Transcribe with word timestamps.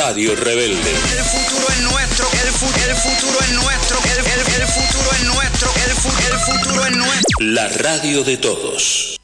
Radio 0.00 0.32
Rebelde. 0.34 0.90
El 0.90 1.24
futuro 1.24 1.68
es 1.68 1.80
nuestro, 1.82 2.26
el, 2.32 2.48
el 2.48 2.96
futuro 2.96 3.38
es 3.38 3.50
nuestro, 3.52 3.98
el, 4.02 4.18
el 4.18 4.24
futuro 4.66 5.12
es 5.12 5.22
nuestro, 5.24 5.70
el, 5.76 5.90
el 5.90 5.96
futuro 6.38 6.86
es 6.86 6.96
nuestro. 6.96 7.38
La 7.40 7.68
radio 7.68 8.24
de 8.24 8.38
todos. 8.38 9.18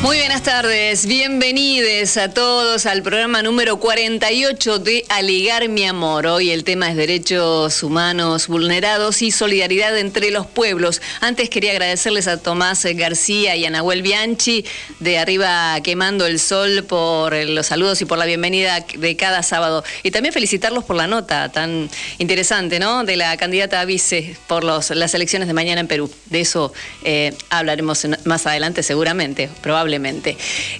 Muy 0.00 0.18
buenas 0.18 0.44
tardes, 0.44 1.06
bienvenidos 1.06 2.16
a 2.18 2.32
todos 2.32 2.86
al 2.86 3.02
programa 3.02 3.42
número 3.42 3.78
48 3.80 4.78
de 4.78 5.04
Aligar 5.08 5.68
mi 5.68 5.86
amor. 5.86 6.28
Hoy 6.28 6.52
el 6.52 6.62
tema 6.62 6.88
es 6.88 6.96
derechos 6.96 7.82
humanos 7.82 8.46
vulnerados 8.46 9.22
y 9.22 9.32
solidaridad 9.32 9.98
entre 9.98 10.30
los 10.30 10.46
pueblos. 10.46 11.02
Antes 11.20 11.50
quería 11.50 11.72
agradecerles 11.72 12.28
a 12.28 12.40
Tomás 12.40 12.84
García 12.94 13.56
y 13.56 13.66
a 13.66 13.70
Nahuel 13.70 14.02
Bianchi 14.02 14.64
de 15.00 15.18
Arriba 15.18 15.80
Quemando 15.82 16.26
el 16.26 16.38
Sol 16.38 16.84
por 16.84 17.34
los 17.34 17.66
saludos 17.66 18.00
y 18.00 18.04
por 18.04 18.18
la 18.18 18.24
bienvenida 18.24 18.86
de 18.96 19.16
cada 19.16 19.42
sábado. 19.42 19.82
Y 20.04 20.12
también 20.12 20.32
felicitarlos 20.32 20.84
por 20.84 20.94
la 20.94 21.08
nota 21.08 21.48
tan 21.48 21.90
interesante, 22.18 22.78
¿no? 22.78 23.02
De 23.02 23.16
la 23.16 23.36
candidata 23.36 23.80
a 23.80 23.84
vice 23.84 24.36
por 24.46 24.62
las 24.62 25.14
elecciones 25.14 25.48
de 25.48 25.54
mañana 25.54 25.80
en 25.80 25.88
Perú. 25.88 26.08
De 26.26 26.40
eso 26.40 26.72
eh, 27.02 27.34
hablaremos 27.50 28.06
más 28.24 28.46
adelante 28.46 28.84
seguramente, 28.84 29.50
probablemente 29.60 29.87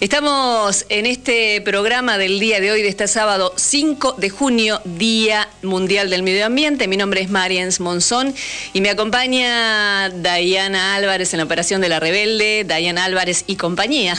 Estamos 0.01 0.85
en 0.91 1.07
este 1.07 1.63
programa 1.63 2.19
del 2.19 2.39
día 2.39 2.61
de 2.61 2.71
hoy, 2.71 2.83
de 2.83 2.89
este 2.89 3.09
sábado 3.09 3.55
5 3.57 4.17
de 4.19 4.29
junio, 4.29 4.83
Día 4.85 5.49
Mundial 5.63 6.11
del 6.11 6.23
Medio 6.23 6.45
Ambiente. 6.45 6.89
Mi 6.89 6.99
nombre 6.99 7.23
es 7.23 7.31
Marians 7.31 7.81
Monzón 7.81 8.35
y 8.75 8.83
me 8.83 8.91
acompaña 8.91 10.11
Dayana 10.11 10.97
Álvarez 10.97 11.33
en 11.33 11.39
la 11.39 11.45
operación 11.45 11.81
de 11.81 11.89
La 11.89 12.01
Rebelde, 12.01 12.65
Dayana 12.67 13.07
Álvarez 13.07 13.45
y 13.47 13.57
compañía. 13.57 14.15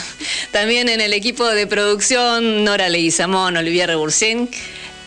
También 0.50 0.88
en 0.88 1.00
el 1.00 1.12
equipo 1.12 1.46
de 1.46 1.68
producción, 1.68 2.64
Nora 2.64 2.88
Leguizamón, 2.88 3.56
Olivia 3.56 3.86
Rebursén. 3.86 4.48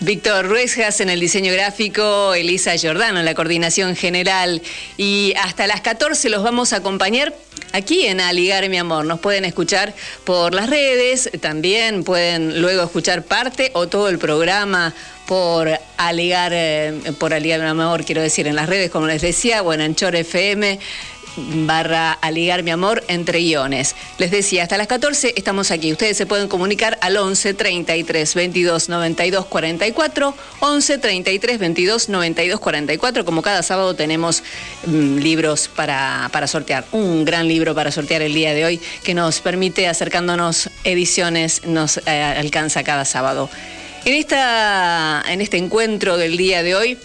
Víctor 0.04 0.50
Ruesjas 0.50 1.00
en 1.00 1.10
el 1.10 1.22
diseño 1.22 1.54
gráfico, 1.54 2.34
Elisa 2.34 2.76
Giordano 2.76 3.20
en 3.20 3.26
la 3.26 3.36
coordinación 3.36 3.96
general 3.96 4.62
y 4.98 5.34
hasta 5.42 5.66
las 5.66 5.80
14 5.80 6.30
los 6.30 6.44
vamos 6.44 6.74
a 6.74 6.78
acompañar 6.78 7.34
aquí 7.72 8.06
en 8.06 8.20
Aligar 8.20 8.68
mi 8.68 8.78
amor. 8.78 9.06
Nos 9.06 9.22
pueden 9.22 9.46
escuchar 9.46 9.94
por 10.26 10.54
las 10.54 10.70
redes, 10.70 11.30
también 11.40 12.04
pueden 12.04 12.62
luego 12.62 12.84
escuchar 12.84 13.24
parte 13.24 13.72
o 13.76 13.88
todo 13.88 14.10
el 14.10 14.20
programa 14.20 14.94
por 15.26 15.70
Aligar, 15.96 16.52
eh, 16.54 17.14
por 17.18 17.34
Aligar 17.34 17.62
mi 17.62 17.68
amor, 17.68 18.04
quiero 18.04 18.22
decir, 18.22 18.46
en 18.46 18.58
las 18.58 18.68
redes, 18.68 18.92
como 18.92 19.08
les 19.08 19.22
decía, 19.22 19.62
bueno, 19.62 19.86
en 19.86 19.96
Chor 19.96 20.18
FM, 20.18 20.80
barra 21.38 22.12
Aligar 22.14 22.64
mi 22.64 22.72
amor 22.72 23.04
entre 23.08 23.40
guiones. 23.40 23.96
Les 24.18 24.32
decía, 24.32 24.64
hasta 24.64 24.78
las 24.78 24.88
14 24.88 25.34
estamos 25.36 25.72
aquí. 25.72 25.92
Ustedes 25.92 26.18
se 26.18 26.26
pueden 26.26 26.48
comunicar 26.48 26.98
al 27.02 27.18
11 27.18 27.54
33 27.54 28.36
22 28.36 28.90
92 28.90 29.46
44, 29.46 30.36
11 30.60 30.98
33 30.98 31.60
22 31.60 32.10
92 32.10 32.60
44. 32.60 33.26
Como 33.26 33.42
cada 33.42 33.64
sábado 33.64 33.96
tenemos 33.96 34.44
mm, 34.86 35.18
libros 35.18 35.68
para, 35.68 36.30
para 36.32 36.48
sortear. 36.48 36.86
Un 36.92 37.26
gran 37.26 37.48
libro 37.48 37.76
para 37.76 37.92
sortear 37.92 38.22
el 38.22 38.34
día 38.34 38.54
de 38.54 38.66
hoy 38.66 38.82
que 39.04 39.14
nos 39.14 39.42
permite, 39.42 39.88
acercándonos 39.88 40.70
ediciones, 40.84 41.62
nos 41.66 41.98
eh, 42.06 42.22
alcanza 42.22 42.84
cada 42.84 43.06
sábado. 43.06 43.50
En, 44.06 44.14
esta, 44.16 45.24
en 45.28 45.42
este 45.42 45.58
encuentro 45.58 46.18
del 46.18 46.36
día 46.36 46.62
de 46.62 46.76
hoy, 46.76 46.98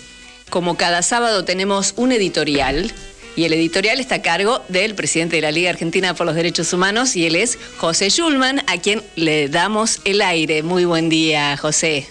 como 0.50 0.76
cada 0.76 1.02
sábado, 1.02 1.44
tenemos 1.44 1.94
un 1.96 2.10
editorial 2.12 2.92
y 3.38 3.44
el 3.44 3.52
editorial 3.52 4.00
está 4.00 4.16
a 4.16 4.22
cargo 4.22 4.62
del 4.68 4.96
presidente 4.96 5.36
de 5.36 5.42
la 5.42 5.52
Liga 5.52 5.70
Argentina 5.70 6.12
por 6.12 6.26
los 6.26 6.34
Derechos 6.34 6.72
Humanos 6.72 7.14
y 7.14 7.24
él 7.24 7.36
es 7.36 7.56
José 7.76 8.10
Schulman, 8.10 8.64
a 8.66 8.78
quien 8.78 9.00
le 9.14 9.48
damos 9.48 10.00
el 10.04 10.22
aire. 10.22 10.64
Muy 10.64 10.84
buen 10.86 11.08
día, 11.08 11.56
José. 11.56 12.08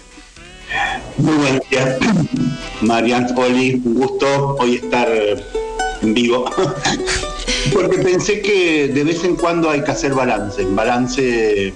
Muy 1.18 1.36
buen 1.36 1.62
día, 1.70 1.98
Marian 2.80 3.28
Poli, 3.36 3.74
un 3.84 3.96
gusto 3.96 4.56
hoy 4.58 4.76
estar 4.76 5.10
en 6.02 6.14
vivo. 6.14 6.50
Porque 7.74 7.98
pensé 7.98 8.42
que 8.42 8.88
de 8.88 9.04
vez 9.04 9.22
en 9.26 9.36
cuando 9.36 9.70
hay 9.70 9.84
que 9.84 9.92
hacer 9.92 10.14
balance, 10.14 10.64
balance 10.64 11.74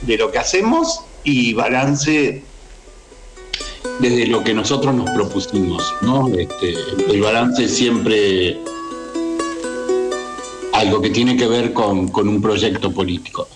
de 0.00 0.16
lo 0.16 0.32
que 0.32 0.38
hacemos 0.40 1.02
y 1.22 1.52
balance 1.52 2.42
desde 4.00 4.26
lo 4.26 4.42
que 4.42 4.54
nosotros 4.54 4.94
nos 4.94 5.10
propusimos, 5.10 5.82
¿no? 6.02 6.28
Este, 6.28 6.74
el 7.08 7.20
balance 7.20 7.68
siempre 7.68 8.60
algo 10.72 11.00
que 11.00 11.10
tiene 11.10 11.36
que 11.36 11.46
ver 11.46 11.72
con, 11.72 12.10
un 12.14 12.42
proyecto 12.42 12.90
político. 12.90 13.48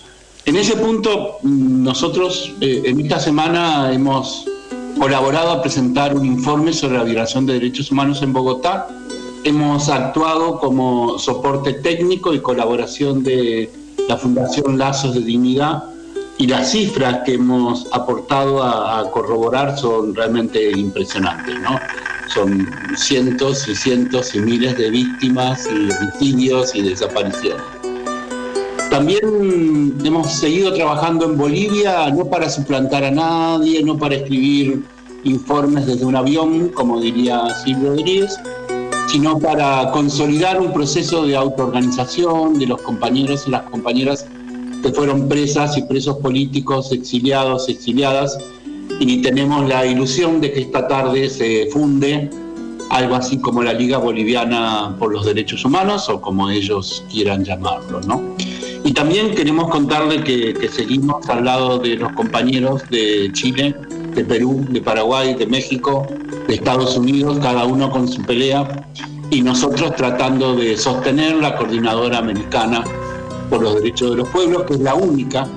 En 0.45 0.55
ese 0.55 0.75
punto, 0.77 1.37
nosotros 1.43 2.53
eh, 2.61 2.83
en 2.85 3.01
esta 3.01 3.19
semana 3.19 3.91
hemos 3.91 4.45
colaborado 4.97 5.51
a 5.51 5.61
presentar 5.61 6.15
un 6.15 6.25
informe 6.25 6.71
sobre 6.73 6.97
la 6.97 7.03
violación 7.03 7.45
de 7.45 7.53
derechos 7.53 7.91
humanos 7.91 8.21
en 8.21 8.33
Bogotá. 8.33 8.87
Hemos 9.43 9.89
actuado 9.89 10.59
como 10.59 11.19
soporte 11.19 11.73
técnico 11.73 12.33
y 12.33 12.39
colaboración 12.39 13.23
de 13.23 13.69
la 14.07 14.17
Fundación 14.17 14.77
Lazos 14.77 15.13
de 15.13 15.21
Dignidad 15.21 15.83
y 16.37 16.47
las 16.47 16.71
cifras 16.71 17.19
que 17.25 17.33
hemos 17.33 17.87
aportado 17.91 18.63
a, 18.63 19.09
corroborar 19.11 19.77
son 19.77 20.13
realmente 20.13 20.71
impresionantes, 20.71 21.59
¿no? 21.59 21.79
Son 22.27 22.69
cientos 22.95 23.67
y 23.67 23.75
cientos 23.75 24.35
y 24.35 24.39
miles 24.39 24.77
de 24.77 24.89
víctimas 24.91 25.67
y 25.67 25.91
homicidios 25.91 26.75
y 26.75 26.83
desapariciones. 26.83 27.63
También 28.89 29.93
hemos 30.03 30.31
seguido 30.31 30.73
trabajando 30.73 31.25
en 31.25 31.37
Bolivia, 31.37 32.09
no 32.11 32.25
para 32.25 32.49
suplantar 32.49 33.03
a 33.03 33.11
nadie, 33.11 33.83
no 33.83 33.97
para 33.97 34.15
escribir 34.15 34.83
informes 35.23 35.87
desde 35.87 36.05
un 36.05 36.15
avión, 36.15 36.69
como 36.69 37.01
diría 37.01 37.53
Silvio 37.63 37.89
Rodríguez, 37.89 38.37
sino 39.07 39.39
para 39.39 39.89
consolidar 39.91 40.59
un 40.61 40.71
proceso 40.73 41.25
de 41.25 41.35
autoorganización 41.35 42.59
de 42.59 42.67
los 42.67 42.81
compañeros 42.81 43.47
y 43.47 43.51
las 43.51 43.63
compañeras 43.63 44.27
que 44.81 44.91
fueron 44.91 45.27
presas 45.27 45.77
y 45.77 45.83
presos 45.83 46.17
políticos, 46.17 46.91
exiliados, 46.91 47.69
exiliadas, 47.69 48.37
y 48.99 49.21
tenemos 49.21 49.67
la 49.67 49.85
ilusión 49.85 50.41
de 50.41 50.51
que 50.51 50.61
esta 50.61 50.87
tarde 50.87 51.29
se 51.29 51.67
funde 51.71 52.29
algo 52.89 53.15
así 53.15 53.37
como 53.39 53.63
la 53.63 53.73
Liga 53.73 53.97
Boliviana 53.97 54.95
por 54.97 55.11
los 55.11 55.25
Derechos 55.25 55.65
Humanos, 55.65 56.09
o 56.09 56.21
como 56.21 56.49
ellos 56.49 57.03
quieran 57.11 57.43
llamarlo, 57.43 58.01
¿no? 58.01 58.35
Y 58.83 58.93
también 58.93 59.35
queremos 59.35 59.69
contarle 59.69 60.23
que, 60.23 60.53
que 60.53 60.69
seguimos 60.69 61.27
al 61.29 61.43
lado 61.43 61.79
de 61.79 61.95
los 61.95 62.13
compañeros 62.13 62.83
de 62.89 63.29
Chile, 63.33 63.75
de 64.15 64.23
Perú, 64.23 64.65
de 64.69 64.81
Paraguay, 64.81 65.33
de 65.35 65.45
México, 65.45 66.07
de 66.47 66.55
Estados 66.55 66.95
Unidos, 66.95 67.39
cada 67.41 67.65
uno 67.65 67.91
con 67.91 68.07
su 68.07 68.21
pelea, 68.21 68.87
y 69.29 69.41
nosotros 69.41 69.95
tratando 69.95 70.55
de 70.55 70.77
sostener 70.77 71.35
la 71.35 71.57
coordinadora 71.57 72.19
americana 72.19 72.83
por 73.49 73.61
los 73.61 73.75
derechos 73.75 74.11
de 74.11 74.17
los 74.17 74.29
pueblos, 74.29 74.63
que 74.63 74.73
es 74.75 74.79
la 74.79 74.95
única 74.95 75.47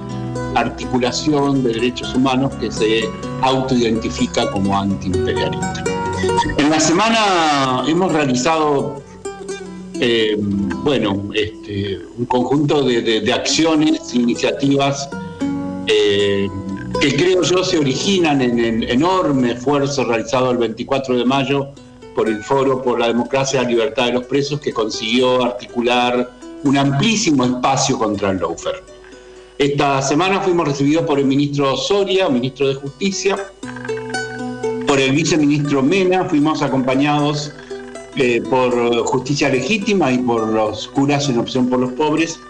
articulación 0.54 1.62
de 1.62 1.74
derechos 1.74 2.14
humanos 2.14 2.52
que 2.60 2.70
se 2.70 3.08
autoidentifica 3.42 4.50
como 4.50 4.78
antiimperialista. 4.78 5.84
En 6.58 6.70
la 6.70 6.80
semana 6.80 7.84
hemos 7.86 8.12
realizado 8.12 9.02
eh, 10.02 10.34
bueno, 10.38 11.30
este, 11.34 11.98
un 12.16 12.24
conjunto 12.24 12.82
de, 12.82 13.32
acciones, 13.34 14.14
iniciativas 14.14 15.10
eh, 15.86 16.48
que 17.00 17.14
creo 17.16 17.42
yo 17.42 17.62
se 17.62 17.78
originan 17.78 18.40
en 18.40 18.58
el 18.58 18.90
enorme 18.90 19.52
esfuerzo 19.52 20.04
realizado 20.04 20.52
el 20.52 20.58
24 20.58 21.18
de 21.18 21.24
mayo 21.26 21.68
por 22.14 22.28
el 22.28 22.42
Foro 22.42 22.82
por 22.82 22.98
la 22.98 23.08
Democracia 23.08 23.60
y 23.60 23.64
la 23.64 23.70
Libertad 23.70 24.06
de 24.06 24.12
los 24.14 24.24
Presos, 24.24 24.60
que 24.60 24.72
consiguió 24.72 25.44
articular 25.44 26.30
un 26.64 26.76
amplísimo 26.76 27.44
espacio 27.44 27.98
contra 27.98 28.30
el 28.30 28.38
lawfare. 28.38 28.82
Esta 29.58 30.00
semana 30.02 30.40
fuimos 30.40 30.68
recibidos 30.68 31.04
por 31.04 31.18
el 31.18 31.26
ministro 31.26 31.76
Soria, 31.76 32.28
ministro 32.28 32.68
de 32.68 32.74
Justicia, 32.74 33.36
por 34.86 34.98
el 34.98 35.12
viceministro 35.12 35.82
Mena, 35.82 36.24
fuimos 36.24 36.62
acompañados 36.62 37.52
eh, 38.16 38.42
por 38.48 39.04
justicia 39.06 39.48
legítima 39.48 40.10
y 40.10 40.18
por 40.18 40.48
los 40.48 40.88
curas 40.88 41.28
en 41.28 41.38
opción 41.38 41.68
por 41.68 41.78
los 41.78 41.92
pobres, 41.92 42.40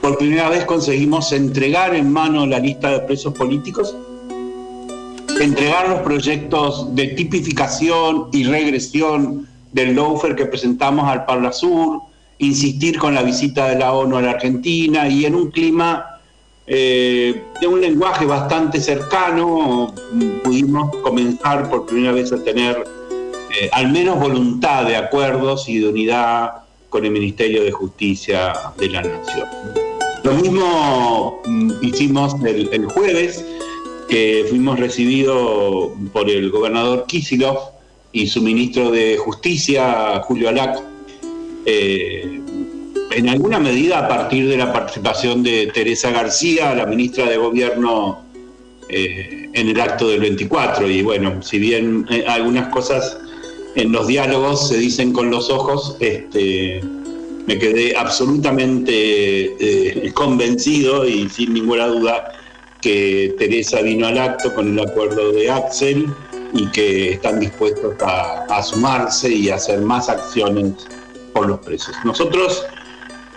por 0.00 0.18
primera 0.18 0.48
vez 0.48 0.64
conseguimos 0.64 1.32
entregar 1.32 1.94
en 1.94 2.12
mano 2.12 2.46
la 2.46 2.58
lista 2.58 2.90
de 2.90 3.00
presos 3.00 3.34
políticos, 3.34 3.94
entregar 5.40 5.88
los 5.88 6.00
proyectos 6.00 6.94
de 6.94 7.08
tipificación 7.08 8.28
y 8.32 8.44
regresión 8.44 9.46
del 9.72 9.94
lawfare 9.94 10.34
que 10.34 10.46
presentamos 10.46 11.08
al 11.08 11.24
Parla 11.26 11.52
Sur, 11.52 12.00
insistir 12.38 12.98
con 12.98 13.14
la 13.14 13.22
visita 13.22 13.68
de 13.68 13.78
la 13.78 13.92
ONU 13.92 14.16
a 14.16 14.22
la 14.22 14.30
Argentina 14.32 15.08
y 15.08 15.24
en 15.24 15.34
un 15.34 15.50
clima 15.50 16.20
eh, 16.66 17.44
de 17.60 17.66
un 17.66 17.80
lenguaje 17.80 18.26
bastante 18.26 18.80
cercano 18.80 19.94
pudimos 20.42 20.94
comenzar 20.96 21.70
por 21.70 21.86
primera 21.86 22.12
vez 22.12 22.32
a 22.32 22.42
tener 22.42 22.84
eh, 23.58 23.70
al 23.72 23.92
menos 23.92 24.18
voluntad 24.18 24.84
de 24.84 24.96
acuerdos 24.96 25.68
y 25.68 25.78
de 25.78 25.88
unidad 25.88 26.64
con 26.90 27.04
el 27.04 27.12
Ministerio 27.12 27.62
de 27.62 27.70
Justicia 27.70 28.52
de 28.78 28.90
la 28.90 29.02
Nación. 29.02 29.48
Lo 30.24 30.32
mismo 30.32 31.40
mm, 31.46 31.70
hicimos 31.82 32.34
el, 32.44 32.86
jueves, 32.86 33.44
que 34.08 34.44
fuimos 34.48 34.78
recibidos 34.80 35.90
por 36.12 36.28
el 36.28 36.50
gobernador 36.50 37.06
Kisilov 37.06 37.58
y 38.12 38.26
su 38.26 38.42
ministro 38.42 38.90
de 38.90 39.18
Justicia, 39.18 40.20
Julio 40.24 40.48
Alac, 40.48 40.82
eh, 41.66 42.40
en 43.10 43.28
alguna 43.28 43.58
medida 43.58 43.98
a 43.98 44.08
partir 44.08 44.48
de 44.48 44.56
la 44.56 44.72
participación 44.72 45.42
de 45.42 45.66
Teresa 45.74 46.10
García, 46.10 46.74
la 46.74 46.86
ministra 46.86 47.26
de 47.26 47.36
Gobierno, 47.36 48.24
eh, 48.88 49.50
en 49.52 49.68
el 49.68 49.80
acto 49.80 50.08
del 50.08 50.20
24. 50.20 50.88
Y 50.88 51.02
bueno, 51.02 51.42
si 51.42 51.58
bien 51.58 52.06
eh, 52.08 52.24
algunas 52.28 52.68
cosas 52.68 53.18
en 53.74 53.90
los 53.90 54.06
diálogos 54.06 54.68
se 54.68 54.78
dicen 54.78 55.12
con 55.12 55.30
los 55.30 55.50
ojos, 55.50 55.96
este, 55.98 56.80
me 57.46 57.58
quedé 57.58 57.96
absolutamente 57.96 59.52
convencido 60.14 61.06
y 61.06 61.28
sin 61.28 61.52
ninguna 61.52 61.88
duda 61.88 62.32
que 62.80 63.34
Teresa 63.38 63.82
vino 63.82 64.06
al 64.06 64.18
acto 64.18 64.54
con 64.54 64.78
el 64.78 64.86
acuerdo 64.86 65.32
de 65.32 65.50
Axel 65.50 66.06
y 66.52 66.66
que 66.66 67.12
están 67.14 67.40
dispuestos 67.40 67.94
a, 68.00 68.44
a 68.44 68.62
sumarse 68.62 69.32
y 69.32 69.50
a 69.50 69.56
hacer 69.56 69.80
más 69.80 70.08
acciones 70.08 70.86
por 71.36 71.46
los 71.46 71.58
presos. 71.60 71.94
Nosotros, 72.04 72.64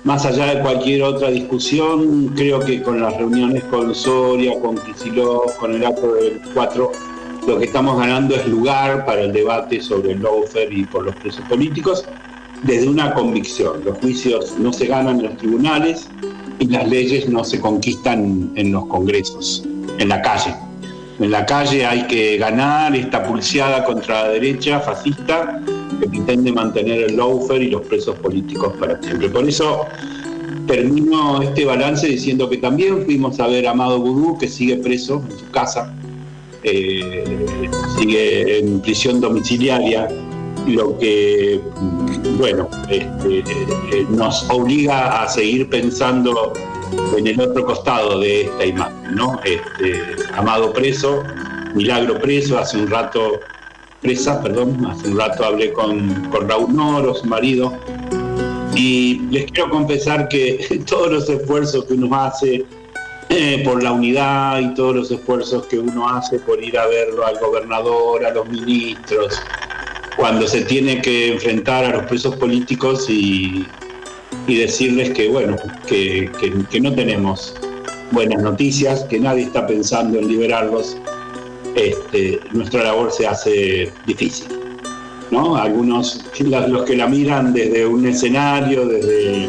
más 0.06 0.26
allá 0.26 0.56
de 0.56 0.62
cualquier 0.62 1.04
otra 1.04 1.30
discusión, 1.30 2.30
creo 2.30 2.62
que 2.62 2.82
con 2.82 3.02
las 3.02 3.16
reuniones 3.18 3.64
con 3.66 3.94
Soria, 3.94 4.54
con 4.62 4.78
Kicillof, 4.78 5.56
con 5.58 5.76
el 5.76 5.86
acto 5.86 6.14
del 6.14 6.42
4, 6.54 6.92
lo 7.46 7.60
que 7.60 7.66
estamos 7.66 8.00
ganando 8.00 8.36
es 8.36 8.48
lugar 8.48 9.06
para 9.06 9.22
el 9.22 9.34
debate 9.34 9.82
sobre 9.82 10.14
el 10.14 10.24
lawfare 10.24 10.70
y 10.72 10.86
por 10.86 11.04
los 11.04 11.16
presos 11.16 11.44
políticos 11.50 12.06
desde 12.64 12.88
una 12.88 13.14
convicción. 13.14 13.84
Los 13.84 13.98
juicios 13.98 14.58
no 14.58 14.72
se 14.72 14.88
ganan 14.88 15.20
en 15.20 15.26
los 15.26 15.38
tribunales 15.38 16.08
y 16.60 16.68
las 16.68 16.88
leyes 16.88 17.28
no 17.28 17.44
se 17.44 17.60
conquistan 17.60 18.52
en 18.56 18.72
los 18.72 18.86
congresos, 18.86 19.64
en 19.98 20.08
la 20.08 20.22
calle. 20.22 20.56
En 21.20 21.32
la 21.32 21.46
calle 21.46 21.86
hay 21.86 22.08
que 22.08 22.38
ganar 22.38 22.96
esta 22.96 23.24
pulseada 23.24 23.84
contra 23.84 24.24
la 24.24 24.30
derecha 24.30 24.80
fascista 24.80 25.60
que 26.00 26.08
pretende 26.08 26.52
mantener 26.52 27.04
el 27.04 27.18
lawfare 27.18 27.64
y 27.64 27.70
los 27.70 27.82
presos 27.84 28.16
políticos 28.18 28.74
para 28.80 29.02
siempre. 29.02 29.30
Por 29.30 29.48
eso 29.48 29.86
termino 30.68 31.42
este 31.42 31.66
balance 31.66 32.08
diciendo 32.08 32.50
que 32.50 32.58
también 32.58 33.04
fuimos 33.06 33.40
a 33.40 33.48
ver 33.48 33.68
a 33.68 33.72
Amado 33.72 34.00
Vudú, 34.00 34.38
que 34.38 34.48
sigue 34.48 34.78
preso 34.78 35.24
en 35.30 35.40
su 35.40 35.50
casa, 35.50 35.94
eh, 36.64 37.24
sigue 37.98 38.60
en 38.60 38.80
prisión 38.82 39.20
domiciliaria, 39.20 40.08
lo 40.68 40.98
que, 41.00 41.60
bueno, 42.38 42.70
este, 42.90 43.40
eh, 43.40 44.06
nos 44.10 44.48
obliga 44.50 45.24
a 45.24 45.28
seguir 45.28 45.70
pensando 45.70 46.54
en 47.18 47.28
el 47.28 47.40
otro 47.42 47.66
costado 47.66 48.20
de 48.20 48.42
esta 48.42 48.66
imagen, 48.66 49.16
¿no? 49.16 49.40
Este, 49.44 50.02
Amado 50.36 50.72
preso, 50.74 51.24
Milagro 51.74 52.20
preso, 52.20 52.58
hace 52.58 52.78
un 52.78 52.88
rato 52.88 53.40
presa, 54.02 54.42
perdón, 54.42 54.86
hace 54.86 55.08
un 55.10 55.18
rato 55.18 55.44
hablé 55.44 55.74
con, 55.74 56.30
con 56.30 56.48
Raúl 56.48 56.76
Noro, 56.76 57.14
su 57.16 57.26
marido, 57.26 57.74
y 58.76 59.20
les 59.32 59.52
quiero 59.52 59.70
confesar 59.70 60.28
que 60.30 60.82
todos 60.86 61.12
los 61.12 61.30
esfuerzos 61.30 61.86
que 61.86 61.94
uno 61.94 62.16
hace 62.16 62.66
eh, 63.30 63.62
por 63.64 63.84
la 63.84 63.92
unidad 63.92 64.60
y 64.60 64.74
todos 64.74 64.96
los 64.96 65.12
esfuerzos 65.12 65.66
que 65.68 65.78
uno 65.78 66.10
hace 66.10 66.40
por 66.40 66.64
ir 66.64 66.78
a 66.78 66.88
verlo 66.88 67.26
al 67.26 67.38
gobernador, 67.40 68.26
a 68.26 68.32
los 68.32 68.48
ministros, 68.48 69.40
cuando 70.18 70.48
se 70.48 70.62
tiene 70.62 71.02
que 71.02 71.34
enfrentar 71.34 71.86
a 71.86 71.90
los 71.90 72.06
presos 72.06 72.36
políticos 72.36 73.10
y, 73.10 73.66
decirles 74.48 75.12
que, 75.12 75.30
bueno, 75.30 75.56
que, 75.86 76.32
que 76.72 76.82
no 76.82 76.92
tenemos 76.96 77.54
buenas 78.12 78.42
noticias, 78.42 79.04
que 79.04 79.20
nadie 79.20 79.44
está 79.44 79.68
pensando 79.68 80.18
en 80.18 80.28
liberarlos, 80.28 80.98
este, 81.76 82.40
nuestra 82.52 82.84
labor 82.84 83.12
se 83.12 83.28
hace 83.28 83.92
difícil. 84.06 84.48
¿no? 85.32 85.56
Algunos, 85.56 86.26
los 86.40 86.84
que 86.84 86.96
la 86.96 87.08
miran 87.08 87.54
desde 87.54 87.86
un 87.86 88.06
escenario, 88.08 88.86
desde, 88.88 89.48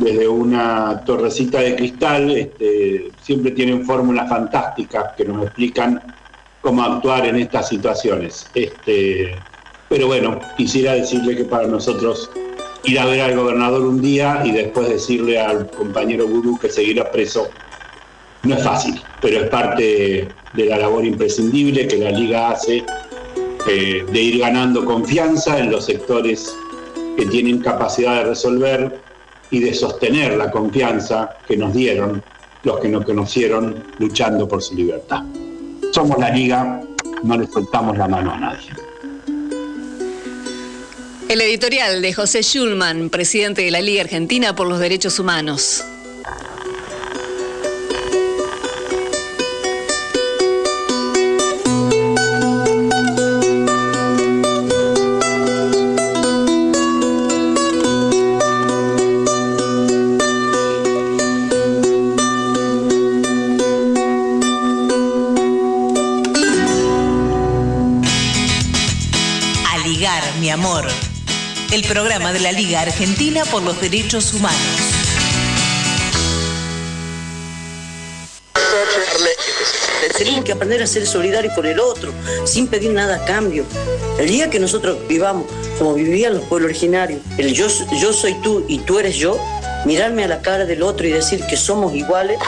desde 0.00 0.28
una 0.28 1.02
torrecita 1.04 1.60
de 1.60 1.76
cristal, 1.76 2.30
este, 2.30 3.10
siempre 3.22 3.52
tienen 3.52 3.84
fórmulas 3.84 4.28
fantásticas 4.28 5.12
que 5.16 5.24
nos 5.24 5.44
explican 5.46 6.00
cómo 6.60 6.82
actuar 6.82 7.26
en 7.26 7.36
estas 7.36 7.68
situaciones. 7.68 8.50
Este, 8.54 9.34
pero 9.88 10.06
bueno, 10.06 10.40
quisiera 10.56 10.94
decirle 10.94 11.36
que 11.36 11.44
para 11.44 11.66
nosotros 11.66 12.30
ir 12.84 12.98
a 12.98 13.06
ver 13.06 13.20
al 13.20 13.36
gobernador 13.36 13.82
un 13.82 14.00
día 14.00 14.42
y 14.44 14.52
después 14.52 14.88
decirle 14.88 15.38
al 15.38 15.70
compañero 15.70 16.26
Gurú 16.26 16.58
que 16.58 16.68
seguirá 16.68 17.10
preso 17.10 17.48
no 18.42 18.54
es 18.54 18.62
fácil, 18.62 19.00
pero 19.20 19.42
es 19.42 19.48
parte 19.48 20.28
de 20.54 20.64
la 20.64 20.78
labor 20.78 21.04
imprescindible 21.04 21.86
que 21.86 21.98
la 21.98 22.10
liga 22.10 22.50
hace 22.50 22.84
eh, 23.68 24.04
de 24.10 24.20
ir 24.20 24.38
ganando 24.38 24.84
confianza 24.84 25.58
en 25.58 25.70
los 25.70 25.84
sectores 25.84 26.54
que 27.16 27.26
tienen 27.26 27.58
capacidad 27.58 28.16
de 28.16 28.24
resolver 28.30 29.00
y 29.50 29.60
de 29.60 29.74
sostener 29.74 30.36
la 30.36 30.50
confianza 30.50 31.36
que 31.46 31.56
nos 31.56 31.74
dieron 31.74 32.22
los 32.62 32.78
que 32.80 32.88
nos 32.88 33.04
conocieron 33.04 33.84
luchando 33.98 34.46
por 34.46 34.62
su 34.62 34.74
libertad. 34.74 35.22
Somos 35.92 36.18
la 36.18 36.30
liga, 36.30 36.80
no 37.22 37.38
le 37.38 37.46
soltamos 37.46 37.96
la 37.96 38.06
mano 38.06 38.32
a 38.32 38.38
nadie. 38.38 38.70
El 41.28 41.40
editorial 41.40 42.02
de 42.02 42.12
José 42.12 42.42
Schulman, 42.42 43.08
presidente 43.08 43.62
de 43.62 43.70
la 43.70 43.80
Liga 43.80 44.02
Argentina 44.02 44.54
por 44.54 44.66
los 44.66 44.80
Derechos 44.80 45.18
Humanos. 45.18 45.84
El 71.72 71.84
programa 71.84 72.32
de 72.32 72.40
la 72.40 72.50
Liga 72.50 72.80
Argentina 72.80 73.44
por 73.44 73.62
los 73.62 73.80
Derechos 73.80 74.34
Humanos. 74.34 74.58
Tenemos 80.18 80.44
que 80.44 80.52
aprender 80.52 80.82
a 80.82 80.86
ser 80.86 81.06
solidarios 81.06 81.54
con 81.54 81.66
el 81.66 81.78
otro, 81.78 82.12
sin 82.44 82.66
pedir 82.66 82.90
nada 82.90 83.16
a 83.16 83.24
cambio. 83.24 83.64
El 84.18 84.28
día 84.28 84.50
que 84.50 84.58
nosotros 84.58 84.98
vivamos 85.08 85.46
como 85.78 85.94
vivían 85.94 86.34
los 86.34 86.42
pueblos 86.44 86.70
originarios, 86.70 87.20
el 87.38 87.52
yo, 87.54 87.68
soy 87.68 88.34
tú 88.42 88.64
y 88.66 88.80
tú 88.80 88.98
eres 88.98 89.16
yo, 89.16 89.38
mirarme 89.84 90.24
a 90.24 90.28
la 90.28 90.42
cara 90.42 90.66
del 90.66 90.82
otro 90.82 91.06
y 91.06 91.10
decir 91.10 91.44
que 91.46 91.56
somos 91.56 91.94
iguales. 91.94 92.38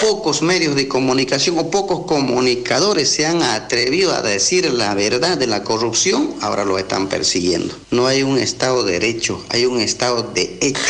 Pocos 0.00 0.42
medios 0.42 0.74
de 0.74 0.88
comunicación 0.88 1.58
o 1.58 1.70
pocos 1.70 2.06
comunicadores 2.06 3.08
se 3.08 3.26
han 3.26 3.42
atrevido 3.42 4.12
a 4.14 4.22
decir 4.22 4.70
la 4.72 4.94
verdad 4.94 5.38
de 5.38 5.46
la 5.46 5.62
corrupción, 5.62 6.34
ahora 6.40 6.64
lo 6.64 6.78
están 6.78 7.08
persiguiendo. 7.08 7.74
No 7.90 8.06
hay 8.06 8.22
un 8.22 8.38
Estado 8.38 8.82
de 8.84 8.92
derecho, 8.92 9.42
hay 9.50 9.66
un 9.66 9.80
Estado 9.80 10.22
de 10.22 10.58
hecho. 10.60 10.80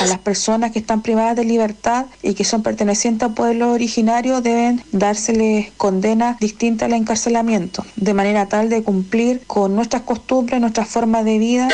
A 0.00 0.06
las 0.06 0.18
personas 0.18 0.72
que 0.72 0.78
están 0.78 1.02
privadas 1.02 1.36
de 1.36 1.44
libertad 1.44 2.06
y 2.22 2.34
que 2.34 2.44
son 2.44 2.62
pertenecientes 2.62 3.28
a 3.28 3.34
pueblos 3.34 3.74
originarios 3.74 4.42
deben 4.42 4.84
dárseles 4.92 5.68
condena 5.76 6.36
distinta 6.40 6.84
al 6.84 6.92
encarcelamiento, 6.92 7.84
de 7.96 8.14
manera 8.14 8.46
tal 8.46 8.68
de 8.68 8.82
cumplir 8.82 9.42
con 9.46 9.74
nuestras 9.74 10.02
costumbres, 10.02 10.60
nuestras 10.60 10.88
formas 10.88 11.24
de 11.24 11.38
vida. 11.38 11.68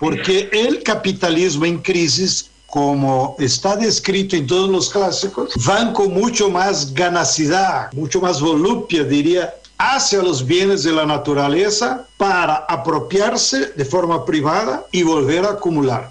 Porque 0.00 0.48
el 0.50 0.82
capitalismo 0.82 1.66
en 1.66 1.78
crisis, 1.78 2.50
como 2.66 3.36
está 3.38 3.76
descrito 3.76 4.34
en 4.34 4.46
todos 4.46 4.70
los 4.70 4.88
clásicos, 4.88 5.52
van 5.66 5.92
con 5.92 6.14
mucho 6.14 6.48
más 6.48 6.94
ganacidad, 6.94 7.92
mucho 7.92 8.18
más 8.18 8.40
volupia, 8.40 9.04
diría, 9.04 9.54
hacia 9.76 10.22
los 10.22 10.46
bienes 10.46 10.84
de 10.84 10.92
la 10.92 11.04
naturaleza 11.04 12.06
para 12.16 12.56
apropiarse 12.56 13.72
de 13.76 13.84
forma 13.84 14.24
privada 14.24 14.86
y 14.90 15.02
volver 15.02 15.44
a 15.44 15.50
acumular. 15.50 16.08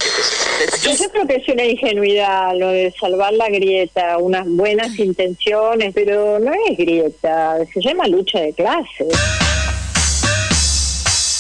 Yo 0.84 0.92
creo 1.12 1.26
que 1.26 1.36
es 1.36 1.48
una 1.48 1.66
ingenuidad 1.66 2.54
lo 2.58 2.68
de 2.68 2.94
salvar 3.00 3.34
la 3.34 3.50
grieta, 3.50 4.20
unas 4.20 4.48
buenas 4.48 5.00
intenciones, 5.00 5.94
pero 5.96 6.38
no 6.38 6.52
es 6.68 6.78
grieta, 6.78 7.58
se 7.74 7.82
llama 7.82 8.08
lucha 8.08 8.40
de 8.40 8.54
clases. 8.54 9.08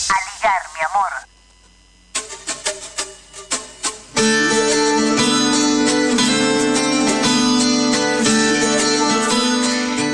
Aligar, 0.09 0.61
mi 0.73 0.85
amor. 0.91 1.28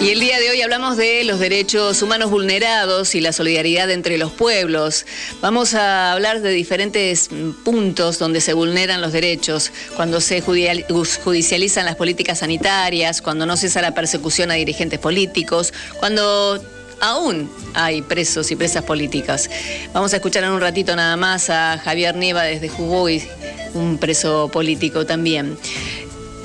Y 0.06 0.12
el 0.12 0.20
día 0.20 0.40
de 0.40 0.52
hoy 0.52 0.62
hablamos 0.62 0.98
de 0.98 1.24
los 1.24 1.40
derechos 1.40 2.04
humanos 2.04 2.30
vulnerados 2.30 3.16
y 3.16 3.22
la 3.22 3.34
solidaridad 3.34 3.90
entre 3.90 4.20
los 4.20 4.32
pueblos. 4.32 5.04
Vamos 5.42 5.74
a 5.74 6.12
hablar 6.12 6.42
de 6.42 6.52
diferentes 6.52 7.28
puntos 7.64 8.20
donde 8.20 8.40
se 8.40 8.54
vulneran 8.54 9.02
los 9.02 9.14
derechos, 9.14 9.72
cuando 9.96 10.22
se 10.22 10.42
judicializan 10.42 11.86
las 11.86 11.96
políticas 11.96 12.38
sanitarias, 12.38 13.24
cuando 13.24 13.48
no 13.48 13.58
cesa 13.58 13.82
la 13.82 13.96
persecución 13.96 14.52
a 14.52 14.54
dirigentes 14.54 15.00
políticos, 15.00 15.74
cuando 16.00 16.64
aún 17.02 17.50
hay 17.74 18.04
presos 18.04 18.52
y 18.52 18.56
presas 18.56 18.84
políticas. 18.84 19.50
Vamos 19.92 20.14
a 20.14 20.18
escuchar 20.18 20.44
en 20.44 20.52
un 20.52 20.62
ratito 20.62 20.96
nada 20.96 21.18
más 21.18 21.50
a 21.50 21.80
Javier 21.84 22.16
Nieva 22.16 22.44
desde 22.44 22.70
Jujuy, 22.70 23.24
un 23.74 23.98
preso 23.98 24.52
político 24.54 25.08
también. 25.08 25.58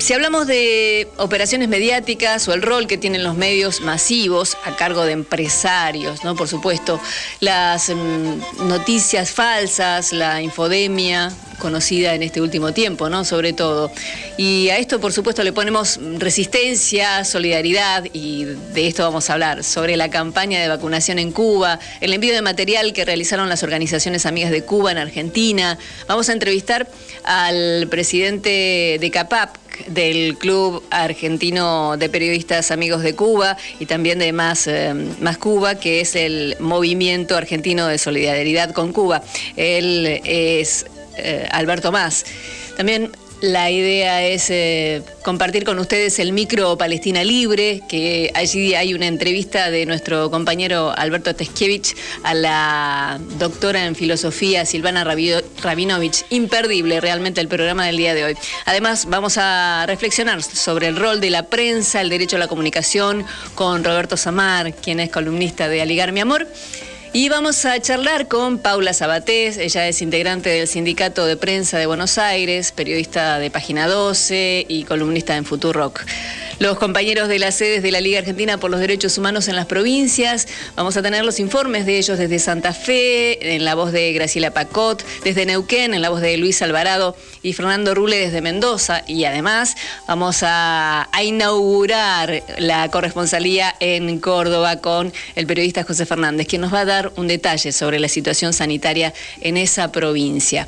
Si 0.01 0.13
hablamos 0.13 0.47
de 0.47 1.07
operaciones 1.17 1.69
mediáticas 1.69 2.47
o 2.47 2.53
el 2.53 2.63
rol 2.63 2.87
que 2.87 2.97
tienen 2.97 3.23
los 3.23 3.37
medios 3.37 3.81
masivos 3.81 4.57
a 4.65 4.75
cargo 4.75 5.05
de 5.05 5.11
empresarios, 5.11 6.23
¿no? 6.23 6.35
Por 6.35 6.47
supuesto, 6.47 6.99
las 7.39 7.89
mm, 7.89 8.67
noticias 8.67 9.29
falsas, 9.29 10.11
la 10.11 10.41
infodemia 10.41 11.31
conocida 11.59 12.15
en 12.15 12.23
este 12.23 12.41
último 12.41 12.73
tiempo, 12.73 13.09
¿no? 13.09 13.23
Sobre 13.23 13.53
todo. 13.53 13.91
Y 14.37 14.69
a 14.69 14.79
esto, 14.79 14.99
por 14.99 15.13
supuesto, 15.13 15.43
le 15.43 15.53
ponemos 15.53 15.99
resistencia, 16.17 17.23
solidaridad 17.23 18.05
y 18.11 18.45
de 18.45 18.87
esto 18.87 19.03
vamos 19.03 19.29
a 19.29 19.33
hablar, 19.33 19.63
sobre 19.63 19.95
la 19.97 20.09
campaña 20.09 20.59
de 20.59 20.67
vacunación 20.67 21.19
en 21.19 21.31
Cuba, 21.31 21.79
el 22.01 22.11
envío 22.13 22.33
de 22.33 22.41
material 22.41 22.91
que 22.91 23.05
realizaron 23.05 23.47
las 23.49 23.61
organizaciones 23.61 24.25
amigas 24.25 24.49
de 24.49 24.63
Cuba 24.63 24.91
en 24.91 24.97
Argentina. 24.97 25.77
Vamos 26.07 26.27
a 26.29 26.33
entrevistar 26.33 26.89
al 27.23 27.87
presidente 27.87 28.97
de 28.99 29.11
CAPAP, 29.11 29.60
del 29.87 30.37
Club 30.37 30.83
Argentino 30.89 31.97
de 31.97 32.09
Periodistas 32.09 32.71
Amigos 32.71 33.03
de 33.03 33.15
Cuba 33.15 33.57
y 33.79 33.85
también 33.85 34.19
de 34.19 34.31
Más, 34.33 34.67
eh, 34.67 34.93
Más 35.19 35.37
Cuba, 35.37 35.75
que 35.75 36.01
es 36.01 36.15
el 36.15 36.55
Movimiento 36.59 37.35
Argentino 37.35 37.87
de 37.87 37.97
Solidaridad 37.97 38.71
con 38.71 38.93
Cuba. 38.93 39.23
Él 39.55 40.21
es 40.23 40.85
eh, 41.17 41.47
Alberto 41.51 41.91
Más. 41.91 42.25
También 42.77 43.11
la 43.41 43.71
idea 43.71 44.23
es 44.23 44.49
eh, 44.49 45.01
compartir 45.23 45.63
con 45.63 45.79
ustedes 45.79 46.19
el 46.19 46.31
micro 46.31 46.77
Palestina 46.77 47.23
Libre, 47.23 47.81
que 47.89 48.31
allí 48.35 48.75
hay 48.75 48.93
una 48.93 49.07
entrevista 49.07 49.71
de 49.71 49.85
nuestro 49.87 50.29
compañero 50.29 50.93
Alberto 50.95 51.35
Teskiewicz 51.35 51.95
a 52.23 52.35
la 52.35 53.19
doctora 53.39 53.85
en 53.85 53.95
filosofía 53.95 54.65
Silvana 54.65 55.03
Rabinovich. 55.03 56.23
Imperdible 56.29 57.01
realmente 57.01 57.41
el 57.41 57.47
programa 57.47 57.87
del 57.87 57.97
día 57.97 58.13
de 58.13 58.25
hoy. 58.25 58.37
Además, 58.65 59.07
vamos 59.09 59.37
a 59.37 59.85
reflexionar 59.87 60.43
sobre 60.43 60.87
el 60.87 60.95
rol 60.95 61.19
de 61.19 61.31
la 61.31 61.47
prensa, 61.47 62.01
el 62.01 62.09
derecho 62.09 62.35
a 62.35 62.39
la 62.39 62.47
comunicación, 62.47 63.25
con 63.55 63.83
Roberto 63.83 64.17
Samar, 64.17 64.73
quien 64.75 64.99
es 64.99 65.09
columnista 65.09 65.67
de 65.67 65.81
Aligar 65.81 66.11
Mi 66.11 66.19
Amor. 66.19 66.47
Y 67.13 67.27
vamos 67.27 67.65
a 67.65 67.77
charlar 67.81 68.29
con 68.29 68.57
Paula 68.57 68.93
Sabatés, 68.93 69.57
ella 69.57 69.85
es 69.85 70.01
integrante 70.01 70.49
del 70.49 70.65
Sindicato 70.65 71.25
de 71.25 71.35
Prensa 71.35 71.77
de 71.77 71.85
Buenos 71.85 72.17
Aires, 72.17 72.71
periodista 72.71 73.37
de 73.37 73.51
Página 73.51 73.85
12 73.87 74.65
y 74.69 74.85
columnista 74.85 75.35
en 75.35 75.43
Rock. 75.43 76.03
Los 76.59 76.77
compañeros 76.77 77.27
de 77.27 77.39
las 77.39 77.55
sedes 77.55 77.83
de 77.83 77.91
la 77.91 77.99
Liga 77.99 78.19
Argentina 78.19 78.59
por 78.59 78.71
los 78.71 78.79
Derechos 78.79 79.17
Humanos 79.17 79.49
en 79.49 79.55
las 79.57 79.65
provincias, 79.65 80.47
vamos 80.75 80.95
a 80.95 81.01
tener 81.01 81.25
los 81.25 81.39
informes 81.39 81.85
de 81.85 81.97
ellos 81.97 82.17
desde 82.17 82.39
Santa 82.39 82.71
Fe, 82.71 83.55
en 83.55 83.65
la 83.65 83.75
voz 83.75 83.91
de 83.91 84.13
Graciela 84.13 84.51
Pacot, 84.51 85.03
desde 85.23 85.45
Neuquén, 85.45 85.93
en 85.93 86.01
la 86.01 86.09
voz 86.09 86.21
de 86.21 86.37
Luis 86.37 86.61
Alvarado 86.61 87.17
y 87.41 87.53
Fernando 87.53 87.93
Rule 87.93 88.19
desde 88.19 88.41
Mendoza. 88.41 89.03
Y 89.07 89.25
además 89.25 89.75
vamos 90.07 90.43
a, 90.43 91.09
a 91.11 91.23
inaugurar 91.23 92.43
la 92.59 92.87
corresponsalía 92.89 93.75
en 93.79 94.19
Córdoba 94.19 94.77
con 94.77 95.11
el 95.35 95.47
periodista 95.47 95.83
José 95.83 96.05
Fernández, 96.05 96.47
quien 96.47 96.61
nos 96.61 96.71
va 96.71 96.81
a 96.81 96.85
dar 96.85 97.00
un 97.15 97.27
detalle 97.27 97.71
sobre 97.71 97.99
la 97.99 98.07
situación 98.07 98.53
sanitaria 98.53 99.13
en 99.41 99.57
esa 99.57 99.91
provincia. 99.91 100.67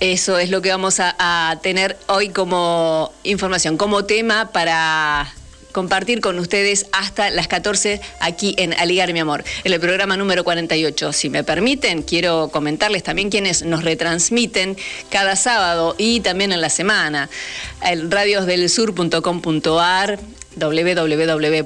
Eso 0.00 0.38
es 0.38 0.50
lo 0.50 0.60
que 0.60 0.68
vamos 0.68 1.00
a, 1.00 1.58
tener 1.62 1.96
hoy 2.06 2.28
como 2.28 3.12
información, 3.24 3.78
como 3.78 4.04
tema 4.04 4.52
para 4.52 5.32
compartir 5.72 6.20
con 6.20 6.38
ustedes 6.38 6.86
hasta 6.92 7.30
las 7.30 7.48
14 7.48 8.02
aquí 8.20 8.54
en 8.58 8.74
Aligar 8.74 9.14
Mi 9.14 9.20
Amor, 9.20 9.42
en 9.64 9.72
el 9.72 9.80
programa 9.80 10.18
número 10.18 10.44
48. 10.44 11.14
Si 11.14 11.30
me 11.30 11.44
permiten, 11.44 12.02
quiero 12.02 12.50
comentarles 12.52 13.02
también 13.02 13.30
quienes 13.30 13.62
nos 13.62 13.84
retransmiten 13.84 14.76
cada 15.10 15.34
sábado 15.34 15.94
y 15.96 16.20
también 16.20 16.52
en 16.52 16.60
la 16.60 16.68
semana. 16.68 17.30
El 17.82 18.10
radiosdelsur.com.ar, 18.10 20.18
www, 20.56 21.64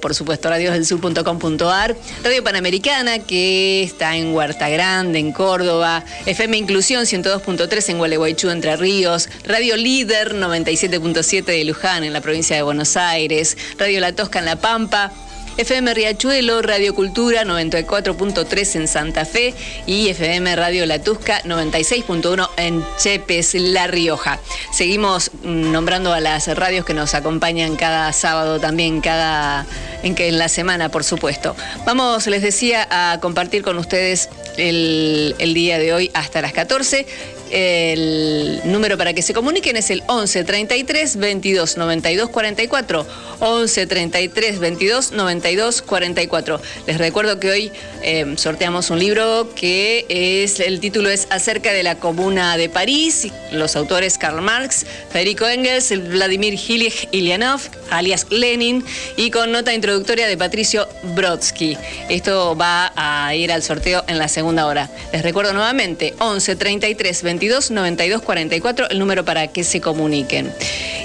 Radio 2.23 2.45
Panamericana, 2.45 3.19
que 3.21 3.83
está 3.83 4.17
en 4.17 4.35
Huerta 4.35 4.69
Grande, 4.69 5.19
en 5.19 5.33
Córdoba, 5.33 6.05
FM 6.27 6.57
Inclusión 6.57 7.05
102.3 7.05 7.91
en 7.91 7.99
Gualeguaychú, 7.99 8.51
Entre 8.51 8.77
Ríos, 8.77 9.29
Radio 9.45 9.77
Líder 9.77 10.35
97.7 10.35 11.45
de 11.45 11.65
Luján, 11.65 12.05
en 12.05 12.13
la 12.13 12.21
provincia 12.21 12.57
de 12.57 12.63
Buenos 12.63 12.97
Aires, 12.97 13.57
Radio 13.79 14.01
La 14.01 14.13
Tosca 14.13 14.41
en 14.41 14.45
La 14.45 14.57
Pampa, 14.57 15.13
FM 15.61 15.93
Riachuelo, 15.93 16.63
Radio 16.63 16.95
Cultura 16.95 17.45
94.3 17.45 18.77
en 18.77 18.89
Santa 18.89 19.27
Fe 19.27 19.55
y 19.85 20.09
FM 20.09 20.57
Radio 20.57 20.87
La 20.87 21.03
Tusca 21.03 21.43
96.1 21.43 22.49
en 22.57 22.83
Chepes, 22.97 23.53
La 23.53 23.87
Rioja. 23.87 24.39
Seguimos 24.73 25.31
nombrando 25.43 26.15
a 26.15 26.21
las 26.21 26.49
radios 26.57 26.87
que 26.87 26.95
nos 26.95 27.13
acompañan 27.13 27.77
cada 27.77 28.11
sábado 28.15 28.59
también, 28.59 29.03
cada 29.03 29.67
en, 30.03 30.15
que 30.15 30.29
en 30.29 30.39
la 30.39 30.49
semana, 30.49 30.89
por 30.89 31.05
supuesto. 31.05 31.55
Vamos, 31.85 32.27
les 32.27 32.41
decía, 32.41 32.89
a 32.91 33.21
compartir 33.21 33.63
con 33.63 33.77
ustedes 33.77 34.31
el 34.57 35.53
día 35.53 35.79
de 35.79 35.93
hoy 35.93 36.11
hasta 36.15 36.41
las 36.41 36.55
14 36.55 37.07
el 37.51 38.61
número 38.65 38.97
para 38.97 39.13
que 39.13 39.23
se 39.23 39.35
comuniquen 39.35 39.77
es 39.77 39.91
el 39.91 40.03
11 40.07 40.45
33 40.45 41.17
22 41.17 41.77
92 41.77 42.29
44. 42.31 43.07
11 43.41 43.87
33 43.87 44.59
22 44.59 45.13
92 45.13 45.83
44. 45.83 46.61
Les 46.87 46.99
recuerdo 46.99 47.41
que 47.41 47.51
hoy 47.51 47.73
eh, 48.03 48.35
sorteamos 48.37 48.91
un 48.91 48.99
libro 48.99 49.53
que 49.55 50.07
es, 50.09 50.61
el 50.61 50.81
título 50.81 51.11
es 51.11 51.27
acerca 51.31 51.73
de 51.73 51.83
la 51.83 51.97
Comuna 51.97 52.57
de 52.57 52.69
París. 52.69 53.29
Los 53.51 53.77
autores 53.77 54.19
Karl 54.19 54.41
Marx, 54.41 54.87
Federico 55.11 55.47
Engels, 55.47 55.93
Vladimir 56.09 56.55
Ilyich 56.55 57.09
Ilyanov, 57.11 57.61
alias 57.91 58.27
Lenin, 58.31 58.85
y 59.17 59.31
con 59.31 59.51
nota 59.51 59.75
introductoria 59.75 60.29
de 60.29 60.37
Patricio 60.37 60.87
Brodsky. 61.15 61.77
Esto 62.09 62.57
va 62.57 62.93
a 62.95 63.35
ir 63.35 63.51
al 63.51 63.63
sorteo 63.63 64.05
en 64.07 64.19
la 64.19 64.29
segunda 64.29 64.67
hora. 64.67 64.91
Les 65.13 65.23
recuerdo 65.23 65.53
nuevamente, 65.53 66.15
11 66.19 66.57
33 66.57 67.23
22 67.23 67.40
22 67.41 67.71
92 67.71 68.21
44, 68.23 68.91
el 68.91 68.99
número 68.99 69.25
para 69.25 69.47
que 69.49 69.65
se 69.65 69.81
comuniquen. 69.81 70.53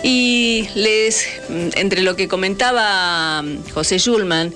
Y 0.04 0.68
les, 0.76 1.26
mm, 1.48 1.70
entre 1.78 2.02
lo 2.02 2.18
que 2.18 2.28
comentaba 2.28 3.42
mm, 3.42 3.70
José 3.74 4.00
Schulman, 4.00 4.54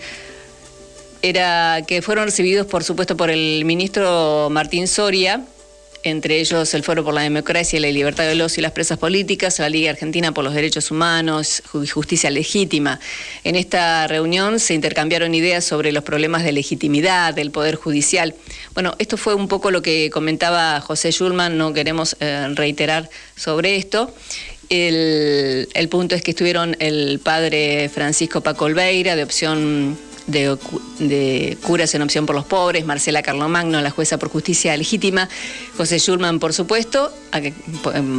era 1.21 1.81
que 1.87 2.01
fueron 2.01 2.25
recibidos, 2.25 2.67
por 2.67 2.83
supuesto, 2.83 3.15
por 3.15 3.29
el 3.29 3.63
ministro 3.63 4.49
Martín 4.51 4.89
Soria, 4.89 5.45
entre 6.03 6.39
ellos 6.39 6.73
el 6.73 6.83
Foro 6.83 7.03
por 7.03 7.13
la 7.13 7.21
Democracia 7.21 7.77
y 7.77 7.79
la 7.81 7.89
Libertad 7.89 8.25
de 8.25 8.35
los 8.35 8.57
y 8.57 8.61
las 8.61 8.71
Presas 8.71 8.97
Políticas, 8.97 9.59
la 9.59 9.69
Liga 9.69 9.91
Argentina 9.91 10.31
por 10.31 10.43
los 10.43 10.53
Derechos 10.53 10.91
Humanos 10.91 11.61
y 11.73 11.87
Justicia 11.87 12.29
Legítima. 12.29 12.99
En 13.43 13.55
esta 13.55 14.07
reunión 14.07 14.59
se 14.59 14.73
intercambiaron 14.73 15.35
ideas 15.35 15.65
sobre 15.65 15.91
los 15.91 16.03
problemas 16.03 16.43
de 16.43 16.51
legitimidad 16.51 17.33
del 17.33 17.51
Poder 17.51 17.75
Judicial. 17.75 18.35
Bueno, 18.73 18.95
esto 18.99 19.17
fue 19.17 19.35
un 19.35 19.47
poco 19.47 19.71
lo 19.71 19.81
que 19.81 20.09
comentaba 20.09 20.81
José 20.81 21.11
Schulman, 21.11 21.57
no 21.57 21.73
queremos 21.73 22.15
eh, 22.19 22.47
reiterar 22.55 23.09
sobre 23.35 23.75
esto. 23.75 24.13
El, 24.69 25.67
el 25.73 25.89
punto 25.89 26.15
es 26.15 26.21
que 26.21 26.31
estuvieron 26.31 26.75
el 26.79 27.19
padre 27.19 27.89
Francisco 27.89 28.41
Paco 28.41 28.65
Olveira, 28.65 29.15
de 29.15 29.23
opción 29.23 29.97
de, 30.29 31.57
curas 31.63 31.93
en 31.95 32.01
opción 32.01 32.25
por 32.25 32.35
los 32.35 32.45
pobres, 32.45 32.85
Marcela 32.85 33.21
Carlomagno, 33.21 33.81
la 33.81 33.89
jueza 33.89 34.17
por 34.17 34.29
justicia 34.29 34.75
legítima, 34.77 35.29
José 35.77 35.99
Schulman, 35.99 36.39
por 36.39 36.53
supuesto, 36.53 37.11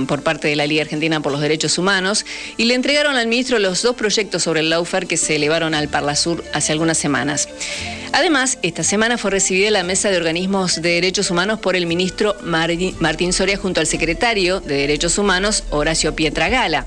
por 0.07 0.23
parte 0.23 0.49
de 0.49 0.57
la 0.57 0.67
Liga 0.67 0.83
Argentina 0.83 1.21
por 1.21 1.33
los 1.33 1.41
Derechos 1.41 1.79
Humanos, 1.79 2.25
y 2.57 2.65
le 2.65 2.75
entregaron 2.75 3.17
al 3.17 3.27
ministro 3.27 3.59
los 3.59 3.83
dos 3.83 3.97
proyectos 3.97 4.43
sobre 4.43 4.61
el 4.61 4.71
Laufer 4.71 5.07
que 5.07 5.17
se 5.17 5.37
elevaron 5.37 5.75
al 5.75 5.89
Parlasur 5.89 6.45
hace 6.53 6.73
algunas 6.73 6.99
semanas. 6.99 7.49
Además, 8.13 8.59
esta 8.63 8.83
semana 8.83 9.19
fue 9.19 9.31
recibida 9.31 9.71
la 9.71 9.85
mesa 9.85 10.11
de 10.11 10.17
organismos 10.17 10.83
de 10.83 10.91
derechos 10.91 11.31
humanos 11.31 11.61
por 11.61 11.77
el 11.77 11.87
ministro 11.87 12.37
Martín 12.43 13.33
Soria 13.33 13.57
junto 13.57 13.81
al 13.81 13.87
secretario 13.87 14.61
de 14.61 14.75
Derechos 14.75 15.17
Humanos, 15.19 15.65
Horacio 15.71 16.15
Pietragala. 16.17 16.87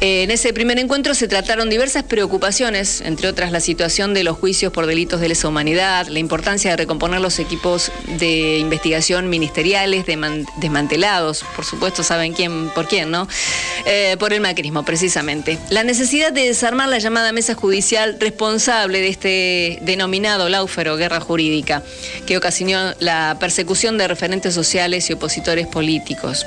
En 0.00 0.30
ese 0.30 0.52
primer 0.52 0.78
encuentro 0.78 1.14
se 1.14 1.26
trataron 1.26 1.70
diversas 1.70 2.02
preocupaciones, 2.02 3.00
entre 3.00 3.28
otras 3.28 3.50
la 3.50 3.60
situación 3.60 4.12
de 4.12 4.24
los 4.24 4.36
juicios 4.36 4.70
por 4.70 4.86
delitos 4.86 5.22
de 5.22 5.28
lesa 5.28 5.48
humanidad, 5.48 6.06
la 6.08 6.18
importancia 6.18 6.70
de 6.70 6.76
recomponer 6.76 7.20
los 7.20 7.38
equipos 7.38 7.90
de 8.18 8.58
investigación 8.58 9.30
ministeriales 9.30 10.04
desmantelados, 10.04 11.44
por 11.56 11.64
supuesto 11.64 12.02
saben 12.02 12.34
quién, 12.34 12.68
por 12.74 12.88
quién, 12.88 13.10
¿no? 13.10 13.26
Eh, 13.86 14.16
por 14.18 14.34
el 14.34 14.42
macrismo, 14.42 14.84
precisamente. 14.84 15.58
La 15.70 15.82
necesidad 15.82 16.30
de 16.30 16.42
desarmar 16.42 16.90
la 16.90 16.98
llamada 16.98 17.32
mesa 17.32 17.54
judicial 17.54 18.18
responsable 18.20 19.00
de 19.00 19.08
este 19.08 19.78
denominado 19.80 20.50
laufer 20.50 20.90
o 20.90 20.96
guerra 20.96 21.20
jurídica, 21.20 21.82
que 22.26 22.36
ocasionó 22.36 22.92
la 22.98 23.38
persecución 23.40 23.96
de 23.96 24.08
referentes 24.08 24.52
sociales 24.52 25.08
y 25.08 25.14
opositores 25.14 25.66
políticos. 25.66 26.44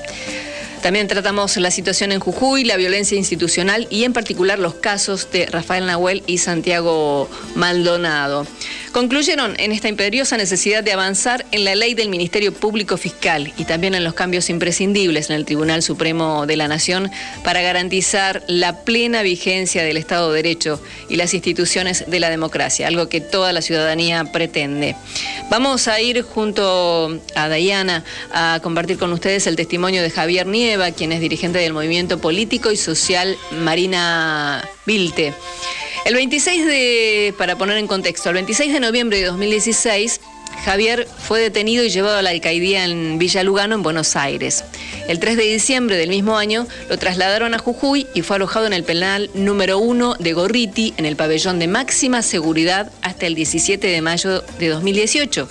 También 0.81 1.07
tratamos 1.07 1.57
la 1.57 1.71
situación 1.71 2.11
en 2.13 2.19
Jujuy, 2.19 2.63
la 2.63 2.77
violencia 2.77 3.17
institucional 3.17 3.87
y 3.89 4.05
en 4.05 4.13
particular 4.13 4.59
los 4.59 4.75
casos 4.75 5.29
de 5.31 5.45
Rafael 5.45 5.85
Nahuel 5.85 6.23
y 6.25 6.37
Santiago 6.37 7.29
Maldonado. 7.55 8.47
Concluyeron 8.91 9.55
en 9.59 9.71
esta 9.71 9.87
imperiosa 9.87 10.35
necesidad 10.35 10.83
de 10.83 10.93
avanzar 10.93 11.45
en 11.51 11.63
la 11.63 11.75
ley 11.75 11.93
del 11.93 12.09
Ministerio 12.09 12.53
Público 12.53 12.97
Fiscal 12.97 13.53
y 13.55 13.65
también 13.65 13.93
en 13.93 14.03
los 14.03 14.15
cambios 14.15 14.49
imprescindibles 14.49 15.29
en 15.29 15.35
el 15.35 15.45
Tribunal 15.45 15.83
Supremo 15.83 16.47
de 16.47 16.57
la 16.57 16.67
Nación 16.67 17.11
para 17.43 17.61
garantizar 17.61 18.43
la 18.47 18.83
plena 18.83 19.21
vigencia 19.21 19.83
del 19.83 19.97
Estado 19.97 20.31
de 20.31 20.41
Derecho 20.41 20.81
y 21.07 21.17
las 21.17 21.35
instituciones 21.35 22.05
de 22.07 22.19
la 22.19 22.31
democracia, 22.31 22.87
algo 22.87 23.09
que 23.09 23.21
toda 23.21 23.53
la 23.53 23.61
ciudadanía 23.61 24.25
pretende. 24.25 24.95
Vamos 25.51 25.87
a 25.87 26.01
ir 26.01 26.23
junto 26.23 27.19
a 27.35 27.47
Dayana 27.47 28.03
a 28.33 28.59
compartir 28.63 28.97
con 28.97 29.13
ustedes 29.13 29.45
el 29.45 29.55
testimonio 29.55 30.01
de 30.01 30.09
Javier 30.09 30.47
Nieva, 30.47 30.91
quien 30.91 31.11
es 31.11 31.21
dirigente 31.21 31.59
del 31.59 31.73
movimiento 31.73 32.19
político 32.19 32.71
y 32.71 32.77
social 32.77 33.37
Marina 33.51 34.67
Vilte. 34.85 35.33
El 36.05 36.15
26 36.15 36.65
de, 36.65 37.33
para 37.37 37.57
poner 37.57 37.77
en 37.77 37.87
contexto, 37.87 38.29
el 38.29 38.35
26 38.35 38.73
de 38.73 38.79
noviembre 38.79 39.19
de 39.19 39.25
2016, 39.25 40.21
Javier 40.63 41.07
fue 41.07 41.39
detenido 41.39 41.83
y 41.83 41.89
llevado 41.89 42.17
a 42.17 42.21
la 42.21 42.31
alcaidía 42.31 42.85
en 42.85 43.19
Villa 43.19 43.43
Lugano, 43.43 43.75
en 43.75 43.83
Buenos 43.83 44.15
Aires. 44.15 44.63
El 45.07 45.19
3 45.19 45.37
de 45.37 45.43
diciembre 45.43 45.97
del 45.97 46.09
mismo 46.09 46.37
año 46.37 46.67
lo 46.89 46.97
trasladaron 46.97 47.53
a 47.53 47.59
Jujuy 47.59 48.07
y 48.13 48.21
fue 48.21 48.37
alojado 48.37 48.65
en 48.65 48.73
el 48.73 48.83
penal 48.83 49.29
número 49.33 49.77
1 49.77 50.15
de 50.19 50.33
Gorriti, 50.33 50.93
en 50.97 51.05
el 51.05 51.15
pabellón 51.15 51.59
de 51.59 51.67
máxima 51.67 52.21
seguridad, 52.21 52.91
hasta 53.01 53.27
el 53.27 53.35
17 53.35 53.85
de 53.85 54.01
mayo 54.01 54.41
de 54.57 54.69
2018, 54.69 55.47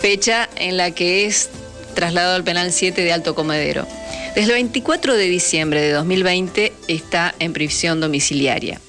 fecha 0.00 0.48
en 0.56 0.76
la 0.76 0.92
que 0.92 1.26
es 1.26 1.50
trasladado 1.94 2.36
al 2.36 2.44
penal 2.44 2.72
7 2.72 3.02
de 3.02 3.12
Alto 3.12 3.34
Comedero. 3.34 3.86
Desde 4.34 4.52
el 4.52 4.58
24 4.58 5.14
de 5.14 5.24
diciembre 5.24 5.82
de 5.82 5.92
2020 5.92 6.72
está 6.86 7.34
en 7.40 7.52
prisión 7.52 8.00
domiciliaria. 8.00 8.80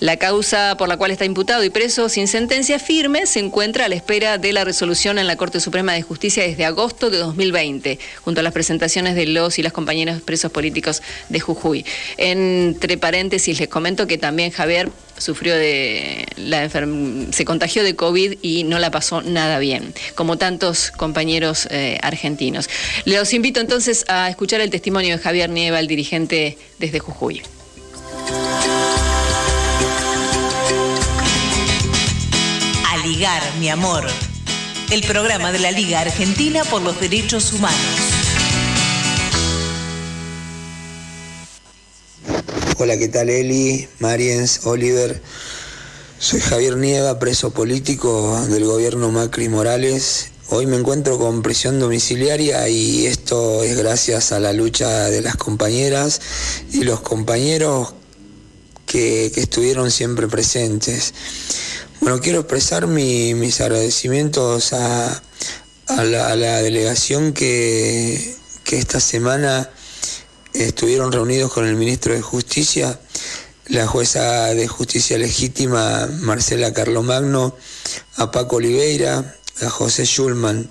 La 0.00 0.16
causa 0.16 0.76
por 0.76 0.88
la 0.88 0.96
cual 0.96 1.10
está 1.10 1.24
imputado 1.24 1.64
y 1.64 1.70
preso 1.70 2.08
sin 2.08 2.28
sentencia 2.28 2.78
firme 2.78 3.26
se 3.26 3.40
encuentra 3.40 3.86
a 3.86 3.88
la 3.88 3.94
espera 3.94 4.38
de 4.38 4.52
la 4.52 4.64
resolución 4.64 5.18
en 5.18 5.26
la 5.26 5.36
Corte 5.36 5.60
Suprema 5.60 5.92
de 5.92 6.02
Justicia 6.02 6.42
desde 6.42 6.64
agosto 6.64 7.10
de 7.10 7.18
2020, 7.18 7.98
junto 8.22 8.40
a 8.40 8.42
las 8.42 8.52
presentaciones 8.52 9.14
de 9.14 9.26
los 9.26 9.58
y 9.58 9.62
las 9.62 9.72
compañeras 9.72 10.20
presos 10.20 10.52
políticos 10.52 11.02
de 11.28 11.40
Jujuy. 11.40 11.84
Entre 12.16 12.96
paréntesis, 12.96 13.58
les 13.58 13.68
comento 13.68 14.06
que 14.06 14.18
también 14.18 14.50
Javier 14.50 14.90
sufrió 15.18 15.54
de 15.54 16.26
la 16.36 16.68
se 16.68 17.44
contagió 17.44 17.82
de 17.82 17.96
COVID 17.96 18.38
y 18.42 18.64
no 18.64 18.78
la 18.78 18.90
pasó 18.90 19.22
nada 19.22 19.58
bien, 19.58 19.94
como 20.14 20.38
tantos 20.38 20.90
compañeros 20.90 21.68
eh, 21.70 21.98
argentinos. 22.02 22.68
Les 23.04 23.32
invito 23.34 23.60
entonces 23.60 24.04
a 24.08 24.28
escuchar 24.30 24.60
el 24.60 24.70
testimonio 24.70 25.16
de 25.16 25.22
Javier 25.22 25.50
Nieva, 25.50 25.80
el 25.80 25.86
dirigente 25.86 26.58
desde 26.78 26.98
Jujuy. 26.98 27.42
Ligar, 33.18 33.42
mi 33.58 33.68
amor. 33.68 34.04
El 34.92 35.02
programa 35.02 35.50
de 35.50 35.58
la 35.58 35.72
Liga 35.72 35.98
Argentina 35.98 36.62
por 36.62 36.82
los 36.82 37.00
Derechos 37.00 37.52
Humanos. 37.52 37.76
Hola, 42.78 42.96
¿qué 42.96 43.08
tal 43.08 43.28
Eli, 43.28 43.88
Mariens, 43.98 44.64
Oliver? 44.66 45.20
Soy 46.20 46.38
Javier 46.38 46.76
Nieva, 46.76 47.18
preso 47.18 47.50
político 47.50 48.40
del 48.50 48.66
gobierno 48.66 49.10
Macri 49.10 49.48
Morales. 49.48 50.30
Hoy 50.50 50.66
me 50.66 50.76
encuentro 50.76 51.18
con 51.18 51.42
prisión 51.42 51.80
domiciliaria 51.80 52.68
y 52.68 53.06
esto 53.06 53.64
es 53.64 53.76
gracias 53.76 54.30
a 54.30 54.38
la 54.38 54.52
lucha 54.52 55.10
de 55.10 55.22
las 55.22 55.34
compañeras 55.34 56.20
y 56.72 56.84
los 56.84 57.00
compañeros 57.00 57.94
que, 58.86 59.32
que 59.34 59.40
estuvieron 59.40 59.90
siempre 59.90 60.28
presentes. 60.28 61.14
Bueno, 62.00 62.20
quiero 62.20 62.40
expresar 62.40 62.86
mis 62.86 63.60
agradecimientos 63.60 64.72
a, 64.72 65.20
la, 65.88 66.62
delegación 66.62 67.32
que, 67.32 68.36
esta 68.70 69.00
semana 69.00 69.68
estuvieron 70.54 71.10
reunidos 71.10 71.52
con 71.52 71.66
el 71.66 71.74
ministro 71.74 72.14
de 72.14 72.22
Justicia, 72.22 73.00
la 73.66 73.86
jueza 73.88 74.54
de 74.54 74.68
Justicia 74.68 75.18
Legítima 75.18 76.08
Marcela 76.20 76.72
Carlomagno, 76.72 77.56
a 78.16 78.30
Paco 78.30 78.56
Oliveira, 78.56 79.36
a 79.60 79.68
José 79.68 80.04
Schulman, 80.04 80.70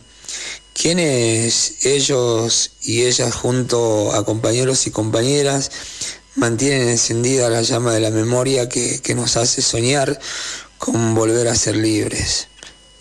quienes 0.73 1.85
ellos 1.85 2.71
y 2.83 3.03
ellas 3.03 3.35
junto 3.35 4.13
a 4.13 4.23
compañeros 4.23 4.87
y 4.87 4.91
compañeras 4.91 5.71
mantienen 6.35 6.87
encendida 6.87 7.49
la 7.49 7.63
llama 7.63 7.93
de 7.93 7.99
la 7.99 8.11
memoria 8.11 8.69
que, 8.69 9.01
que 9.01 9.13
nos 9.13 9.35
hace 9.37 9.61
soñar 9.61 10.19
con 10.77 11.15
volver 11.15 11.47
a 11.47 11.55
ser 11.55 11.75
libres. 11.75 12.47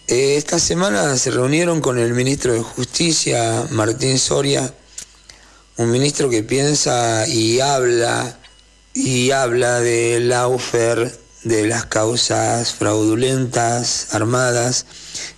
Eh, 0.09 0.37
esta 0.37 0.59
semana 0.59 1.17
se 1.17 1.31
reunieron 1.31 1.81
con 1.81 1.99
el 1.99 2.15
ministro 2.15 2.53
de 2.53 2.63
Justicia, 2.63 3.67
Martín 3.71 4.19
Soria, 4.19 4.73
un 5.77 5.91
ministro 5.91 6.31
que 6.31 6.43
piensa 6.43 7.27
y 7.27 7.61
habla 7.61 8.39
y 8.95 9.31
habla 9.31 9.81
del 9.81 10.29
laufer, 10.29 11.13
de 11.45 11.67
las 11.67 11.87
causas 11.87 12.73
fraudulentas, 12.73 14.15
armadas, 14.15 14.87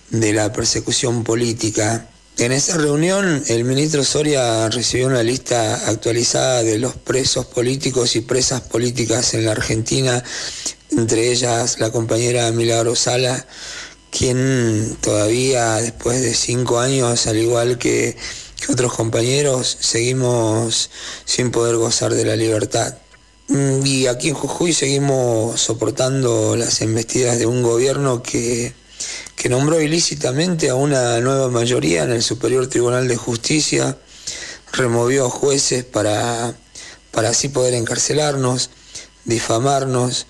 de 0.09 0.33
la 0.33 0.53
persecución 0.53 1.23
política. 1.23 2.08
En 2.39 2.53
esa 2.53 2.77
reunión 2.77 3.43
el 3.47 3.65
ministro 3.65 4.03
Soria 4.03 4.69
recibió 4.69 5.07
una 5.07 5.23
lista 5.23 5.89
actualizada 5.89 6.63
de 6.63 6.79
los 6.79 6.95
presos 6.95 7.45
políticos 7.45 8.15
y 8.15 8.21
presas 8.21 8.61
políticas 8.61 9.33
en 9.33 9.45
la 9.45 9.51
Argentina 9.51 10.23
entre 10.91 11.31
ellas 11.31 11.79
la 11.79 11.91
compañera 11.91 12.51
Milagro 12.51 12.95
Sala, 12.95 13.45
quien 14.09 14.97
todavía 15.01 15.75
después 15.75 16.21
de 16.21 16.33
cinco 16.33 16.79
años, 16.79 17.27
al 17.27 17.37
igual 17.37 17.77
que, 17.77 18.17
otros 18.69 18.93
compañeros, 18.93 19.77
seguimos 19.79 20.89
sin 21.25 21.51
poder 21.51 21.77
gozar 21.77 22.13
de 22.13 22.25
la 22.25 22.35
libertad. 22.35 22.97
Mm, 23.47 23.85
y 23.85 24.07
aquí 24.07 24.29
en 24.29 24.35
Jujuy 24.35 24.73
seguimos 24.73 25.61
soportando 25.61 26.55
las 26.55 26.81
embestidas 26.81 27.37
de 27.39 27.45
un 27.45 27.63
gobierno 27.63 28.23
que, 28.23 28.73
que 29.39 29.47
nombró 29.47 29.79
ilícitamente 29.79 30.69
a 30.69 30.75
una 30.75 31.21
nueva 31.21 31.47
mayoría 31.47 32.03
en 32.03 32.11
el 32.11 32.21
Superior 32.21 32.67
Tribunal 32.67 33.07
de 33.07 33.15
Justicia, 33.15 33.97
removió 34.73 35.29
jueces 35.29 35.85
para, 35.85 36.53
para 37.11 37.29
así 37.29 37.47
poder 37.47 37.73
encarcelarnos, 37.73 38.69
difamarnos 39.23 40.27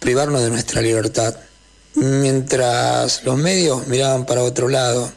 privarnos 0.00 0.42
de 0.42 0.50
nuestra 0.50 0.82
libertad. 0.82 1.34
Mientras 1.94 3.24
los 3.24 3.38
medios 3.38 3.86
miraban 3.86 4.26
para 4.26 4.42
otro 4.42 4.68
lado, 4.68 5.10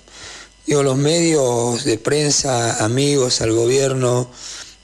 digo, 0.65 0.81
los 0.81 0.95
medios 0.95 1.83
de 1.83 1.97
prensa, 1.97 2.85
amigos 2.85 3.41
al 3.41 3.51
gobierno, 3.51 4.31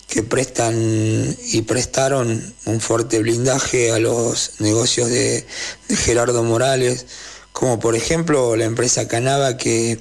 que 0.08 0.24
prestan 0.24 1.38
y 1.54 1.62
prestaron 1.62 2.54
un 2.66 2.82
fuerte 2.82 3.20
blindaje 3.20 3.94
a 3.94 4.00
los 4.00 4.60
negocios 4.60 5.10
de, 5.10 5.46
Gerardo 5.88 6.44
Morales, 6.44 7.06
como 7.54 7.80
por 7.80 7.96
ejemplo 7.96 8.56
la 8.56 8.66
empresa 8.66 9.08
Canava 9.08 9.58
que, 9.58 10.00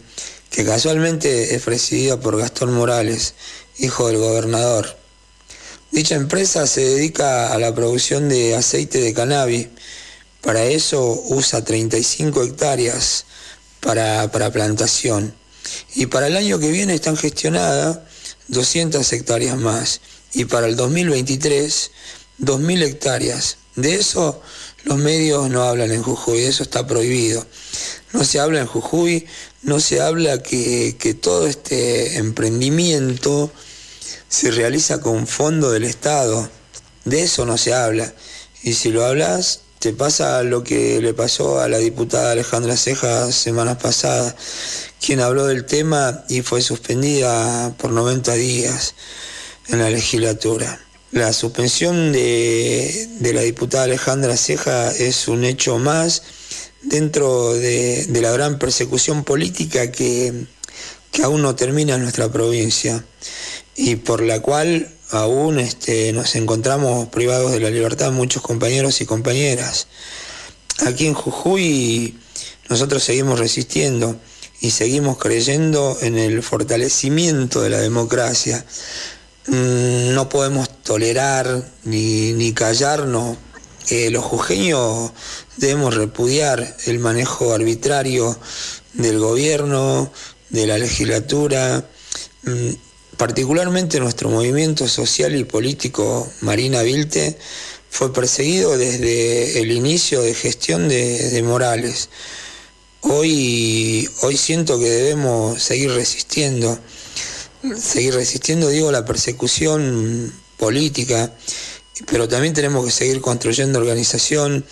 que 0.50 0.64
casualmente 0.64 1.54
es 1.54 1.62
presidida 1.62 2.18
por 2.18 2.38
Gastón 2.38 2.72
Morales, 2.72 3.34
hijo 3.78 4.08
del 4.08 4.18
gobernador. 4.18 5.00
Dicha 5.90 6.14
empresa 6.14 6.66
se 6.68 6.82
dedica 6.82 7.52
a 7.52 7.58
la 7.58 7.74
producción 7.74 8.28
de 8.28 8.54
aceite 8.54 9.00
de 9.00 9.12
cannabis 9.12 9.66
Para 10.40 10.64
eso 10.64 11.20
usa 11.26 11.64
35 11.64 12.44
hectáreas 12.44 13.24
para, 13.80 14.30
para 14.30 14.52
plantación. 14.52 15.34
Y 15.94 16.06
para 16.06 16.28
el 16.28 16.36
año 16.36 16.58
que 16.60 16.70
viene 16.70 16.94
están 16.94 17.16
gestionadas 17.16 17.98
200 18.48 19.12
hectáreas 19.12 19.58
más. 19.58 20.00
Y 20.32 20.44
para 20.44 20.66
el 20.66 20.76
2023, 20.76 21.90
2.000 22.40 22.82
hectáreas. 22.84 23.56
De 23.74 23.96
eso 23.96 24.40
los 24.84 24.98
medios 24.98 25.50
no 25.50 25.62
hablan 25.62 25.92
en 25.92 26.02
Jujuy, 26.02 26.42
eso 26.42 26.62
está 26.62 26.86
prohibido. 26.86 27.46
No 28.12 28.24
se 28.24 28.40
habla 28.40 28.60
en 28.60 28.66
Jujuy, 28.66 29.26
no 29.62 29.78
se 29.80 30.00
habla 30.00 30.42
que, 30.42 30.96
que 30.98 31.14
todo 31.14 31.46
este 31.46 32.16
emprendimiento 32.16 33.52
se 34.28 34.50
realiza 34.50 35.00
con 35.00 35.26
fondo 35.26 35.70
del 35.70 35.84
Estado. 35.84 36.48
De 37.04 37.22
eso 37.22 37.44
no 37.44 37.58
se 37.58 37.74
habla. 37.74 38.12
Y 38.62 38.74
si 38.74 38.90
lo 38.90 39.04
hablas, 39.04 39.60
te 39.80 39.92
pasa 39.92 40.42
lo 40.42 40.62
que 40.62 41.00
le 41.00 41.14
pasó 41.14 41.60
a 41.60 41.68
la 41.68 41.78
diputada 41.78 42.32
Alejandra 42.32 42.76
Ceja 42.76 43.32
semanas 43.32 43.78
pasadas, 43.78 44.34
quien 45.00 45.20
habló 45.20 45.46
del 45.46 45.64
tema 45.64 46.24
y 46.28 46.42
fue 46.42 46.60
suspendida 46.60 47.74
por 47.78 47.90
90 47.90 48.34
días 48.34 48.94
en 49.68 49.78
la 49.78 49.88
legislatura. 49.88 50.78
La 51.12 51.32
suspensión 51.32 52.12
de, 52.12 53.08
la 53.20 53.40
diputada 53.40 53.84
Alejandra 53.84 54.36
Ceja 54.36 54.92
es 54.92 55.26
un 55.26 55.44
hecho 55.44 55.78
más 55.78 56.22
dentro 56.82 57.52
de, 57.54 58.06
la 58.12 58.30
gran 58.30 58.60
persecución 58.60 59.24
política 59.24 59.90
que, 59.90 60.46
que, 61.10 61.22
aún 61.24 61.42
no 61.42 61.56
termina 61.56 61.96
en 61.96 62.02
nuestra 62.02 62.30
provincia 62.30 63.04
y 63.74 63.96
por 63.96 64.22
la 64.22 64.40
cual 64.40 64.94
aún 65.10 65.58
este, 65.58 66.12
nos 66.12 66.36
encontramos 66.36 67.08
privados 67.08 67.50
de 67.50 67.58
la 67.58 67.70
libertad 67.70 68.12
muchos 68.12 68.40
compañeros 68.40 69.00
y 69.00 69.06
compañeras. 69.06 69.88
Aquí 70.86 71.08
en 71.08 71.14
Jujuy 71.14 72.16
nosotros 72.68 73.02
seguimos 73.02 73.40
resistiendo 73.40 74.16
y 74.60 74.70
seguimos 74.70 75.18
creyendo 75.18 75.98
en 76.02 76.18
el 76.18 76.40
fortalecimiento 76.44 77.62
de 77.62 77.70
la 77.70 77.80
democracia. 77.80 78.64
Mm, 79.50 80.14
no 80.14 80.28
podemos 80.28 80.68
tolerar 80.84 81.64
ni, 81.82 82.52
callarnos. 82.52 83.36
los 83.90 84.24
jujeños 84.24 85.10
debemos 85.56 85.96
repudiar 85.96 86.76
el 86.86 87.00
manejo 87.00 87.52
arbitrario 87.52 88.38
del 88.92 89.18
gobierno, 89.18 90.12
de 90.50 90.68
la 90.68 90.78
legislatura, 90.78 91.84
mm, 92.44 92.70
particularmente 93.16 93.98
nuestro 93.98 94.30
movimiento 94.30 94.86
social 94.86 95.34
y 95.34 95.42
político 95.42 96.30
Marina 96.42 96.82
Vilte 96.82 97.36
fue 97.90 98.12
perseguido 98.12 98.78
desde 98.78 99.60
el 99.60 99.72
inicio 99.72 100.22
de 100.22 100.32
gestión 100.32 100.88
de, 100.88 101.42
Morales. 101.44 102.08
Hoy, 103.00 104.08
hoy 104.22 104.36
siento 104.36 104.78
que 104.78 104.88
debemos 104.88 105.60
seguir 105.60 105.90
resistiendo 105.90 106.78
seguir 107.76 108.14
resistiendo, 108.14 108.68
digo, 108.68 108.90
la 108.90 109.04
persecución 109.04 110.32
política, 110.56 111.32
pero 112.10 112.28
también 112.28 112.54
tenemos 112.54 112.84
que 112.84 112.90
seguir 112.90 113.20
construyendo 113.20 113.78
organización 113.78 114.64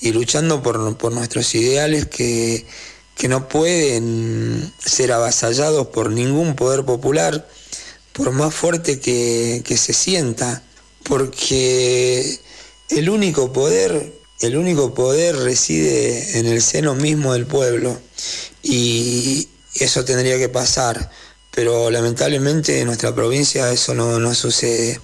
y 0.00 0.12
luchando 0.12 0.62
por, 0.62 1.12
nuestros 1.12 1.54
ideales 1.54 2.06
que, 2.06 2.66
no 3.28 3.48
pueden 3.48 4.72
ser 4.78 5.12
avasallados 5.12 5.88
por 5.88 6.10
ningún 6.10 6.54
poder 6.54 6.84
popular, 6.84 7.48
por 8.12 8.30
más 8.30 8.54
fuerte 8.54 9.00
que, 9.00 9.62
que 9.64 9.76
se 9.76 9.92
sienta, 9.92 10.62
porque 11.02 12.38
el 12.90 13.10
único 13.10 13.52
poder, 13.52 14.12
el 14.40 14.56
único 14.56 14.94
poder 14.94 15.36
reside 15.36 16.38
en 16.38 16.46
el 16.46 16.62
seno 16.62 16.94
mismo 16.94 17.32
del 17.32 17.46
pueblo. 17.46 17.98
Y 18.62 19.48
eso 19.74 20.04
tendría 20.04 20.38
que 20.38 20.48
pasar 20.48 21.10
pero 21.58 21.90
lamentablemente 21.90 22.78
en 22.78 22.86
nuestra 22.86 23.12
provincia 23.12 23.72
eso 23.72 23.92
no, 23.92 24.32
sucede. 24.32 25.00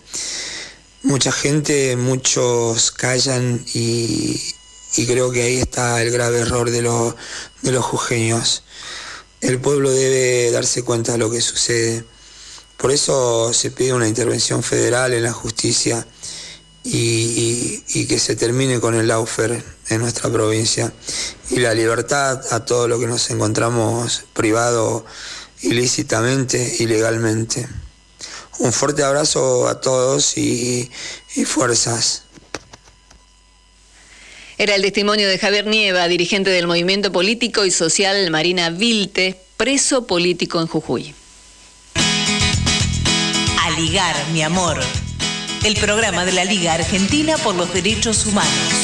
Mucha 1.02 1.32
gente, 1.32 1.96
muchos 1.96 2.92
callan 2.92 3.60
y, 3.74 4.40
creo 5.04 5.32
que 5.32 5.42
ahí 5.42 5.56
está 5.56 6.00
el 6.00 6.12
grave 6.12 6.38
error 6.38 6.70
de, 6.70 6.80
de 7.62 7.72
los 7.72 7.84
jujeños. 7.84 8.62
El 9.40 9.60
pueblo 9.60 9.90
debe 9.90 10.52
darse 10.52 10.84
cuenta 10.84 11.10
de 11.10 11.18
lo 11.18 11.28
que 11.28 11.40
sucede. 11.40 12.04
Por 12.76 12.92
eso 12.92 13.52
se 13.52 13.72
pide 13.72 13.92
una 13.92 14.06
intervención 14.06 14.62
federal 14.62 15.12
en 15.12 15.24
la 15.24 15.32
justicia 15.32 16.06
y, 16.84 17.82
y, 17.88 18.06
que 18.06 18.20
se 18.20 18.36
termine 18.36 18.78
con 18.78 18.94
el 18.94 19.08
laufer 19.08 19.60
en 19.88 20.00
nuestra 20.00 20.30
provincia 20.30 20.92
y 21.50 21.56
la 21.56 21.74
libertad 21.74 22.40
a 22.52 22.64
todo 22.64 22.86
lo 22.86 23.00
que 23.00 23.08
nos 23.08 23.28
encontramos 23.30 24.22
privado 24.34 25.04
ilícitamente, 25.64 26.76
ilegalmente. 26.78 27.66
Un 28.58 28.72
fuerte 28.72 29.02
abrazo 29.02 29.68
a 29.68 29.80
todos 29.80 30.36
y, 30.36 30.90
fuerzas. 31.44 32.22
Era 34.56 34.76
el 34.76 34.82
testimonio 34.82 35.28
de 35.28 35.38
Javier 35.38 35.66
Nieva, 35.66 36.06
dirigente 36.06 36.50
del 36.50 36.68
movimiento 36.68 37.10
político 37.10 37.64
y 37.64 37.72
social 37.72 38.30
Marina 38.30 38.70
Vilte, 38.70 39.40
preso 39.56 40.06
político 40.06 40.60
en 40.60 40.68
Jujuy. 40.68 41.14
A 43.60 43.70
ligar, 43.80 44.14
mi 44.32 44.42
amor. 44.42 44.80
El 45.64 45.74
programa 45.76 46.24
de 46.24 46.32
la 46.32 46.44
Liga 46.44 46.74
Argentina 46.74 47.36
por 47.38 47.56
los 47.56 47.72
Derechos 47.72 48.26
Humanos. 48.26 48.83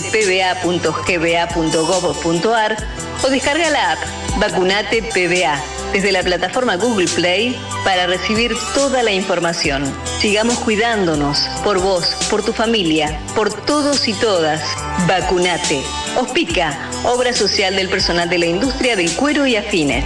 vacunatepba.gba.gov.ar 0.01 2.77
o 3.23 3.29
descarga 3.29 3.69
la 3.69 3.91
app 3.91 3.99
Vacunate 4.37 5.03
PBA 5.03 5.61
desde 5.91 6.11
la 6.11 6.23
plataforma 6.23 6.77
Google 6.77 7.07
Play 7.07 7.55
para 7.83 8.07
recibir 8.07 8.55
toda 8.73 9.03
la 9.03 9.11
información. 9.11 9.83
Sigamos 10.19 10.57
cuidándonos 10.59 11.39
por 11.63 11.79
vos, 11.79 12.15
por 12.29 12.43
tu 12.43 12.53
familia, 12.53 13.19
por 13.35 13.53
todos 13.53 14.07
y 14.07 14.13
todas. 14.13 14.61
Vacunate. 15.07 15.83
Ospica, 16.17 16.89
obra 17.03 17.33
social 17.33 17.75
del 17.75 17.89
personal 17.89 18.29
de 18.29 18.39
la 18.39 18.45
industria 18.45 18.95
del 18.95 19.13
cuero 19.15 19.45
y 19.45 19.57
afines. 19.57 20.05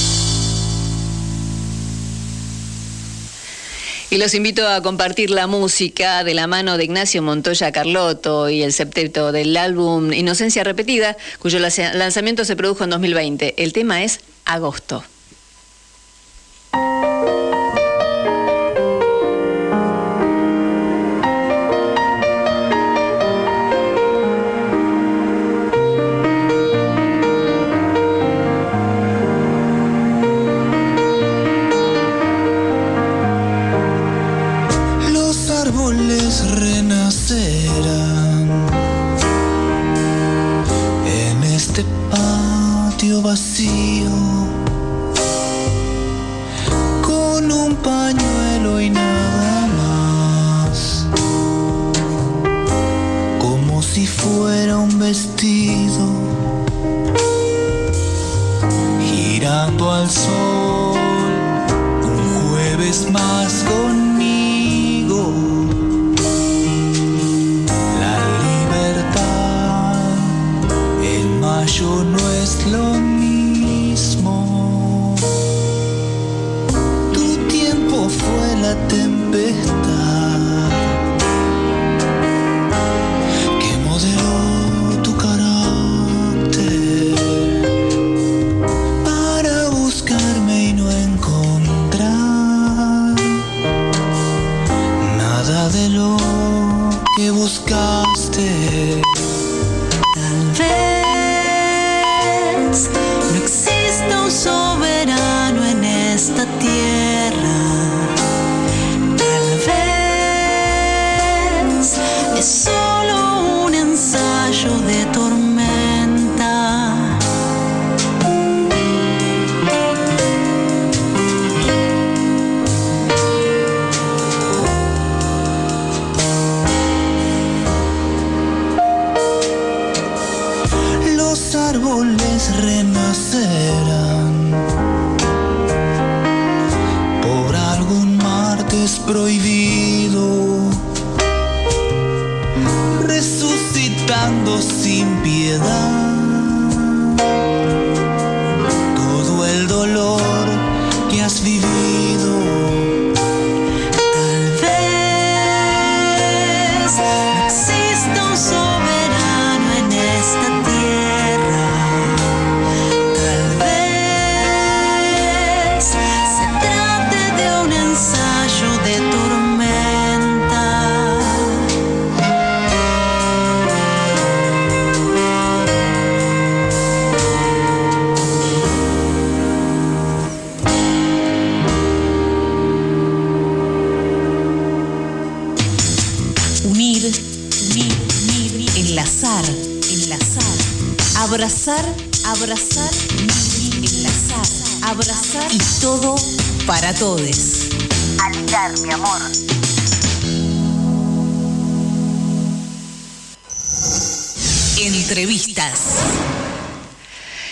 Y 4.11 4.17
los 4.17 4.33
invito 4.33 4.67
a 4.67 4.81
compartir 4.81 5.29
la 5.29 5.47
música 5.47 6.25
de 6.25 6.33
la 6.33 6.45
mano 6.45 6.77
de 6.77 6.83
Ignacio 6.83 7.21
Montoya 7.21 7.71
Carlotto 7.71 8.49
y 8.49 8.61
el 8.61 8.73
septeto 8.73 9.31
del 9.31 9.55
álbum 9.55 10.11
Inocencia 10.11 10.65
Repetida, 10.65 11.15
cuyo 11.39 11.59
lanzamiento 11.59 12.43
se 12.43 12.57
produjo 12.57 12.83
en 12.83 12.89
2020. 12.89 13.63
El 13.63 13.71
tema 13.71 14.03
es 14.03 14.19
Agosto. 14.43 15.05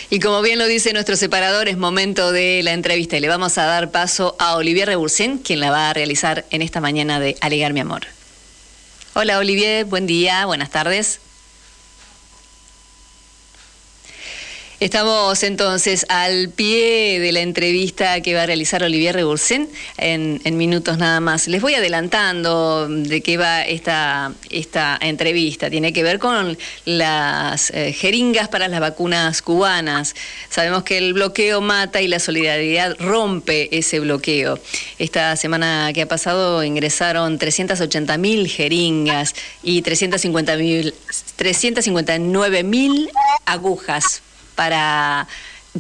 Y 0.10 0.20
como 0.20 0.42
bien 0.42 0.60
lo 0.60 0.66
dice 0.66 0.92
nuestro 0.92 1.16
separador, 1.16 1.70
es 1.70 1.78
momento 1.78 2.34
de 2.34 2.62
la 2.64 2.74
entrevista 2.74 3.16
y 3.16 3.22
le 3.22 3.30
vamos 3.30 3.58
a 3.58 3.64
dar 3.64 3.92
paso 3.92 4.36
a 4.40 4.58
Olivier 4.58 4.88
Rebursen, 4.88 5.38
quien 5.38 5.62
la 5.62 5.72
va 5.72 5.90
a 5.90 5.94
realizar 5.94 6.46
en 6.50 6.62
esta 6.62 6.82
mañana 6.82 7.22
de 7.22 7.38
Alegar 7.40 7.72
mi 7.72 7.80
amor. 7.80 8.08
Hola 9.14 9.38
Olivier, 9.38 9.86
buen 9.86 10.06
día, 10.06 10.46
buenas 10.48 10.70
tardes. 10.70 11.22
Estamos 14.80 15.44
entonces 15.44 16.06
al 16.08 16.48
pie 16.56 17.20
de 17.20 17.34
la 17.34 17.42
entrevista 17.42 18.22
que 18.22 18.34
va 18.34 18.44
a 18.44 18.46
realizar 18.46 18.82
Olivier 18.82 19.14
Rebursen 19.14 19.68
en, 19.98 20.40
minutos 20.58 20.98
nada 20.98 21.20
más. 21.20 21.50
Les 21.50 21.62
voy 21.62 21.74
adelantando 21.74 22.88
de 22.88 23.20
qué 23.20 23.36
va 23.36 23.64
esta, 23.64 24.32
esta 24.50 24.98
entrevista. 25.02 25.70
Tiene 25.70 25.92
que 25.92 26.02
ver 26.02 26.18
con 26.18 26.58
las 26.86 27.72
eh, 27.72 27.92
jeringas 27.92 28.48
para 28.48 28.70
las 28.70 28.80
vacunas 28.80 29.42
cubanas. 29.42 30.16
Sabemos 30.50 30.84
que 30.84 30.98
el 30.98 31.14
bloqueo 31.14 31.60
mata 31.60 32.02
y 32.02 32.08
la 32.08 32.20
solidaridad 32.20 32.96
rompe 33.00 33.78
ese 33.78 34.00
bloqueo. 34.00 34.60
Esta 34.98 35.36
semana 35.36 35.92
que 35.94 36.04
ha 36.04 36.08
pasado 36.08 36.64
ingresaron 36.64 37.38
380 37.38 38.18
mil 38.18 38.48
jeringas 38.48 39.36
y 39.62 39.82
359 39.82 42.64
mil 42.64 43.10
agujas 43.46 44.22
para 44.60 45.26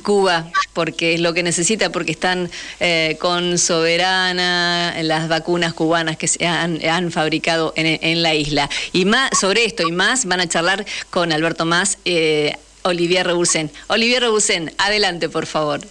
Cuba, 0.04 0.46
porque 0.72 1.16
es 1.16 1.20
lo 1.20 1.34
que 1.34 1.44
necesita, 1.44 1.92
porque 1.92 2.14
están 2.14 2.50
eh, 2.80 3.18
con 3.20 3.58
Soberana, 3.58 4.96
las 5.04 5.28
vacunas 5.28 5.74
cubanas 5.74 6.16
que 6.16 6.30
se 6.30 6.48
han, 6.48 7.12
fabricado 7.12 7.74
en, 7.76 8.24
la 8.24 8.36
isla. 8.36 8.70
Y 8.94 9.04
más 9.04 9.38
sobre 9.38 9.66
esto 9.66 9.86
y 9.86 9.92
más 9.92 10.24
van 10.28 10.40
a 10.40 10.48
charlar 10.48 10.86
con 11.10 11.34
Alberto 11.34 11.66
Más, 11.66 11.98
eh, 12.06 12.54
Olivier 12.84 13.28
Rebusen. 13.28 13.70
Olivier 13.88 14.22
Rebusen, 14.22 14.72
adelante, 14.78 15.28
por 15.28 15.46
favor. 15.46 15.82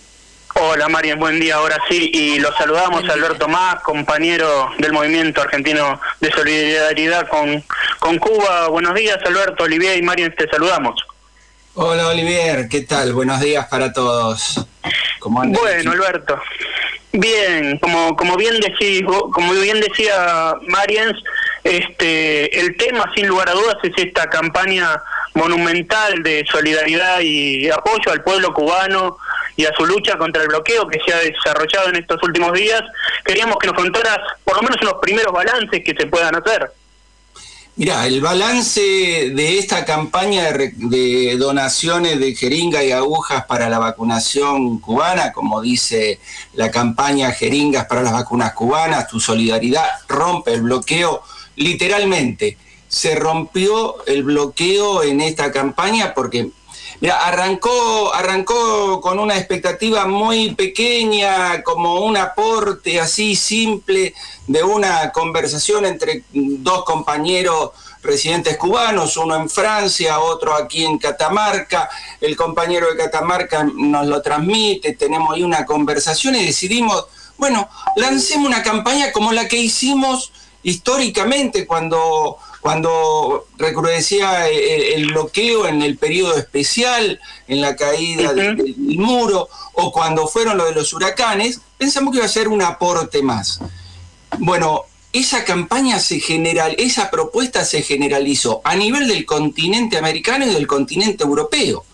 Hola 0.55 0.88
Marian, 0.88 1.18
buen 1.18 1.38
día, 1.38 1.57
ahora 1.57 1.77
sí, 1.90 2.11
y 2.14 2.38
los 2.38 2.57
saludamos 2.57 3.07
Alberto 3.11 3.48
Más, 3.48 3.83
compañero 3.83 4.70
del 4.79 4.94
Movimiento 4.94 5.42
Argentino 5.42 6.01
de 6.20 6.31
Solidaridad 6.33 7.29
con, 7.29 7.62
con 7.98 8.18
Cuba. 8.18 8.68
Buenos 8.68 8.94
días 8.94 9.18
Alberto, 9.27 9.64
Olivier 9.64 9.98
y 9.98 10.03
Marian, 10.03 10.35
te 10.35 10.48
saludamos. 10.48 11.05
Hola 11.74 12.09
Olivier, 12.09 12.68
¿qué 12.68 12.83
tal? 12.83 13.12
Buenos 13.12 13.40
días 13.40 13.66
para 13.68 13.92
todos. 13.92 14.66
bueno, 15.61 15.92
Alberto. 15.92 16.40
Bien, 17.12 17.78
como 17.78 18.16
como 18.16 18.37
bien 18.37 18.59
decís, 18.61 19.02
como 19.33 19.52
bien 19.52 19.81
decía 19.81 20.54
Mariens, 20.66 21.16
este 21.64 22.61
el 22.61 22.76
tema 22.76 23.11
sin 23.14 23.28
lugar 23.28 23.48
a 23.48 23.52
dudas 23.52 23.76
es 23.83 23.92
esta 23.96 24.28
campaña 24.28 25.02
monumental 25.35 26.22
de 26.22 26.44
solidaridad 26.50 27.20
y 27.20 27.70
apoyo 27.70 28.11
al 28.12 28.22
pueblo 28.22 28.52
cubano 28.52 29.16
y 29.57 29.64
a 29.64 29.72
su 29.74 29.87
lucha 29.87 30.16
contra 30.16 30.42
el 30.42 30.48
bloqueo 30.48 30.87
que 30.88 31.00
se 31.04 31.12
ha 31.12 31.18
desarrollado 31.18 31.88
en 31.88 31.96
estos 31.96 32.22
últimos 32.22 32.52
días. 32.52 32.83
Queríamos 33.24 33.57
que 33.59 33.68
nos 33.68 33.76
contaras 33.76 34.18
por 34.44 34.57
lo 34.57 34.62
menos 34.62 34.83
los 34.83 34.94
primeros 34.94 35.33
balances 35.33 35.83
que 35.85 35.94
se 35.98 36.07
puedan 36.07 36.35
hacer. 36.35 36.70
Mira, 37.78 38.08
el 38.08 38.20
balance 38.20 38.80
de 38.80 39.56
esta 39.56 39.84
campaña 39.84 40.50
de, 40.50 41.36
donaciones 41.38 42.18
de 42.18 42.34
jeringas 42.34 42.82
y 42.82 42.90
agujas 42.90 43.44
para 43.44 43.68
la 43.68 43.78
vacunación 43.78 44.80
cubana, 44.80 45.32
como 45.32 45.60
dice 45.60 46.18
la 46.54 46.72
campaña 46.72 47.30
Jeringas 47.30 47.86
para 47.86 48.02
las 48.02 48.14
vacunas 48.14 48.52
cubanas, 48.54 49.06
tu 49.06 49.20
solidaridad 49.20 49.86
rompe 50.08 50.54
el 50.54 50.62
bloqueo, 50.62 51.22
literalmente 51.54 52.58
se 52.88 53.14
rompió 53.14 54.04
el 54.06 54.24
bloqueo 54.24 55.04
en 55.04 55.20
esta 55.20 55.52
campaña 55.52 56.14
porque 56.14 56.50
Mira, 57.00 57.24
arrancó, 57.26 58.12
arrancó 58.12 59.00
con 59.00 59.20
una 59.20 59.37
expectativa 59.37 60.06
muy 60.06 60.54
pequeña, 60.56 61.62
como 61.62 62.00
un 62.00 62.16
aporte 62.16 62.98
así 62.98 63.37
simple 63.37 64.14
de 64.48 64.64
una 64.64 65.12
conversación 65.12 65.87
entre 65.87 66.24
dos 66.32 66.84
compañeros 66.84 67.70
residentes 68.02 68.56
cubanos, 68.56 69.16
uno 69.16 69.37
en 69.37 69.48
Francia, 69.48 70.18
otro 70.18 70.54
aquí 70.54 70.84
en 70.84 70.98
Catamarca. 70.98 71.88
El 72.20 72.34
compañero 72.34 72.90
de 72.90 72.96
Catamarca 72.96 73.62
nos 73.62 74.06
lo 74.06 74.20
transmite, 74.20 74.94
tenemos 74.94 75.34
ahí 75.34 75.44
una 75.44 75.64
conversación 75.64 76.34
y 76.34 76.46
decidimos, 76.46 77.06
bueno, 77.37 77.68
lancemos 77.94 78.48
una 78.48 78.64
campaña 78.64 79.12
como 79.12 79.32
la 79.32 79.46
que 79.46 79.58
hicimos 79.58 80.32
históricamente 80.64 81.64
cuando 81.64 82.38
cuando 82.60 83.46
recrudecía 83.56 84.48
el, 84.48 85.06
bloqueo 85.06 85.66
en 85.66 85.82
el 85.82 85.96
periodo 85.96 86.36
especial, 86.36 87.20
en 87.46 87.60
la 87.60 87.76
caída 87.76 88.32
del, 88.34 88.74
muro, 88.76 89.48
o 89.74 89.92
cuando 89.92 90.26
fueron 90.26 90.58
lo 90.58 90.64
de 90.64 90.74
los 90.74 90.92
huracanes, 90.92 91.60
pensamos 91.78 92.12
que 92.12 92.18
iba 92.18 92.26
a 92.26 92.30
ser 92.30 92.48
un 92.48 92.62
aporte 92.62 93.22
más. 93.22 93.60
Bueno, 94.38 94.82
esa 95.12 95.44
campaña 95.44 95.98
se 96.00 96.20
general, 96.20 96.74
esa 96.78 97.10
propuesta 97.10 97.64
se 97.64 97.82
generalizó 97.82 98.60
a 98.64 98.76
nivel 98.76 99.08
del 99.08 99.24
continente 99.24 99.96
americano 99.96 100.46
y 100.46 100.52
del 100.52 100.66
continente 100.66 101.24
europeo. 101.24 101.84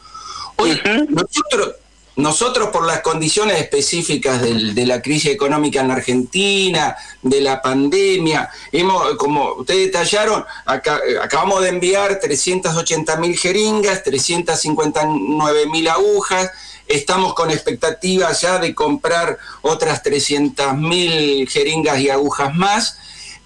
Hoy 0.57 0.81
nosotros 1.09 1.75
nosotros 2.17 2.69
por 2.69 2.87
las 2.87 3.01
condiciones 3.01 3.61
específicas 3.61 4.41
de 4.41 4.87
la 4.87 5.03
crisis 5.03 5.33
económica 5.33 5.81
en 5.81 5.91
Argentina, 5.91 6.97
de 7.23 7.41
la 7.41 7.61
pandemia, 7.61 8.51
hemos, 8.71 9.17
como 9.17 9.55
ustedes 9.55 9.87
detallaron, 9.87 10.45
acabamos 10.65 11.63
de 11.63 11.71
enviar 11.71 12.21
380 12.21 13.17
mil 13.17 13.37
jeringas, 13.37 14.05
359 14.05 15.67
mil 15.67 15.89
agujas, 15.89 16.51
estamos 16.87 17.35
con 17.35 17.51
expectativas 17.51 18.41
ya 18.41 18.59
de 18.59 18.75
comprar 18.75 19.39
otras 19.63 20.03
300 20.03 20.77
mil 20.77 21.49
jeringas 21.49 21.99
y 21.99 22.11
agujas 22.11 22.55
más, 22.55 22.99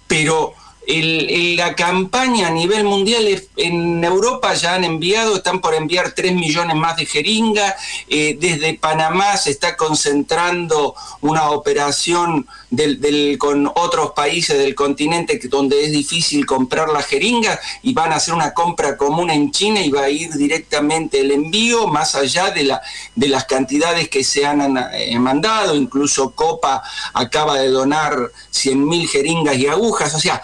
pero 0.07 0.53
la 0.89 1.75
campaña 1.75 2.47
a 2.47 2.51
nivel 2.51 2.83
mundial 2.83 3.27
en 3.57 4.03
Europa 4.03 4.55
ya 4.55 4.73
han 4.73 4.83
enviado, 4.83 5.35
están 5.35 5.61
por 5.61 5.75
enviar 5.75 6.13
3 6.13 6.33
millones 6.33 6.75
más 6.75 6.97
de 6.97 7.05
jeringas. 7.05 7.75
Eh, 8.07 8.35
desde 8.39 8.73
Panamá 8.73 9.37
se 9.37 9.51
está 9.51 9.77
concentrando 9.77 10.95
una 11.21 11.51
operación 11.51 12.47
con 13.37 13.71
otros 13.75 14.11
países 14.11 14.57
del 14.57 14.73
continente 14.73 15.39
donde 15.49 15.85
es 15.85 15.91
difícil 15.91 16.45
comprar 16.45 16.89
las 16.89 17.05
jeringas 17.05 17.59
y 17.83 17.93
van 17.93 18.11
a 18.11 18.15
hacer 18.15 18.33
una 18.33 18.53
compra 18.53 18.97
común 18.97 19.29
en 19.29 19.51
China 19.51 19.81
y 19.81 19.91
va 19.91 20.03
a 20.03 20.09
ir 20.09 20.31
directamente 20.33 21.19
el 21.21 21.31
envío 21.31 21.87
más 21.87 22.15
allá 22.15 22.49
de, 22.49 22.63
la, 22.63 22.81
de 23.15 23.27
las 23.27 23.45
cantidades 23.45 24.09
que 24.09 24.23
se 24.23 24.45
han 24.45 24.77
eh, 24.93 25.19
mandado. 25.19 25.75
Incluso 25.75 26.31
Copa 26.31 26.81
acaba 27.13 27.59
de 27.59 27.69
donar 27.69 28.31
100.000 28.51 29.07
jeringas 29.07 29.57
y 29.57 29.67
agujas. 29.67 30.15
O 30.15 30.19
sea, 30.19 30.41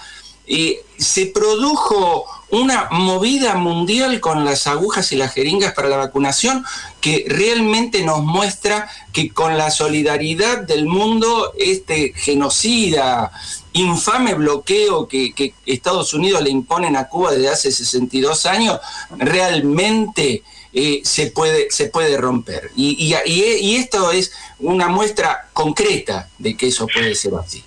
se 0.97 1.25
produjo 1.27 2.25
una 2.51 2.87
movida 2.91 3.55
mundial 3.55 4.19
con 4.19 4.45
las 4.45 4.67
agujas 4.67 5.11
y 5.11 5.15
las 5.15 5.33
jeringas 5.33 5.73
para 5.73 5.89
la 5.89 5.97
vacunación 5.97 6.63
que 7.01 7.25
realmente 7.27 8.03
nos 8.03 8.23
muestra 8.23 8.89
que 9.11 9.29
con 9.31 9.57
la 9.57 9.71
solidaridad 9.71 10.59
del 10.59 10.85
mundo, 10.85 11.53
este 11.57 12.13
genocida, 12.15 13.31
infame 13.73 14.35
bloqueo 14.35 15.07
que, 15.07 15.53
Estados 15.65 16.13
Unidos 16.13 16.43
le 16.43 16.49
imponen 16.49 16.95
a 16.95 17.07
Cuba 17.07 17.31
desde 17.31 17.49
hace 17.49 17.71
62 17.71 18.45
años, 18.45 18.79
realmente 19.17 20.43
eh, 20.71 21.01
se, 21.03 21.27
puede, 21.27 21.71
se 21.71 21.87
puede 21.87 22.17
romper. 22.17 22.71
y 22.75 23.75
esto 23.75 24.11
es 24.11 24.31
una 24.59 24.87
muestra 24.87 25.49
concreta 25.53 26.29
de 26.37 26.55
que 26.55 26.67
eso 26.67 26.87
puede 26.87 27.15
ser 27.15 27.33
así. 27.35 27.63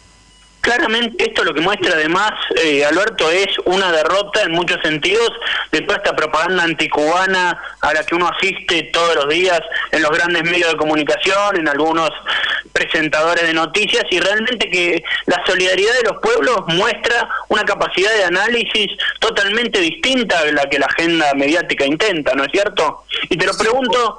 Claramente 0.69 1.25
esto 1.25 1.45
lo 1.45 1.55
que 1.55 1.63
muestra 1.63 1.95
además, 1.95 2.33
eh, 2.63 2.85
Alberto, 2.85 3.31
es 3.31 3.47
una 3.65 3.91
derrota 3.91 4.43
en 4.43 4.53
muchos 4.53 4.77
sentidos 4.83 5.33
de 5.73 5.81
toda 5.81 5.97
esta 5.97 6.15
propaganda 6.15 6.63
anticubana 6.63 7.59
a 7.81 7.95
la 7.95 8.05
que 8.05 8.15
uno 8.15 8.29
asiste 8.29 8.83
todos 8.93 9.15
los 9.15 9.31
días 9.31 9.63
en 9.93 10.03
los 10.03 10.11
grandes 10.11 10.43
medios 10.43 10.71
de 10.73 10.77
comunicación, 10.77 11.57
en 11.57 11.69
algunos 11.69 12.11
presentadores 12.71 13.47
de 13.47 13.55
noticias 13.55 14.05
y 14.11 14.21
realmente 14.21 14.69
que 14.69 15.03
la 15.25 15.43
solidaridad 15.47 15.95
de 16.03 16.11
los 16.11 16.21
pueblos 16.21 16.59
muestra 16.67 17.31
una 17.49 17.65
capacidad 17.65 18.13
de 18.13 18.25
análisis 18.25 18.89
totalmente 19.21 19.81
distinta 19.81 20.39
a 20.39 20.53
la 20.53 20.69
que 20.69 20.79
la 20.79 20.85
agenda 20.85 21.33
mediática 21.33 21.87
intenta, 21.87 22.35
¿no 22.35 22.45
es 22.45 22.53
cierto? 22.53 23.05
Y 23.31 23.39
te 23.39 23.47
lo 23.47 23.57
pregunto... 23.57 24.19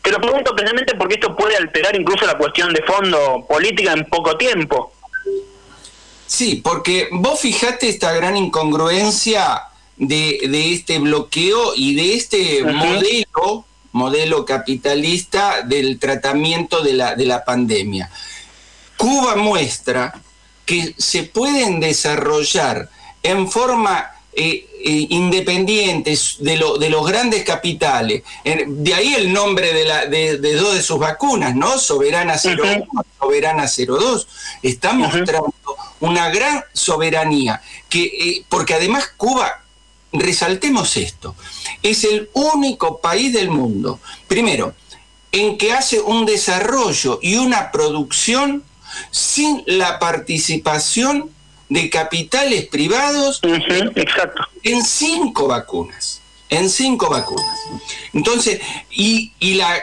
Te 0.00 0.10
lo 0.10 0.20
pregunto 0.20 0.52
precisamente 0.56 0.96
porque 0.96 1.14
esto 1.14 1.36
puede 1.36 1.56
alterar 1.56 1.94
incluso 1.94 2.26
la 2.26 2.36
cuestión 2.36 2.72
de 2.72 2.82
fondo 2.82 3.46
política 3.48 3.92
en 3.92 4.04
poco 4.06 4.36
tiempo. 4.36 4.92
Sí, 6.32 6.62
porque 6.64 7.08
vos 7.12 7.40
fijate 7.40 7.90
esta 7.90 8.10
gran 8.14 8.38
incongruencia 8.38 9.64
de, 9.98 10.72
este 10.72 10.98
bloqueo 10.98 11.74
y 11.76 11.94
de 11.94 12.14
este 12.14 12.64
modelo, 12.64 13.66
modelo 13.92 14.46
capitalista 14.46 15.60
del 15.60 15.98
tratamiento 15.98 16.80
de 16.82 16.94
la, 16.94 17.14
de 17.16 17.26
la 17.26 17.44
pandemia. 17.44 18.10
Cuba 18.96 19.36
muestra 19.36 20.22
que 20.64 20.94
se 20.96 21.24
pueden 21.24 21.80
desarrollar 21.80 22.88
en 23.22 23.50
forma 23.50 24.11
eh, 24.34 24.66
eh, 24.84 25.06
independientes 25.10 26.36
de, 26.38 26.58
de, 26.80 26.90
los 26.90 27.06
grandes 27.06 27.44
capitales. 27.44 28.22
de 28.42 28.94
ahí 28.94 29.14
el 29.14 29.30
nombre 29.30 29.74
de, 29.74 29.84
la, 29.84 30.06
de, 30.06 30.38
dos 30.54 30.74
de 30.74 30.82
sus 30.82 30.98
vacunas, 30.98 31.54
¿no? 31.54 31.78
Soberana 31.78 32.36
01, 32.42 32.86
Soberana 33.20 33.66
02. 33.66 34.26
Está 34.62 34.94
mostrando 34.94 35.52
una 36.00 36.30
gran 36.30 36.64
soberanía, 36.72 37.60
que, 37.90 38.04
eh, 38.04 38.44
porque 38.48 38.74
además 38.74 39.12
Cuba 39.16 39.62
resaltemos 40.12 40.96
esto, 40.96 41.36
es 41.82 42.04
el 42.04 42.30
único 42.32 43.00
país 43.00 43.32
del 43.32 43.50
mundo, 43.50 44.00
primero, 44.28 44.74
en 45.30 45.58
que 45.58 45.72
hace 45.72 46.00
un 46.00 46.24
desarrollo 46.24 47.18
y 47.22 47.36
una 47.36 47.70
producción 47.70 48.64
sin 49.10 49.62
la 49.66 49.98
participación 49.98 51.30
de 51.72 51.88
capitales 51.88 52.66
privados 52.66 53.40
exacto. 53.42 54.42
en 54.62 54.84
cinco 54.84 55.48
vacunas. 55.48 56.20
En 56.50 56.68
cinco 56.68 57.08
vacunas. 57.08 57.58
Entonces, 58.12 58.60
y, 58.90 59.32
y 59.38 59.54
la 59.54 59.74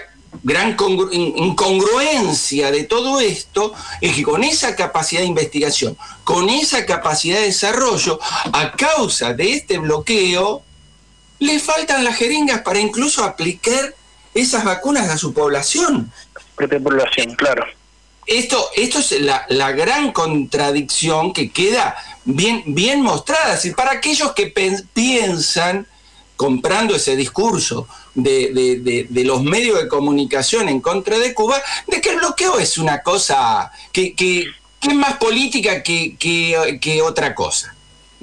gran 0.43 0.77
incongruencia 1.11 2.69
de 2.71 2.83
todo 2.83 3.19
esto 3.19 3.73
es 4.01 4.15
que 4.15 4.21
con 4.21 4.43
esa 4.43 4.75
capacidad 4.75 5.21
de 5.21 5.27
investigación, 5.27 5.97
con 6.23 6.49
esa 6.49 6.85
capacidad 6.85 7.39
de 7.39 7.45
desarrollo, 7.45 8.19
a 8.53 8.71
causa 8.73 9.33
de 9.33 9.53
este 9.53 9.79
bloqueo, 9.79 10.61
le 11.39 11.59
faltan 11.59 12.03
las 12.03 12.17
jeringas 12.17 12.61
para 12.61 12.79
incluso 12.79 13.23
aplicar 13.23 13.95
esas 14.35 14.63
vacunas 14.63 15.09
a 15.09 15.17
su 15.17 15.33
población. 15.33 16.11
Propia 16.55 16.79
población, 16.79 17.33
claro. 17.35 17.65
Esto, 18.29 18.69
esto 18.75 18.99
es 18.99 19.19
la, 19.21 19.43
la, 19.49 19.71
gran 19.71 20.11
contradicción 20.11 21.33
que 21.33 21.49
queda 21.49 21.95
bien, 22.25 22.61
bien 22.67 23.01
mostrada. 23.01 23.59
para 23.75 23.93
aquellos 23.93 24.33
que 24.33 24.53
piensan, 24.93 25.87
comprando 26.35 26.95
ese 26.95 27.15
discurso 27.15 27.87
de, 28.13 28.53
de, 28.53 29.07
de, 29.09 29.23
los 29.23 29.41
medios 29.41 29.81
de 29.81 29.87
comunicación 29.87 30.69
en 30.69 30.79
contra 30.79 31.17
de 31.17 31.33
Cuba, 31.33 31.59
de 31.87 32.01
que 32.01 32.11
el 32.11 32.17
bloqueo 32.17 32.59
es 32.59 32.77
una 32.77 33.01
cosa 33.01 33.71
que, 33.91 34.13
que, 34.13 34.45
que 34.79 34.89
es 34.89 34.95
más 34.95 35.17
política 35.17 35.81
que, 35.81 36.15
que, 36.17 37.01
otra 37.01 37.33
cosa. 37.33 37.73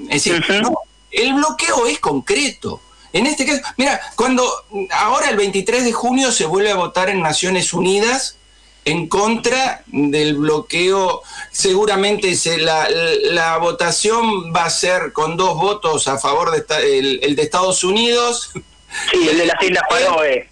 Es 0.09 0.23
decir, 0.23 0.41
no, 0.61 0.79
el 1.11 1.33
bloqueo 1.33 1.85
es 1.85 1.99
concreto. 1.99 2.79
En 3.11 3.25
este 3.27 3.45
caso, 3.45 3.61
mira, 3.75 3.99
cuando 4.15 4.49
ahora 4.91 5.29
el 5.29 5.35
23 5.35 5.83
de 5.83 5.91
junio 5.91 6.31
se 6.31 6.45
vuelve 6.45 6.71
a 6.71 6.75
votar 6.75 7.09
en 7.09 7.19
Naciones 7.19 7.73
Unidas 7.73 8.36
en 8.87 9.07
contra 9.07 9.83
del 9.87 10.35
bloqueo. 10.35 11.21
Seguramente 11.51 12.35
se, 12.35 12.57
la, 12.57 12.87
la, 12.89 13.57
votación 13.57 14.53
va 14.55 14.63
a 14.63 14.69
ser 14.69 15.11
con 15.11 15.35
dos 15.35 15.55
votos 15.55 16.07
a 16.07 16.17
favor 16.17 16.51
de 16.51 16.97
el, 16.97 17.19
el 17.21 17.35
de 17.35 17.41
Estados 17.41 17.83
Unidos. 17.83 18.51
Sí, 19.11 19.27
el 19.29 19.39
de 19.39 19.45
las 19.47 19.61
Islas 19.61 19.83
Faroe. 19.89 20.49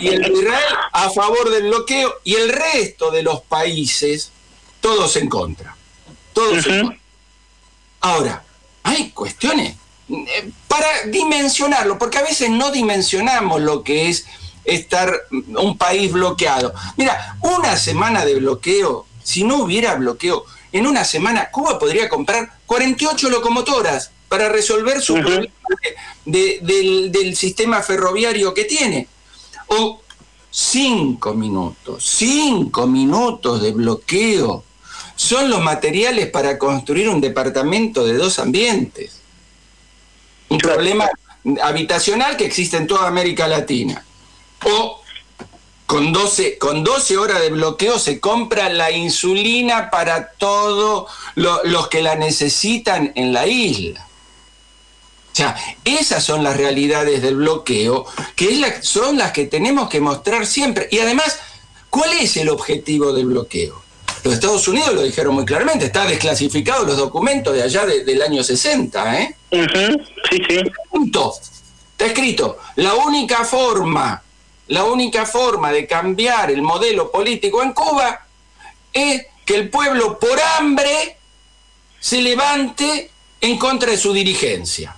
Y 0.00 0.08
el 0.08 0.22
de 0.22 0.32
Israel 0.32 0.74
a 0.92 1.10
favor 1.10 1.50
del 1.50 1.68
bloqueo 1.68 2.14
y 2.24 2.34
el 2.34 2.48
resto 2.48 3.12
de 3.12 3.22
los 3.22 3.42
países, 3.42 4.32
todos 4.80 5.14
en 5.14 5.28
contra. 5.28 5.76
Todos 6.32 6.66
en 6.66 6.80
contra. 6.80 6.98
Ahora, 8.00 8.44
hay 8.82 9.10
cuestiones 9.10 9.76
eh, 10.08 10.50
para 10.66 11.04
dimensionarlo, 11.06 11.96
porque 11.96 12.18
a 12.18 12.22
veces 12.22 12.50
no 12.50 12.72
dimensionamos 12.72 13.60
lo 13.60 13.84
que 13.84 14.08
es 14.08 14.26
estar 14.64 15.12
un 15.30 15.76
país 15.76 16.12
bloqueado. 16.12 16.72
Mira, 16.96 17.36
una 17.40 17.76
semana 17.76 18.24
de 18.24 18.36
bloqueo, 18.36 19.06
si 19.22 19.44
no 19.44 19.62
hubiera 19.62 19.94
bloqueo, 19.94 20.44
en 20.72 20.86
una 20.86 21.04
semana 21.04 21.50
Cuba 21.50 21.78
podría 21.78 22.08
comprar 22.08 22.58
48 22.66 23.28
locomotoras 23.28 24.10
para 24.28 24.48
resolver 24.48 25.02
su 25.02 25.14
problema 25.14 25.52
del, 26.24 27.36
sistema 27.36 27.82
ferroviario 27.82 28.54
que 28.54 28.64
tiene. 28.64 29.08
O 29.66 30.00
cinco 30.50 31.34
minutos, 31.34 32.04
cinco 32.04 32.86
minutos 32.86 33.62
de 33.62 33.72
bloqueo 33.72 34.64
son 35.16 35.50
los 35.50 35.62
materiales 35.62 36.30
para 36.30 36.58
construir 36.58 37.08
un 37.08 37.20
departamento 37.20 38.04
de 38.04 38.14
dos 38.14 38.38
ambientes. 38.38 39.20
Un 40.48 40.58
problema 40.58 41.08
habitacional 41.62 42.36
que 42.36 42.46
existe 42.46 42.76
en 42.76 42.86
toda 42.86 43.06
América 43.06 43.46
Latina 43.48 44.02
o 44.64 45.00
con 45.86 46.12
12, 46.12 46.56
con 46.56 46.82
12 46.82 47.18
horas 47.18 47.40
de 47.40 47.50
bloqueo 47.50 47.98
se 47.98 48.18
compra 48.18 48.70
la 48.70 48.90
insulina 48.90 49.90
para 49.90 50.30
todos 50.32 51.10
los 51.34 51.88
que 51.88 52.02
la 52.02 52.14
necesitan 52.14 53.12
en 53.14 53.32
la 53.32 53.46
isla. 53.46 54.06
O 55.32 55.34
sea, 55.34 55.56
esas 55.84 56.24
son 56.24 56.44
las 56.44 56.56
realidades 56.56 57.22
del 57.22 57.36
bloqueo, 57.36 58.06
que 58.36 58.80
son 58.82 59.18
las 59.18 59.32
que 59.32 59.46
tenemos 59.46 59.88
que 59.88 60.00
mostrar 60.00 60.46
siempre. 60.46 60.88
Y 60.90 60.98
además, 60.98 61.38
¿cuál 61.90 62.12
es 62.14 62.36
el 62.36 62.48
objetivo 62.48 63.12
del 63.12 63.26
bloqueo? 63.26 63.82
Los 64.24 64.34
Estados 64.34 64.68
Unidos 64.68 64.94
lo 64.94 65.02
dijeron 65.02 65.34
muy 65.34 65.44
claramente, 65.44 65.86
está 65.86 66.06
desclasificado 66.06 66.84
los 66.84 66.96
documentos 66.96 67.54
de 67.54 67.62
allá 67.62 67.84
del 67.84 68.22
año 68.22 68.42
60, 68.42 69.20
¿eh? 69.20 69.36
Sí, 69.50 70.38
sí. 70.48 70.58
Punto. 70.90 71.34
Está 71.92 72.06
escrito, 72.06 72.58
la 72.76 72.94
única 72.94 73.44
forma 73.44 74.22
la 74.72 74.84
única 74.84 75.26
forma 75.26 75.70
de 75.70 75.86
cambiar 75.86 76.50
el 76.50 76.62
modelo 76.62 77.10
político 77.12 77.62
en 77.62 77.74
Cuba 77.74 78.26
es 78.90 79.26
que 79.44 79.54
el 79.54 79.68
pueblo 79.68 80.18
por 80.18 80.40
hambre 80.40 81.18
se 82.00 82.22
levante 82.22 83.10
en 83.42 83.58
contra 83.58 83.90
de 83.90 83.98
su 83.98 84.14
dirigencia. 84.14 84.96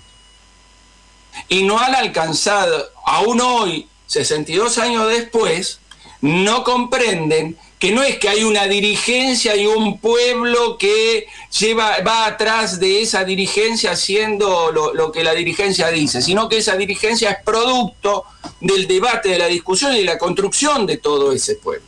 Y 1.48 1.64
no 1.64 1.76
han 1.80 1.96
alcanzado, 1.96 2.92
aún 3.04 3.40
hoy, 3.40 3.88
62 4.06 4.78
años 4.78 5.08
después, 5.08 5.80
no 6.20 6.62
comprenden 6.62 7.58
que 7.84 7.92
no 7.92 8.02
es 8.02 8.16
que 8.16 8.30
hay 8.30 8.44
una 8.44 8.66
dirigencia 8.66 9.54
y 9.54 9.66
un 9.66 9.98
pueblo 9.98 10.78
que 10.78 11.26
lleva, 11.60 11.98
va 11.98 12.24
atrás 12.24 12.80
de 12.80 13.02
esa 13.02 13.24
dirigencia 13.24 13.90
haciendo 13.90 14.72
lo, 14.72 15.12
que 15.12 15.22
la 15.22 15.34
dirigencia 15.34 15.88
dice, 15.88 16.22
sino 16.22 16.48
que 16.48 16.56
esa 16.56 16.76
dirigencia 16.76 17.32
es 17.32 17.44
producto 17.44 18.24
del 18.58 18.88
debate, 18.88 19.28
de 19.28 19.38
la 19.38 19.48
discusión 19.48 19.94
y 19.94 19.98
de 19.98 20.04
la 20.04 20.16
construcción 20.16 20.86
de 20.86 20.96
todo 20.96 21.30
ese 21.30 21.56
pueblo. 21.56 21.84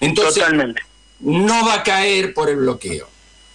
Entonces, 0.00 0.42
no 1.20 1.66
va 1.66 1.74
a 1.74 1.82
caer 1.84 2.34
por 2.34 2.50
el 2.50 2.56
bloqueo. 2.56 3.06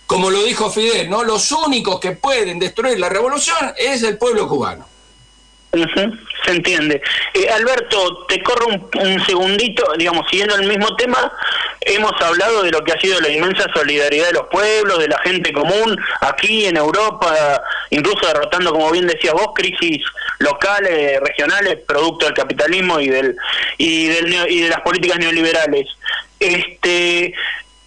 Como 0.07 0.29
lo 0.29 0.41
dijo 0.41 0.71
Fidel, 0.71 1.09
¿no? 1.09 1.25
Los 1.25 1.51
únicos 1.51 1.99
que 1.99 2.13
pueden 2.13 2.59
destruir 2.59 2.97
la 2.97 3.09
revolución 3.09 3.73
es 3.77 4.03
el 4.03 4.17
pueblo 4.17 4.47
cubano 4.47 4.94
se 6.45 6.51
entiende. 6.51 7.01
Eh, 7.33 7.49
Alberto, 7.49 8.25
te 8.27 8.41
corro 8.41 8.67
un, 8.67 9.25
segundito, 9.25 9.83
digamos, 9.97 10.27
siguiendo 10.29 10.55
el 10.55 10.67
mismo 10.67 10.95
tema, 10.95 11.31
hemos 11.81 12.13
hablado 12.21 12.63
de 12.63 12.71
lo 12.71 12.83
que 12.83 12.93
ha 12.93 12.99
sido 12.99 13.19
la 13.21 13.29
inmensa 13.29 13.65
solidaridad 13.73 14.27
de 14.27 14.33
los 14.33 14.47
pueblos, 14.47 14.99
de 14.99 15.07
la 15.07 15.19
gente 15.19 15.51
común, 15.53 15.97
aquí 16.21 16.65
en 16.65 16.77
Europa, 16.77 17.61
incluso 17.89 18.27
derrotando, 18.27 18.71
como 18.71 18.91
bien 18.91 19.07
decías 19.07 19.33
vos, 19.33 19.49
crisis 19.55 20.01
locales, 20.39 21.19
regionales, 21.21 21.79
producto 21.87 22.25
del 22.25 22.35
capitalismo 22.35 22.99
y 22.99 23.09
del 23.09 23.35
y 23.77 24.07
del 24.07 24.33
y 24.49 24.61
de 24.61 24.69
las 24.69 24.81
políticas 24.81 25.19
neoliberales. 25.19 25.87
Este, 26.39 27.33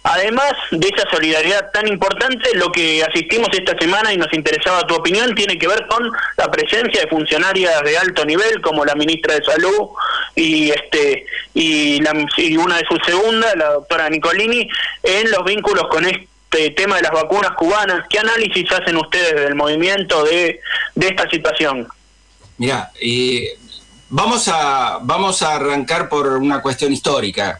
Además 0.03 0.53
de 0.71 0.87
esa 0.87 1.09
solidaridad 1.09 1.71
tan 1.71 1.87
importante, 1.87 2.55
lo 2.55 2.71
que 2.71 3.03
asistimos 3.03 3.49
esta 3.51 3.77
semana 3.77 4.13
y 4.13 4.17
nos 4.17 4.31
interesaba 4.31 4.87
tu 4.87 4.95
opinión 4.95 5.35
tiene 5.35 5.57
que 5.57 5.67
ver 5.67 5.85
con 5.87 6.09
la 6.37 6.49
presencia 6.49 7.01
de 7.01 7.07
funcionarias 7.07 7.83
de 7.83 7.97
alto 7.97 8.23
nivel 8.25 8.61
como 8.61 8.85
la 8.85 8.95
ministra 8.95 9.35
de 9.35 9.43
Salud 9.43 9.89
y 10.35 10.69
este 10.69 11.25
y, 11.53 11.99
la, 12.01 12.13
y 12.37 12.55
una 12.55 12.77
de 12.77 12.85
sus 12.85 12.99
segundas, 13.05 13.53
la 13.57 13.73
doctora 13.73 14.09
Nicolini, 14.09 14.69
en 15.03 15.31
los 15.31 15.43
vínculos 15.43 15.87
con 15.89 16.05
este 16.05 16.71
tema 16.71 16.95
de 16.95 17.01
las 17.01 17.11
vacunas 17.11 17.51
cubanas. 17.57 18.05
¿Qué 18.09 18.19
análisis 18.19 18.71
hacen 18.71 18.95
ustedes 18.95 19.35
del 19.35 19.55
movimiento 19.55 20.23
de, 20.23 20.61
esta 20.95 21.29
situación? 21.29 21.89
Mira, 22.57 22.89
eh, 23.01 23.49
vamos 24.09 24.47
a 24.47 24.99
vamos 25.01 25.41
a 25.41 25.55
arrancar 25.55 26.07
por 26.07 26.27
una 26.37 26.61
cuestión 26.61 26.93
histórica. 26.93 27.59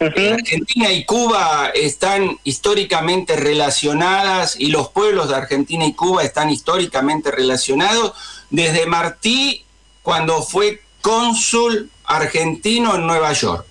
Argentina 0.00 0.92
y 0.92 1.04
Cuba 1.04 1.70
están 1.74 2.38
históricamente 2.44 3.36
relacionadas 3.36 4.54
y 4.58 4.68
los 4.68 4.90
pueblos 4.90 5.28
de 5.28 5.36
Argentina 5.36 5.84
y 5.84 5.94
Cuba 5.94 6.22
están 6.22 6.50
históricamente 6.50 7.30
relacionados 7.30 8.12
desde 8.50 8.86
Martí 8.86 9.64
cuando 10.02 10.42
fue 10.42 10.82
cónsul 11.00 11.90
argentino 12.04 12.94
en 12.94 13.06
Nueva 13.06 13.32
York. 13.32 13.66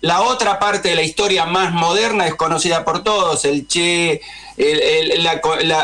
la 0.00 0.22
otra 0.22 0.58
parte 0.58 0.90
de 0.90 0.94
la 0.94 1.02
historia 1.02 1.46
más 1.46 1.72
moderna 1.72 2.26
es 2.26 2.34
conocida 2.34 2.84
por 2.84 3.02
todos, 3.02 3.44
el 3.44 3.66
Che, 3.68 4.20
la, 4.56 5.40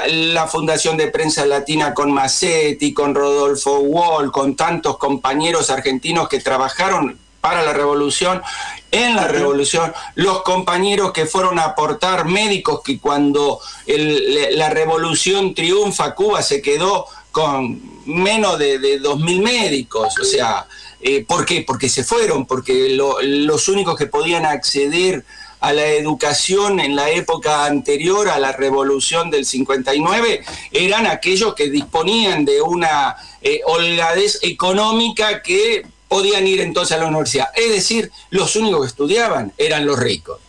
la, 0.09 0.47
Fundación 0.49 0.97
de 0.97 1.09
Prensa 1.09 1.47
Latina 1.47 1.95
con 1.95 2.13
Massetti, 2.13 2.93
con 2.93 3.15
Rodolfo 3.15 3.79
Wall, 3.79 4.31
con 4.31 4.57
tantos 4.57 4.99
compañeros 4.99 5.71
argentinos 5.71 6.29
que 6.29 6.41
trabajaron 6.41 7.19
para 7.41 7.63
la 7.63 7.73
revolución, 7.73 8.43
en 8.91 9.17
la 9.17 9.29
revolución, 9.29 9.93
los 10.15 10.43
compañeros 10.43 11.13
que 11.13 11.27
fueron 11.27 11.59
a 11.59 11.65
aportar 11.65 12.25
médicos 12.25 12.81
que 12.83 12.99
cuando 12.99 13.61
la 13.87 14.71
revolución 14.71 15.55
triunfa, 15.55 16.15
Cuba 16.15 16.43
se 16.43 16.61
quedó 16.63 17.07
con 17.31 17.81
menos 18.07 18.59
de, 18.59 18.79
de 18.79 19.01
2.000 19.01 19.43
médicos, 19.43 20.15
o 20.19 20.25
sea, 20.25 20.67
eh, 21.01 21.25
¿por 21.25 21.45
qué? 21.45 21.63
Porque 21.67 21.89
se 21.89 22.03
fueron, 22.03 22.47
porque 22.47 22.91
los 22.91 23.69
únicos 23.69 23.97
que 23.97 24.07
podían 24.07 24.45
acceder 24.45 25.25
a 25.61 25.73
la 25.73 25.87
educación 25.87 26.81
en 26.81 26.97
la 26.97 27.11
época 27.11 27.67
anterior 27.67 28.29
a 28.29 28.39
la 28.39 28.53
revolución 28.53 29.31
del 29.31 29.45
59 29.45 30.45
eran 30.73 31.07
aquellos 31.07 31.55
que 31.55 31.69
disponían 31.69 32.45
de 32.45 32.63
una 32.63 33.17
eh, 33.43 33.61
holgadez 33.67 34.39
económica 34.43 35.43
que 35.43 35.85
podían 36.09 36.47
ir 36.47 36.61
entonces 36.61 36.97
a 36.97 37.01
la 37.01 37.07
universidad. 37.07 37.49
Es 37.55 37.71
decir, 37.71 38.11
los 38.31 38.57
únicos 38.57 38.81
que 38.81 38.87
estudiaban 38.89 39.53
eran 39.57 39.87
los 39.87 39.99
ricos. 39.99 40.41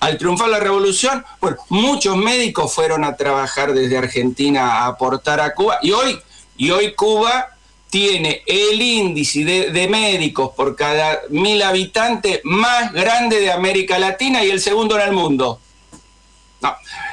Al 0.00 0.16
triunfar 0.16 0.48
la 0.48 0.60
revolución, 0.60 1.24
bueno, 1.40 1.58
muchos 1.68 2.16
médicos 2.16 2.72
fueron 2.72 3.04
a 3.04 3.16
trabajar 3.16 3.74
desde 3.74 3.98
Argentina 3.98 4.78
a 4.78 4.86
aportar 4.86 5.40
a 5.40 5.54
Cuba 5.54 5.78
y 5.82 5.92
hoy, 5.92 6.18
y 6.56 6.70
hoy 6.70 6.94
Cuba 6.94 7.50
tiene 7.90 8.42
el 8.46 8.80
índice 8.80 9.44
de, 9.44 9.88
médicos 9.88 10.52
por 10.56 10.76
cada 10.76 11.20
mil 11.28 11.60
habitantes 11.60 12.40
más 12.44 12.92
grande 12.92 13.40
de 13.40 13.50
América 13.50 13.98
Latina 13.98 14.44
y 14.44 14.50
el 14.50 14.60
segundo 14.60 14.96
en 14.98 15.08
el 15.08 15.12
mundo. 15.12 15.60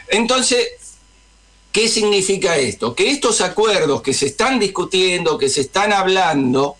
Entonces, 0.07 0.67
¿qué 1.71 1.89
significa 1.89 2.57
esto? 2.57 2.93
Que 2.93 3.09
estos 3.09 3.41
acuerdos 3.41 4.01
que 4.03 4.13
se 4.13 4.27
están 4.27 4.59
discutiendo, 4.59 5.37
que 5.37 5.49
se 5.49 5.61
están 5.61 5.91
hablando, 5.91 6.77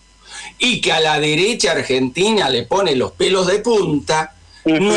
y 0.58 0.80
que 0.80 0.92
a 0.92 1.00
la 1.00 1.20
derecha 1.20 1.72
argentina 1.72 2.48
le 2.48 2.64
pone 2.64 2.96
los 2.96 3.12
pelos 3.12 3.46
de 3.46 3.58
punta, 3.60 4.34
no 4.64 4.94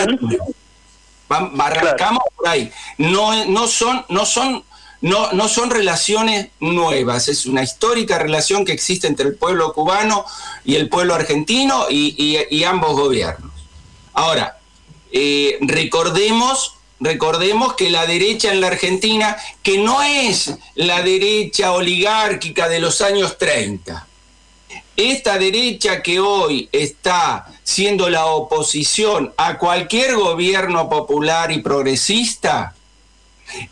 arrancamos 1.63 2.23
por 2.35 2.47
ahí. 2.47 2.71
No, 2.97 3.45
no 3.45 3.67
son, 3.67 4.05
no 4.09 4.25
son, 4.25 4.63
no, 5.01 5.31
no 5.31 5.47
son 5.47 5.69
relaciones 5.69 6.49
nuevas, 6.59 7.27
es 7.27 7.45
una 7.45 7.63
histórica 7.63 8.19
relación 8.19 8.65
que 8.65 8.73
existe 8.73 9.07
entre 9.07 9.27
el 9.27 9.35
pueblo 9.35 9.73
cubano 9.73 10.25
y 10.65 10.75
el 10.75 10.89
pueblo 10.89 11.15
argentino 11.15 11.85
y, 11.89 12.63
ambos 12.63 12.93
gobiernos. 12.93 13.51
Ahora, 14.13 14.57
eh, 15.11 15.57
recordemos 15.61 16.75
recordemos 17.01 17.73
que 17.73 17.89
la 17.89 18.05
derecha 18.05 18.53
en 18.53 18.61
la 18.61 18.67
Argentina, 18.67 19.35
que 19.63 19.79
no 19.79 20.03
es 20.03 20.53
la 20.75 21.01
derecha 21.01 21.71
oligárquica 21.73 22.69
de 22.69 22.79
los 22.79 23.01
años 23.01 23.39
30, 23.39 24.07
esta 24.95 25.37
derecha 25.37 26.01
que 26.01 26.19
hoy 26.19 26.69
está 26.71 27.47
siendo 27.63 28.09
la 28.09 28.25
oposición 28.25 29.33
a 29.37 29.57
cualquier 29.57 30.15
gobierno 30.15 30.89
popular 30.89 31.51
y 31.51 31.59
progresista, 31.59 32.75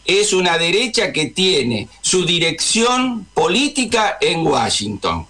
es 0.05 0.33
una 0.33 0.57
derecha 0.57 1.13
que 1.13 1.27
tiene 1.27 1.87
su 2.01 2.25
dirección 2.25 3.25
política 3.33 4.17
en 4.19 4.45
Washington. 4.45 5.25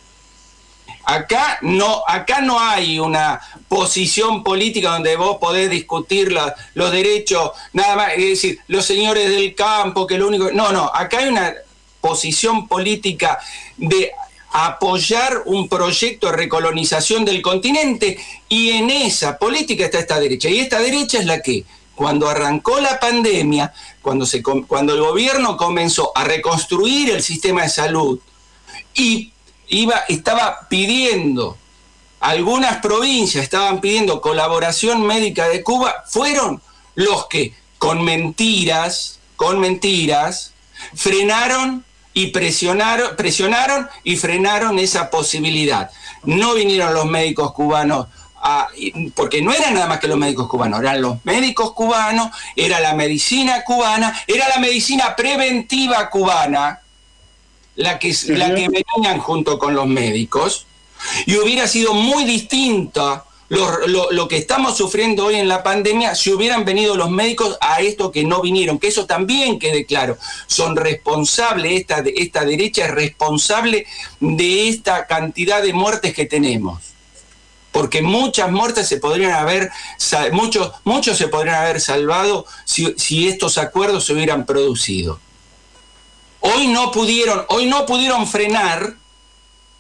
Acá 1.06 1.58
no, 1.62 2.04
acá 2.08 2.42
no 2.42 2.60
hay 2.60 3.00
una 3.00 3.40
posición 3.68 4.44
política 4.44 4.92
donde 4.92 5.16
vos 5.16 5.38
podés 5.38 5.70
discutir 5.70 6.36
los 6.76 6.92
derechos, 6.92 7.52
nada 7.74 7.96
más, 7.96 8.12
es 8.16 8.26
decir, 8.26 8.60
los 8.68 8.86
señores 8.86 9.30
del 9.30 9.56
campo, 9.56 10.06
que 10.06 10.18
lo 10.18 10.28
único... 10.28 10.52
No, 10.52 10.72
no, 10.72 10.92
acá 10.94 11.20
hay 11.20 11.30
una 11.30 11.54
posición 12.00 12.68
política 12.68 13.40
de 13.78 14.12
apoyar 14.52 15.44
un 15.46 15.68
proyecto 15.68 16.28
de 16.28 16.34
recolonización 16.34 17.26
del 17.26 17.42
continente 17.42 18.18
y 18.48 18.72
en 18.72 18.90
esa 18.90 19.38
política 19.38 19.86
está 19.86 20.00
esta 20.00 20.20
derecha. 20.20 20.50
Y 20.50 20.60
esta 20.60 20.80
derecha 20.80 21.20
es 21.20 21.26
la 21.26 21.42
que, 21.42 21.66
cuando 21.96 22.30
arrancó 22.30 22.80
la 22.80 23.00
pandemia, 23.00 23.74
cuando, 24.02 24.26
se, 24.26 24.42
cuando 24.42 24.94
el 24.94 25.02
gobierno 25.02 25.58
comenzó 25.58 26.12
a 26.16 26.24
reconstruir 26.24 27.10
el 27.10 27.22
sistema 27.22 27.64
de 27.64 27.70
salud 27.70 28.20
y 28.94 29.34
iba, 29.68 30.04
estaba 30.08 30.68
pidiendo, 30.70 31.58
algunas 32.20 32.78
provincias 32.78 33.44
estaban 33.44 33.82
pidiendo 33.82 34.22
colaboración 34.22 35.06
médica 35.06 35.48
de 35.48 35.62
Cuba, 35.62 36.04
fueron 36.08 36.62
los 36.96 37.28
que 37.28 37.54
con 37.78 38.04
mentiras, 38.04 39.20
con 39.36 39.60
mentiras, 39.60 40.54
frenaron 40.96 41.86
y 42.20 42.28
presionaron, 42.28 43.16
presionaron 43.16 43.88
y 44.04 44.18
frenaron 44.18 44.78
esa 44.78 45.10
posibilidad. 45.10 45.90
No 46.26 46.54
vinieron 46.54 46.94
los 46.94 47.06
médicos 47.06 47.54
cubanos 47.54 48.08
porque 49.16 49.42
no 49.42 49.54
eran 49.54 49.74
nada 49.74 49.88
más 49.88 50.00
que 50.00 50.08
los 50.10 50.18
médicos 50.18 50.50
cubanos, 50.50 50.82
eran 50.82 51.02
los 51.02 51.24
médicos 51.24 51.72
cubanos, 51.72 52.32
era 52.58 52.82
la 52.82 52.94
medicina 52.94 53.64
cubana, 53.64 54.14
era 54.28 54.50
la 54.50 54.60
medicina 54.60 55.16
preventiva 55.16 56.10
cubana, 56.10 56.82
la 57.76 58.00
que, 58.00 58.14
la 58.28 58.54
que 58.54 58.68
venían 58.68 59.20
junto 59.20 59.58
con 59.58 59.74
los 59.74 59.88
médicos, 59.88 60.66
y 61.26 61.38
hubiera 61.38 61.68
sido 61.68 61.94
muy 61.94 62.26
distinta 62.26 63.24
lo, 63.50 64.28
que 64.28 64.38
estamos 64.38 64.78
sufriendo 64.78 65.26
hoy 65.26 65.36
en 65.36 65.48
la 65.48 65.64
pandemia 65.64 66.14
si 66.14 66.32
hubieran 66.32 66.66
venido 66.66 66.96
los 66.96 67.10
médicos 67.10 67.58
a 67.62 67.82
esto 67.82 68.12
que 68.12 68.24
no 68.24 68.42
vinieron, 68.42 68.78
que 68.78 68.88
eso 68.88 69.06
también 69.06 69.60
quede 69.60 69.86
claro. 69.86 70.18
Son 70.48 70.76
responsables, 70.76 71.82
esta, 71.82 72.04
esta 72.16 72.46
derecha 72.46 72.86
es 72.86 72.92
responsable 72.92 73.88
de 74.20 74.70
esta 74.70 75.08
cantidad 75.08 75.64
de 75.64 75.74
muertes 75.74 76.14
que 76.14 76.26
tenemos. 76.26 76.84
Porque 77.72 78.02
muchas 78.02 78.52
muertes 78.52 78.88
se 78.88 78.98
podrían 78.98 79.34
haber, 79.34 79.70
muchos, 80.32 80.72
muchos 80.84 81.18
se 81.18 81.28
podrían 81.28 81.56
haber 81.56 81.82
salvado 81.82 82.46
si, 82.66 82.94
si 82.98 83.28
estos 83.28 83.58
acuerdos 83.58 84.06
se 84.06 84.14
hubieran 84.14 84.46
producido. 84.46 85.20
Hoy 86.42 86.68
no 86.68 86.92
pudieron, 86.92 87.46
hoy 87.50 87.66
no 87.66 87.86
pudieron 87.86 88.26
frenar 88.26 88.96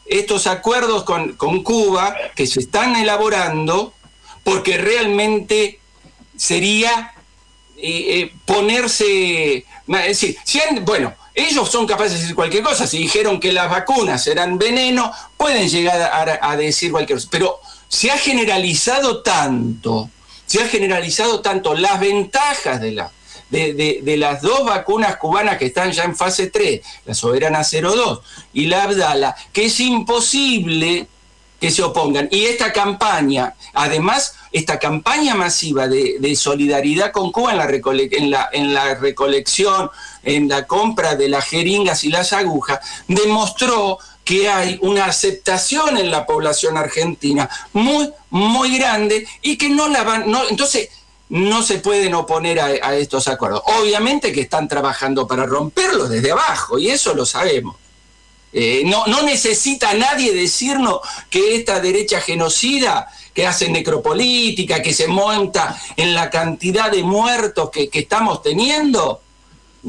estos 0.10 0.48
acuerdos 0.48 1.04
con, 1.04 1.64
Cuba 1.64 2.16
que 2.36 2.48
se 2.48 2.60
están 2.60 2.96
elaborando 2.96 3.94
porque 4.44 4.78
realmente 4.78 5.80
sería 6.36 7.14
eh, 7.78 8.22
eh, 8.22 8.34
ponerse, 8.46 9.66
decir, 9.88 10.38
bueno, 10.82 11.14
ellos 11.36 11.70
son 11.70 11.86
capaces 11.86 12.14
de 12.14 12.20
decir 12.20 12.36
cualquier 12.36 12.64
cosa, 12.64 12.88
si 12.88 12.98
dijeron 12.98 13.40
que 13.40 13.54
las 13.54 13.70
vacunas 13.70 14.26
eran 14.28 14.58
veneno, 14.58 15.12
pueden 15.38 15.70
llegar 15.70 16.40
a, 16.42 16.58
decir 16.58 16.92
cualquier 16.92 17.18
cosa, 17.18 17.30
pero 17.32 17.60
se 17.88 18.12
ha 18.12 18.18
generalizado 18.18 19.22
tanto, 19.22 20.10
se 20.46 20.62
ha 20.62 20.68
generalizado 20.68 21.42
tanto 21.42 21.76
las 21.76 22.00
ventajas 22.00 22.82
de 22.82 22.92
la, 22.94 23.12
de, 23.50 24.16
las 24.18 24.42
dos 24.42 24.66
vacunas 24.66 25.18
cubanas 25.18 25.58
que 25.58 25.68
están 25.68 25.92
ya 25.92 26.04
en 26.04 26.16
fase 26.16 26.48
3, 26.48 26.82
la 27.06 27.14
Soberana 27.14 27.64
02 27.64 28.22
y 28.54 28.68
la 28.68 28.84
Abdala, 28.84 29.36
que 29.52 29.66
es 29.66 29.80
imposible 29.80 31.08
que 31.60 31.72
se 31.72 31.84
opongan. 31.84 32.30
Y 32.32 32.46
esta 32.46 32.72
campaña, 32.72 33.56
además, 33.74 34.36
esta 34.52 34.80
campaña 34.80 35.36
masiva 35.36 35.88
de, 35.88 36.36
solidaridad 36.36 37.12
con 37.12 37.32
Cuba 37.32 37.52
en 37.52 37.58
la, 37.58 37.66
en, 37.66 38.32
la, 38.32 38.50
en 38.54 38.74
la 38.74 38.96
recolección, 38.96 39.92
en 40.24 40.48
la 40.48 40.66
compra 40.66 41.16
de 41.16 41.30
las 41.30 41.46
jeringas 41.46 42.04
y 42.04 42.10
las 42.10 42.34
agujas, 42.34 42.80
demostró 43.08 44.00
que 44.24 44.48
hay 44.48 44.78
una 44.84 45.06
aceptación 45.06 45.98
en 45.98 46.12
la 46.12 46.28
población 46.28 46.78
argentina 46.78 47.50
muy, 47.74 48.12
muy 48.30 48.78
grande 48.78 49.28
y 49.42 49.58
que 49.58 49.70
no 49.70 49.88
la 49.88 50.04
van, 50.04 50.30
no, 50.30 50.48
entonces 50.48 50.90
no 51.30 51.62
se 51.62 51.78
pueden 51.78 52.16
oponer 52.16 52.60
a, 52.60 52.96
estos 52.96 53.28
acuerdos. 53.28 53.62
Obviamente 53.80 54.32
que 54.34 54.42
están 54.42 54.68
trabajando 54.68 55.28
para 55.28 55.46
romperlos 55.46 56.10
desde 56.10 56.32
abajo, 56.32 56.80
y 56.80 56.90
eso 56.90 57.14
lo 57.14 57.26
sabemos. 57.26 57.76
Eh, 58.52 58.82
no, 58.86 59.06
no, 59.06 59.22
necesita 59.22 59.94
nadie 59.94 60.34
decirnos 60.34 61.02
que 61.30 61.56
esta 61.56 61.80
derecha 61.80 62.20
genocida 62.20 63.08
que 63.32 63.46
hace 63.46 63.70
necropolítica, 63.70 64.82
que 64.82 64.92
se 64.92 65.08
monta 65.08 65.80
en 65.96 66.16
la 66.16 66.32
cantidad 66.32 66.90
de 66.90 67.04
muertos 67.04 67.70
que, 67.70 67.90
estamos 67.94 68.42
teniendo, 68.42 69.22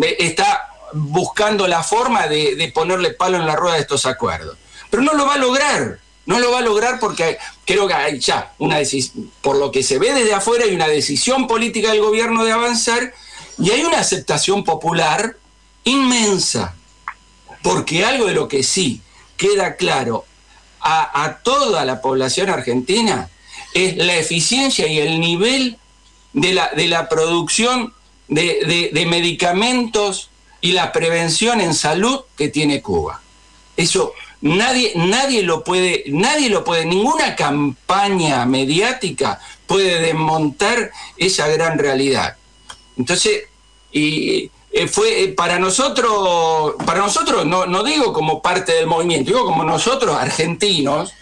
eh, 0.03 0.17
está 0.19 0.69
buscando 0.93 1.67
la 1.67 1.83
forma 1.83 2.27
de, 2.27 2.55
de 2.55 2.69
ponerle 2.69 3.15
palo 3.15 3.39
en 3.39 3.47
la 3.47 3.57
rueda 3.57 3.77
de 3.77 3.81
estos 3.81 4.05
acuerdos. 4.05 4.59
Pero 4.91 5.03
no 5.03 5.15
lo 5.15 5.25
va 5.25 5.35
a 5.35 5.39
lograr. 5.39 5.99
No 6.31 6.39
lo 6.39 6.53
va 6.53 6.61
a 6.61 6.63
lograr 6.63 7.01
porque 7.01 7.39
creo 7.65 7.89
que 7.89 7.95
hay 7.95 8.21
ya 8.21 8.55
una 8.59 8.79
decisión, 8.79 9.33
por 9.43 9.57
lo 9.57 9.73
que 9.73 9.83
se 9.83 9.99
ve 9.99 10.13
desde 10.13 10.33
afuera, 10.33 10.65
hay 10.65 10.73
una 10.77 10.87
decisión 10.87 11.49
política 11.49 11.91
del 11.91 12.03
gobierno 12.03 12.45
de 12.45 12.53
avanzar 12.53 13.13
y 13.59 13.73
hay 13.73 13.83
una 13.83 13.99
aceptación 13.99 14.63
popular 14.63 15.37
inmensa. 15.83 16.77
Porque 17.63 18.05
algo 18.05 18.27
de 18.27 18.35
lo 18.35 18.47
que 18.47 18.63
sí 18.63 19.03
queda 19.37 19.75
claro 19.75 20.25
a, 20.81 21.41
toda 21.43 21.85
la 21.85 22.01
población 22.01 22.49
argentina 22.49 23.29
es 23.75 23.97
la 23.97 24.15
eficiencia 24.15 24.87
y 24.87 25.01
el 25.01 25.19
nivel 25.19 25.79
de 26.33 26.55
la, 26.55 26.69
de 26.69 26.87
la 26.87 27.09
producción 27.09 27.93
de, 28.29 28.93
de 28.93 29.07
medicamentos 29.07 30.31
y 30.61 30.75
la 30.75 30.93
prevención 30.93 31.61
en 31.61 31.75
salud 31.75 32.21
que 32.37 32.47
tiene 32.47 32.83
Cuba. 32.83 33.21
Eso 33.77 34.13
Nadie, 34.43 34.93
nadie 34.97 35.43
lo 35.43 35.63
puede, 35.63 36.05
nadie 36.09 36.49
lo 36.49 36.65
puede, 36.65 36.87
ninguna 36.87 37.37
campaña 37.37 38.47
mediática 38.47 39.39
puede 39.67 40.01
desmontar 40.01 40.91
esa 41.19 41.47
gran 41.49 41.79
realidad. 41.79 42.37
Entonces, 42.97 43.43
y 43.93 44.51
eh, 44.73 44.87
fue 44.89 45.25
eh, 45.25 45.29
para 45.29 45.59
nosotros, 45.59 46.75
para 46.87 47.01
nosotros, 47.01 47.45
no, 47.45 47.67
no 47.67 47.83
digo 47.83 48.13
como 48.13 48.41
parte 48.41 48.73
del 48.73 48.87
movimiento, 48.87 49.31
digo 49.31 49.45
como 49.45 49.65
nosotros, 49.65 50.17
argentinos, 50.17 51.13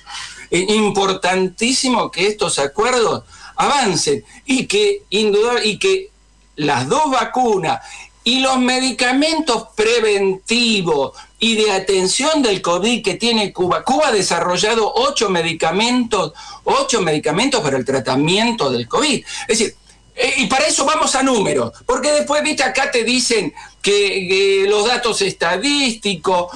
es 0.50 0.68
importantísimo 0.70 2.10
que 2.10 2.26
estos 2.26 2.58
acuerdos 2.58 3.24
avancen 3.56 4.24
y 4.46 4.66
que, 4.66 5.02
y 5.10 5.78
que 5.78 6.10
las 6.56 6.88
dos 6.88 7.10
vacunas 7.10 7.80
y 8.24 8.40
los 8.40 8.58
medicamentos 8.58 9.68
preventivos 9.74 11.12
y 11.38 11.56
de 11.56 11.70
atención 11.70 12.42
del 12.42 12.60
COVID 12.60 13.02
que 13.02 13.14
tiene 13.14 13.52
Cuba. 13.52 13.84
Cuba 13.84 14.08
ha 14.08 14.12
desarrollado 14.12 14.92
ocho 14.94 15.30
medicamentos, 15.30 16.32
ocho 16.64 17.00
medicamentos 17.00 17.60
para 17.60 17.76
el 17.76 17.84
tratamiento 17.84 18.70
del 18.70 18.88
COVID. 18.88 19.24
Es 19.46 19.58
decir, 19.58 19.76
eh, 20.20 20.34
y 20.38 20.46
para 20.46 20.66
eso 20.66 20.84
vamos 20.84 21.14
a 21.14 21.22
números, 21.22 21.72
porque 21.86 22.10
después, 22.10 22.42
viste, 22.42 22.64
acá 22.64 22.90
te 22.90 23.04
dicen 23.04 23.54
que, 23.80 24.66
los 24.68 24.84
datos 24.84 25.22
estadísticos, 25.22 26.52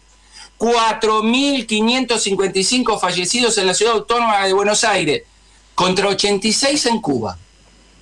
4.555 0.61 3.01
fallecidos 3.01 3.59
en 3.59 3.67
la 3.67 3.75
Ciudad 3.75 3.95
Autónoma 3.95 4.47
de 4.47 4.53
Buenos 4.53 4.85
Aires, 4.85 5.25
contra 5.75 6.07
86 6.07 6.87
en 6.87 7.01
Cuba. 7.01 7.37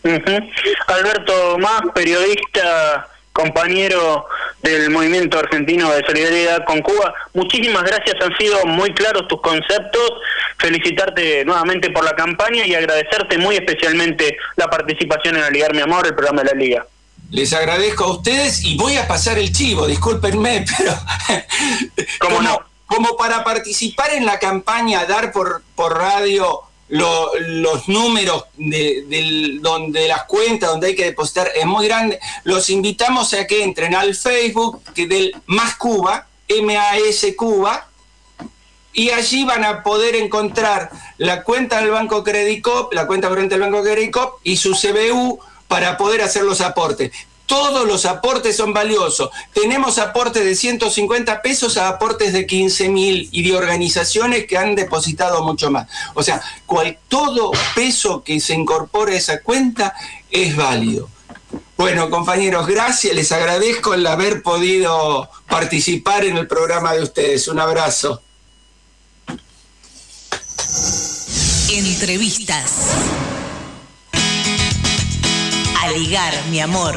Alberto 0.02 1.58
Más, 1.58 1.82
periodista, 1.94 3.08
compañero 3.32 4.26
del 4.62 4.90
movimiento 4.90 5.38
argentino 5.38 5.90
de 5.90 6.04
solidaridad 6.04 6.64
con 6.64 6.80
Cuba. 6.82 7.14
Muchísimas 7.34 7.84
gracias, 7.84 8.16
han 8.20 8.36
sido 8.36 8.64
muy 8.66 8.92
claros 8.92 9.28
tus 9.28 9.40
conceptos. 9.40 10.12
Felicitarte 10.58 11.44
nuevamente 11.44 11.90
por 11.90 12.04
la 12.04 12.14
campaña 12.14 12.66
y 12.66 12.74
agradecerte 12.74 13.38
muy 13.38 13.56
especialmente 13.56 14.36
la 14.56 14.68
participación 14.68 15.36
en 15.36 15.44
Aligar 15.44 15.74
Mi 15.74 15.80
Amor, 15.80 16.06
el 16.06 16.14
programa 16.14 16.42
de 16.42 16.50
la 16.50 16.54
Liga. 16.54 16.86
Les 17.30 17.52
agradezco 17.52 18.04
a 18.04 18.12
ustedes 18.12 18.64
y 18.64 18.76
voy 18.76 18.96
a 18.96 19.06
pasar 19.06 19.38
el 19.38 19.52
chivo, 19.52 19.86
discúlpenme, 19.86 20.64
pero 20.78 20.94
como, 22.18 22.62
como 22.86 23.16
para 23.16 23.44
participar 23.44 24.12
en 24.12 24.26
la 24.26 24.38
campaña, 24.38 25.06
dar 25.06 25.32
por, 25.32 25.62
por 25.76 25.96
radio 25.96 26.69
los 26.90 27.88
números 27.88 28.44
de, 28.56 29.58
donde 29.60 30.08
las 30.08 30.24
cuentas 30.24 30.70
donde 30.70 30.88
hay 30.88 30.96
que 30.96 31.04
depositar 31.04 31.50
es 31.54 31.64
muy 31.64 31.86
grande, 31.86 32.18
los 32.44 32.68
invitamos 32.68 33.32
a 33.34 33.46
que 33.46 33.62
entren 33.62 33.94
al 33.94 34.14
Facebook 34.14 34.82
que 34.94 35.06
del 35.06 35.34
Más 35.46 35.76
Cuba, 35.76 36.26
MAS 36.48 37.26
Cuba, 37.36 37.86
y 38.92 39.10
allí 39.10 39.44
van 39.44 39.64
a 39.64 39.84
poder 39.84 40.16
encontrar 40.16 40.90
la 41.16 41.44
cuenta 41.44 41.80
del 41.80 41.90
Banco 41.90 42.24
Credicop, 42.24 42.92
la 42.92 43.06
cuenta 43.06 43.28
corriente 43.28 43.54
del 43.54 43.70
Banco 43.70 43.84
Credicop 43.84 44.40
y 44.42 44.56
su 44.56 44.72
CBU 44.72 45.38
para 45.68 45.96
poder 45.96 46.22
hacer 46.22 46.42
los 46.42 46.60
aportes 46.60 47.12
todos 47.50 47.84
los 47.84 48.06
aportes 48.06 48.56
son 48.56 48.72
valiosos. 48.72 49.28
Tenemos 49.52 49.98
aportes 49.98 50.44
de 50.44 50.54
150 50.54 51.42
pesos 51.42 51.76
a 51.78 51.88
aportes 51.88 52.32
de 52.32 52.46
15 52.46 52.88
mil 52.90 53.28
y 53.32 53.42
de 53.42 53.56
organizaciones 53.56 54.46
que 54.46 54.56
han 54.56 54.76
depositado 54.76 55.42
mucho 55.42 55.68
más. 55.68 55.88
O 56.14 56.22
sea, 56.22 56.40
cual, 56.64 56.96
todo 57.08 57.50
peso 57.74 58.22
que 58.22 58.38
se 58.38 58.54
incorpore 58.54 59.14
a 59.14 59.18
esa 59.18 59.40
cuenta 59.40 59.96
es 60.30 60.54
válido. 60.54 61.08
Bueno, 61.76 62.08
compañeros, 62.08 62.68
gracias. 62.68 63.16
Les 63.16 63.32
agradezco 63.32 63.94
el 63.94 64.06
haber 64.06 64.44
podido 64.44 65.28
participar 65.48 66.24
en 66.24 66.36
el 66.36 66.46
programa 66.46 66.92
de 66.92 67.02
ustedes. 67.02 67.48
Un 67.48 67.58
abrazo. 67.58 68.22
Entrevistas. 71.68 72.92
A 75.82 75.90
ligar, 75.90 76.32
mi 76.48 76.60
amor 76.60 76.96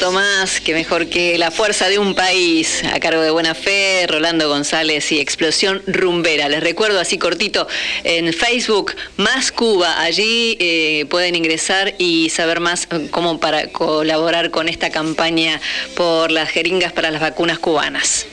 Alberto 0.00 0.12
Más, 0.12 0.60
que 0.60 0.72
mejor 0.72 1.08
que 1.08 1.36
La 1.36 1.50
Fuerza 1.50 1.90
de 1.90 1.98
un 1.98 2.14
País, 2.14 2.82
a 2.90 2.98
cargo 3.00 3.20
de 3.20 3.30
Buena 3.30 3.54
Fe, 3.54 4.06
Rolando 4.08 4.48
González 4.48 5.12
y 5.12 5.20
Explosión 5.20 5.82
Rumbera. 5.86 6.48
Les 6.48 6.62
recuerdo 6.62 6.98
así 7.00 7.18
cortito, 7.18 7.68
en 8.02 8.32
Facebook, 8.32 8.94
Más 9.18 9.52
Cuba, 9.52 10.00
allí 10.00 10.56
eh, 10.58 11.04
pueden 11.10 11.36
ingresar 11.36 11.94
y 11.98 12.30
saber 12.30 12.60
más 12.60 12.88
eh, 12.90 13.08
cómo 13.10 13.40
para 13.40 13.66
colaborar 13.72 14.50
con 14.50 14.70
esta 14.70 14.88
campaña 14.88 15.60
por 15.94 16.30
las 16.30 16.48
jeringas 16.48 16.94
para 16.94 17.10
las 17.10 17.20
vacunas 17.20 17.58
cubanas. 17.58 18.24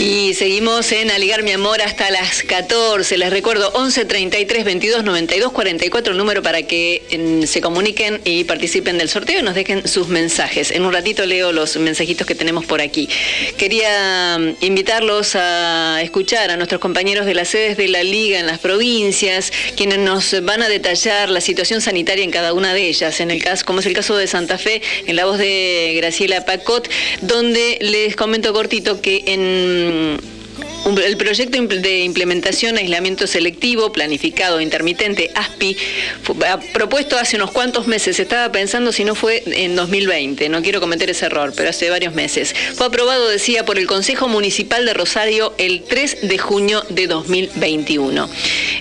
Y 0.00 0.32
seguimos 0.32 0.92
en 0.92 1.10
Aligar 1.10 1.42
mi 1.42 1.52
amor 1.52 1.82
hasta 1.82 2.10
las 2.10 2.42
14. 2.44 3.18
Les 3.18 3.28
recuerdo 3.28 3.70
11 3.74 4.06
33 4.06 4.64
22 4.64 5.04
92 5.04 5.52
44 5.52 6.12
el 6.12 6.18
número 6.18 6.42
para 6.42 6.62
que 6.62 7.42
se 7.46 7.60
comuniquen 7.60 8.18
y 8.24 8.44
participen 8.44 8.96
del 8.96 9.10
sorteo 9.10 9.40
y 9.40 9.42
nos 9.42 9.54
dejen 9.54 9.86
sus 9.86 10.08
mensajes. 10.08 10.70
En 10.70 10.86
un 10.86 10.94
ratito 10.94 11.26
leo 11.26 11.52
los 11.52 11.76
mensajitos 11.76 12.26
que 12.26 12.34
tenemos 12.34 12.64
por 12.64 12.80
aquí. 12.80 13.10
Quería 13.58 14.38
mm, 14.38 14.64
invitarlos 14.64 15.36
a 15.36 16.00
escuchar 16.00 16.50
a 16.50 16.56
nuestros 16.56 16.80
compañeros 16.80 17.26
de 17.26 17.34
las 17.34 17.48
sedes 17.48 17.76
de 17.76 17.88
la 17.88 18.02
Liga 18.02 18.40
en 18.40 18.46
las 18.46 18.58
provincias, 18.58 19.52
quienes 19.76 19.98
nos 19.98 20.34
van 20.42 20.62
a 20.62 20.70
detallar 20.70 21.28
la 21.28 21.42
situación 21.42 21.82
sanitaria 21.82 22.24
en 22.24 22.30
cada 22.30 22.54
una 22.54 22.72
de 22.72 22.88
ellas. 22.88 23.20
En 23.20 23.30
el 23.30 23.42
caso, 23.42 23.66
como 23.66 23.80
es 23.80 23.86
el 23.86 23.92
caso 23.92 24.16
de 24.16 24.26
Santa 24.26 24.56
Fe, 24.56 24.80
en 25.06 25.14
la 25.16 25.26
voz 25.26 25.36
de 25.36 25.92
Graciela 25.98 26.46
Pacot, 26.46 26.88
donde 27.20 27.76
les 27.82 28.16
comento 28.16 28.54
cortito 28.54 29.02
que 29.02 29.24
en 29.26 29.89
嗯 29.90 30.39
el 31.04 31.16
proyecto 31.16 31.60
de 31.60 32.00
implementación 32.00 32.76
aislamiento 32.76 33.26
selectivo, 33.26 33.92
planificado, 33.92 34.60
intermitente, 34.60 35.30
ASPI, 35.34 35.76
propuesto 36.72 37.18
hace 37.18 37.36
unos 37.36 37.50
cuantos 37.50 37.86
meses. 37.86 38.18
Estaba 38.18 38.50
pensando 38.50 38.92
si 38.92 39.04
no 39.04 39.14
fue 39.14 39.42
en 39.46 39.76
2020, 39.76 40.48
no 40.48 40.62
quiero 40.62 40.80
cometer 40.80 41.10
ese 41.10 41.26
error, 41.26 41.52
pero 41.56 41.70
hace 41.70 41.90
varios 41.90 42.14
meses. 42.14 42.54
Fue 42.74 42.86
aprobado, 42.86 43.28
decía, 43.28 43.64
por 43.64 43.78
el 43.78 43.86
Consejo 43.86 44.28
Municipal 44.28 44.84
de 44.84 44.94
Rosario 44.94 45.54
el 45.58 45.82
3 45.82 46.28
de 46.28 46.38
junio 46.38 46.82
de 46.88 47.06
2021. 47.06 48.28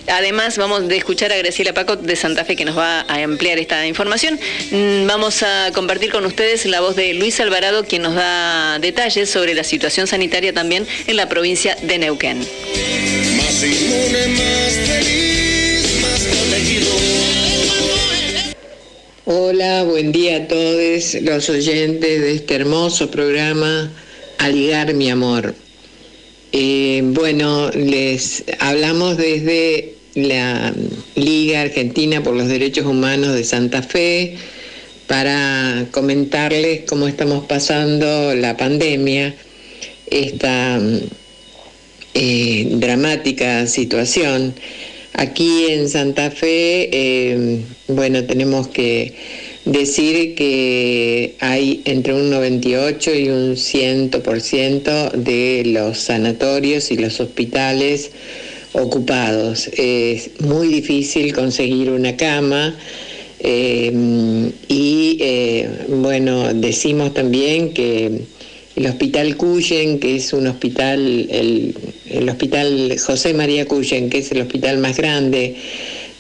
Además, 0.08 0.58
vamos 0.58 0.82
a 0.82 0.96
escuchar 0.96 1.32
a 1.32 1.38
Graciela 1.38 1.74
Paco 1.74 1.96
de 1.96 2.16
Santa 2.16 2.46
Fe 2.46 2.56
que 2.56 2.66
nos 2.66 2.78
va 2.78 3.02
a 3.02 3.24
ampliar 3.24 3.60
esta 3.60 3.86
información. 3.86 4.40
Mm, 4.72 5.08
vamos 5.08 5.44
a 5.44 5.72
compartir 5.74 6.12
con 6.12 6.26
ustedes 6.26 6.66
la 6.66 6.82
voz 6.82 6.96
de 6.96 7.14
Luis 7.14 7.40
Alvarado, 7.40 7.86
quien 7.86 8.02
nos 8.02 8.16
da 8.16 8.80
detalles 8.80 9.30
sobre 9.30 9.54
la 9.54 9.64
situación 9.64 10.08
sanitaria 10.08 10.54
también 10.54 10.88
en 11.08 11.16
la 11.16 11.30
provincia 11.30 11.69
de 11.82 11.98
Neuquén. 11.98 12.40
Hola, 19.26 19.84
buen 19.84 20.12
día 20.12 20.38
a 20.38 20.48
todos 20.48 21.14
los 21.22 21.50
oyentes 21.50 22.22
de 22.22 22.34
este 22.34 22.56
hermoso 22.56 23.12
programa 23.12 23.92
Aligar 24.40 24.94
mi 24.94 25.10
amor. 25.10 25.54
Eh, 26.52 27.02
bueno, 27.04 27.70
les 27.72 28.44
hablamos 28.60 29.18
desde 29.18 29.94
la 30.16 30.74
Liga 31.16 31.62
Argentina 31.62 32.24
por 32.24 32.36
los 32.36 32.48
Derechos 32.48 32.86
Humanos 32.86 33.36
de 33.36 33.44
Santa 33.44 33.84
Fe 33.84 34.38
para 35.08 35.86
comentarles 35.92 36.82
cómo 36.88 37.08
estamos 37.08 37.46
pasando 37.46 38.34
la 38.36 38.58
pandemia, 38.58 39.36
esta 40.10 40.80
eh, 42.14 42.68
dramática 42.72 43.68
situación. 43.68 44.54
Aquí 45.14 45.66
en 45.70 45.90
Santa 45.90 46.32
Fe, 46.32 46.90
eh, 46.92 47.62
bueno, 47.88 48.24
tenemos 48.26 48.68
que 48.68 49.14
decir 49.66 50.36
que 50.36 51.36
hay 51.40 51.82
entre 51.86 52.14
un 52.14 52.30
98 52.30 53.16
y 53.16 53.30
un 53.30 53.56
100% 53.56 55.12
de 55.12 55.64
los 55.66 56.00
sanatorios 56.00 56.92
y 56.92 56.98
los 56.98 57.20
hospitales 57.20 58.12
ocupados. 58.74 59.68
Es 59.76 60.32
muy 60.42 60.70
difícil 60.70 61.34
conseguir 61.34 61.92
una 61.92 62.16
cama. 62.16 62.76
Eh, 63.42 64.52
y 64.68 65.22
bueno, 65.90 66.54
decimos 66.54 67.14
también 67.14 67.74
que 67.74 68.26
el 68.80 68.88
Hospital 68.88 69.36
Cuyen, 69.36 70.00
que 70.00 70.16
es 70.16 70.32
un 70.32 70.48
hospital, 70.48 71.28
el, 71.30 72.30
Hospital 72.30 72.96
José 72.98 73.34
María 73.34 73.66
Cuyen, 73.66 74.10
que 74.10 74.20
es 74.20 74.32
el 74.32 74.40
hospital 74.42 74.78
más 74.78 74.96
grande 74.96 75.58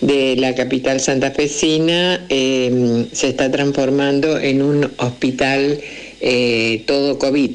de 0.01 0.35
la 0.35 0.53
capital 0.55 0.99
santafesina, 0.99 2.25
eh, 2.27 3.05
se 3.13 3.29
está 3.29 3.49
transformando 3.49 4.37
en 4.37 4.61
un 4.61 4.91
hospital 4.97 5.79
eh, 6.19 6.83
todo 6.85 7.17
COVID. 7.17 7.51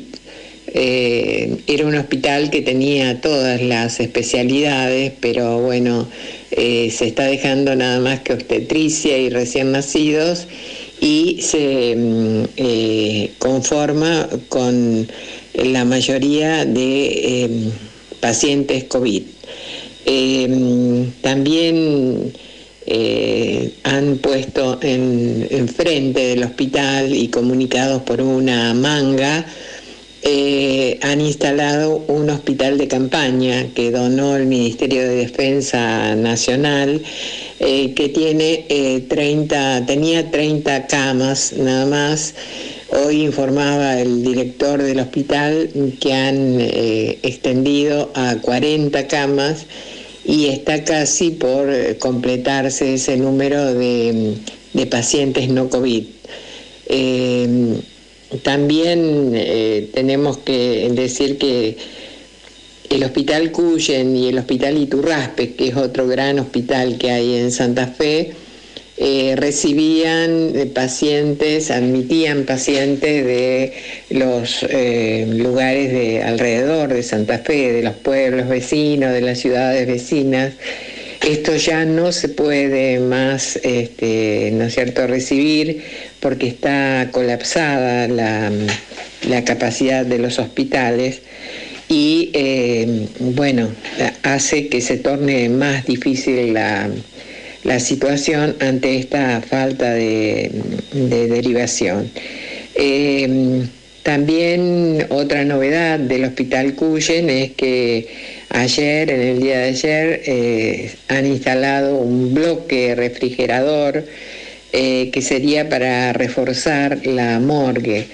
Eh, 0.68 1.54
era 1.66 1.86
un 1.86 1.96
hospital 1.96 2.48
que 2.48 2.62
tenía 2.62 3.20
todas 3.20 3.60
las 3.60 4.00
especialidades, 4.00 5.12
pero 5.20 5.60
bueno, 5.60 6.08
se 6.50 7.06
está 7.06 7.24
dejando 7.24 7.76
nada 7.76 8.00
más 8.00 8.20
que 8.20 8.32
obstetricia 8.32 9.18
y 9.18 9.28
recién 9.28 9.72
nacidos 9.72 10.46
y 11.04 11.42
se 11.42 11.94
mm, 11.94 12.44
eh, 12.56 13.32
conforma 13.38 14.26
con 14.48 15.06
la 15.52 15.84
mayoría 15.84 16.64
de 16.64 17.44
em, 17.44 17.70
pacientes 18.20 18.84
COVID. 18.84 19.22
Em, 20.06 21.10
también 21.20 22.32
eh, 22.86 23.74
han 23.82 24.16
puesto 24.16 24.78
en, 24.80 25.68
frente 25.68 26.20
del 26.28 26.44
hospital 26.44 27.14
y 27.14 27.28
comunicados 27.28 28.00
por 28.02 28.22
una 28.22 28.72
manga, 28.72 29.44
eh, 30.26 30.98
han 31.02 31.20
instalado 31.20 32.02
un 32.08 32.30
hospital 32.30 32.78
de 32.78 32.88
campaña 32.88 33.66
que 33.74 33.90
donó 33.90 34.36
el 34.36 34.46
Ministerio 34.46 35.02
de 35.02 35.16
Defensa 35.16 36.16
Nacional 36.16 37.02
eh, 37.60 37.94
que 37.94 38.08
tiene 38.08 38.64
30, 39.08 39.78
eh, 39.78 39.82
tenía 39.86 40.30
30 40.30 40.86
camas 40.86 41.52
nada 41.52 41.86
más. 41.86 42.34
Hoy 42.88 43.22
informaba 43.22 44.00
el 44.00 44.24
director 44.24 44.82
del 44.82 45.00
hospital 45.00 45.70
que 46.00 46.12
han 46.12 46.58
eh, 46.60 47.18
extendido 47.22 48.10
a 48.14 48.36
40 48.36 49.06
camas 49.06 49.66
y 50.24 50.46
está 50.46 50.84
casi 50.84 51.30
por 51.30 51.68
completarse 51.98 52.94
ese 52.94 53.16
número 53.16 53.72
de, 53.74 54.34
de 54.72 54.86
pacientes 54.86 55.48
no 55.48 55.68
COVID. 55.68 56.04
También 58.42 59.32
tenemos 59.92 60.38
que 60.38 60.88
decir 60.92 61.38
que 61.38 61.76
el 62.90 63.02
Hospital 63.02 63.50
Cuyen 63.50 64.16
y 64.16 64.28
el 64.28 64.38
Hospital 64.38 64.78
Iturraspe, 64.78 65.54
que 65.54 65.68
es 65.68 65.76
otro 65.76 66.06
gran 66.06 66.38
hospital 66.38 66.98
que 66.98 67.10
hay 67.10 67.36
en 67.36 67.50
Santa 67.50 67.86
Fe, 67.88 68.34
eh, 68.96 69.34
recibían 69.36 70.52
eh, 70.54 70.66
pacientes, 70.66 71.72
admitían 71.72 72.44
pacientes 72.44 73.24
de 73.26 73.72
los 74.10 74.64
eh, 74.68 75.26
lugares 75.28 75.90
de 75.90 76.22
alrededor 76.22 76.92
de 76.92 77.02
Santa 77.02 77.38
Fe, 77.40 77.72
de 77.72 77.82
los 77.82 77.94
pueblos 77.94 78.48
vecinos, 78.48 79.12
de 79.12 79.20
las 79.20 79.40
ciudades 79.40 79.88
vecinas. 79.88 80.52
Esto 81.26 81.56
ya 81.56 81.84
no 81.84 82.12
se 82.12 82.28
puede 82.28 83.00
más, 83.00 83.56
este, 83.62 84.50
¿no 84.52 84.64
es 84.64 84.74
cierto?, 84.74 85.06
recibir 85.06 85.82
porque 86.20 86.46
está 86.46 87.08
colapsada 87.12 88.08
la 88.08 89.44
capacidad 89.44 90.04
de 90.04 90.18
los 90.18 90.38
hospitales 90.38 91.22
y 91.88 92.30
eh, 92.32 93.08
bueno, 93.20 93.68
hace 94.22 94.68
que 94.68 94.80
se 94.80 94.96
torne 94.96 95.48
más 95.48 95.86
difícil 95.86 96.54
la, 96.54 96.90
situación 97.78 98.56
ante 98.60 98.96
esta 98.96 99.40
falta 99.42 99.92
de, 99.92 100.50
derivación. 100.92 102.10
Eh, 102.74 103.64
también 104.02 105.06
otra 105.10 105.44
novedad 105.44 105.98
del 105.98 106.24
Hospital 106.24 106.74
Cuyen 106.74 107.30
es 107.30 107.52
que 107.52 108.06
ayer, 108.54 109.10
en 109.10 109.20
el 109.20 109.40
día 109.40 109.58
de 109.58 109.64
ayer, 109.64 110.22
eh, 110.24 110.94
han 111.08 111.26
instalado 111.26 111.96
un 111.96 112.32
bloque 112.34 112.94
refrigerador 112.94 114.04
que 114.72 115.22
sería 115.22 115.68
para 115.68 116.12
reforzar 116.12 117.06
la 117.06 117.38
morgue 117.38 118.08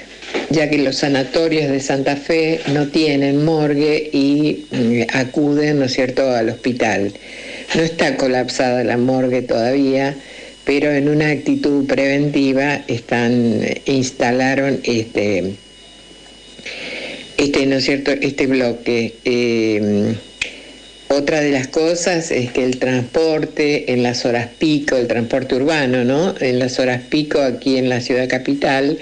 ya 0.50 0.68
que 0.68 0.78
los 0.78 0.96
sanatorios 0.96 1.70
de 1.70 1.80
Santa 1.80 2.16
Fe 2.16 2.60
no 2.72 2.88
tienen 2.88 3.44
morgue 3.44 4.10
y 4.12 4.66
mm, 4.70 5.02
acuden, 5.14 5.78
¿no 5.78 5.84
es 5.84 5.92
cierto?, 5.92 6.28
al 6.30 6.48
hospital. 6.48 7.12
No 7.74 7.82
está 7.82 8.16
colapsada 8.16 8.82
la 8.82 8.96
morgue 8.96 9.42
todavía, 9.42 10.16
pero 10.64 10.90
en 10.90 11.08
una 11.08 11.30
actitud 11.30 11.86
preventiva 11.86 12.82
están, 12.88 13.60
instalaron 13.86 14.80
este, 14.82 15.54
este, 17.36 17.66
¿no 17.66 17.76
es 17.76 17.84
cierto?, 17.84 18.10
este 18.10 18.46
bloque. 18.46 19.14
Otra 21.12 21.40
de 21.40 21.50
las 21.50 21.66
cosas 21.66 22.30
es 22.30 22.52
que 22.52 22.62
el 22.62 22.78
transporte 22.78 23.92
en 23.92 24.04
las 24.04 24.24
horas 24.24 24.48
pico, 24.60 24.94
el 24.94 25.08
transporte 25.08 25.56
urbano, 25.56 26.04
¿no? 26.04 26.36
En 26.38 26.60
las 26.60 26.78
horas 26.78 27.02
pico 27.02 27.40
aquí 27.40 27.78
en 27.78 27.88
la 27.88 28.00
ciudad 28.00 28.28
capital, 28.28 28.96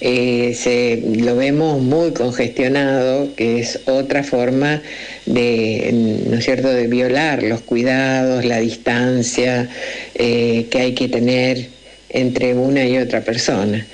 eh, 0.00 0.54
se, 0.56 1.02
lo 1.04 1.34
vemos 1.34 1.82
muy 1.82 2.12
congestionado, 2.12 3.34
que 3.34 3.58
es 3.58 3.80
otra 3.86 4.22
forma 4.22 4.80
de, 5.26 5.90
¿no 6.28 6.36
es 6.36 6.44
cierto?, 6.44 6.68
de 6.68 6.86
violar 6.86 7.42
los 7.42 7.62
cuidados, 7.62 8.44
la 8.44 8.60
distancia 8.60 9.68
eh, 10.14 10.68
que 10.70 10.78
hay 10.78 10.94
que 10.94 11.08
tener 11.08 11.66
entre 12.10 12.54
una 12.54 12.84
y 12.86 12.96
otra 12.96 13.22
persona. 13.22 13.84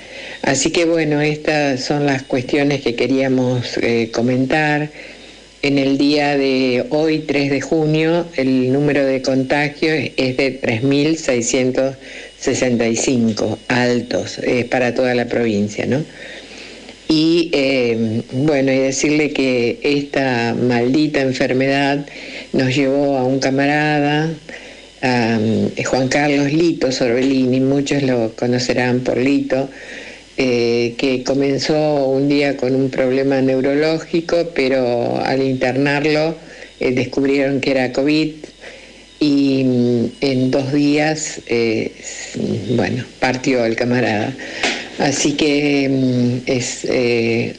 Así 0.43 0.69
que 0.69 0.85
bueno, 0.85 1.21
estas 1.21 1.83
son 1.83 2.05
las 2.05 2.21
cuestiones 2.21 2.81
que 2.81 2.93
queríamos 2.93 3.79
eh, 3.81 4.11
comentar. 4.11 4.91
En 5.63 5.79
el 5.79 5.97
día 5.97 6.37
de 6.37 6.85
hoy, 6.91 7.17
3 7.19 7.49
de 7.49 7.61
junio, 7.61 8.27
el 8.35 8.71
número 8.71 9.03
de 9.03 9.23
contagios 9.23 10.11
es 10.15 10.37
de 10.37 10.61
3.665 10.61 13.57
altos, 13.67 14.37
es 14.37 14.65
para 14.65 14.93
toda 14.93 15.15
la 15.15 15.25
provincia, 15.25 15.87
¿no? 15.87 16.03
Y 17.09 17.49
eh, 17.53 18.21
bueno, 18.33 18.71
y 18.71 18.77
decirle 18.77 19.31
que 19.31 19.79
esta 19.81 20.53
maldita 20.53 21.21
enfermedad 21.21 22.05
nos 22.53 22.75
llevó 22.75 23.17
a 23.17 23.23
un 23.23 23.39
camarada, 23.39 24.29
eh, 25.01 25.83
Juan 25.85 26.07
Carlos 26.07 26.53
Lito 26.53 26.91
Sorbellini, 26.91 27.61
muchos 27.61 28.03
lo 28.03 28.35
conocerán 28.35 28.99
por 28.99 29.17
Lito, 29.17 29.69
eh, 30.39 30.93
que 30.99 31.23
comenzó 31.23 32.05
un 32.09 32.29
día 32.29 32.57
con 32.57 32.75
un 32.75 32.91
problema 32.91 33.41
neurológico, 33.41 34.51
pero 34.53 35.19
al 35.25 35.41
internarlo 35.41 36.35
eh, 36.79 36.91
descubrieron 36.91 37.59
que 37.59 37.71
era 37.71 37.91
COVID 37.91 38.33
y 39.19 39.63
mm, 39.63 40.05
en 40.21 40.51
dos 40.51 40.71
días, 40.73 41.41
eh, 41.47 41.91
bueno, 42.75 43.03
partió 43.19 43.65
el 43.65 43.75
camarada. 43.75 44.31
Así 44.99 45.31
que 45.31 45.89
mm, 45.89 46.37
es 46.45 46.85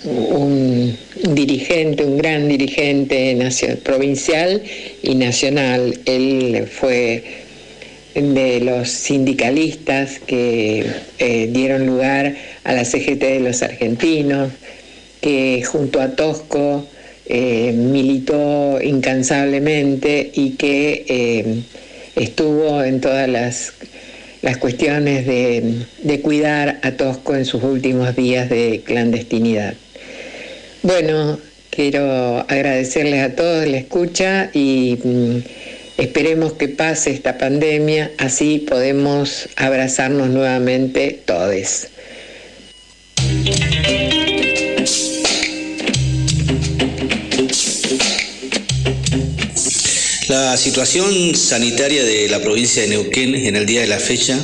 un 0.04 0.96
dirigente, 1.34 2.04
un 2.04 2.16
gran 2.16 2.48
dirigente 2.48 3.36
provincial 3.82 4.62
y 5.02 5.16
nacional. 5.16 5.98
Él 6.04 6.68
fue 6.70 7.24
de 8.14 8.60
los 8.60 8.88
sindicalistas 8.88 10.20
que 10.20 10.84
dieron 11.50 11.86
lugar 11.86 12.36
a 12.68 12.74
la 12.74 12.84
CGT 12.84 13.20
de 13.20 13.40
los 13.40 13.62
argentinos, 13.62 14.52
que 15.22 15.62
junto 15.64 16.02
a 16.02 16.14
Tosco 16.14 16.86
eh, 17.24 17.72
militó 17.72 18.78
incansablemente 18.82 20.30
y 20.34 20.50
que 20.50 21.06
eh, 21.08 21.62
estuvo 22.14 22.84
en 22.84 23.00
todas 23.00 23.26
las, 23.26 23.72
las 24.42 24.58
cuestiones 24.58 25.26
de, 25.26 25.86
de, 26.02 26.20
cuidar 26.20 26.78
a 26.82 26.92
Tosco 26.92 27.34
en 27.34 27.46
sus 27.46 27.62
últimos 27.62 28.14
días 28.14 28.50
de 28.50 28.82
clandestinidad. 28.84 29.72
Bueno, 30.82 31.38
quiero 31.70 32.44
agradecerles 32.48 33.22
a 33.22 33.34
todos 33.34 33.66
la 33.66 33.78
escucha 33.78 34.50
y 34.52 34.98
mm, 35.02 35.38
Esperemos 35.98 36.52
que 36.52 36.68
pase 36.68 37.10
esta 37.10 37.38
pandemia, 37.38 38.12
así 38.18 38.60
podemos 38.60 39.48
abrazarnos 39.56 40.28
nuevamente 40.28 41.20
todos. 41.24 41.88
La 50.28 50.58
situación 50.58 51.34
sanitaria 51.34 52.04
de 52.04 52.28
la 52.28 52.42
provincia 52.42 52.82
de 52.82 52.88
Neuquén 52.88 53.34
en 53.34 53.56
el 53.56 53.64
día 53.64 53.80
de 53.80 53.86
la 53.86 53.98
fecha, 53.98 54.38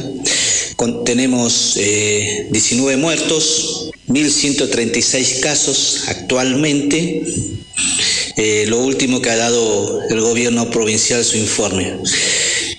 tenemos 1.05 1.74
19 1.74 2.95
eh, 2.95 2.97
muertos, 2.97 3.91
1.136 4.09 5.41
casos 5.41 6.05
actualmente, 6.09 7.22
eh, 8.39 8.64
lo 8.66 8.78
último 8.78 9.20
que 9.20 9.28
ha 9.28 9.37
dado 9.37 10.01
el 10.09 10.22
gobierno 10.22 10.70
provincial 10.70 11.22
su 11.22 11.37
informe. 11.37 11.93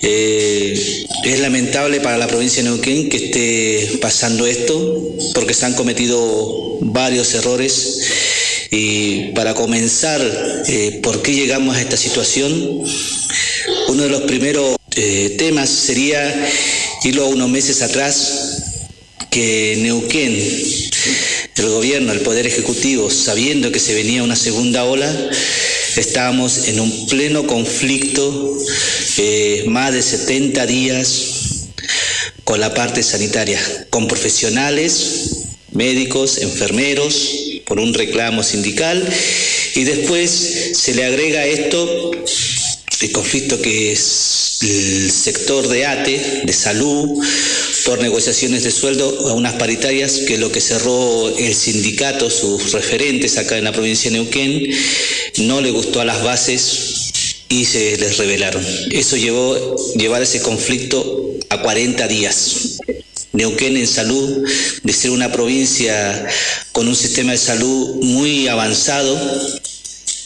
Eh, 0.02 1.06
es 1.24 1.40
lamentable 1.40 2.02
para 2.02 2.18
la 2.18 2.26
provincia 2.26 2.64
de 2.64 2.70
Neuquén 2.70 3.10
que 3.10 3.18
esté 3.18 4.00
pasando 4.02 4.48
esto, 4.48 5.16
porque 5.36 5.54
se 5.54 5.68
han 5.68 5.76
cometido 5.76 6.80
varios 6.82 7.36
errores. 7.36 8.02
Y 8.78 9.32
para 9.34 9.54
comenzar, 9.54 10.22
eh, 10.68 11.00
¿por 11.02 11.22
qué 11.22 11.34
llegamos 11.34 11.76
a 11.78 11.82
esta 11.82 11.96
situación? 11.96 12.84
Uno 13.88 14.04
de 14.04 14.10
los 14.10 14.24
primeros 14.24 14.76
temas 15.38 15.70
sería 15.70 16.50
irlo 17.04 17.26
a 17.26 17.28
unos 17.28 17.50
meses 17.50 17.82
atrás, 17.82 18.64
que 19.30 19.76
Neuquén 19.80 20.34
el 21.56 21.70
gobierno, 21.70 22.12
el 22.12 22.20
Poder 22.20 22.46
Ejecutivo, 22.46 23.10
sabiendo 23.10 23.72
que 23.72 23.80
se 23.80 23.94
venía 23.94 24.24
una 24.24 24.36
segunda 24.36 24.84
ola, 24.84 25.12
estábamos 25.96 26.68
en 26.68 26.80
un 26.82 27.08
pleno 27.08 27.48
conflicto, 27.48 28.58
eh, 29.18 29.64
más 29.68 29.94
de 29.94 30.02
70 30.02 30.66
días 30.66 31.26
con 32.44 32.60
la 32.60 32.74
parte 32.74 33.02
sanitaria, 33.04 33.60
con 33.90 34.08
profesionales, 34.08 35.46
médicos, 35.72 36.40
enfermeros, 36.40 37.45
por 37.66 37.80
un 37.80 37.94
reclamo 37.94 38.44
sindical, 38.44 39.08
y 39.76 39.84
después 39.84 40.72
se 40.74 40.94
le 40.94 41.06
agrega 41.06 41.46
esto, 41.46 42.12
el 43.02 43.12
conflicto 43.12 43.62
que 43.62 43.92
es 43.92 44.60
el 44.62 45.12
sector 45.12 45.68
de 45.68 45.86
ATE, 45.86 46.42
de 46.46 46.54
salud, 46.54 47.24
por 47.86 48.02
negociaciones 48.02 48.64
de 48.64 48.72
sueldo 48.72 49.30
a 49.30 49.34
unas 49.34 49.54
paritarias 49.54 50.20
que 50.20 50.38
lo 50.38 50.52
que 50.52 50.62
cerró 50.62 51.30
el 51.38 51.54
sindicato, 51.54 52.30
sus 52.30 52.72
referentes 52.72 53.38
acá 53.38 53.58
en 53.58 53.66
la 53.66 53.74
provincia 53.74 54.10
de 54.10 54.18
Neuquén, 54.18 54.72
no 55.40 55.62
le 55.62 55.72
gustó 55.72 56.02
a 56.02 56.06
las 56.06 56.24
bases 56.24 57.12
y 57.50 57.66
se 57.66 57.98
les 57.98 58.18
rebelaron. 58.18 58.66
Eso 58.92 59.18
llevó 59.18 59.76
llevar 59.96 60.24
ese 60.24 60.42
conflicto 60.42 61.36
a 61.50 61.62
40 61.62 62.08
días. 62.08 62.80
Neuquén 63.36 63.78
en 63.78 63.88
salud, 63.88 64.44
de 64.84 64.94
ser 64.94 65.12
una 65.12 65.32
provincia 65.32 66.26
con 66.72 66.88
un 66.88 66.96
sistema 66.96 67.34
de 67.34 67.38
salud 67.38 68.04
muy 68.04 68.48
avanzado, 68.48 69.20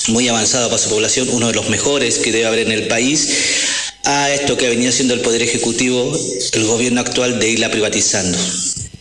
muy 0.07 0.27
avanzado 0.27 0.69
para 0.69 0.81
su 0.81 0.89
población, 0.89 1.29
uno 1.31 1.47
de 1.47 1.53
los 1.53 1.69
mejores 1.69 2.19
que 2.19 2.31
debe 2.31 2.45
haber 2.45 2.59
en 2.59 2.71
el 2.71 2.87
país, 2.87 3.29
a 4.03 4.31
esto 4.33 4.57
que 4.57 4.69
venía 4.69 4.91
siendo 4.91 5.13
el 5.13 5.21
Poder 5.21 5.41
Ejecutivo, 5.41 6.17
el 6.53 6.65
gobierno 6.65 7.01
actual, 7.01 7.39
de 7.39 7.49
irla 7.49 7.69
privatizando. 7.69 8.37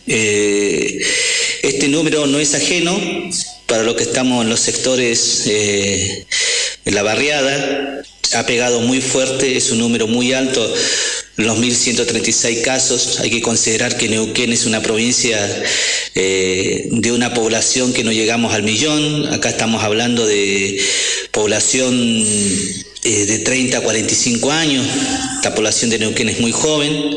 Eh, 0.07 0.99
este 1.61 1.87
número 1.87 2.25
no 2.25 2.39
es 2.39 2.53
ajeno 2.55 2.99
para 3.67 3.83
lo 3.83 3.95
que 3.95 4.03
estamos 4.03 4.43
en 4.43 4.49
los 4.49 4.59
sectores 4.59 5.43
eh, 5.45 6.25
en 6.85 6.95
la 6.95 7.03
barriada, 7.03 8.01
ha 8.35 8.45
pegado 8.45 8.81
muy 8.81 9.01
fuerte, 9.01 9.57
es 9.57 9.71
un 9.71 9.79
número 9.79 10.07
muy 10.07 10.33
alto, 10.33 10.73
los 11.45 11.57
1.136 11.57 12.61
casos. 12.61 13.19
Hay 13.19 13.29
que 13.29 13.41
considerar 13.41 13.97
que 13.97 14.09
Neuquén 14.09 14.51
es 14.51 14.65
una 14.65 14.81
provincia 14.81 15.39
eh, 16.15 16.87
de 16.91 17.11
una 17.11 17.33
población 17.33 17.93
que 17.93 18.03
no 18.03 18.11
llegamos 18.11 18.53
al 18.53 18.63
millón. 18.63 19.27
Acá 19.33 19.49
estamos 19.49 19.83
hablando 19.83 20.25
de 20.25 20.79
población 21.31 21.95
eh, 23.03 23.25
de 23.25 23.39
30 23.39 23.77
a 23.77 23.81
45 23.81 24.51
años, 24.51 24.85
la 25.43 25.55
población 25.55 25.89
de 25.89 25.99
Neuquén 25.99 26.27
es 26.27 26.41
muy 26.41 26.51
joven 26.51 27.15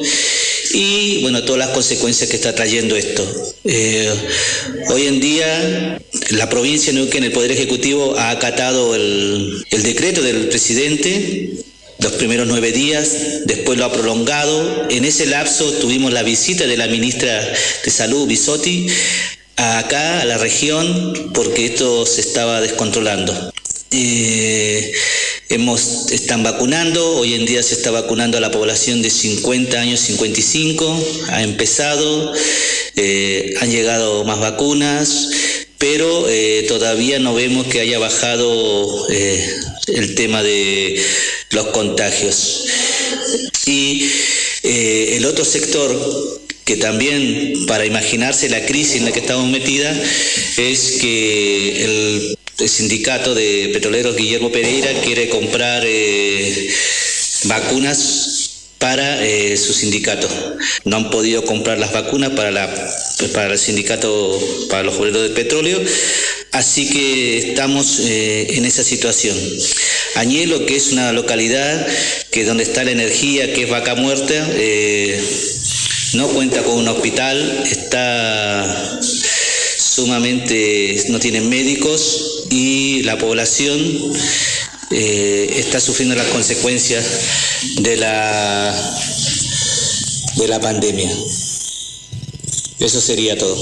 y 0.74 1.20
bueno, 1.22 1.42
todas 1.42 1.58
las 1.58 1.70
consecuencias 1.70 2.30
que 2.30 2.36
está 2.36 2.54
trayendo 2.54 2.94
esto. 2.94 3.26
Eh, 3.64 4.08
hoy 4.90 5.06
en 5.08 5.20
día 5.20 6.00
la 6.30 6.48
provincia 6.48 6.92
de 6.92 7.00
Neuquén, 7.00 7.24
el 7.24 7.32
Poder 7.32 7.50
Ejecutivo 7.50 8.16
ha 8.16 8.30
acatado 8.30 8.94
el, 8.94 9.64
el 9.70 9.82
decreto 9.82 10.22
del 10.22 10.48
presidente 10.48 11.64
los 12.02 12.12
primeros 12.12 12.46
nueve 12.48 12.72
días, 12.72 13.44
después 13.44 13.78
lo 13.78 13.84
ha 13.84 13.92
prolongado. 13.92 14.88
En 14.90 15.04
ese 15.04 15.26
lapso 15.26 15.72
tuvimos 15.74 16.12
la 16.12 16.22
visita 16.22 16.66
de 16.66 16.76
la 16.76 16.88
ministra 16.88 17.40
de 17.84 17.90
Salud, 17.90 18.26
Bisotti, 18.26 18.88
acá 19.56 20.20
a 20.20 20.24
la 20.24 20.38
región 20.38 21.30
porque 21.32 21.66
esto 21.66 22.04
se 22.06 22.20
estaba 22.20 22.60
descontrolando. 22.60 23.52
Eh, 23.92 24.92
hemos, 25.50 26.10
están 26.10 26.42
vacunando, 26.42 27.16
hoy 27.18 27.34
en 27.34 27.46
día 27.46 27.62
se 27.62 27.74
está 27.74 27.90
vacunando 27.90 28.38
a 28.38 28.40
la 28.40 28.50
población 28.50 29.02
de 29.02 29.10
50 29.10 29.78
años, 29.78 30.00
55, 30.00 31.06
ha 31.28 31.42
empezado, 31.42 32.32
eh, 32.96 33.54
han 33.60 33.70
llegado 33.70 34.24
más 34.24 34.40
vacunas, 34.40 35.28
pero 35.78 36.26
eh, 36.28 36.64
todavía 36.68 37.18
no 37.18 37.34
vemos 37.34 37.66
que 37.66 37.80
haya 37.80 37.98
bajado 37.98 39.06
el 39.88 40.14
tema 40.14 40.42
de 40.42 41.02
los 41.50 41.66
contagios. 41.68 42.66
Y 43.66 44.10
el 44.62 45.24
otro 45.26 45.44
sector 45.44 46.40
que 46.64 46.76
también 46.76 47.66
para 47.66 47.84
imaginarse 47.84 48.48
la 48.48 48.64
crisis 48.64 48.96
en 48.96 49.04
la 49.04 49.12
que 49.12 49.20
estamos 49.20 49.48
metida 49.48 49.92
es 50.56 50.98
que 51.00 51.84
el 51.84 52.38
el 52.62 52.68
sindicato 52.68 53.34
de 53.34 53.70
petroleros 53.72 54.16
Guillermo 54.16 54.52
Pereira 54.52 54.92
quiere 55.02 55.28
comprar 55.28 55.82
eh, 55.84 56.70
vacunas 57.44 58.31
para 58.82 59.24
eh, 59.24 59.56
su 59.56 59.72
sindicato. 59.72 60.28
No 60.84 60.96
han 60.96 61.10
podido 61.10 61.44
comprar 61.44 61.78
las 61.78 61.92
vacunas 61.92 62.30
para, 62.30 62.50
la, 62.50 62.68
para 63.32 63.52
el 63.52 63.58
sindicato, 63.58 64.40
para 64.68 64.82
los 64.82 64.96
obreros 64.96 65.22
del 65.22 65.30
petróleo, 65.34 65.80
así 66.50 66.90
que 66.90 67.38
estamos 67.38 68.00
eh, 68.00 68.56
en 68.56 68.64
esa 68.64 68.82
situación. 68.82 69.38
Añelo, 70.16 70.66
que 70.66 70.74
es 70.74 70.90
una 70.90 71.12
localidad 71.12 71.86
que 72.32 72.44
donde 72.44 72.64
está 72.64 72.82
la 72.82 72.90
energía, 72.90 73.52
que 73.52 73.62
es 73.62 73.70
vaca 73.70 73.94
muerta, 73.94 74.34
no 76.14 76.28
cuenta 76.30 76.64
con 76.64 76.78
un 76.78 76.88
hospital, 76.88 77.62
está 77.70 79.00
sumamente 79.92 80.96
no 81.08 81.20
tienen 81.20 81.48
médicos 81.48 82.46
y 82.50 83.02
la 83.02 83.18
población 83.18 84.12
eh, 84.90 85.54
está 85.56 85.80
sufriendo 85.80 86.14
las 86.14 86.26
consecuencias 86.26 87.04
de 87.80 87.96
la 87.96 88.98
de 90.36 90.48
la 90.48 90.60
pandemia. 90.60 91.10
Eso 92.78 93.00
sería 93.00 93.38
todo. 93.38 93.56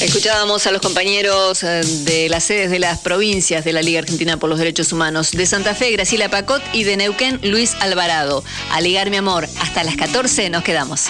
Escuchábamos 0.00 0.66
a 0.66 0.70
los 0.70 0.82
compañeros 0.82 1.62
eh, 1.62 1.80
de 2.04 2.28
las 2.28 2.44
sedes 2.44 2.70
de 2.70 2.78
las 2.78 2.98
provincias 2.98 3.64
de 3.64 3.72
la 3.72 3.80
Liga 3.80 4.00
Argentina 4.00 4.36
por 4.36 4.50
los 4.50 4.58
Derechos 4.58 4.92
Humanos. 4.92 5.32
De 5.32 5.46
Santa 5.46 5.74
Fe, 5.74 5.90
Graciela 5.92 6.28
Pacot 6.28 6.62
y 6.74 6.84
de 6.84 6.98
Neuquén, 6.98 7.40
Luis 7.42 7.72
Alvarado. 7.80 8.44
A 8.70 8.80
mi 8.80 9.16
amor. 9.16 9.48
Hasta 9.60 9.82
las 9.82 9.96
14 9.96 10.50
nos 10.50 10.62
quedamos. 10.62 11.06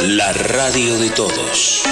La 0.00 0.32
radio 0.32 0.98
de 0.98 1.10
todos. 1.10 1.84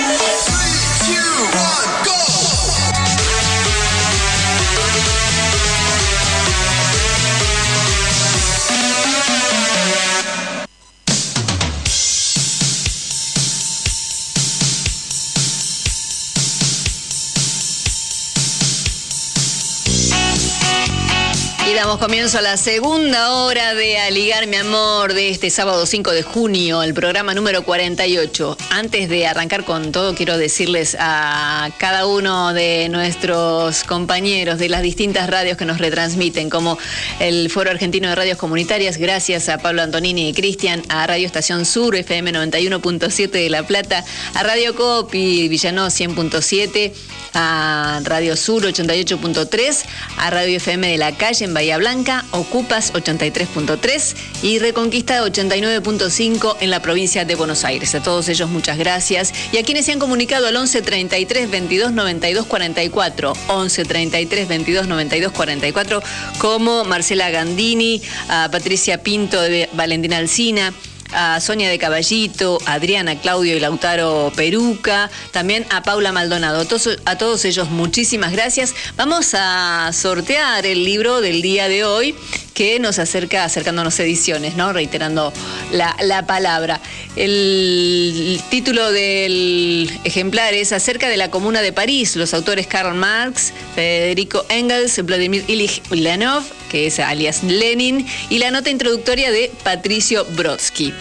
Comienzo 21.99 22.39
a 22.39 22.43
la 22.43 22.57
segunda 22.57 23.33
hora 23.35 23.75
de 23.75 23.99
Aligar 23.99 24.47
mi 24.47 24.57
amor 24.57 25.13
de 25.13 25.29
este 25.29 25.51
sábado 25.51 25.85
5 25.85 26.13
de 26.13 26.23
junio, 26.23 26.83
el 26.83 26.95
programa 26.95 27.35
número 27.35 27.65
48. 27.65 28.57
Antes 28.71 29.09
de 29.11 29.27
arrancar 29.27 29.65
con 29.65 29.93
todo, 29.93 30.15
quiero 30.15 30.39
decirles 30.39 30.97
a 30.99 31.71
cada 31.79 32.07
uno 32.07 32.55
de 32.55 32.89
nuestros 32.89 33.85
compañeros 33.85 34.59
de 34.59 34.71
las 34.71 34.83
distintas 34.83 35.29
radios 35.29 35.59
que 35.59 35.65
nos 35.65 35.79
retransmiten, 35.79 36.49
como 36.49 36.79
el 37.21 37.51
Foro 37.51 37.71
Argentino 37.71 38.09
de 38.09 38.15
Radios 38.15 38.39
Comunitarias, 38.39 38.97
gracias 38.97 39.49
a 39.49 39.59
Pablo 39.59 39.83
Antonini 39.83 40.31
y 40.31 40.33
Cristian, 40.33 40.83
a 40.89 41.07
Radio 41.07 41.27
Estación 41.27 41.67
Sur, 41.67 41.95
FM 41.95 42.33
91.7 42.33 43.31
de 43.31 43.51
La 43.51 43.67
Plata, 43.67 44.05
a 44.35 44.43
Radio 44.43 44.75
Copi, 44.75 45.49
Villanó 45.49 45.87
100.7, 45.89 46.93
a 47.35 48.01
Radio 48.05 48.37
Sur 48.37 48.63
88.3, 48.65 49.85
a 50.17 50.31
Radio 50.31 50.57
FM 50.57 50.89
de 50.89 50.99
la 50.99 51.13
Calle 51.13 51.45
en 51.45 51.55
Bahía 51.55 51.79
Blanca, 51.83 52.25
Ocupas 52.31 52.93
83.3 52.93 54.15
y 54.45 54.61
Reconquista 54.61 55.21
89.5 55.25 56.59
en 56.61 56.71
la 56.71 56.81
provincia 56.81 57.25
de 57.25 57.35
Buenos 57.35 57.65
Aires. 57.65 57.93
A 57.97 58.03
todos 58.05 58.29
ellos 58.29 58.49
muchas 58.49 58.79
gracias 58.79 59.33
y 59.51 59.59
a 59.59 59.65
quienes 59.65 59.87
se 59.87 59.91
han 59.91 59.99
comunicado 59.99 60.47
al 60.47 60.55
11 60.55 60.81
33 60.81 61.51
22 61.51 61.91
92 61.91 62.47
44, 62.47 63.33
11 63.49 63.85
33 63.85 64.47
22 64.47 64.87
92 64.87 65.33
44 65.33 66.03
como 66.39 66.85
Marcela 66.85 67.31
Gandini, 67.31 68.01
Patricia 68.29 69.03
Pinto 69.03 69.41
de 69.41 69.69
Valentina 69.73 70.19
Alcina, 70.19 70.73
a 71.13 71.41
Sonia 71.41 71.69
de 71.69 71.79
Caballito, 71.79 72.59
Adriana, 72.67 73.19
Claudio 73.21 73.57
y 73.57 73.61
Lautaro 73.61 74.33
Peruca, 74.35 75.11
también 75.31 75.67
a 75.71 75.83
Paula 75.83 76.13
Maldonado. 76.13 76.61
A 76.61 76.65
todos, 76.65 76.99
a 77.05 77.19
todos 77.19 77.45
ellos 77.45 77.71
muchísimas 77.71 78.33
gracias. 78.33 78.75
Vamos 78.97 79.35
a 79.35 79.91
sortear 79.93 80.67
el 80.67 80.85
libro 80.85 81.21
del 81.21 81.43
día 81.43 81.69
de 81.69 81.85
hoy 81.85 82.15
que 82.55 82.79
nos 82.79 82.99
acerca 82.99 83.45
acercándonos 83.45 83.99
ediciones, 84.01 84.57
¿no? 84.57 84.73
Reiterando 84.73 85.33
la, 85.73 85.97
la 86.03 86.27
palabra. 86.27 86.81
El 87.17 88.41
título 88.51 88.91
del 88.91 89.91
ejemplar 90.05 90.55
es 90.55 90.73
acerca 90.73 91.09
de 91.09 91.17
la 91.17 91.31
Comuna 91.31 91.63
de 91.63 91.73
París, 91.73 92.17
los 92.17 92.35
autores 92.35 92.67
Karl 92.67 92.95
Marx, 92.95 93.53
Federico 93.75 94.45
Engels, 94.49 95.05
Vladimir 95.05 95.45
Ilich 95.49 95.83
Leninov, 95.91 96.45
que 96.71 96.87
es 96.87 96.99
alias 96.99 97.43
Lenin, 97.43 98.07
y 98.31 98.39
la 98.39 98.51
nota 98.51 98.71
introductoria 98.71 99.31
de 99.31 99.51
Patricio 99.63 100.25
Brodsky. 100.37 100.95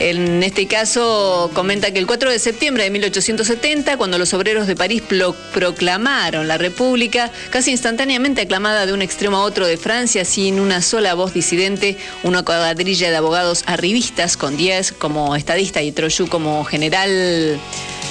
En 0.00 0.42
este 0.42 0.66
caso 0.66 1.50
comenta 1.54 1.92
que 1.92 2.00
el 2.00 2.06
4 2.06 2.28
de 2.30 2.38
septiembre 2.40 2.82
de 2.82 2.90
1870, 2.90 3.96
cuando 3.96 4.18
los 4.18 4.34
obreros 4.34 4.66
de 4.66 4.74
París 4.74 5.02
pro- 5.08 5.36
proclamaron 5.52 6.48
la 6.48 6.58
República, 6.58 7.30
casi 7.50 7.70
instantáneamente 7.70 8.40
aclamada 8.42 8.86
de 8.86 8.92
un 8.92 9.02
extremo 9.02 9.36
a 9.36 9.42
otro 9.42 9.66
de 9.66 9.76
Francia, 9.76 10.24
sin 10.24 10.58
una 10.58 10.82
sola 10.82 11.14
voz 11.14 11.32
disidente, 11.32 11.96
una 12.24 12.42
cuadrilla 12.44 13.10
de 13.10 13.16
abogados 13.16 13.62
arribistas, 13.66 14.36
con 14.36 14.56
Díaz 14.56 14.90
como 14.92 15.36
estadista 15.36 15.80
y 15.80 15.92
Trochu 15.92 16.26
como 16.26 16.64
general, 16.64 17.58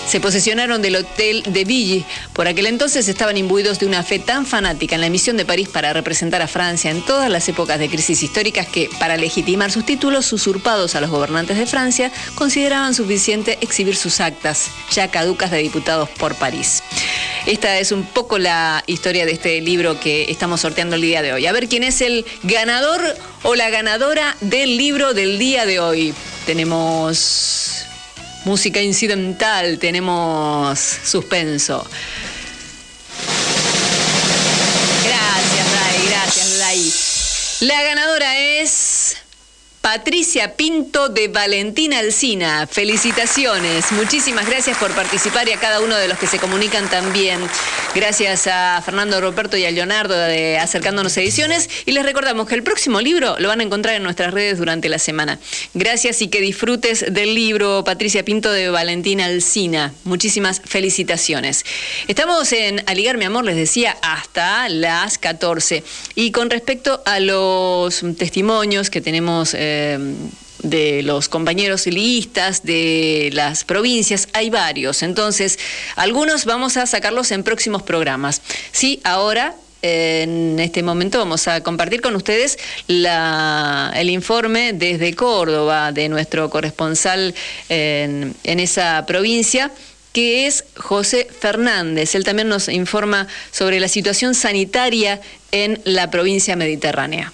se 0.07 0.19
posesionaron 0.19 0.81
del 0.81 0.97
Hotel 0.97 1.43
de 1.47 1.63
Ville. 1.63 2.03
Por 2.33 2.47
aquel 2.47 2.65
entonces 2.67 3.07
estaban 3.07 3.37
imbuidos 3.37 3.79
de 3.79 3.85
una 3.85 4.03
fe 4.03 4.19
tan 4.19 4.45
fanática 4.45 4.95
en 4.95 5.01
la 5.01 5.09
misión 5.09 5.37
de 5.37 5.45
París 5.45 5.69
para 5.69 5.93
representar 5.93 6.41
a 6.41 6.47
Francia 6.47 6.91
en 6.91 7.01
todas 7.01 7.29
las 7.29 7.47
épocas 7.49 7.79
de 7.79 7.89
crisis 7.89 8.21
históricas 8.21 8.67
que, 8.67 8.89
para 8.99 9.15
legitimar 9.17 9.71
sus 9.71 9.85
títulos 9.85 10.31
usurpados 10.33 10.95
a 10.95 11.01
los 11.01 11.09
gobernantes 11.09 11.57
de 11.57 11.65
Francia, 11.65 11.72
consideraban 12.35 12.93
suficiente 12.93 13.57
exhibir 13.61 13.95
sus 13.95 14.19
actas, 14.19 14.69
ya 14.91 15.09
caducas 15.09 15.51
de 15.51 15.57
diputados 15.57 16.09
por 16.09 16.35
París. 16.35 16.83
Esta 17.45 17.79
es 17.79 17.91
un 17.91 18.05
poco 18.05 18.37
la 18.37 18.83
historia 18.87 19.25
de 19.25 19.33
este 19.33 19.59
libro 19.61 19.99
que 19.99 20.31
estamos 20.31 20.61
sorteando 20.61 20.95
el 20.95 21.01
día 21.01 21.21
de 21.21 21.33
hoy. 21.33 21.45
A 21.45 21.51
ver 21.51 21.67
quién 21.67 21.83
es 21.83 22.01
el 22.01 22.25
ganador 22.43 23.01
o 23.43 23.55
la 23.55 23.69
ganadora 23.69 24.37
del 24.41 24.77
libro 24.77 25.13
del 25.13 25.39
día 25.39 25.65
de 25.65 25.79
hoy. 25.79 26.13
Tenemos 26.45 27.85
música 28.45 28.81
incidental, 28.81 29.79
tenemos 29.79 30.79
suspenso. 30.79 31.85
Gracias, 35.03 35.67
Ray, 35.73 36.07
gracias, 36.07 36.59
Ray. 36.59 37.67
La 37.67 37.81
ganadora 37.83 38.37
es 38.37 39.17
Patricia 39.83 40.55
Pinto 40.55 41.09
de 41.09 41.27
Valentina 41.27 41.99
Alcina. 41.99 42.65
Felicitaciones, 42.67 43.91
muchísimas 43.91 44.47
gracias 44.47 44.77
por 44.77 44.91
participar 44.91 45.49
y 45.49 45.51
a 45.51 45.59
cada 45.59 45.81
uno 45.81 45.97
de 45.97 46.07
los 46.07 46.17
que 46.17 46.25
se 46.25 46.39
comunican 46.39 46.89
también. 46.89 47.41
Gracias 47.93 48.47
a 48.47 48.81
Fernando 48.81 49.19
Roberto 49.19 49.57
y 49.57 49.65
a 49.65 49.71
Leonardo 49.71 50.15
de 50.15 50.57
Acercándonos 50.57 51.17
Ediciones. 51.17 51.69
Y 51.85 51.91
les 51.91 52.05
recordamos 52.05 52.47
que 52.47 52.55
el 52.55 52.63
próximo 52.63 53.01
libro 53.01 53.35
lo 53.39 53.49
van 53.49 53.59
a 53.59 53.63
encontrar 53.63 53.95
en 53.95 54.03
nuestras 54.03 54.33
redes 54.33 54.57
durante 54.57 54.87
la 54.87 54.99
semana. 54.99 55.37
Gracias 55.73 56.21
y 56.21 56.29
que 56.29 56.39
disfrutes 56.39 57.13
del 57.13 57.35
libro 57.35 57.83
Patricia 57.83 58.23
Pinto 58.23 58.53
de 58.53 58.69
Valentina 58.69 59.25
Alcina. 59.25 59.93
Muchísimas 60.05 60.61
felicitaciones. 60.63 61.65
Estamos 62.07 62.53
en 62.53 62.81
Aligar 62.87 63.17
mi 63.17 63.25
amor, 63.25 63.43
les 63.43 63.57
decía, 63.57 63.97
hasta 64.01 64.69
las 64.69 65.17
14. 65.17 65.83
Y 66.15 66.31
con 66.31 66.49
respecto 66.49 67.03
a 67.05 67.19
los 67.19 68.01
testimonios 68.17 68.89
que 68.89 69.01
tenemos 69.01 69.53
eh, 69.53 69.72
de 70.63 71.03
los 71.03 71.29
compañeros 71.29 71.85
liistas 71.87 72.63
de 72.63 73.29
las 73.33 73.63
provincias, 73.63 74.29
hay 74.33 74.49
varios. 74.49 75.03
Entonces, 75.03 75.59
algunos 75.95 76.45
vamos 76.45 76.77
a 76.77 76.85
sacarlos 76.85 77.31
en 77.31 77.43
próximos 77.43 77.83
programas. 77.83 78.41
Sí, 78.71 78.99
ahora 79.03 79.55
en 79.83 80.57
este 80.59 80.81
momento 80.81 81.19
vamos 81.19 81.49
a 81.49 81.61
compartir 81.61 82.01
con 82.01 82.15
ustedes 82.15 82.57
el 82.87 84.09
informe 84.09 84.71
desde 84.71 85.13
Córdoba 85.13 85.91
de 85.91 86.07
nuestro 86.07 86.49
corresponsal 86.49 87.35
en, 87.67 88.33
en 88.45 88.59
esa 88.61 89.05
provincia 89.05 89.71
que 90.13 90.47
es 90.47 90.63
José 90.77 91.27
Fernández. 91.37 92.15
Él 92.15 92.23
también 92.23 92.47
nos 92.47 92.69
informa 92.69 93.27
sobre 93.51 93.81
la 93.81 93.89
situación 93.89 94.35
sanitaria 94.35 95.19
en 95.51 95.81
la 95.83 96.09
provincia 96.09 96.55
mediterránea. 96.55 97.33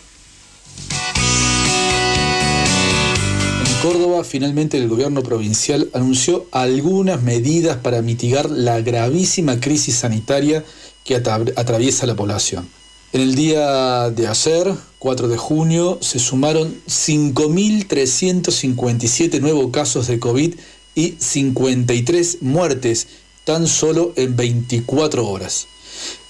Córdoba, 3.82 4.24
finalmente 4.26 4.78
el 4.78 4.90
gobierno 4.90 5.24
provincial 5.24 5.90
anunció 5.94 6.46
algunas 6.52 7.24
medidas 7.24 7.78
para 7.78 8.02
mitigar 8.02 8.50
la 8.50 8.82
gravísima 8.82 9.62
crisis 9.62 9.96
sanitaria 9.96 10.66
que 11.06 11.16
atra- 11.16 11.54
atraviesa 11.56 12.06
la 12.06 12.16
población. 12.16 12.68
En 13.14 13.22
el 13.22 13.36
día 13.36 14.10
de 14.10 14.28
ayer, 14.28 14.74
4 15.00 15.30
de 15.30 15.38
junio, 15.38 15.98
se 16.02 16.20
sumaron 16.20 16.76
5.357 16.88 19.40
nuevos 19.40 19.72
casos 19.72 20.08
de 20.08 20.20
COVID 20.20 20.56
y 20.96 21.16
53 21.18 22.40
muertes 22.42 23.08
tan 23.46 23.66
solo 23.66 24.12
en 24.18 24.36
24 24.36 25.26
horas. 25.26 25.68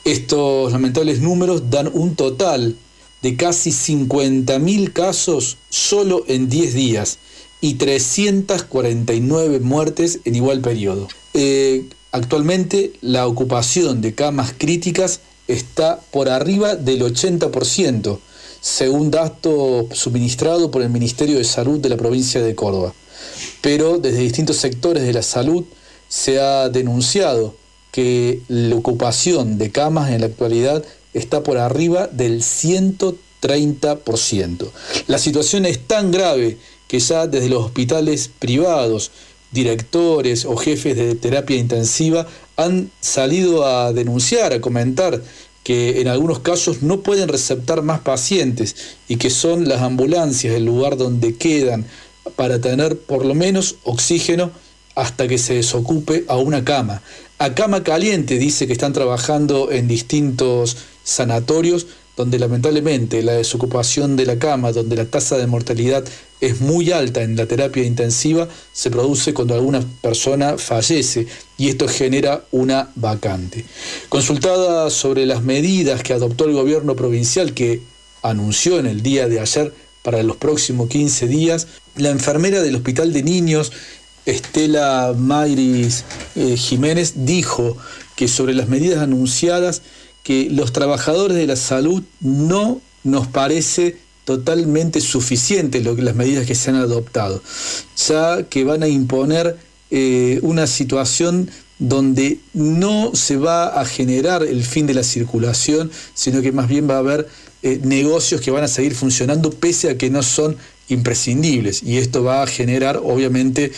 Estos 0.05 0.71
lamentables 0.71 1.19
números 1.19 1.71
dan 1.71 1.89
un 1.91 2.15
total 2.15 2.75
de 3.23 3.35
casi 3.35 3.71
50.000 3.71 4.93
casos 4.93 5.57
solo 5.69 6.23
en 6.27 6.47
10 6.47 6.73
días 6.75 7.17
y 7.61 7.75
349 7.75 9.59
muertes 9.59 10.19
en 10.25 10.35
igual 10.35 10.61
periodo. 10.61 11.07
Eh, 11.33 11.85
actualmente 12.11 12.93
la 13.01 13.27
ocupación 13.27 14.01
de 14.01 14.15
camas 14.15 14.53
críticas 14.57 15.19
está 15.47 15.99
por 16.11 16.29
arriba 16.29 16.75
del 16.75 17.01
80%, 17.01 18.19
según 18.61 19.11
dato 19.11 19.87
suministrado 19.91 20.71
por 20.71 20.81
el 20.81 20.89
Ministerio 20.89 21.37
de 21.37 21.43
Salud 21.43 21.79
de 21.79 21.89
la 21.89 21.97
provincia 21.97 22.41
de 22.41 22.55
Córdoba. 22.55 22.93
Pero 23.61 23.97
desde 23.97 24.19
distintos 24.19 24.55
sectores 24.57 25.03
de 25.03 25.13
la 25.13 25.23
salud 25.23 25.65
se 26.07 26.39
ha 26.39 26.69
denunciado 26.69 27.55
que 27.91 28.41
la 28.47 28.75
ocupación 28.75 29.57
de 29.57 29.71
camas 29.71 30.11
en 30.11 30.21
la 30.21 30.27
actualidad 30.27 30.85
está 31.13 31.43
por 31.43 31.57
arriba 31.57 32.07
del 32.07 32.41
130%. 32.41 34.69
La 35.07 35.17
situación 35.17 35.65
es 35.65 35.85
tan 35.87 36.11
grave 36.11 36.59
que 36.89 36.99
ya 36.99 37.27
desde 37.27 37.49
los 37.49 37.63
hospitales 37.63 38.31
privados, 38.39 39.11
directores 39.51 40.43
o 40.43 40.57
jefes 40.57 40.97
de 40.97 41.13
terapia 41.13 41.55
intensiva 41.55 42.27
han 42.57 42.89
salido 42.99 43.65
a 43.65 43.93
denunciar, 43.93 44.53
a 44.53 44.59
comentar 44.59 45.21
que 45.63 46.01
en 46.01 46.07
algunos 46.07 46.39
casos 46.39 46.81
no 46.81 47.01
pueden 47.01 47.29
receptar 47.29 47.83
más 47.83 47.99
pacientes 47.99 48.75
y 49.07 49.17
que 49.17 49.29
son 49.29 49.69
las 49.69 49.81
ambulancias 49.81 50.55
el 50.55 50.65
lugar 50.65 50.97
donde 50.97 51.35
quedan 51.35 51.85
para 52.35 52.59
tener 52.59 52.97
por 52.97 53.23
lo 53.23 53.35
menos 53.35 53.75
oxígeno 53.83 54.51
hasta 54.95 55.27
que 55.27 55.37
se 55.37 55.53
desocupe 55.53 56.25
a 56.27 56.37
una 56.37 56.65
cama. 56.65 57.03
A 57.37 57.53
cama 57.53 57.83
caliente 57.83 58.39
dice 58.39 58.65
que 58.65 58.73
están 58.73 58.93
trabajando 58.93 59.71
en 59.71 59.87
distintos 59.87 60.75
sanatorios 61.03 61.85
donde 62.19 62.37
lamentablemente 62.37 63.23
la 63.23 63.31
desocupación 63.31 64.17
de 64.17 64.25
la 64.25 64.37
cama, 64.37 64.73
donde 64.73 64.97
la 64.97 65.05
tasa 65.05 65.37
de 65.37 65.47
mortalidad 65.47 66.03
es 66.41 66.59
muy 66.59 66.91
alta 66.91 67.21
en 67.21 67.37
la 67.37 67.45
terapia 67.45 67.85
intensiva, 67.85 68.49
se 68.73 68.91
produce 68.91 69.33
cuando 69.33 69.55
alguna 69.55 69.81
persona 70.01 70.57
fallece 70.57 71.27
y 71.57 71.69
esto 71.69 71.87
genera 71.87 72.43
una 72.51 72.91
vacante. 72.95 73.63
Consultada 74.09 74.89
sobre 74.89 75.25
las 75.25 75.43
medidas 75.43 76.03
que 76.03 76.11
adoptó 76.11 76.43
el 76.43 76.51
gobierno 76.51 76.93
provincial 76.93 77.53
que 77.53 77.79
anunció 78.21 78.79
en 78.79 78.87
el 78.87 79.01
día 79.01 79.29
de 79.29 79.39
ayer 79.39 79.73
para 80.03 80.21
los 80.21 80.35
próximos 80.35 80.89
15 80.89 81.25
días, 81.25 81.67
la 81.95 82.09
enfermera 82.09 82.61
del 82.61 82.75
Hospital 82.75 83.13
de 83.13 83.23
Niños, 83.23 83.71
Estela 84.25 85.13
Mayris 85.17 86.03
eh, 86.35 86.57
Jiménez, 86.57 87.13
dijo 87.15 87.77
que 88.17 88.27
sobre 88.27 88.53
las 88.53 88.67
medidas 88.67 89.01
anunciadas, 89.01 89.83
que 90.29 90.47
los 90.51 90.71
trabajadores 90.73 91.35
de 91.35 91.47
la 91.47 91.55
salud 91.55 92.03
no 92.21 92.81
nos 93.03 93.25
parece 93.25 93.97
totalmente 94.25 95.01
suficiente 95.01 95.81
lo 95.81 95.95
que 95.95 96.03
las 96.03 96.13
medidas 96.13 96.45
que 96.45 96.53
se 96.53 96.69
han 96.69 96.75
adoptado, 96.75 97.41
ya 97.97 98.43
que 98.43 98.63
van 98.63 98.83
a 98.83 98.87
imponer 98.87 99.57
eh, 99.89 100.37
una 100.43 100.67
situación 100.67 101.49
donde 101.79 102.37
no 102.53 103.15
se 103.15 103.37
va 103.37 103.81
a 103.81 103.85
generar 103.85 104.43
el 104.43 104.63
fin 104.63 104.85
de 104.85 104.93
la 104.93 105.01
circulación, 105.01 105.89
sino 106.13 106.43
que 106.43 106.51
más 106.51 106.67
bien 106.67 106.87
va 106.87 106.97
a 106.97 106.99
haber 106.99 107.27
eh, 107.63 107.79
negocios 107.83 108.39
que 108.39 108.51
van 108.51 108.63
a 108.63 108.67
seguir 108.67 108.93
funcionando 108.93 109.49
pese 109.49 109.89
a 109.89 109.97
que 109.97 110.11
no 110.11 110.21
son 110.21 110.57
imprescindibles. 110.89 111.81
Y 111.81 111.97
esto 111.97 112.23
va 112.23 112.43
a 112.43 112.47
generar, 112.47 113.01
obviamente, 113.03 113.71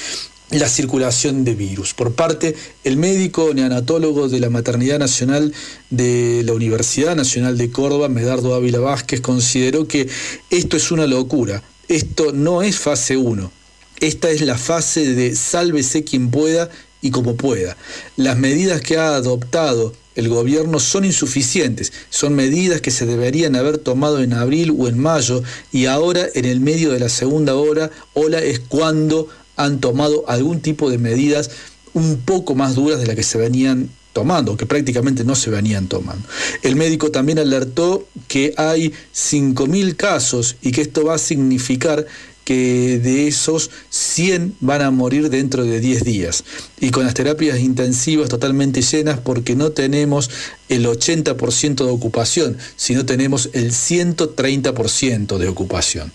la 0.51 0.67
circulación 0.67 1.43
de 1.43 1.55
virus. 1.55 1.93
Por 1.93 2.13
parte, 2.13 2.55
el 2.83 2.97
médico 2.97 3.53
neonatólogo 3.53 4.27
de 4.27 4.39
la 4.39 4.49
Maternidad 4.49 4.99
Nacional 4.99 5.53
de 5.89 6.43
la 6.45 6.53
Universidad 6.53 7.15
Nacional 7.15 7.57
de 7.57 7.71
Córdoba, 7.71 8.09
Medardo 8.09 8.53
Ávila 8.53 8.79
Vázquez, 8.79 9.21
consideró 9.21 9.87
que 9.87 10.09
esto 10.49 10.77
es 10.77 10.91
una 10.91 11.07
locura. 11.07 11.63
Esto 11.87 12.31
no 12.33 12.61
es 12.61 12.77
fase 12.77 13.17
1. 13.17 13.51
Esta 13.99 14.29
es 14.29 14.41
la 14.41 14.57
fase 14.57 15.13
de 15.13 15.35
sálvese 15.35 16.03
quien 16.03 16.31
pueda 16.31 16.69
y 17.01 17.11
como 17.11 17.35
pueda. 17.35 17.77
Las 18.17 18.37
medidas 18.37 18.81
que 18.81 18.97
ha 18.97 19.15
adoptado 19.15 19.93
el 20.15 20.27
gobierno 20.27 20.79
son 20.79 21.05
insuficientes, 21.05 21.93
son 22.09 22.35
medidas 22.35 22.81
que 22.81 22.91
se 22.91 23.05
deberían 23.05 23.55
haber 23.55 23.77
tomado 23.77 24.21
en 24.21 24.33
abril 24.33 24.75
o 24.77 24.87
en 24.87 24.99
mayo 24.99 25.41
y 25.71 25.85
ahora 25.85 26.27
en 26.33 26.45
el 26.45 26.59
medio 26.59 26.91
de 26.91 26.99
la 26.99 27.09
segunda 27.09 27.55
hora, 27.55 27.91
ola 28.13 28.39
es 28.39 28.59
cuando 28.59 29.29
han 29.63 29.79
tomado 29.79 30.23
algún 30.27 30.61
tipo 30.61 30.89
de 30.89 30.97
medidas 30.97 31.51
un 31.93 32.17
poco 32.17 32.55
más 32.55 32.75
duras 32.75 32.99
de 32.99 33.07
las 33.07 33.15
que 33.15 33.23
se 33.23 33.37
venían 33.37 33.89
tomando, 34.13 34.57
que 34.57 34.65
prácticamente 34.65 35.23
no 35.23 35.35
se 35.35 35.49
venían 35.49 35.87
tomando. 35.87 36.27
El 36.63 36.75
médico 36.75 37.11
también 37.11 37.39
alertó 37.39 38.07
que 38.27 38.53
hay 38.57 38.93
5.000 39.13 39.95
casos 39.95 40.57
y 40.61 40.71
que 40.71 40.81
esto 40.81 41.05
va 41.05 41.15
a 41.15 41.17
significar 41.17 42.05
que 42.43 42.99
de 42.99 43.27
esos 43.27 43.69
100 43.89 44.55
van 44.59 44.81
a 44.81 44.91
morir 44.91 45.29
dentro 45.29 45.63
de 45.63 45.79
10 45.79 46.03
días. 46.03 46.43
Y 46.79 46.89
con 46.89 47.05
las 47.05 47.13
terapias 47.13 47.59
intensivas 47.59 48.29
totalmente 48.29 48.81
llenas 48.81 49.19
porque 49.19 49.55
no 49.55 49.71
tenemos 49.71 50.29
el 50.67 50.85
80% 50.85 51.85
de 51.85 51.91
ocupación, 51.91 52.57
sino 52.75 53.05
tenemos 53.05 53.49
el 53.53 53.71
130% 53.71 55.37
de 55.37 55.47
ocupación. 55.47 56.11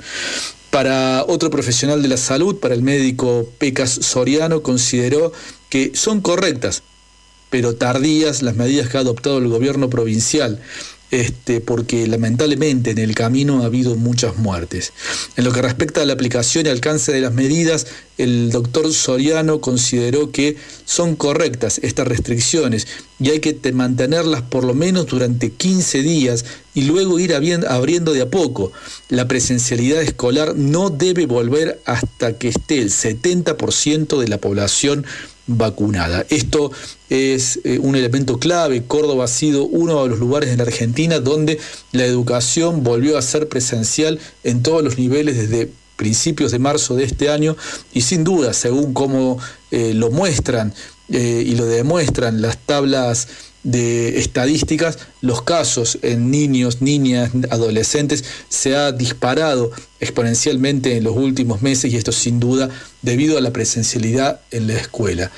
Para 0.77 1.25
otro 1.27 1.49
profesional 1.49 2.03
de 2.03 2.09
la 2.09 2.19
salud, 2.19 2.57
para 2.57 2.75
el 2.75 2.83
médico 2.83 3.49
Pecas 3.57 3.89
Soriano, 3.93 4.61
consideró 4.63 5.33
que 5.71 5.93
son 5.95 6.21
correctas, 6.21 6.83
pero 7.49 7.77
tardías 7.77 8.43
las 8.43 8.57
medidas 8.57 8.91
que 8.91 8.99
ha 8.99 9.01
adoptado 9.01 9.39
el 9.39 9.49
gobierno 9.49 9.89
provincial 9.89 10.61
este, 11.11 11.61
porque 11.61 12.07
lamentablemente 12.07 12.91
en 12.91 12.99
el 12.99 13.15
camino 13.15 13.63
ha 13.63 13.67
habido 13.67 13.95
muchas 13.97 14.37
muertes. 14.37 14.93
En 15.37 15.45
lo 15.45 15.53
que 15.53 15.63
respecta 15.63 16.03
a 16.03 16.07
la 16.07 16.15
aplicación 16.15 16.67
y 16.67 16.69
alcance 16.69 17.13
de 17.13 17.21
las 17.21 17.33
medidas, 17.33 17.87
el 18.19 18.51
doctor 18.51 18.93
Soriano 18.93 19.61
consideró 19.61 20.33
que 20.33 20.57
son 20.85 21.17
correctas 21.17 21.79
estas 21.83 22.09
restricciones 22.09 22.87
y 23.21 23.31
hay 23.31 23.41
que 23.41 23.57
mantenerlas 23.73 24.43
por 24.43 24.65
lo 24.65 24.75
menos 24.75 25.07
durante 25.07 25.51
15 25.51 26.03
días 26.03 26.45
y 26.75 26.83
luego 26.83 27.19
ir 27.19 27.35
abriendo 27.35 28.13
de 28.13 28.23
a 28.23 28.31
poco. 28.31 28.73
La 29.09 29.29
presencialidad 29.29 30.03
escolar 30.03 30.57
no 30.57 30.91
debe 30.91 31.27
volver 31.27 31.81
hasta 31.85 32.37
que 32.37 32.49
esté 32.49 32.79
el 32.79 32.91
70% 32.91 34.19
de 34.19 34.29
la 34.29 34.39
población 34.39 35.07
vacunada. 35.47 36.27
Esto 36.29 36.73
es 37.11 37.61
eh, 37.65 37.79
un 37.79 37.97
elemento 37.97 38.39
clave. 38.39 38.85
Córdoba 38.85 39.25
ha 39.25 39.29
sido 39.29 39.65
uno 39.65 40.03
de 40.03 40.09
los 40.09 40.19
lugares 40.19 40.51
en 40.51 40.59
la 40.59 40.65
Argentina 40.65 41.21
donde 41.21 41.59
la 41.93 42.05
educación 42.05 42.83
volvió 42.83 43.19
a 43.19 43.23
ser 43.23 43.49
presencial 43.49 44.19
en 44.45 44.63
todos 44.63 44.83
los 44.83 44.99
niveles 44.99 45.37
desde 45.37 45.71
principios 45.97 46.53
de 46.53 46.59
marzo 46.59 46.95
de 46.95 47.05
este 47.05 47.31
año 47.31 47.57
y 47.93 48.03
sin 48.03 48.23
duda, 48.23 48.53
según 48.53 48.93
como 48.93 49.39
eh, 49.71 49.95
lo 49.95 50.11
muestran 50.11 50.75
eh, 51.09 51.43
y 51.47 51.55
lo 51.55 51.67
demuestran 51.67 52.43
las 52.43 52.59
tablas 52.59 53.29
de 53.63 54.21
estadísticas, 54.21 54.99
los 55.23 55.43
casos 55.43 55.99
en 56.03 56.31
niños, 56.31 56.83
niñas, 56.83 57.33
adolescentes 57.51 58.25
se 58.49 58.77
ha 58.77 58.93
disparado 58.93 59.73
exponencialmente 59.99 60.97
en 60.97 61.03
los 61.03 61.17
últimos 61.17 61.63
meses 61.63 61.93
y 61.93 61.97
esto 61.97 62.13
sin 62.13 62.39
duda 62.39 62.69
debido 63.03 63.39
a 63.39 63.41
la 63.41 63.53
presencialidad 63.53 64.41
en 64.53 64.69
la 64.69 64.75
escuela. 64.75 65.33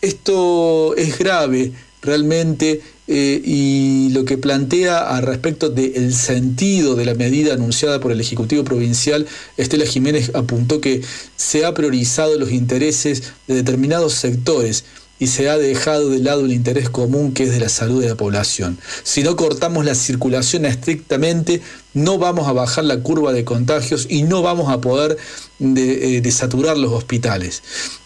Esto 0.00 0.94
es 0.96 1.18
grave 1.18 1.72
realmente 2.02 2.80
eh, 3.06 3.40
y 3.44 4.10
lo 4.10 4.24
que 4.24 4.38
plantea 4.38 4.98
a 4.98 5.20
respecto 5.20 5.70
del 5.70 6.14
sentido 6.14 6.94
de 6.94 7.06
la 7.06 7.14
medida 7.14 7.54
anunciada 7.54 8.00
por 8.00 8.12
el 8.12 8.20
Ejecutivo 8.20 8.64
Provincial, 8.64 9.26
Estela 9.56 9.86
Jiménez 9.86 10.30
apuntó 10.34 10.80
que 10.80 11.00
se 11.36 11.64
ha 11.64 11.74
priorizado 11.74 12.38
los 12.38 12.52
intereses 12.52 13.32
de 13.46 13.54
determinados 13.54 14.14
sectores 14.14 14.84
y 15.18 15.26
se 15.28 15.48
ha 15.48 15.58
dejado 15.58 16.10
de 16.10 16.20
lado 16.20 16.44
el 16.44 16.52
interés 16.52 16.90
común 16.90 17.32
que 17.32 17.44
es 17.44 17.50
de 17.50 17.60
la 17.60 17.68
salud 17.68 18.00
de 18.00 18.08
la 18.08 18.14
población. 18.14 18.78
Si 19.02 19.22
no 19.22 19.36
cortamos 19.36 19.84
la 19.84 19.94
circulación 19.94 20.64
estrictamente, 20.64 21.60
no 21.94 22.18
vamos 22.18 22.48
a 22.48 22.52
bajar 22.52 22.84
la 22.84 23.00
curva 23.00 23.32
de 23.32 23.44
contagios 23.44 24.06
y 24.08 24.22
no 24.22 24.42
vamos 24.42 24.70
a 24.70 24.80
poder 24.80 25.16
eh, 25.60 26.20
desaturar 26.22 26.78
los 26.78 26.92
hospitales. 26.92 27.62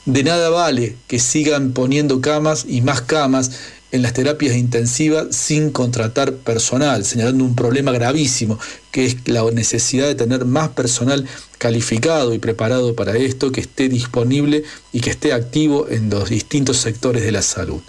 De 0.06 0.24
nada 0.24 0.50
vale 0.50 0.96
que 1.06 1.18
sigan 1.18 1.72
poniendo 1.72 2.20
camas 2.20 2.64
y 2.66 2.80
más 2.80 3.02
camas 3.02 3.50
en 3.93 4.01
las 4.01 4.14
terapias 4.14 4.57
intensivas 4.57 5.36
sin 5.36 5.70
contratar 5.70 6.32
personal, 6.32 7.05
señalando 7.05 7.45
un 7.45 7.55
problema 7.55 7.93
gravísimo, 7.93 8.59
que 8.90 9.05
es 9.05 9.16
la 9.26 9.49
necesidad 9.51 10.07
de 10.07 10.14
tener 10.14 10.47
más 10.47 10.70
personal 10.70 11.26
calificado 11.59 12.32
y 12.32 12.38
preparado 12.38 12.97
para 12.97 13.16
esto, 13.16 13.53
que 13.53 13.61
esté 13.61 13.90
disponible 13.90 14.64
y 14.93 15.01
que 15.01 15.11
esté 15.11 15.34
activo 15.34 15.87
en 15.88 16.08
los 16.08 16.30
distintos 16.30 16.79
sectores 16.79 17.22
de 17.22 17.33
la 17.33 17.42
salud. 17.42 17.80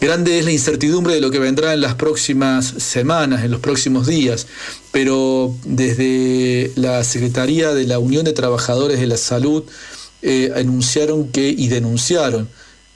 Grande 0.00 0.38
es 0.38 0.44
la 0.44 0.52
incertidumbre 0.52 1.14
de 1.14 1.20
lo 1.22 1.30
que 1.30 1.38
vendrá 1.38 1.72
en 1.72 1.80
las 1.80 1.94
próximas 1.94 2.66
semanas, 2.66 3.42
en 3.42 3.50
los 3.50 3.60
próximos 3.60 4.06
días, 4.06 4.46
pero 4.92 5.54
desde 5.64 6.70
la 6.76 7.02
Secretaría 7.02 7.72
de 7.72 7.84
la 7.84 7.98
Unión 7.98 8.24
de 8.26 8.34
Trabajadores 8.34 9.00
de 9.00 9.06
la 9.06 9.16
Salud 9.16 9.64
eh, 10.22 10.52
anunciaron 10.54 11.28
que 11.28 11.48
y 11.48 11.68
denunciaron 11.68 12.46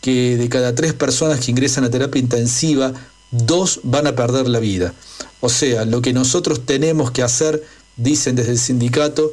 que 0.05 0.37
de 0.37 0.51
cada 0.51 0.75
tres 0.75 0.93
personas 0.93 1.41
que 1.41 1.51
ingresan 1.51 1.83
a 1.85 1.91
terapia 1.91 2.21
intensiva, 2.21 2.93
dos 3.31 3.81
van 3.85 4.07
a 4.07 4.15
perder 4.15 4.49
la 4.49 4.59
vida. 4.61 4.93
O 5.41 5.49
sea, 5.49 5.87
lo 5.87 6.03
que 6.03 6.13
nosotros 6.13 6.67
tenemos 6.67 7.11
que 7.11 7.23
hacer, 7.23 7.65
dicen 7.97 8.37
desde 8.37 8.53
el 8.53 8.59
sindicato, 8.59 9.33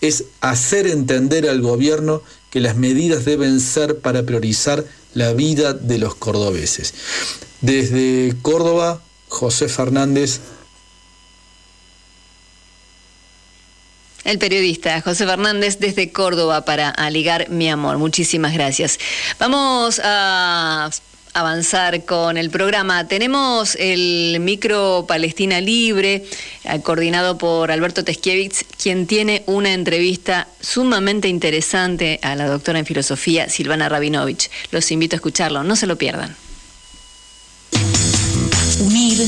es 0.00 0.24
hacer 0.40 0.86
entender 0.86 1.46
al 1.46 1.60
gobierno 1.60 2.22
que 2.48 2.60
las 2.60 2.74
medidas 2.74 3.26
deben 3.26 3.60
ser 3.60 3.98
para 3.98 4.22
priorizar 4.22 4.82
la 5.12 5.34
vida 5.34 5.74
de 5.74 5.98
los 5.98 6.14
cordobeses. 6.14 6.94
Desde 7.60 8.34
Córdoba, 8.40 9.02
José 9.28 9.68
Fernández. 9.68 10.40
El 14.28 14.38
periodista 14.38 15.00
José 15.00 15.24
Fernández 15.24 15.78
desde 15.78 16.12
Córdoba 16.12 16.66
para 16.66 16.90
Aligar 16.90 17.48
mi 17.48 17.70
amor. 17.70 17.96
Muchísimas 17.96 18.52
gracias. 18.52 18.98
Vamos 19.38 20.02
a 20.04 20.90
avanzar 21.32 22.04
con 22.04 22.36
el 22.36 22.50
programa. 22.50 23.08
Tenemos 23.08 23.74
el 23.76 24.36
micro 24.40 25.06
Palestina 25.08 25.62
Libre, 25.62 26.26
eh, 26.64 26.80
coordinado 26.82 27.38
por 27.38 27.70
Alberto 27.70 28.04
Teskiewicz, 28.04 28.64
quien 28.76 29.06
tiene 29.06 29.44
una 29.46 29.72
entrevista 29.72 30.46
sumamente 30.60 31.28
interesante 31.28 32.20
a 32.22 32.36
la 32.36 32.48
doctora 32.48 32.80
en 32.80 32.84
filosofía 32.84 33.48
Silvana 33.48 33.88
Rabinovich. 33.88 34.50
Los 34.72 34.92
invito 34.92 35.16
a 35.16 35.18
escucharlo, 35.18 35.64
no 35.64 35.74
se 35.74 35.86
lo 35.86 35.96
pierdan. 35.96 36.36
Unir, 38.80 39.26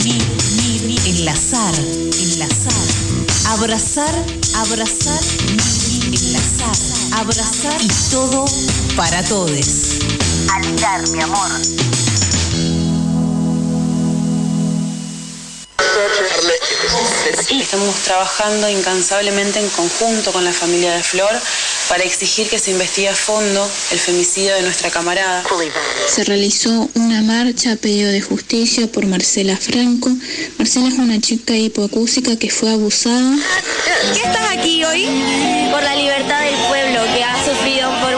unir, 0.00 0.22
unir, 0.52 1.00
enlazar, 1.06 1.74
enlazar, 1.76 2.41
abrazar, 3.52 4.14
abrazar, 4.56 5.20
enlazar, 6.06 7.20
abrazar 7.20 7.82
y 7.82 7.88
todo 8.10 8.44
para 8.96 9.22
todos. 9.24 9.98
Aligar, 10.54 11.02
mi 11.10 11.20
amor. 11.20 11.91
Estamos 17.50 17.94
trabajando 18.04 18.68
incansablemente 18.68 19.58
en 19.58 19.68
conjunto 19.70 20.32
con 20.32 20.44
la 20.44 20.52
familia 20.52 20.92
de 20.94 21.02
Flor 21.02 21.30
para 21.88 22.04
exigir 22.04 22.48
que 22.48 22.58
se 22.58 22.70
investigue 22.70 23.08
a 23.08 23.14
fondo 23.14 23.68
el 23.90 23.98
femicidio 23.98 24.54
de 24.54 24.62
nuestra 24.62 24.90
camarada. 24.90 25.44
Se 26.08 26.24
realizó 26.24 26.88
una 26.94 27.22
marcha 27.22 27.72
a 27.72 27.76
pedido 27.76 28.10
de 28.10 28.20
justicia 28.20 28.86
por 28.86 29.06
Marcela 29.06 29.56
Franco. 29.56 30.10
Marcela 30.58 30.88
es 30.88 30.94
una 30.94 31.20
chica 31.20 31.54
hipoacúsica 31.54 32.36
que 32.36 32.50
fue 32.50 32.70
abusada. 32.70 33.36
¿Qué 34.14 34.20
estás 34.20 34.50
aquí 34.50 34.84
hoy? 34.84 35.06
Por 35.70 35.82
la 35.82 35.94
libertad 35.96 36.40
del 36.40 36.56
pueblo 36.68 37.00
que 37.14 37.24
ha 37.24 37.44
sufrido 37.44 37.90
por 38.00 38.11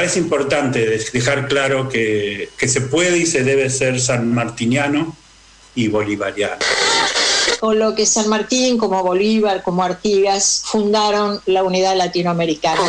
Parece 0.00 0.18
importante 0.18 0.94
es 0.94 1.12
dejar 1.12 1.46
claro 1.46 1.90
que, 1.90 2.48
que 2.56 2.68
se 2.68 2.80
puede 2.80 3.18
y 3.18 3.26
se 3.26 3.44
debe 3.44 3.68
ser 3.68 4.00
sanmartiniano 4.00 5.14
y 5.74 5.88
bolivariano. 5.88 6.56
Con 7.60 7.78
lo 7.78 7.94
que 7.94 8.06
San 8.06 8.30
Martín, 8.30 8.78
como 8.78 9.02
Bolívar, 9.02 9.62
como 9.62 9.84
Artigas, 9.84 10.62
fundaron 10.64 11.42
la 11.44 11.62
unidad 11.64 11.98
latinoamericana. 11.98 12.80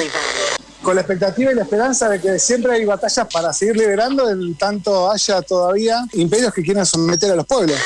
Con 0.82 0.96
la 0.96 1.02
expectativa 1.02 1.52
y 1.52 1.56
la 1.56 1.64
esperanza 1.64 2.10
de 2.10 2.20
que 2.20 2.40
siempre 2.40 2.74
hay 2.74 2.86
batallas 2.86 3.28
para 3.32 3.54
seguir 3.54 3.78
liberando, 3.78 4.30
en 4.30 4.56
tanto 4.56 5.12
haya 5.12 5.42
todavía 5.42 6.06
imperios 6.14 6.54
que 6.54 6.64
quieran 6.64 6.86
someter 6.86 7.32
a 7.32 7.36
los 7.36 7.46
pueblos. 7.46 7.78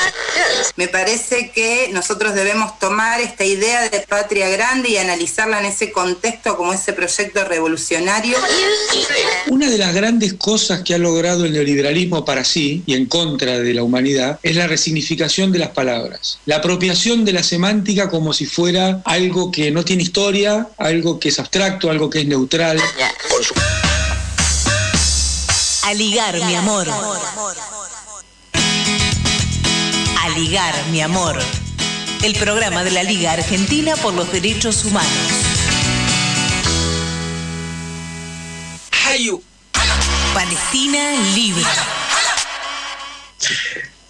Me 0.75 0.87
parece 0.87 1.51
que 1.51 1.89
nosotros 1.93 2.33
debemos 2.33 2.77
tomar 2.79 3.21
esta 3.21 3.43
idea 3.43 3.89
de 3.89 3.99
patria 4.01 4.49
grande 4.49 4.89
y 4.89 4.97
analizarla 4.97 5.59
en 5.59 5.65
ese 5.65 5.91
contexto 5.91 6.57
como 6.57 6.73
ese 6.73 6.93
proyecto 6.93 7.43
revolucionario. 7.45 8.37
Una 9.47 9.69
de 9.69 9.77
las 9.77 9.93
grandes 9.93 10.33
cosas 10.33 10.81
que 10.81 10.93
ha 10.93 10.97
logrado 10.97 11.45
el 11.45 11.53
neoliberalismo 11.53 12.25
para 12.25 12.43
sí 12.43 12.83
y 12.85 12.93
en 12.93 13.05
contra 13.05 13.59
de 13.59 13.73
la 13.73 13.83
humanidad 13.83 14.39
es 14.43 14.55
la 14.55 14.67
resignificación 14.67 15.51
de 15.51 15.59
las 15.59 15.69
palabras. 15.69 16.39
La 16.45 16.57
apropiación 16.57 17.25
de 17.25 17.33
la 17.33 17.43
semántica 17.43 18.09
como 18.09 18.33
si 18.33 18.45
fuera 18.45 19.01
algo 19.05 19.51
que 19.51 19.71
no 19.71 19.83
tiene 19.83 20.03
historia, 20.03 20.67
algo 20.77 21.19
que 21.19 21.29
es 21.29 21.39
abstracto, 21.39 21.89
algo 21.89 22.09
que 22.09 22.21
es 22.21 22.27
neutral. 22.27 22.79
A 25.83 25.93
ligar, 25.93 26.35
mi 26.45 26.55
amor. 26.55 26.87
A 30.19 30.29
ligar, 30.29 30.73
mi 30.91 31.01
amor. 31.01 31.37
El 32.23 32.33
programa 32.35 32.83
de 32.83 32.91
la 32.91 33.03
Liga 33.03 33.33
Argentina 33.33 33.95
por 33.97 34.13
los 34.13 34.31
Derechos 34.31 34.85
Humanos. 34.85 35.45
Palestina 40.33 40.99
libre. 41.33 41.63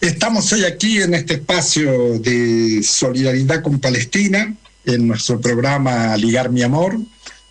Estamos 0.01 0.51
hoy 0.51 0.63
aquí 0.65 1.01
en 1.01 1.13
este 1.13 1.35
espacio 1.35 2.17
de 2.17 2.81
solidaridad 2.83 3.61
con 3.61 3.79
Palestina, 3.79 4.55
en 4.83 5.07
nuestro 5.07 5.39
programa 5.39 6.17
Ligar 6.17 6.49
mi 6.49 6.63
amor, 6.63 6.97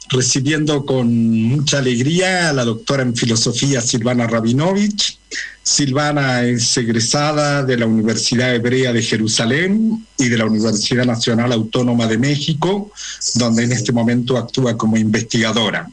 recibiendo 0.09 0.85
con 0.85 1.43
mucha 1.43 1.79
alegría 1.79 2.51
a 2.51 2.53
la 2.53 2.65
doctora 2.65 3.03
en 3.03 3.17
filosofía 3.17 3.81
Silvana 3.81 4.27
Rabinovich. 4.27 5.19
Silvana 5.63 6.43
es 6.43 6.77
egresada 6.77 7.63
de 7.63 7.79
la 7.79 7.87
Universidad 7.87 8.55
Hebrea 8.55 8.93
de 8.93 9.03
Jerusalén 9.03 10.07
y 10.19 10.29
de 10.29 10.37
la 10.37 10.45
Universidad 10.45 11.07
Nacional 11.07 11.53
Autónoma 11.53 12.07
de 12.07 12.19
México, 12.19 12.93
donde 13.37 13.65
en 13.65 13.73
este 13.73 13.93
momento 13.93 14.37
actúa 14.37 14.77
como 14.77 14.99
investigadora. 14.99 15.89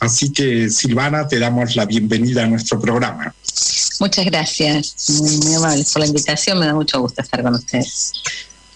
Así 0.00 0.30
que, 0.30 0.68
Silvana, 0.68 1.26
te 1.26 1.38
damos 1.38 1.74
la 1.76 1.86
bienvenida 1.86 2.44
a 2.44 2.46
nuestro 2.46 2.78
programa. 2.78 3.34
Muchas 4.00 4.26
gracias, 4.26 4.94
muy, 5.20 5.38
muy 5.38 5.84
por 5.84 6.00
la 6.00 6.06
invitación, 6.06 6.58
me 6.58 6.66
da 6.66 6.74
mucho 6.74 7.00
gusto 7.00 7.22
estar 7.22 7.42
con 7.42 7.54
ustedes. 7.54 8.12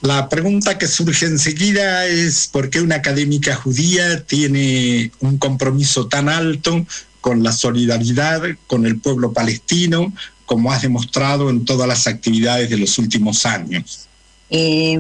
La 0.00 0.28
pregunta 0.28 0.78
que 0.78 0.86
surge 0.86 1.26
enseguida 1.26 2.06
es 2.06 2.46
por 2.46 2.70
qué 2.70 2.80
una 2.80 2.96
académica 2.96 3.56
judía 3.56 4.24
tiene 4.24 5.10
un 5.20 5.38
compromiso 5.38 6.06
tan 6.06 6.28
alto 6.28 6.86
con 7.20 7.42
la 7.42 7.50
solidaridad 7.50 8.42
con 8.68 8.86
el 8.86 9.00
pueblo 9.00 9.32
palestino, 9.32 10.12
como 10.46 10.72
has 10.72 10.82
demostrado 10.82 11.50
en 11.50 11.64
todas 11.64 11.88
las 11.88 12.06
actividades 12.06 12.70
de 12.70 12.78
los 12.78 12.96
últimos 12.98 13.44
años. 13.44 14.06
Eh, 14.50 14.98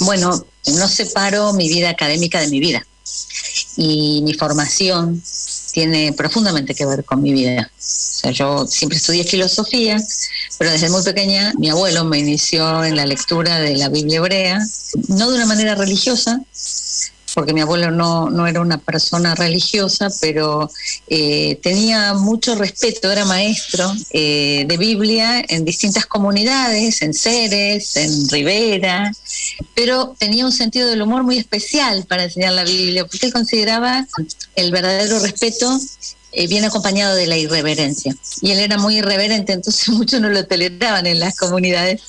bueno, 0.00 0.44
no 0.66 0.88
separo 0.88 1.52
mi 1.52 1.68
vida 1.68 1.90
académica 1.90 2.40
de 2.40 2.48
mi 2.48 2.60
vida 2.60 2.84
y 3.76 4.20
mi 4.22 4.34
formación 4.34 5.22
tiene 5.72 6.12
profundamente 6.12 6.74
que 6.74 6.86
ver 6.86 7.04
con 7.04 7.22
mi 7.22 7.32
vida. 7.32 7.70
O 7.70 7.80
sea, 7.80 8.30
yo 8.30 8.66
siempre 8.66 8.98
estudié 8.98 9.24
filosofía, 9.24 9.96
pero 10.58 10.70
desde 10.70 10.90
muy 10.90 11.02
pequeña 11.02 11.52
mi 11.58 11.70
abuelo 11.70 12.04
me 12.04 12.18
inició 12.18 12.84
en 12.84 12.96
la 12.96 13.06
lectura 13.06 13.58
de 13.60 13.76
la 13.76 13.88
Biblia 13.88 14.18
hebrea, 14.18 14.58
no 15.08 15.30
de 15.30 15.36
una 15.36 15.46
manera 15.46 15.74
religiosa, 15.74 16.40
porque 17.34 17.52
mi 17.52 17.60
abuelo 17.60 17.90
no, 17.90 18.30
no 18.30 18.46
era 18.46 18.60
una 18.60 18.78
persona 18.78 19.34
religiosa, 19.34 20.08
pero 20.20 20.70
eh, 21.08 21.58
tenía 21.62 22.14
mucho 22.14 22.54
respeto, 22.54 23.10
era 23.10 23.24
maestro 23.24 23.92
eh, 24.10 24.64
de 24.66 24.76
Biblia 24.76 25.44
en 25.48 25.64
distintas 25.64 26.06
comunidades, 26.06 27.02
en 27.02 27.14
Ceres, 27.14 27.96
en 27.96 28.28
Rivera, 28.28 29.12
pero 29.74 30.14
tenía 30.18 30.44
un 30.44 30.52
sentido 30.52 30.88
del 30.88 31.02
humor 31.02 31.22
muy 31.22 31.38
especial 31.38 32.04
para 32.08 32.24
enseñar 32.24 32.52
la 32.52 32.64
Biblia, 32.64 33.06
porque 33.06 33.26
él 33.26 33.32
consideraba 33.32 34.06
el 34.56 34.70
verdadero 34.70 35.18
respeto 35.20 35.78
eh, 36.32 36.46
viene 36.46 36.68
acompañado 36.68 37.14
de 37.14 37.26
la 37.26 37.36
irreverencia. 37.36 38.14
Y 38.40 38.52
él 38.52 38.60
era 38.60 38.78
muy 38.78 38.98
irreverente, 38.98 39.52
entonces 39.52 39.88
muchos 39.90 40.20
no 40.20 40.28
lo 40.28 40.46
toleraban 40.46 41.06
en 41.06 41.20
las 41.20 41.36
comunidades. 41.36 42.02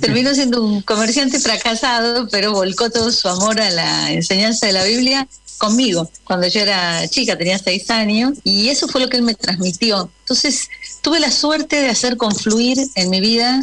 Terminó 0.00 0.34
siendo 0.34 0.62
un 0.62 0.82
comerciante 0.82 1.38
fracasado, 1.40 2.28
pero 2.28 2.52
volcó 2.52 2.90
todo 2.90 3.10
su 3.12 3.28
amor 3.28 3.60
a 3.60 3.70
la 3.70 4.12
enseñanza 4.12 4.66
de 4.66 4.72
la 4.72 4.84
Biblia 4.84 5.28
conmigo, 5.58 6.10
cuando 6.24 6.46
yo 6.48 6.60
era 6.60 7.08
chica, 7.08 7.36
tenía 7.36 7.58
seis 7.58 7.90
años, 7.90 8.38
y 8.44 8.68
eso 8.68 8.88
fue 8.88 9.00
lo 9.00 9.08
que 9.08 9.16
él 9.16 9.22
me 9.22 9.34
transmitió. 9.34 10.10
Entonces 10.20 10.68
tuve 11.00 11.20
la 11.20 11.30
suerte 11.30 11.76
de 11.76 11.88
hacer 11.88 12.16
confluir 12.16 12.78
en 12.94 13.10
mi 13.10 13.20
vida 13.20 13.60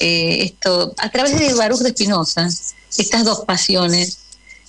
eh, 0.00 0.44
esto, 0.44 0.94
a 0.98 1.10
través 1.10 1.38
de 1.38 1.54
Baruch 1.54 1.80
de 1.80 1.90
Espinosa, 1.90 2.48
estas 2.96 3.24
dos 3.24 3.44
pasiones, 3.44 4.18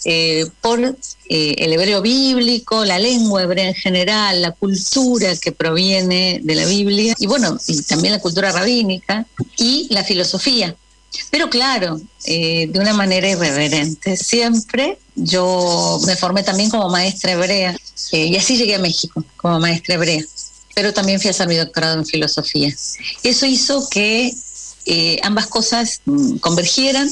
eh, 0.05 0.47
por 0.61 0.79
eh, 0.81 1.55
el 1.57 1.73
hebreo 1.73 2.01
bíblico, 2.01 2.85
la 2.85 2.99
lengua 2.99 3.43
hebrea 3.43 3.67
en 3.67 3.75
general, 3.75 4.41
la 4.41 4.51
cultura 4.51 5.35
que 5.35 5.51
proviene 5.51 6.39
de 6.41 6.55
la 6.55 6.65
Biblia, 6.65 7.15
y 7.17 7.27
bueno, 7.27 7.57
y 7.67 7.81
también 7.83 8.13
la 8.13 8.19
cultura 8.19 8.51
rabínica, 8.51 9.25
y 9.57 9.87
la 9.89 10.03
filosofía. 10.03 10.75
Pero 11.31 11.49
claro, 11.49 11.99
eh, 12.25 12.67
de 12.71 12.79
una 12.79 12.93
manera 12.93 13.29
irreverente. 13.29 14.15
Siempre 14.15 14.99
yo 15.15 15.99
me 16.05 16.15
formé 16.15 16.43
también 16.43 16.69
como 16.69 16.89
maestra 16.89 17.33
hebrea, 17.33 17.75
y 18.11 18.35
así 18.37 18.57
llegué 18.57 18.75
a 18.75 18.79
México, 18.79 19.23
como 19.35 19.59
maestra 19.59 19.95
hebrea. 19.95 20.23
Pero 20.75 20.93
también 20.93 21.19
fui 21.19 21.27
a 21.27 21.31
hacer 21.31 21.47
mi 21.47 21.57
doctorado 21.57 21.97
en 21.97 22.05
filosofía. 22.05 22.73
Eso 23.23 23.45
hizo 23.45 23.89
que 23.89 24.33
ambas 25.23 25.47
cosas 25.47 26.01
mm, 26.05 26.37
convergieran 26.37 27.11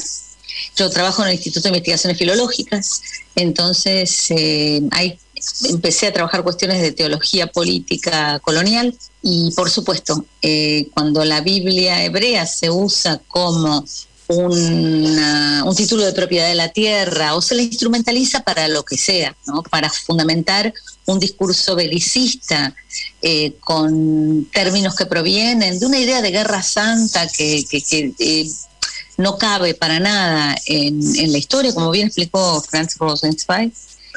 yo 0.76 0.90
trabajo 0.90 1.22
en 1.22 1.28
el 1.28 1.34
Instituto 1.34 1.62
de 1.64 1.68
Investigaciones 1.70 2.18
Filológicas, 2.18 3.02
entonces 3.36 4.26
eh, 4.30 4.82
hay 4.90 5.18
empecé 5.68 6.08
a 6.08 6.12
trabajar 6.12 6.42
cuestiones 6.42 6.82
de 6.82 6.90
teología 6.90 7.46
política 7.46 8.40
colonial 8.40 8.92
y 9.22 9.52
por 9.52 9.70
supuesto, 9.70 10.24
eh, 10.42 10.88
cuando 10.94 11.24
la 11.24 11.40
Biblia 11.40 12.02
hebrea 12.04 12.44
se 12.44 12.70
usa 12.70 13.20
como 13.28 13.84
un 14.30 15.74
título 15.76 16.04
de 16.04 16.12
propiedad 16.12 16.48
de 16.48 16.54
la 16.54 16.68
tierra 16.70 17.34
o 17.34 17.40
se 17.40 17.54
la 17.54 17.62
instrumentaliza 17.62 18.40
para 18.40 18.68
lo 18.68 18.84
que 18.84 18.98
sea, 18.98 19.34
¿no? 19.46 19.62
para 19.62 19.88
fundamentar 19.90 20.74
un 21.06 21.18
discurso 21.18 21.74
belicista 21.74 22.74
eh, 23.22 23.54
con 23.60 24.46
términos 24.52 24.94
que 24.96 25.06
provienen 25.06 25.78
de 25.78 25.86
una 25.86 25.98
idea 25.98 26.20
de 26.20 26.30
guerra 26.30 26.62
santa 26.62 27.26
que, 27.28 27.64
que- 27.70 28.50
no 29.18 29.36
cabe 29.36 29.74
para 29.74 30.00
nada 30.00 30.56
en, 30.66 31.00
en 31.16 31.32
la 31.32 31.38
historia, 31.38 31.74
como 31.74 31.90
bien 31.90 32.06
explicó 32.06 32.60
Franz 32.62 32.96
Rosenzweig. 32.98 33.72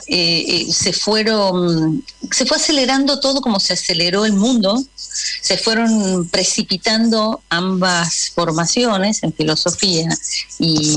eh, 0.07 0.45
eh, 0.47 0.73
se 0.73 0.93
fueron, 0.93 2.03
se 2.31 2.45
fue 2.45 2.57
acelerando 2.57 3.19
todo 3.19 3.39
como 3.41 3.59
se 3.59 3.73
aceleró 3.73 4.25
el 4.25 4.33
mundo, 4.33 4.83
se 4.95 5.57
fueron 5.57 6.27
precipitando 6.29 7.41
ambas 7.49 8.31
formaciones 8.33 9.21
en 9.23 9.31
filosofía 9.33 10.09
y, 10.57 10.95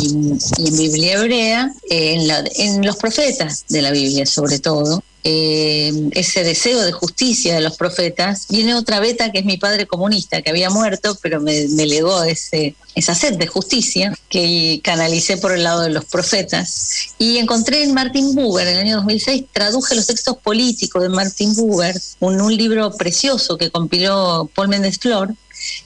en 0.58 0.76
Biblia 0.76 1.14
hebrea, 1.14 1.72
eh, 1.90 2.14
en, 2.14 2.28
la- 2.28 2.44
en 2.56 2.84
los 2.86 2.96
profetas 2.96 3.64
de 3.68 3.82
la 3.82 3.90
Biblia 3.90 4.24
sobre 4.26 4.58
todo. 4.58 5.02
Eh, 5.24 5.90
ese 6.12 6.44
deseo 6.44 6.82
de 6.82 6.92
justicia 6.92 7.54
de 7.54 7.62
los 7.62 7.76
profetas, 7.76 8.46
viene 8.48 8.74
otra 8.74 9.00
beta 9.00 9.32
que 9.32 9.38
es 9.38 9.44
mi 9.46 9.56
padre 9.56 9.86
comunista, 9.86 10.42
que 10.42 10.50
había 10.50 10.68
muerto, 10.68 11.16
pero 11.22 11.40
me, 11.40 11.66
me 11.68 11.86
legó 11.86 12.22
ese, 12.24 12.74
esa 12.94 13.14
sed 13.14 13.38
de 13.38 13.46
justicia 13.46 14.14
que 14.28 14.80
canalicé 14.84 15.38
por 15.38 15.52
el 15.52 15.64
lado 15.64 15.80
de 15.80 15.90
los 15.90 16.04
profetas. 16.04 17.14
Y 17.18 17.38
encontré 17.38 17.82
en 17.82 17.94
Martin 17.94 18.34
Buber, 18.34 18.68
en 18.68 18.74
el 18.74 18.80
año 18.80 18.96
2006, 18.96 19.44
traduje 19.50 19.94
los 19.94 20.06
textos 20.06 20.36
políticos 20.36 21.02
de 21.02 21.08
Martin 21.08 21.54
Buber, 21.54 21.98
un, 22.20 22.40
un 22.40 22.54
libro 22.54 22.92
precioso 22.92 23.56
que 23.56 23.70
compiló 23.70 24.50
Paul 24.54 24.68
Méndez 24.68 24.98
Flor, 24.98 25.34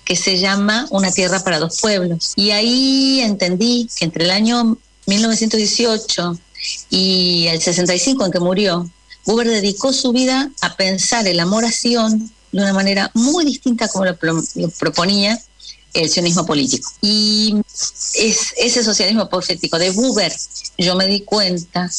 que 0.05 0.17
se 0.17 0.39
llama 0.39 0.87
Una 0.91 1.13
tierra 1.13 1.45
para 1.45 1.61
dos 1.61 1.81
pueblos. 1.81 2.33
Y 2.35 2.51
ahí 2.51 3.21
entendí 3.21 3.89
que 3.97 4.05
entre 4.05 4.25
el 4.25 4.33
año 4.33 4.77
1918 5.07 6.39
y 6.91 7.47
el 7.47 7.61
65 7.61 8.27
en 8.27 8.33
que 8.33 8.41
murió, 8.41 8.91
Buber 9.29 9.47
dedicó 9.47 9.93
su 9.93 10.11
vida 10.13 10.51
a 10.63 10.75
pensar 10.75 11.29
el 11.29 11.39
amor 11.39 11.67
a 11.67 11.71
de 12.51 12.63
una 12.63 12.73
manera 12.73 13.11
muy 13.13 13.45
distinta 13.45 13.87
como 13.89 14.07
lo, 14.07 14.17
pro- 14.17 14.43
lo 14.55 14.71
proponía 14.71 15.39
el 15.93 16.09
sionismo 16.09 16.47
político. 16.47 16.91
Y 17.03 17.55
es 18.15 18.55
ese 18.57 18.83
socialismo 18.83 19.29
profético 19.29 19.79
de 19.79 19.91
Buber, 19.91 20.33
yo 20.79 20.95
me 20.97 21.07
di 21.07 21.21
cuenta 21.21 21.91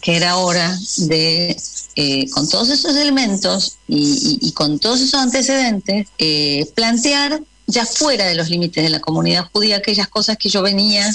que 0.00 0.16
era 0.16 0.38
hora 0.38 0.74
de, 0.96 1.60
eh, 1.96 2.30
con 2.30 2.48
todos 2.48 2.70
esos 2.70 2.96
elementos 2.96 3.76
y, 3.86 4.38
y- 4.42 4.48
y 4.48 4.52
con 4.52 4.78
todos 4.78 5.02
esos 5.02 5.20
antecedentes, 5.20 6.08
eh, 6.16 6.64
plantear 6.74 7.38
ya 7.66 7.84
fuera 7.84 8.24
de 8.24 8.34
los 8.34 8.48
límites 8.48 8.82
de 8.82 8.88
la 8.88 9.00
comunidad 9.00 9.50
judía 9.52 9.76
aquellas 9.76 10.08
cosas 10.08 10.38
que 10.38 10.48
yo 10.48 10.62
venía 10.62 11.06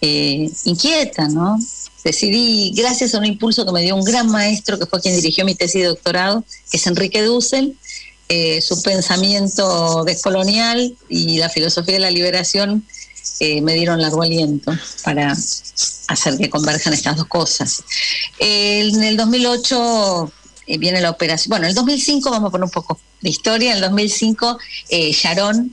eh, 0.00 0.50
inquieta, 0.64 1.28
¿no? 1.28 1.58
Decidí, 2.04 2.72
gracias 2.74 3.14
a 3.14 3.18
un 3.18 3.26
impulso 3.26 3.66
que 3.66 3.72
me 3.72 3.82
dio 3.82 3.94
un 3.94 4.04
gran 4.04 4.28
maestro, 4.28 4.78
que 4.78 4.86
fue 4.86 5.00
quien 5.00 5.16
dirigió 5.16 5.44
mi 5.44 5.54
tesis 5.54 5.82
de 5.82 5.88
doctorado, 5.88 6.44
que 6.70 6.76
es 6.76 6.86
Enrique 6.86 7.22
Dussel, 7.22 7.76
eh, 8.28 8.60
su 8.60 8.80
pensamiento 8.82 10.04
descolonial 10.04 10.94
y 11.08 11.38
la 11.38 11.48
filosofía 11.48 11.94
de 11.94 12.00
la 12.00 12.10
liberación 12.10 12.84
eh, 13.40 13.60
me 13.60 13.74
dieron 13.74 14.00
largo 14.00 14.22
aliento 14.22 14.72
para 15.02 15.34
hacer 16.10 16.36
que 16.36 16.50
converjan 16.50 16.92
estas 16.92 17.16
dos 17.16 17.26
cosas. 17.26 17.82
Eh, 18.38 18.88
en 18.92 19.02
el 19.02 19.16
2008 19.16 20.32
eh, 20.66 20.78
viene 20.78 21.00
la 21.00 21.10
operación, 21.10 21.50
bueno, 21.50 21.64
en 21.64 21.70
el 21.70 21.74
2005 21.74 22.30
vamos 22.30 22.48
a 22.48 22.50
poner 22.50 22.64
un 22.64 22.70
poco 22.70 23.00
de 23.20 23.30
historia, 23.30 23.70
en 23.70 23.76
el 23.76 23.82
2005 23.82 24.58
eh, 24.90 25.12
Sharon 25.12 25.72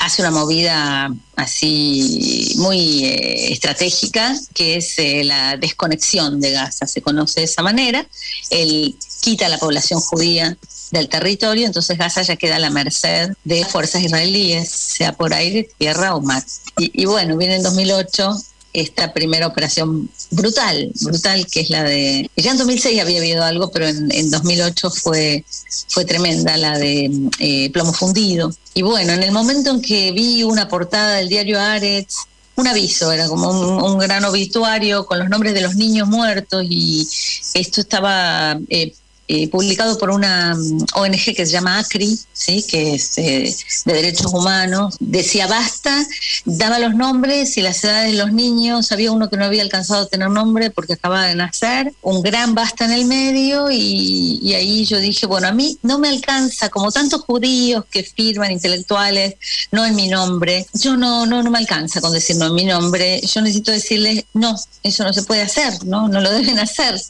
hace 0.00 0.22
una 0.22 0.30
movida 0.30 1.14
así 1.36 2.54
muy 2.56 3.04
eh, 3.04 3.52
estratégica, 3.52 4.34
que 4.54 4.76
es 4.76 4.98
eh, 4.98 5.22
la 5.24 5.58
desconexión 5.58 6.40
de 6.40 6.52
Gaza, 6.52 6.86
se 6.86 7.02
conoce 7.02 7.40
de 7.40 7.44
esa 7.44 7.62
manera. 7.62 8.06
Él 8.48 8.96
quita 9.20 9.46
a 9.46 9.48
la 9.50 9.58
población 9.58 10.00
judía 10.00 10.56
del 10.90 11.08
territorio, 11.08 11.66
entonces 11.66 11.98
Gaza 11.98 12.22
ya 12.22 12.36
queda 12.36 12.56
a 12.56 12.58
la 12.58 12.70
merced 12.70 13.30
de 13.44 13.64
fuerzas 13.66 14.02
israelíes, 14.02 14.70
sea 14.70 15.12
por 15.12 15.34
aire, 15.34 15.68
tierra 15.76 16.16
o 16.16 16.22
mar. 16.22 16.42
Y, 16.78 17.02
y 17.02 17.04
bueno, 17.04 17.36
viene 17.36 17.56
en 17.56 17.62
2008 17.62 18.32
esta 18.72 19.12
primera 19.12 19.46
operación 19.46 20.08
brutal, 20.30 20.92
brutal, 21.00 21.46
que 21.46 21.60
es 21.60 21.70
la 21.70 21.82
de... 21.82 22.30
Ya 22.36 22.52
en 22.52 22.58
2006 22.58 23.00
había 23.00 23.18
habido 23.18 23.44
algo, 23.44 23.70
pero 23.70 23.88
en, 23.88 24.12
en 24.12 24.30
2008 24.30 24.90
fue, 24.90 25.44
fue 25.88 26.04
tremenda, 26.04 26.56
la 26.56 26.78
de 26.78 27.10
eh, 27.38 27.70
plomo 27.70 27.92
fundido. 27.92 28.54
Y 28.74 28.82
bueno, 28.82 29.12
en 29.12 29.22
el 29.22 29.32
momento 29.32 29.70
en 29.70 29.80
que 29.80 30.12
vi 30.12 30.42
una 30.44 30.68
portada 30.68 31.16
del 31.16 31.28
diario 31.28 31.60
Aretz, 31.60 32.14
un 32.56 32.66
aviso, 32.66 33.10
era 33.10 33.26
como 33.26 33.50
un, 33.50 33.82
un 33.82 33.98
gran 33.98 34.24
obituario 34.24 35.06
con 35.06 35.18
los 35.18 35.28
nombres 35.28 35.54
de 35.54 35.62
los 35.62 35.76
niños 35.76 36.06
muertos 36.08 36.64
y 36.68 37.08
esto 37.54 37.80
estaba 37.80 38.58
eh, 38.68 38.92
eh, 39.32 39.46
publicado 39.46 39.96
por 39.96 40.10
una 40.10 40.56
mm, 40.56 40.86
ONG 40.94 41.36
que 41.36 41.46
se 41.46 41.52
llama 41.52 41.78
ACRI, 41.78 42.18
¿sí? 42.32 42.64
que 42.68 42.96
es 42.96 43.16
eh, 43.16 43.54
de 43.84 43.92
derechos 43.92 44.26
humanos. 44.34 44.96
Decía 44.98 45.46
basta, 45.46 46.04
daba 46.44 46.80
los 46.80 46.96
nombres 46.96 47.56
y 47.56 47.62
las 47.62 47.84
edades 47.84 48.10
de 48.10 48.18
los 48.18 48.32
niños. 48.32 48.90
Había 48.90 49.12
uno 49.12 49.30
que 49.30 49.36
no 49.36 49.44
había 49.44 49.62
alcanzado 49.62 50.02
a 50.02 50.06
tener 50.08 50.30
nombre 50.30 50.70
porque 50.70 50.94
acababa 50.94 51.26
de 51.26 51.36
nacer. 51.36 51.94
Un 52.02 52.22
gran 52.22 52.56
basta 52.56 52.86
en 52.86 52.90
el 52.90 53.04
medio 53.04 53.70
y, 53.70 54.52
ahí 54.52 54.84
yo 54.84 54.98
dije, 54.98 55.26
bueno, 55.26 55.46
a 55.46 55.52
mí 55.52 55.78
no 55.82 56.00
me 56.00 56.08
alcanza, 56.08 56.68
como 56.68 56.90
tantos 56.90 57.20
judíos 57.20 57.84
que 57.88 58.02
firman 58.02 58.50
intelectuales, 58.50 59.36
no 59.70 59.86
en 59.86 59.94
mi 59.94 60.08
nombre. 60.08 60.66
Yo 60.74 60.96
no, 60.96 61.24
no, 61.24 61.44
no 61.44 61.52
me 61.52 61.58
alcanza 61.58 62.00
con 62.00 62.12
decir 62.12 62.34
no 62.34 62.46
en 62.46 62.54
mi 62.54 62.64
nombre. 62.64 63.20
Yo 63.20 63.42
necesito 63.42 63.70
decirles, 63.70 64.24
no, 64.34 64.56
eso 64.82 65.04
no 65.04 65.12
se 65.12 65.22
puede 65.22 65.42
hacer, 65.42 65.84
no, 65.84 66.08
no 66.08 66.20
lo 66.20 66.32
deben 66.32 66.58
hacer 66.58 67.00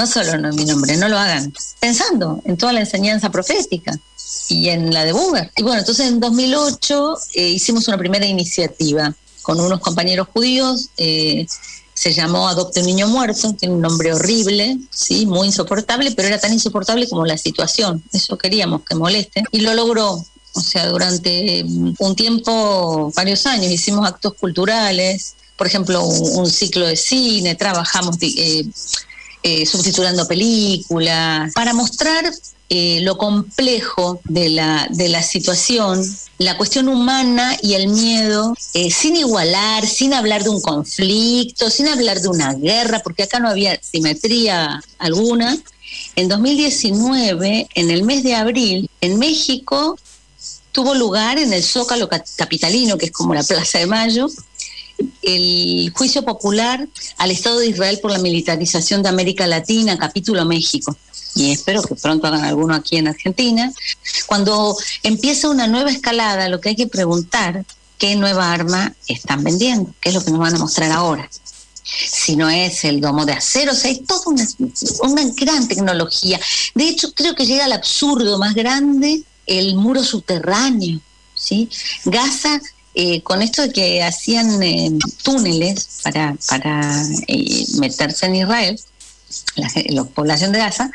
no 0.00 0.06
solo 0.06 0.32
en 0.32 0.54
mi 0.56 0.64
nombre, 0.64 0.96
no 0.96 1.10
lo 1.10 1.18
hagan, 1.18 1.52
pensando 1.78 2.40
en 2.46 2.56
toda 2.56 2.72
la 2.72 2.80
enseñanza 2.80 3.30
profética 3.30 3.98
y 4.48 4.70
en 4.70 4.94
la 4.94 5.04
de 5.04 5.12
Buber. 5.12 5.50
Y 5.58 5.62
bueno, 5.62 5.80
entonces 5.80 6.06
en 6.06 6.20
2008 6.20 7.18
eh, 7.34 7.48
hicimos 7.50 7.86
una 7.86 7.98
primera 7.98 8.24
iniciativa 8.24 9.14
con 9.42 9.60
unos 9.60 9.78
compañeros 9.80 10.28
judíos, 10.32 10.88
eh, 10.96 11.46
se 11.92 12.14
llamó 12.14 12.48
Adopte 12.48 12.80
un 12.80 12.86
niño 12.86 13.08
muerto, 13.08 13.52
tiene 13.52 13.74
un 13.74 13.82
nombre 13.82 14.14
horrible, 14.14 14.78
sí, 14.90 15.26
muy 15.26 15.48
insoportable, 15.48 16.12
pero 16.12 16.28
era 16.28 16.40
tan 16.40 16.54
insoportable 16.54 17.06
como 17.06 17.26
la 17.26 17.36
situación, 17.36 18.02
eso 18.14 18.38
queríamos 18.38 18.82
que 18.84 18.94
moleste, 18.94 19.44
y 19.52 19.60
lo 19.60 19.74
logró. 19.74 20.24
O 20.52 20.60
sea, 20.62 20.88
durante 20.88 21.62
mm, 21.62 21.96
un 21.98 22.16
tiempo, 22.16 23.12
varios 23.14 23.44
años, 23.44 23.70
hicimos 23.70 24.06
actos 24.08 24.32
culturales, 24.32 25.34
por 25.58 25.66
ejemplo, 25.66 26.02
un, 26.02 26.38
un 26.38 26.50
ciclo 26.50 26.86
de 26.86 26.96
cine, 26.96 27.54
trabajamos 27.54 28.16
eh, 28.22 28.64
eh, 29.42 29.64
subtitulando 29.66 30.26
películas, 30.26 31.52
para 31.54 31.72
mostrar 31.72 32.30
eh, 32.68 33.00
lo 33.02 33.18
complejo 33.18 34.20
de 34.24 34.48
la, 34.48 34.86
de 34.90 35.08
la 35.08 35.22
situación, 35.22 36.04
la 36.38 36.56
cuestión 36.56 36.88
humana 36.88 37.56
y 37.62 37.74
el 37.74 37.88
miedo, 37.88 38.54
eh, 38.74 38.92
sin 38.92 39.16
igualar, 39.16 39.84
sin 39.86 40.14
hablar 40.14 40.44
de 40.44 40.50
un 40.50 40.60
conflicto, 40.60 41.68
sin 41.68 41.88
hablar 41.88 42.20
de 42.20 42.28
una 42.28 42.54
guerra, 42.54 43.00
porque 43.02 43.24
acá 43.24 43.40
no 43.40 43.48
había 43.48 43.80
simetría 43.82 44.80
alguna. 44.98 45.58
En 46.14 46.28
2019, 46.28 47.68
en 47.74 47.90
el 47.90 48.04
mes 48.04 48.22
de 48.22 48.36
abril, 48.36 48.88
en 49.00 49.18
México 49.18 49.98
tuvo 50.70 50.94
lugar 50.94 51.38
en 51.38 51.52
el 51.52 51.64
Zócalo 51.64 52.08
Capitalino, 52.36 52.96
que 52.96 53.06
es 53.06 53.12
como 53.12 53.34
la 53.34 53.42
Plaza 53.42 53.78
de 53.78 53.86
Mayo, 53.86 54.28
el 55.22 55.92
juicio 55.94 56.24
popular 56.24 56.86
al 57.18 57.30
Estado 57.30 57.58
de 57.58 57.68
Israel 57.68 57.98
por 58.00 58.10
la 58.10 58.18
militarización 58.18 59.02
de 59.02 59.08
América 59.08 59.46
Latina, 59.46 59.98
capítulo 59.98 60.44
México. 60.44 60.96
Y 61.34 61.52
espero 61.52 61.82
que 61.82 61.94
pronto 61.94 62.26
hagan 62.26 62.44
alguno 62.44 62.74
aquí 62.74 62.96
en 62.96 63.08
Argentina. 63.08 63.72
Cuando 64.26 64.76
empieza 65.02 65.48
una 65.48 65.66
nueva 65.66 65.90
escalada, 65.90 66.48
lo 66.48 66.60
que 66.60 66.70
hay 66.70 66.76
que 66.76 66.88
preguntar, 66.88 67.64
¿qué 67.98 68.16
nueva 68.16 68.52
arma 68.52 68.94
están 69.06 69.44
vendiendo? 69.44 69.94
¿Qué 70.00 70.08
es 70.08 70.14
lo 70.14 70.24
que 70.24 70.30
nos 70.30 70.40
van 70.40 70.56
a 70.56 70.58
mostrar 70.58 70.90
ahora? 70.90 71.28
Si 71.84 72.36
no 72.36 72.48
es 72.50 72.84
el 72.84 73.00
domo 73.00 73.26
de 73.26 73.32
acero, 73.32 73.72
o 73.72 73.74
sea, 73.74 73.90
hay 73.90 74.00
toda 74.00 74.22
una, 74.26 74.46
una 75.02 75.22
gran 75.34 75.66
tecnología. 75.68 76.40
De 76.74 76.88
hecho, 76.88 77.12
creo 77.14 77.34
que 77.34 77.46
llega 77.46 77.64
al 77.64 77.72
absurdo 77.72 78.38
más 78.38 78.54
grande 78.54 79.22
el 79.46 79.74
muro 79.76 80.02
subterráneo. 80.02 81.00
¿sí? 81.34 81.68
Gaza 82.04 82.60
eh, 82.94 83.22
con 83.22 83.40
esto 83.40 83.62
de 83.62 83.72
que 83.72 84.02
hacían 84.02 84.60
eh, 84.62 84.90
túneles 85.22 86.00
para, 86.02 86.36
para 86.48 87.04
eh, 87.28 87.66
meterse 87.78 88.26
en 88.26 88.36
Israel, 88.36 88.80
la, 89.54 89.70
la, 89.90 90.04
población 90.04 90.50
de 90.50 90.58
Gaza, 90.58 90.90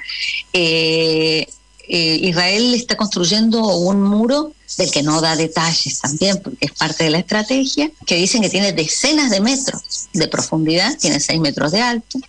Israel 1.87 2.73
está 2.73 2.97
construyendo 2.97 3.77
un 3.77 4.01
muro 4.01 4.51
del 4.77 4.91
que 4.91 5.03
no 5.03 5.21
da 5.21 5.37
detalles 5.37 6.01
también, 6.01 6.41
porque 6.43 6.65
es 6.65 6.71
parte 6.73 7.05
de 7.05 7.11
la 7.11 7.19
estrategia, 7.19 7.89
que 8.05 8.15
dicen 8.15 8.41
que 8.41 8.49
tiene 8.49 8.73
decenas 8.73 9.31
de 9.31 9.39
metros 9.39 10.09
de 10.11 10.27
profundidad, 10.27 10.97
tiene 10.97 11.21
seis 11.21 11.39
metros 11.39 11.71
de 11.71 11.81
alto, 11.81 12.19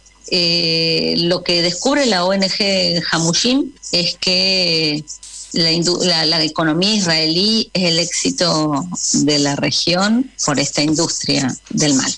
lo 1.28 1.43
que 1.43 1.62
descubre 1.62 2.06
la 2.06 2.24
ONG 2.24 3.02
Hamushim 3.10 3.72
es 3.90 4.16
que 4.16 5.05
la, 5.57 6.43
economía 6.43 6.95
israelí 6.95 7.70
es 7.73 7.85
el 7.85 7.99
éxito 7.99 8.87
de 9.12 9.39
la 9.39 9.57
región 9.57 10.31
por 10.45 10.59
esta 10.61 10.83
industria 10.83 11.55
del 11.70 11.95
mal. 11.95 12.12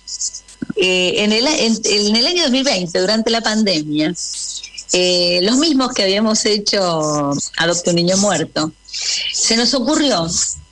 Eh, 0.76 1.24
en, 1.24 1.32
el, 1.32 1.46
en, 1.46 2.16
el, 2.16 2.26
año 2.26 2.42
2020, 2.44 2.98
durante 3.00 3.30
la 3.30 3.40
pandemia, 3.40 4.14
eh, 4.92 5.40
los 5.42 5.56
mismos 5.56 5.92
que 5.92 6.02
habíamos 6.02 6.44
hecho 6.44 7.32
Adopte 7.56 7.90
un 7.90 7.96
Niño 7.96 8.16
Muerto, 8.16 8.72
se 9.32 9.56
nos 9.56 9.74
ocurrió, 9.74 10.28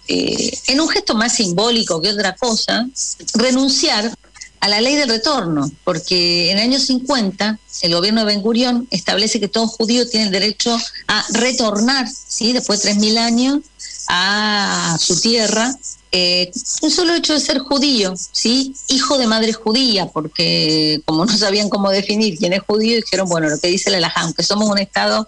eh, 0.09 0.59
en 0.69 0.81
un 0.81 0.89
gesto 0.89 1.15
más 1.15 1.35
simbólico 1.35 2.01
que 2.01 2.11
otra 2.11 2.35
cosa, 2.37 2.89
renunciar 3.35 4.13
a 4.61 4.69
la 4.69 4.81
ley 4.81 4.95
del 4.97 5.09
retorno, 5.09 5.71
porque 5.85 6.51
en 6.51 6.59
el 6.59 6.65
año 6.65 6.79
50 6.79 7.59
el 7.83 7.95
gobierno 7.95 8.21
de 8.21 8.27
Ben 8.27 8.43
Gurión 8.43 8.89
establece 8.91 9.41
que 9.41 9.49
todo 9.49 9.67
judío 9.67 10.09
tiene 10.09 10.27
el 10.27 10.33
derecho 10.33 10.77
a 11.09 11.25
retornar, 11.31 12.09
¿sí? 12.09 12.53
después 12.53 12.83
de 12.83 12.93
3.000 12.93 13.19
años, 13.19 13.61
a 14.09 14.97
su 15.01 15.21
tierra 15.21 15.77
eh, 16.19 16.51
un 16.81 16.91
solo 16.91 17.15
hecho 17.15 17.35
de 17.35 17.41
ser 17.41 17.59
judío, 17.59 18.15
¿sí? 18.17 18.75
Hijo 18.89 19.19
de 19.19 19.27
madre 19.27 19.53
judía, 19.53 20.07
porque 20.07 21.03
como 21.05 21.27
no 21.27 21.37
sabían 21.37 21.69
cómo 21.69 21.91
definir 21.91 22.39
quién 22.39 22.55
es 22.55 22.63
judío, 22.63 22.97
dijeron, 22.97 23.29
bueno, 23.29 23.51
lo 23.51 23.59
que 23.59 23.69
dice 23.69 23.91
la 23.91 23.99
Alajá, 23.99 24.23
aunque 24.23 24.43
somos 24.43 24.67
un 24.71 24.79
Estado 24.79 25.27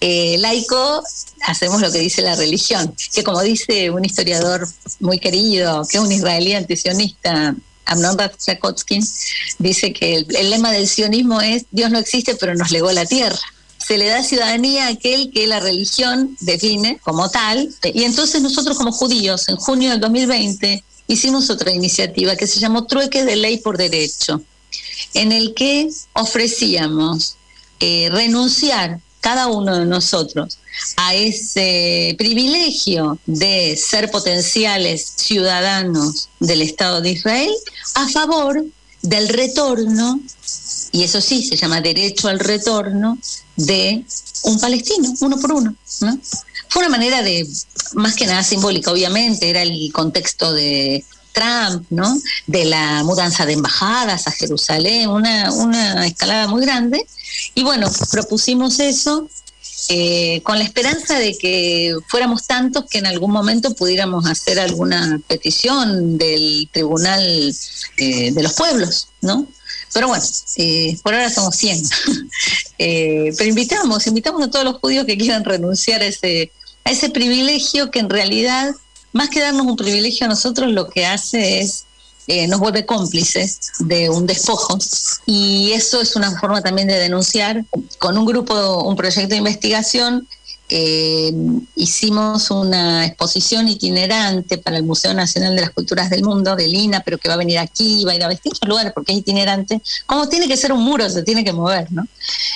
eh, 0.00 0.36
laico, 0.38 1.02
hacemos 1.42 1.80
lo 1.80 1.90
que 1.90 1.98
dice 1.98 2.22
la 2.22 2.36
religión. 2.36 2.94
Que 3.12 3.24
como 3.24 3.42
dice 3.42 3.90
un 3.90 4.04
historiador 4.04 4.68
muy 5.00 5.18
querido, 5.18 5.84
que 5.90 5.96
es 5.96 6.02
un 6.04 6.12
israelí 6.12 6.52
antisionista, 6.52 7.56
Amnon 7.90 8.16
Ratzakotskin, 8.16 9.06
dice 9.58 9.92
que 9.92 10.16
el 10.16 10.50
lema 10.50 10.72
del 10.72 10.88
sionismo 10.88 11.40
es 11.40 11.66
Dios 11.70 11.90
no 11.90 11.98
existe, 11.98 12.34
pero 12.36 12.54
nos 12.54 12.70
legó 12.70 12.90
la 12.92 13.04
tierra 13.04 13.38
se 13.90 13.98
le 13.98 14.06
da 14.06 14.22
ciudadanía 14.22 14.86
a 14.86 14.90
aquel 14.90 15.32
que 15.32 15.48
la 15.48 15.58
religión 15.58 16.36
define 16.38 17.00
como 17.02 17.28
tal. 17.28 17.74
Y 17.82 18.04
entonces 18.04 18.40
nosotros 18.40 18.76
como 18.76 18.92
judíos, 18.92 19.48
en 19.48 19.56
junio 19.56 19.90
del 19.90 19.98
2020, 19.98 20.84
hicimos 21.08 21.50
otra 21.50 21.72
iniciativa 21.72 22.36
que 22.36 22.46
se 22.46 22.60
llamó 22.60 22.86
Trueque 22.86 23.24
de 23.24 23.34
Ley 23.34 23.58
por 23.58 23.76
Derecho, 23.76 24.42
en 25.14 25.32
el 25.32 25.54
que 25.54 25.88
ofrecíamos 26.12 27.34
eh, 27.80 28.08
renunciar 28.12 29.00
cada 29.20 29.48
uno 29.48 29.76
de 29.76 29.86
nosotros 29.86 30.59
a 30.96 31.14
ese 31.14 32.14
privilegio 32.18 33.18
de 33.26 33.76
ser 33.76 34.10
potenciales 34.10 35.12
ciudadanos 35.16 36.28
del 36.40 36.62
Estado 36.62 37.00
de 37.00 37.10
Israel 37.10 37.52
a 37.94 38.08
favor 38.08 38.64
del 39.02 39.28
retorno, 39.28 40.20
y 40.92 41.04
eso 41.04 41.20
sí, 41.20 41.42
se 41.42 41.56
llama 41.56 41.80
derecho 41.80 42.28
al 42.28 42.38
retorno 42.38 43.18
de 43.56 44.04
un 44.42 44.58
palestino, 44.58 45.12
uno 45.20 45.38
por 45.38 45.52
uno. 45.52 45.74
¿no? 46.00 46.18
Fue 46.68 46.82
una 46.82 46.90
manera 46.90 47.22
de, 47.22 47.46
más 47.94 48.14
que 48.14 48.26
nada 48.26 48.42
simbólica, 48.42 48.90
obviamente, 48.90 49.48
era 49.48 49.62
el 49.62 49.90
contexto 49.92 50.52
de 50.52 51.04
Trump, 51.32 51.86
¿no? 51.90 52.20
De 52.46 52.64
la 52.64 53.02
mudanza 53.04 53.46
de 53.46 53.52
embajadas 53.54 54.26
a 54.26 54.32
Jerusalén, 54.32 55.08
una, 55.08 55.52
una 55.52 56.06
escalada 56.06 56.48
muy 56.48 56.62
grande. 56.62 57.06
Y 57.54 57.62
bueno, 57.62 57.90
propusimos 58.10 58.80
eso 58.80 59.28
eh, 59.92 60.40
con 60.44 60.56
la 60.56 60.62
esperanza 60.62 61.18
de 61.18 61.36
que 61.36 61.96
fuéramos 62.06 62.46
tantos 62.46 62.84
que 62.88 62.98
en 62.98 63.06
algún 63.06 63.32
momento 63.32 63.74
pudiéramos 63.74 64.24
hacer 64.24 64.60
alguna 64.60 65.20
petición 65.26 66.16
del 66.16 66.68
Tribunal 66.70 67.52
eh, 67.96 68.30
de 68.30 68.40
los 68.40 68.52
Pueblos, 68.52 69.08
¿no? 69.20 69.48
Pero 69.92 70.06
bueno, 70.06 70.22
eh, 70.58 70.96
por 71.02 71.12
ahora 71.12 71.28
somos 71.28 71.56
100. 71.56 71.82
pero 72.78 73.44
invitamos, 73.44 74.06
invitamos 74.06 74.44
a 74.44 74.50
todos 74.50 74.64
los 74.64 74.76
judíos 74.76 75.06
que 75.06 75.18
quieran 75.18 75.44
renunciar 75.44 76.02
a 76.02 76.06
ese, 76.06 76.52
a 76.84 76.92
ese 76.92 77.10
privilegio 77.10 77.90
que 77.90 77.98
en 77.98 78.10
realidad, 78.10 78.72
más 79.12 79.28
que 79.28 79.40
darnos 79.40 79.66
un 79.66 79.74
privilegio 79.74 80.26
a 80.26 80.28
nosotros, 80.28 80.70
lo 80.70 80.88
que 80.88 81.04
hace 81.04 81.62
es 81.62 81.86
eh, 82.32 82.46
nos 82.46 82.60
vuelve 82.60 82.86
cómplices 82.86 83.72
de 83.80 84.08
un 84.08 84.24
despojo 84.24 84.78
y 85.26 85.72
eso 85.72 86.00
es 86.00 86.14
una 86.14 86.30
forma 86.38 86.62
también 86.62 86.86
de 86.86 86.94
denunciar. 86.94 87.64
Con 87.98 88.16
un 88.16 88.24
grupo, 88.24 88.84
un 88.84 88.94
proyecto 88.94 89.30
de 89.30 89.38
investigación, 89.38 90.28
eh, 90.68 91.32
hicimos 91.74 92.52
una 92.52 93.04
exposición 93.04 93.66
itinerante 93.66 94.58
para 94.58 94.76
el 94.76 94.84
Museo 94.84 95.12
Nacional 95.12 95.56
de 95.56 95.62
las 95.62 95.70
Culturas 95.70 96.08
del 96.08 96.22
Mundo, 96.22 96.54
de 96.54 96.68
Lina, 96.68 97.02
pero 97.04 97.18
que 97.18 97.26
va 97.26 97.34
a 97.34 97.38
venir 97.38 97.58
aquí, 97.58 98.04
va 98.04 98.12
a 98.12 98.14
ir 98.14 98.22
a 98.22 98.28
distintos 98.28 98.60
lugares 98.68 98.92
porque 98.94 99.10
es 99.10 99.18
itinerante. 99.18 99.82
Como 100.06 100.28
tiene 100.28 100.46
que 100.46 100.56
ser 100.56 100.72
un 100.72 100.84
muro, 100.84 101.10
se 101.10 101.24
tiene 101.24 101.44
que 101.44 101.52
mover, 101.52 101.90
¿no? 101.90 102.06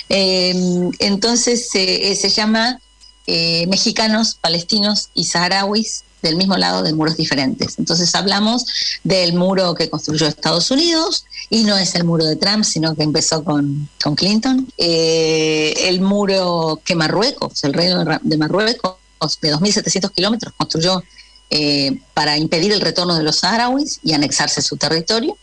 Eh, 0.09 0.55
entonces 1.01 1.69
se 1.69 2.29
llama 2.29 2.79
Mexicanos, 3.27 4.39
Palestinos 4.41 5.09
y 5.15 5.25
Saharauis 5.25 6.05
del 6.25 6.37
mismo 6.37 6.57
lado 6.57 6.83
de 6.83 6.93
muros 6.93 7.17
diferentes. 7.17 7.79
Entonces 7.79 8.15
hablamos 8.15 8.65
del 9.05 9.35
muro 9.35 9.75
que 9.75 9.89
construyó 9.91 10.27
Estados 10.27 10.71
Unidos 10.71 11.27
y 11.51 11.63
no 11.65 11.77
es 11.77 11.95
el 11.95 12.05
muro 12.05 12.25
de 12.25 12.37
Trump, 12.37 12.65
sino 12.65 12.95
que 12.95 13.03
empezó 13.03 13.45
con, 13.45 13.89
con 14.03 14.17
Clinton. 14.17 14.67
Eh, 14.79 15.75
el 15.89 16.01
muro 16.01 16.81
que 16.85 16.95
Marruecos, 16.95 17.63
el 17.65 17.75
reino 17.75 18.05
de 18.23 18.37
Marruecos, 18.37 18.97
de 19.41 19.55
2.700 19.55 20.11
kilómetros, 20.13 20.53
construyó 20.57 21.03
eh, 21.51 21.99
para 22.15 22.37
impedir 22.37 22.73
el 22.73 22.81
retorno 22.81 23.17
de 23.17 23.23
los 23.23 23.37
saharauis 23.37 24.01
y 24.03 24.13
anexarse 24.13 24.61
su 24.63 24.77
territorio. 24.77 25.37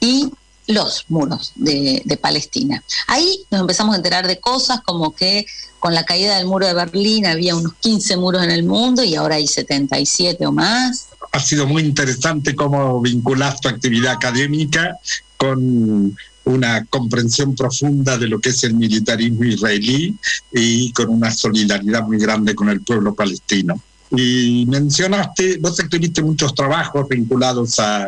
Y 0.00 0.30
los 0.66 1.06
muros 1.08 1.52
de, 1.56 2.18
Palestina. 2.20 2.82
Ahí 3.08 3.40
nos 3.50 3.62
empezamos 3.62 3.94
a 3.94 3.96
enterar 3.96 4.26
de 4.26 4.38
cosas 4.38 4.80
como 4.82 5.14
que 5.14 5.46
con 5.80 5.94
la 5.94 6.04
caída 6.04 6.36
del 6.36 6.46
muro 6.46 6.66
de 6.66 6.74
Berlín 6.74 7.26
había 7.26 7.56
unos 7.56 7.74
15 7.80 8.16
muros 8.16 8.42
en 8.44 8.50
el 8.50 8.62
mundo 8.62 9.02
y 9.02 9.16
ahora 9.16 9.36
hay 9.36 9.46
77 9.46 10.46
o 10.46 10.52
más. 10.52 11.08
Ha 11.32 11.40
sido 11.40 11.66
muy 11.66 11.82
interesante 11.82 12.54
cómo 12.54 13.00
vinculas 13.00 13.60
tu 13.60 13.68
actividad 13.68 14.12
académica 14.12 14.98
con 15.36 16.16
una 16.44 16.84
comprensión 16.86 17.54
profunda 17.54 18.18
de 18.18 18.28
lo 18.28 18.40
que 18.40 18.50
es 18.50 18.62
el 18.64 18.74
militarismo 18.74 19.44
israelí 19.44 20.16
y 20.52 20.92
con 20.92 21.08
una 21.08 21.30
solidaridad 21.30 22.02
muy 22.02 22.18
grande 22.18 22.54
con 22.54 22.68
el 22.68 22.80
pueblo 22.82 23.14
palestino. 23.14 23.80
Y 24.10 24.66
mencionaste, 24.66 25.58
vos 25.58 25.78
escribiste 25.78 26.22
muchos 26.22 26.54
trabajos 26.54 27.08
vinculados 27.08 27.78
a, 27.78 28.06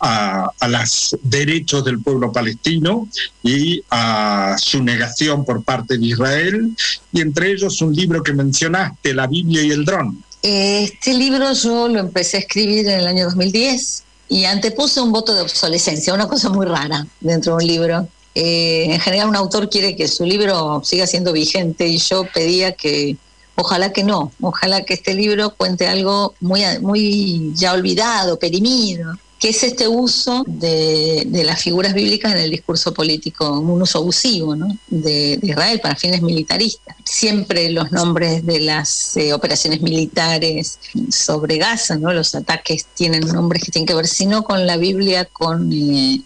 a, 0.00 0.50
los 0.68 1.16
derechos 1.22 1.84
del 1.84 2.00
pueblo 2.00 2.32
palestino 2.32 3.08
y 3.42 3.82
a 3.90 4.56
su 4.58 4.82
negación 4.82 5.44
por 5.44 5.62
parte 5.62 5.98
de 5.98 6.06
Israel, 6.06 6.76
y 7.12 7.20
entre 7.20 7.52
ellos 7.52 7.80
un 7.82 7.94
libro 7.94 8.22
que 8.22 8.32
mencionaste, 8.32 9.14
La 9.14 9.26
Biblia 9.26 9.62
y 9.62 9.70
el 9.70 9.84
dron. 9.84 10.22
Este 10.42 11.14
libro 11.14 11.52
yo 11.52 11.88
lo 11.88 11.98
empecé 11.98 12.36
a 12.36 12.40
escribir 12.40 12.88
en 12.88 13.00
el 13.00 13.06
año 13.06 13.24
2010 13.24 14.04
y 14.28 14.44
antepuse 14.44 15.00
un 15.00 15.10
voto 15.10 15.34
de 15.34 15.40
obsolescencia, 15.40 16.14
una 16.14 16.28
cosa 16.28 16.48
muy 16.48 16.66
rara 16.66 17.06
dentro 17.20 17.56
de 17.56 17.64
un 17.64 17.68
libro. 17.68 18.08
Eh, 18.34 18.84
en 18.92 19.00
general 19.00 19.30
un 19.30 19.36
autor 19.36 19.68
quiere 19.68 19.96
que 19.96 20.06
su 20.06 20.24
libro 20.24 20.80
siga 20.84 21.06
siendo 21.06 21.32
vigente 21.32 21.88
y 21.88 21.98
yo 21.98 22.24
pedía 22.32 22.72
que 22.72 23.16
ojalá 23.56 23.92
que 23.92 24.04
no, 24.04 24.30
ojalá 24.40 24.84
que 24.84 24.94
este 24.94 25.14
libro 25.14 25.50
cuente 25.56 25.88
algo 25.88 26.34
muy, 26.38 26.62
muy 26.80 27.52
ya 27.54 27.72
olvidado, 27.72 28.38
perimido, 28.38 29.18
que 29.38 29.50
es 29.50 29.62
este 29.62 29.86
uso 29.86 30.44
de, 30.46 31.26
las 31.44 31.62
figuras 31.62 31.94
bíblicas 31.94 32.32
en 32.32 32.38
el 32.38 32.50
discurso 32.50 32.92
político, 32.92 33.58
un 33.58 33.80
uso 33.80 33.98
abusivo 33.98 34.56
de, 34.88 35.38
Israel 35.42 35.80
para 35.80 35.94
fines 35.94 36.22
militaristas. 36.22 36.96
Siempre 37.04 37.70
los 37.70 37.92
nombres 37.92 38.44
de 38.44 38.60
las 38.60 39.16
eh, 39.16 39.32
operaciones 39.32 39.80
militares 39.80 40.78
sobre 41.10 41.58
Gaza, 41.58 41.96
¿no? 41.96 42.12
los 42.12 42.34
ataques 42.34 42.86
tienen 42.94 43.26
nombres 43.26 43.62
que 43.62 43.70
tienen 43.70 43.86
que 43.86 43.94
ver, 43.94 44.08
si 44.08 44.26
no 44.26 44.42
con 44.42 44.66
la 44.66 44.76
Biblia, 44.76 45.22
eh, 45.22 46.20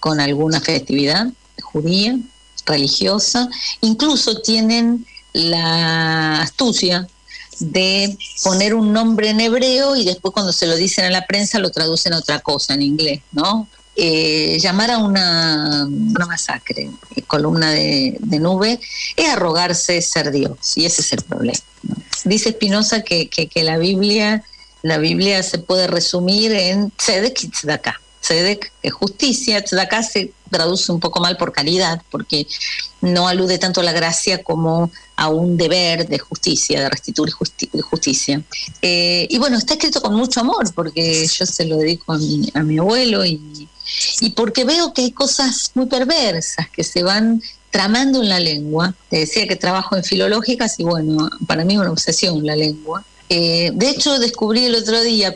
con 0.00 0.20
alguna 0.20 0.60
festividad 0.60 1.28
judía, 1.62 2.18
religiosa, 2.64 3.48
incluso 3.80 4.40
tienen 4.40 5.06
la 5.32 6.42
astucia 6.42 7.06
de 7.60 8.16
poner 8.42 8.74
un 8.74 8.92
nombre 8.92 9.30
en 9.30 9.40
hebreo 9.40 9.96
y 9.96 10.04
después 10.04 10.32
cuando 10.32 10.52
se 10.52 10.66
lo 10.66 10.76
dicen 10.76 11.04
a 11.04 11.10
la 11.10 11.26
prensa 11.26 11.58
lo 11.58 11.70
traducen 11.70 12.12
a 12.12 12.18
otra 12.18 12.40
cosa 12.40 12.74
en 12.74 12.82
inglés, 12.82 13.20
¿no? 13.32 13.68
Eh, 13.98 14.58
llamar 14.60 14.90
a 14.90 14.98
una, 14.98 15.88
masacre, 16.28 16.90
eh, 17.14 17.22
columna 17.22 17.70
de, 17.70 18.18
nube, 18.40 18.78
es 19.16 19.28
arrogarse 19.30 20.02
ser 20.02 20.30
Dios, 20.30 20.58
y 20.76 20.84
ese 20.84 21.00
es 21.00 21.12
el 21.14 21.22
problema. 21.22 21.58
Dice 22.24 22.50
Spinoza 22.50 23.02
que, 23.02 23.28
que, 23.28 23.64
la 23.64 23.78
Biblia 23.78 24.44
la 24.82 24.98
Biblia 24.98 25.42
se 25.42 25.58
puede 25.58 25.86
resumir 25.86 26.52
en 26.52 26.90
tzedek 26.90 27.42
y. 27.42 28.00
Que 28.28 28.70
es 28.82 28.92
justicia, 28.92 29.64
acá 29.80 30.02
se 30.02 30.32
traduce 30.50 30.90
un 30.90 31.00
poco 31.00 31.20
mal 31.20 31.36
por 31.36 31.52
calidad, 31.52 32.02
porque 32.10 32.46
no 33.00 33.28
alude 33.28 33.58
tanto 33.58 33.80
a 33.80 33.84
la 33.84 33.92
gracia 33.92 34.42
como 34.42 34.90
a 35.16 35.28
un 35.28 35.56
deber 35.56 36.08
de 36.08 36.18
justicia, 36.18 36.80
de 36.80 36.88
restituir 36.88 37.32
justicia. 37.32 38.42
Eh, 38.82 39.26
y 39.30 39.38
bueno, 39.38 39.56
está 39.56 39.74
escrito 39.74 40.00
con 40.00 40.14
mucho 40.14 40.40
amor, 40.40 40.72
porque 40.74 41.26
yo 41.26 41.46
se 41.46 41.64
lo 41.66 41.78
dedico 41.78 42.12
a 42.12 42.18
mi, 42.18 42.50
a 42.54 42.62
mi 42.62 42.78
abuelo 42.78 43.24
y, 43.24 43.68
y 44.20 44.30
porque 44.30 44.64
veo 44.64 44.92
que 44.92 45.02
hay 45.02 45.12
cosas 45.12 45.70
muy 45.74 45.86
perversas 45.86 46.68
que 46.70 46.84
se 46.84 47.02
van 47.02 47.42
tramando 47.70 48.22
en 48.22 48.28
la 48.28 48.40
lengua. 48.40 48.94
Te 49.10 49.18
decía 49.18 49.46
que 49.46 49.56
trabajo 49.56 49.96
en 49.96 50.04
filológicas 50.04 50.78
y 50.78 50.84
bueno, 50.84 51.28
para 51.46 51.64
mí 51.64 51.74
es 51.74 51.80
una 51.80 51.90
obsesión 51.90 52.44
la 52.44 52.56
lengua. 52.56 53.04
Eh, 53.28 53.70
de 53.74 53.90
hecho, 53.90 54.18
descubrí 54.18 54.66
el 54.66 54.74
otro 54.74 55.02
día, 55.02 55.34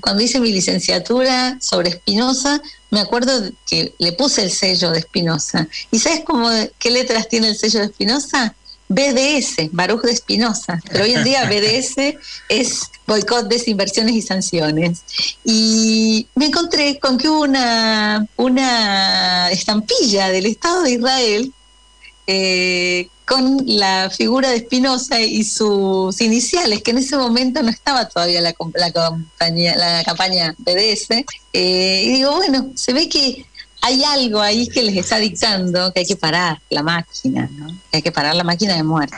cuando 0.00 0.22
hice 0.22 0.40
mi 0.40 0.52
licenciatura 0.52 1.58
sobre 1.60 1.90
Espinosa, 1.90 2.62
me 2.90 3.00
acuerdo 3.00 3.50
que 3.68 3.94
le 3.98 4.12
puse 4.12 4.42
el 4.42 4.50
sello 4.50 4.90
de 4.90 5.00
Espinosa. 5.00 5.68
¿Y 5.90 5.98
sabes 5.98 6.22
cómo, 6.24 6.48
qué 6.78 6.90
letras 6.90 7.28
tiene 7.28 7.48
el 7.48 7.56
sello 7.56 7.80
de 7.80 7.86
Espinosa? 7.86 8.54
BDS, 8.88 9.70
Baruch 9.70 10.02
de 10.02 10.12
Espinosa. 10.12 10.80
Pero 10.90 11.04
hoy 11.04 11.14
en 11.14 11.22
día 11.22 11.44
BDS 11.44 12.16
es 12.48 12.80
boicot, 13.06 13.46
desinversiones 13.48 14.16
y 14.16 14.22
sanciones. 14.22 15.02
Y 15.44 16.26
me 16.34 16.46
encontré 16.46 16.98
con 16.98 17.16
que 17.16 17.28
hubo 17.28 17.42
una, 17.42 18.26
una 18.36 19.50
estampilla 19.52 20.30
del 20.30 20.46
Estado 20.46 20.82
de 20.82 20.92
Israel 20.92 21.52
eh, 22.32 23.08
con 23.24 23.60
la 23.66 24.08
figura 24.08 24.50
de 24.50 24.58
Espinosa 24.58 25.20
y 25.20 25.42
sus 25.42 26.20
iniciales, 26.20 26.80
que 26.80 26.92
en 26.92 26.98
ese 26.98 27.16
momento 27.16 27.60
no 27.60 27.70
estaba 27.70 28.08
todavía 28.08 28.40
la, 28.40 28.52
campaña, 30.04 30.54
BDS. 30.58 31.24
Eh, 31.52 32.02
y 32.06 32.12
digo, 32.12 32.36
bueno, 32.36 32.70
se 32.76 32.92
ve 32.92 33.08
que 33.08 33.44
hay 33.80 34.04
algo 34.04 34.40
ahí 34.40 34.68
que 34.68 34.84
les 34.84 34.96
está 34.96 35.18
dictando 35.18 35.92
que 35.92 36.00
hay 36.00 36.06
que 36.06 36.14
parar 36.14 36.60
la 36.70 36.84
máquina, 36.84 37.50
¿no? 37.52 37.76
hay 37.90 38.00
que 38.00 38.12
parar 38.12 38.36
la 38.36 38.44
máquina 38.44 38.76
de 38.76 38.84
muerte. 38.84 39.16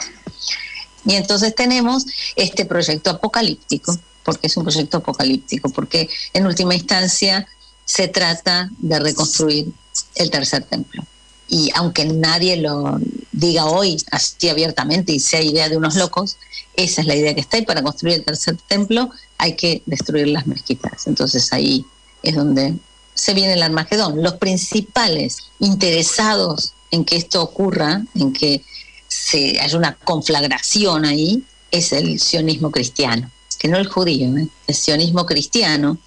Y 1.05 1.15
entonces 1.17 1.55
tenemos 1.55 2.07
este 2.35 2.65
proyecto 2.65 3.11
apocalíptico, 3.11 3.95
porque 4.23 4.47
es 4.47 4.57
un 4.57 4.63
proyecto 4.63 4.99
apocalíptico, 4.99 5.69
porque 5.69 6.09
en 6.33 6.47
última 6.47 6.75
instancia 6.75 7.47
se 7.85 8.09
trata 8.09 8.71
de 8.79 8.99
reconstruir 9.01 9.71
el 10.15 10.31
tercer 10.31 10.65
templo. 10.65 11.05
Y 11.49 11.71
aunque 11.75 12.05
nadie 12.05 12.57
lo 12.57 12.99
diga 13.33 13.67
hoy 13.67 14.03
así 14.11 14.49
abiertamente 14.49 15.13
y 15.13 15.21
sea 15.21 15.43
idea 15.43 15.69
de 15.69 15.77
unos 15.77 15.97
locos, 15.97 16.37
esa 16.77 17.01
es 17.01 17.07
la 17.07 17.17
idea 17.17 17.35
que 17.35 17.41
está. 17.41 17.59
Y 17.59 17.67
para 17.67 17.83
construir 17.83 18.17
el 18.17 18.25
tercer 18.25 18.57
templo 18.69 19.11
hay 19.39 19.57
que 19.57 19.83
destruir 19.87 20.29
las 20.29 20.47
mezquitas. 20.47 21.07
Entonces 21.07 21.53
ahí 21.53 21.85
es 22.23 22.35
donde 22.35 22.75
se 23.15 23.35
viene 23.35 23.55
el 23.55 23.63
Armagedón. 23.63 24.23
Los 24.23 24.35
principales 24.35 25.39
interesados 25.59 26.73
en 26.91 27.05
que 27.05 27.17
esto 27.17 27.43
ocurra, 27.43 28.05
en 28.15 28.33
que 28.33 28.63
se 29.09 29.59
haya 29.61 29.77
una 29.77 29.95
conflagración 29.97 31.05
ahí, 31.05 31.43
es 31.71 31.93
el 31.93 32.21
sionismo 32.21 32.71
cristiano, 32.71 33.31
que 33.59 33.69
no 33.69 33.79
el 33.79 33.87
judío, 33.87 34.37
¿eh? 34.37 34.49
el 34.67 34.75
sionismo 34.75 35.27
cristiano, 35.27 35.99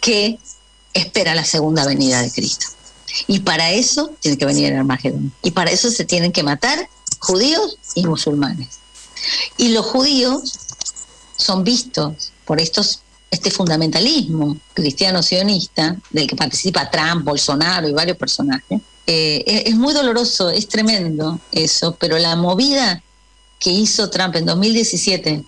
que 0.00 0.38
espera 0.92 1.34
la 1.34 1.44
segunda 1.44 1.86
venida 1.86 2.20
de 2.20 2.30
Cristo. 2.30 2.66
Y 3.26 3.40
para 3.40 3.70
eso 3.70 4.10
tiene 4.20 4.38
que 4.38 4.44
venir 4.44 4.72
el 4.72 4.78
Armagedón. 4.78 5.32
Y 5.42 5.50
para 5.50 5.70
eso 5.70 5.90
se 5.90 6.04
tienen 6.04 6.32
que 6.32 6.42
matar 6.42 6.88
judíos 7.18 7.78
y 7.94 8.06
musulmanes. 8.06 8.78
Y 9.56 9.68
los 9.68 9.86
judíos 9.86 10.58
son 11.36 11.64
vistos 11.64 12.32
por 12.44 12.60
estos 12.60 13.00
este 13.30 13.50
fundamentalismo 13.50 14.56
cristiano-sionista, 14.72 15.96
del 16.10 16.26
que 16.26 16.34
participa 16.34 16.90
Trump, 16.90 17.24
Bolsonaro 17.24 17.86
y 17.86 17.92
varios 17.92 18.16
personajes, 18.16 18.80
eh, 19.06 19.64
es, 19.66 19.74
muy 19.74 19.94
doloroso, 19.94 20.50
es 20.50 20.68
tremendo 20.68 21.40
eso, 21.50 21.96
pero 21.98 22.18
la 22.18 22.36
movida 22.36 23.02
que 23.58 23.70
hizo 23.70 24.10
Trump 24.10 24.36
en 24.36 24.44
2017 24.44 25.44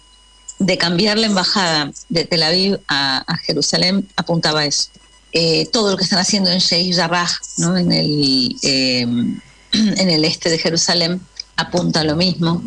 de 0.58 0.78
cambiar 0.78 1.18
la 1.18 1.26
embajada 1.26 1.90
de 2.08 2.24
Tel 2.24 2.42
Aviv 2.42 2.80
a, 2.88 3.22
Jerusalén 3.44 4.08
apuntaba 4.16 4.60
a 4.60 4.64
eso. 4.64 4.88
Eh, 5.32 5.66
todo 5.66 5.92
lo 5.92 5.96
que 5.96 6.04
están 6.04 6.18
haciendo 6.18 6.50
en 6.50 6.58
Sheikh 6.58 6.96
Jarrah, 6.96 7.30
¿no? 7.58 7.76
en, 7.76 7.92
el, 7.92 8.56
eh, 8.62 9.02
en 9.72 10.10
el 10.10 10.24
este 10.24 10.50
de 10.50 10.58
Jerusalén, 10.58 11.20
apunta 11.56 12.00
a 12.00 12.04
lo 12.04 12.16
mismo. 12.16 12.62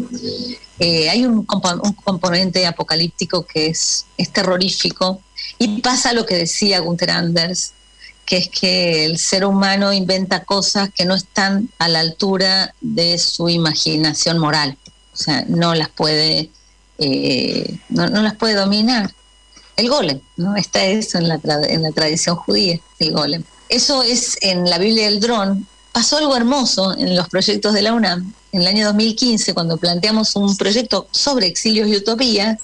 Eh, 0.80 1.10
hay 1.10 1.26
un, 1.26 1.46
componente 1.46 2.66
apocalíptico 2.66 3.46
que 3.46 3.68
es, 3.68 4.06
terrorífico 4.32 5.22
y 5.60 5.82
pasa 5.82 6.14
lo 6.14 6.26
que 6.26 6.36
decía 6.36 6.80
Gunther 6.80 7.12
Anders, 7.12 7.74
que 8.26 8.38
es 8.38 8.50
que 8.50 9.06
el 9.06 9.18
ser 9.18 9.46
humano 9.46 9.94
inventa 9.94 10.44
cosas 10.44 10.90
que 10.90 11.06
no 11.06 11.16
están 11.16 11.70
a 11.78 11.88
la 11.88 12.00
altura 12.00 12.74
de 12.82 13.18
su 13.18 13.50
imaginación 13.50 14.40
moral, 14.40 14.78
o 15.14 15.16
sea, 15.16 15.44
no 15.48 15.76
las 15.76 15.90
puede, 15.90 16.50
eh, 16.98 17.78
no, 17.90 18.08
las 18.08 18.36
puede 18.36 18.56
dominar. 18.56 19.14
El 19.76 19.90
golem, 19.90 20.20
¿no? 20.38 20.56
Está 20.56 20.86
eso 20.86 21.18
en 21.18 21.28
la, 21.28 21.40
en 21.68 21.84
la 21.84 21.92
tradición 21.92 22.36
judía, 22.36 22.80
el 23.00 23.12
golem. 23.12 23.44
Eso 23.70 24.04
es 24.04 24.38
en 24.42 24.70
la 24.70 24.78
Biblia 24.78 25.06
del 25.06 25.20
dron. 25.20 25.68
Pasó 25.92 26.18
algo 26.18 26.36
hermoso 26.36 26.96
en 26.98 27.16
los 27.16 27.28
proyectos 27.30 27.74
de 27.74 27.82
la 27.82 27.94
UNAM, 27.94 28.34
en 28.52 28.62
el 28.62 28.68
año 28.68 28.86
2015, 28.86 29.54
cuando 29.54 29.78
planteamos 29.78 30.36
un 30.36 30.56
proyecto 30.58 31.08
sobre 31.12 31.48
exilios 31.48 31.88
y 31.88 31.98
utopías, 31.98 32.60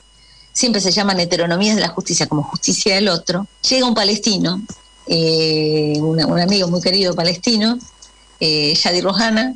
siempre 0.53 0.81
se 0.81 0.91
llaman 0.91 1.19
heteronomías 1.19 1.75
de 1.75 1.81
la 1.81 1.89
justicia 1.89 2.27
como 2.27 2.43
justicia 2.43 2.95
del 2.95 3.09
otro, 3.09 3.47
llega 3.67 3.87
un 3.87 3.95
palestino, 3.95 4.61
eh, 5.07 5.93
un, 5.99 6.19
amigo 6.39 6.67
muy 6.67 6.81
querido 6.81 7.15
palestino, 7.15 7.79
eh, 8.39 8.79
Rojana, 9.01 9.55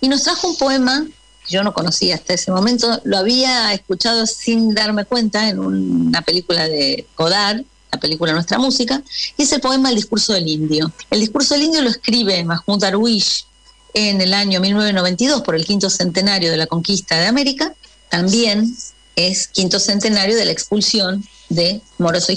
y 0.00 0.08
nos 0.08 0.22
trajo 0.22 0.48
un 0.48 0.56
poema 0.56 1.06
yo 1.48 1.62
no 1.62 1.72
conocía 1.72 2.16
hasta 2.16 2.34
ese 2.34 2.50
momento, 2.50 3.00
lo 3.04 3.18
había 3.18 3.72
escuchado 3.72 4.26
sin 4.26 4.74
darme 4.74 5.04
cuenta 5.04 5.48
en 5.48 5.58
una 5.58 6.22
película 6.22 6.68
de 6.68 7.06
Godard, 7.16 7.62
la 7.92 8.00
película 8.00 8.32
Nuestra 8.32 8.58
Música, 8.58 9.02
y 9.36 9.44
es 9.44 9.52
el 9.52 9.60
poema 9.60 9.90
El 9.90 9.96
discurso 9.96 10.32
del 10.32 10.48
indio. 10.48 10.92
El 11.10 11.20
discurso 11.20 11.54
del 11.54 11.64
indio 11.64 11.82
lo 11.82 11.90
escribe 11.90 12.42
Mahmoud 12.44 12.80
Darwish, 12.80 13.46
en 13.94 14.20
el 14.20 14.34
año 14.34 14.60
1992 14.60 15.40
por 15.40 15.54
el 15.56 15.64
quinto 15.64 15.88
centenario 15.88 16.50
de 16.50 16.58
la 16.58 16.66
conquista 16.66 17.18
de 17.18 17.26
América, 17.26 17.74
también 18.10 18.76
es 19.16 19.48
quinto 19.48 19.80
centenario 19.80 20.36
de 20.36 20.44
la 20.44 20.52
expulsión 20.52 21.24
de 21.48 21.80
moros 21.96 22.28
y, 22.28 22.36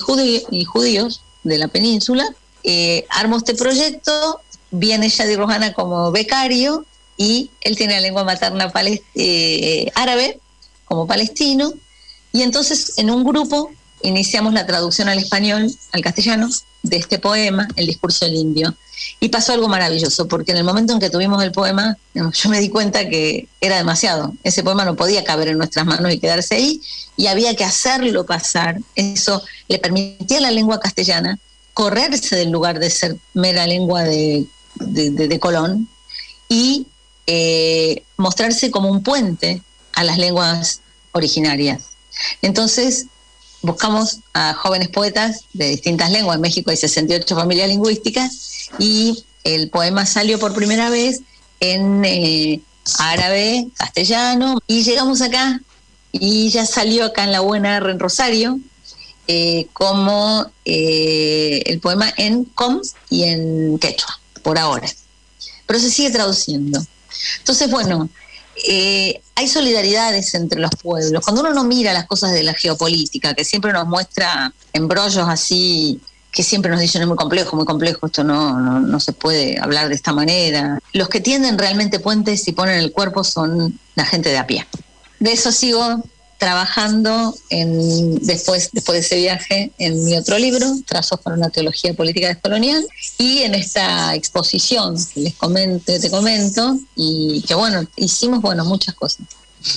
judíos 0.64 1.22
de 1.44 1.57
la 1.57 1.68
península. 1.68 2.26
Eh, 2.64 3.06
armó 3.10 3.38
este 3.38 3.56
proyecto, 3.56 4.40
viene 4.72 5.10
Yadi 5.10 5.36
Rojana 5.36 5.73
como 5.73 6.11
becario 6.11 6.86
y 7.20 7.52
él 7.62 7.76
tiene 7.76 7.96
la 7.96 8.00
lengua 8.00 8.24
materna 8.24 8.72
eh, 9.14 9.91
árabe 9.94 10.40
como 10.86 11.06
palestino. 11.06 11.74
Y 12.32 12.44
entonces 12.44 12.94
en 12.98 13.12
un 13.12 13.26
grupo 13.26 13.72
iniciamos 14.02 14.54
la 14.54 14.66
traducción 14.66 15.10
al 15.10 15.20
español, 15.20 15.70
al 15.91 16.02
castellano, 16.02 16.50
de 16.82 16.96
este 16.96 17.20
poema, 17.20 17.68
El 17.76 17.88
discurso 17.88 18.24
del 18.24 18.36
indio. 18.36 18.74
Y 19.20 19.28
pasó 19.28 19.52
algo 19.52 19.68
maravilloso, 19.68 20.30
porque 20.30 20.52
en 20.52 20.60
el 20.60 20.64
momento 20.64 20.94
en 20.94 21.00
que 21.00 21.10
tuvimos 21.10 21.44
el 21.44 21.52
poema, 21.52 21.98
yo 22.14 22.50
me 22.50 22.62
di 22.62 22.70
cuenta 22.70 23.10
que 23.10 23.50
era 23.60 23.76
demasiado. 23.76 24.34
Ese 24.46 24.64
poema 24.64 24.86
no 24.86 24.96
podía 24.96 25.26
caber 25.26 25.50
en 25.50 25.58
nuestras 25.58 25.86
manos 25.86 26.14
y 26.14 26.20
quedarse 26.20 26.56
ahí, 26.56 26.82
y 27.18 27.28
había 27.28 27.54
que 27.54 27.66
hacerlo 27.66 28.26
pasar. 28.26 28.80
Eso 28.96 29.44
le 29.68 29.78
permitía 29.78 30.38
a 30.38 30.41
la 30.41 30.52
lengua 30.52 30.80
castellana 30.80 31.38
correrse 31.74 32.38
del 32.38 32.50
lugar 32.50 32.80
de 32.80 32.90
ser 32.90 33.18
mera 33.34 33.68
lengua 33.68 34.04
de, 34.04 34.48
Colón 35.41 35.90
y 36.48 36.88
eh, 37.31 38.01
mostrarse 38.18 38.72
como 38.72 38.89
un 38.89 39.03
puente 39.03 39.61
a 39.93 40.03
las 40.03 40.18
lenguas 40.18 40.81
originarias. 41.11 41.84
Entonces, 42.41 43.06
buscamos 43.61 44.22
a 44.34 44.56
jóvenes 44.56 44.88
poetas 44.88 45.41
de 45.53 45.69
distintas 45.69 46.10
lenguas. 46.10 46.38
En 46.38 46.41
México 46.41 46.72
hay 46.72 46.77
68 46.77 47.35
familias 47.35 47.69
lingüísticas 47.69 48.72
y 48.80 49.23
el 49.43 49.69
poema 49.69 50.07
salió 50.07 50.39
por 50.39 50.56
primera 50.56 50.89
vez 50.89 51.22
en 51.60 52.03
eh, 52.03 52.61
árabe, 52.97 53.68
castellano, 53.76 54.57
y 54.65 54.81
llegamos 54.81 55.22
acá 55.22 55.61
y 56.11 56.49
ya 56.49 56.65
salió 56.65 57.06
acá 57.06 57.26
en 57.26 57.31
La 57.31 57.41
Buena 57.41 57.77
R 57.77 57.91
en 57.91 57.99
Rosario 57.99 58.60
eh, 59.27 59.68
como 59.73 60.51
el 60.65 61.80
poema 61.80 62.11
en 62.18 62.45
com 62.45 62.81
y 63.11 63.26
en 63.26 63.77
quechua, 63.77 64.19
por 64.41 64.57
ahora. 64.57 64.89
Pero 65.68 65.80
se 65.80 65.91
sigue 65.91 66.10
traduciendo. 66.10 66.81
Entonces, 67.40 67.70
bueno, 67.70 68.10
eh, 68.68 69.22
hay 69.36 69.48
solidaridades 69.48 70.34
entre 70.34 70.60
los 70.60 70.72
pueblos. 70.82 71.24
Cuando 71.24 71.41
uno 71.41 71.54
no 71.54 71.64
mira 71.64 71.94
las 71.94 72.06
cosas 72.06 72.32
de 72.32 72.44
la 72.44 72.54
geopolítica, 72.54 73.34
que 73.34 73.46
siempre 73.46 73.72
nos 73.72 73.88
muestra 73.88 74.54
embrollos 74.74 75.28
así, 75.28 76.02
que 76.32 76.44
siempre 76.44 76.70
nos 76.72 76.80
dicen 76.80 77.02
es 77.02 77.08
muy 77.08 77.18
complejo, 77.18 77.56
muy 77.56 77.66
complejo, 77.66 78.06
esto 78.06 78.24
no, 78.24 78.60
no, 78.60 79.00
se 79.00 79.14
puede 79.14 79.60
hablar 79.60 79.90
de 79.90 79.96
esta 79.96 80.14
manera. 80.14 80.80
Los 80.94 81.10
que 81.10 81.22
tienden 81.22 81.58
realmente 81.58 82.00
puentes 82.00 82.48
y 82.48 82.52
ponen 82.52 82.80
el 82.80 82.91
cuerpo 82.91 83.24
son 83.24 83.80
la 83.96 84.06
gente 84.06 84.30
de 84.30 84.38
a 84.38 84.46
pie. 84.46 84.68
De 85.20 85.32
eso 85.32 85.52
sigo 85.52 86.04
trabajando 86.40 87.36
en, 87.49 88.16
después, 88.26 88.70
después 88.72 88.95
de 88.95 88.99
ese 89.02 89.18
viaje 89.18 89.72
en 89.78 90.03
mi 90.06 90.18
otro 90.18 90.40
libro, 90.40 90.66
Trazos 90.88 91.20
para 91.20 91.36
una 91.36 91.49
teología 91.49 91.94
política 91.94 92.30
descolonial, 92.30 92.84
y 93.18 93.40
en 93.40 93.53
esta 93.53 94.16
exposición 94.16 94.95
que 95.14 95.20
les 95.20 95.36
comento, 95.36 95.94
comento, 96.10 96.80
y 96.95 97.44
que 97.45 97.53
bueno, 97.53 97.86
hicimos 97.98 98.41
bueno 98.41 98.66
muchas 98.66 98.95
cosas. 98.95 99.28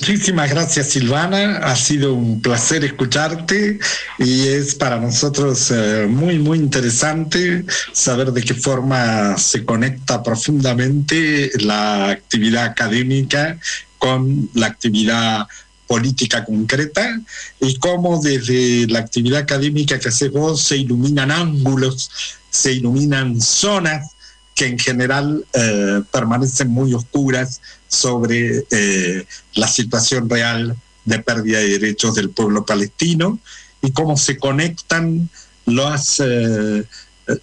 Muchísimas 0.01 0.49
gracias 0.49 0.91
Silvana, 0.91 1.59
ha 1.59 1.75
sido 1.75 2.15
un 2.15 2.41
placer 2.41 2.85
escucharte 2.85 3.81
y 4.17 4.47
es 4.47 4.77
para 4.77 5.01
nosotros 5.01 5.73
eh, 5.73 6.07
muy, 6.09 6.39
muy 6.39 6.59
interesante 6.59 7.65
saber 7.93 8.31
de 8.33 8.43
qué 8.43 8.55
forma 8.55 9.37
se 9.39 9.65
conecta 9.65 10.23
profundamente 10.23 11.51
la 11.59 12.11
actividad 12.11 12.65
académica 12.65 13.59
con 13.99 14.49
la 14.55 14.67
actividad 14.69 15.49
política 15.93 16.43
concreta 16.43 17.21
y 17.61 17.77
cómo 17.77 18.19
desde 18.19 18.87
la 18.87 19.01
actividad 19.01 19.41
académica 19.41 20.01
que 20.01 20.09
haces 20.09 20.33
vos 20.33 20.63
se 20.63 20.79
iluminan 20.79 21.31
ángulos, 21.31 22.11
se 22.49 22.73
iluminan 22.73 23.39
zonas 23.43 24.13
que 24.55 24.69
en 24.69 24.79
general 24.79 25.45
eh, 25.53 26.01
permanecen 26.11 26.69
muy 26.69 26.95
oscuras 26.95 27.61
sobre 27.89 28.65
eh, 28.71 29.27
la 29.55 29.69
situación 29.69 30.31
real 30.31 30.75
de 31.05 31.19
pérdida 31.19 31.59
de 31.59 31.79
derechos 31.79 32.15
del 32.15 32.31
pueblo 32.31 32.65
palestino 32.65 33.39
y 33.83 33.93
cómo 33.93 34.17
se 34.17 34.39
conectan 34.39 35.29
las, 35.67 36.23
eh, 36.25 36.87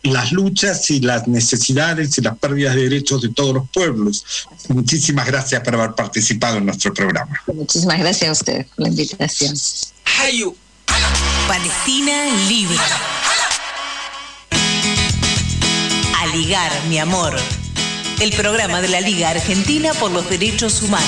las 0.03 0.31
luchas 0.31 0.89
y 0.91 0.99
las 0.99 1.27
necesidades 1.27 2.17
y 2.17 2.21
las 2.21 2.37
pérdidas 2.37 2.75
de 2.75 2.83
derechos 2.83 3.21
de 3.21 3.29
todos 3.29 3.53
los 3.53 3.69
pueblos. 3.69 4.25
Muchísimas 4.69 5.27
gracias 5.27 5.61
por 5.61 5.75
haber 5.75 5.95
participado 5.95 6.57
en 6.57 6.65
nuestro 6.65 6.93
programa. 6.93 7.39
Muchísimas 7.53 7.99
gracias 7.99 8.29
a 8.29 8.31
usted 8.33 8.65
por 8.67 8.83
la 8.83 8.89
invitación. 8.89 9.55
Palestina 11.47 12.25
libre. 12.47 12.77
A 16.17 16.27
ligar, 16.35 16.71
mi 16.87 16.99
amor 16.99 17.35
el 18.19 18.31
programa 18.33 18.81
de 18.81 18.89
la 18.89 18.99
Liga 18.99 19.29
Argentina 19.29 19.93
por 19.93 20.11
los 20.11 20.29
Derechos 20.29 20.81
Humanos. 20.81 21.07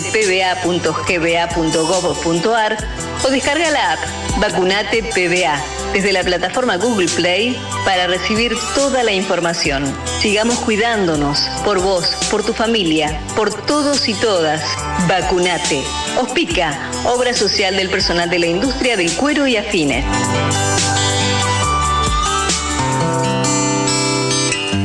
vacunatepba.gba.gov.ar 0.00 2.76
o 3.24 3.30
descarga 3.30 3.70
la 3.70 3.92
app 3.92 4.00
Vacunate 4.38 5.02
PBA 5.02 5.60
desde 5.92 6.12
la 6.12 6.22
plataforma 6.22 6.76
Google 6.76 7.08
Play 7.08 7.56
para 7.84 8.06
recibir 8.06 8.56
toda 8.74 9.02
la 9.02 9.12
información. 9.12 9.84
Sigamos 10.20 10.58
cuidándonos 10.60 11.40
por 11.64 11.80
vos, 11.80 12.16
por 12.30 12.44
tu 12.44 12.54
familia, 12.54 13.20
por 13.36 13.52
todos 13.66 14.08
y 14.08 14.14
todas. 14.14 14.62
Vacunate. 15.08 15.82
Ospica, 16.18 16.90
obra 17.04 17.34
social 17.34 17.76
del 17.76 17.90
personal 17.90 18.30
de 18.30 18.38
la 18.38 18.46
industria 18.46 18.96
del 18.96 19.12
cuero 19.12 19.46
y 19.46 19.56
afines. 19.56 20.04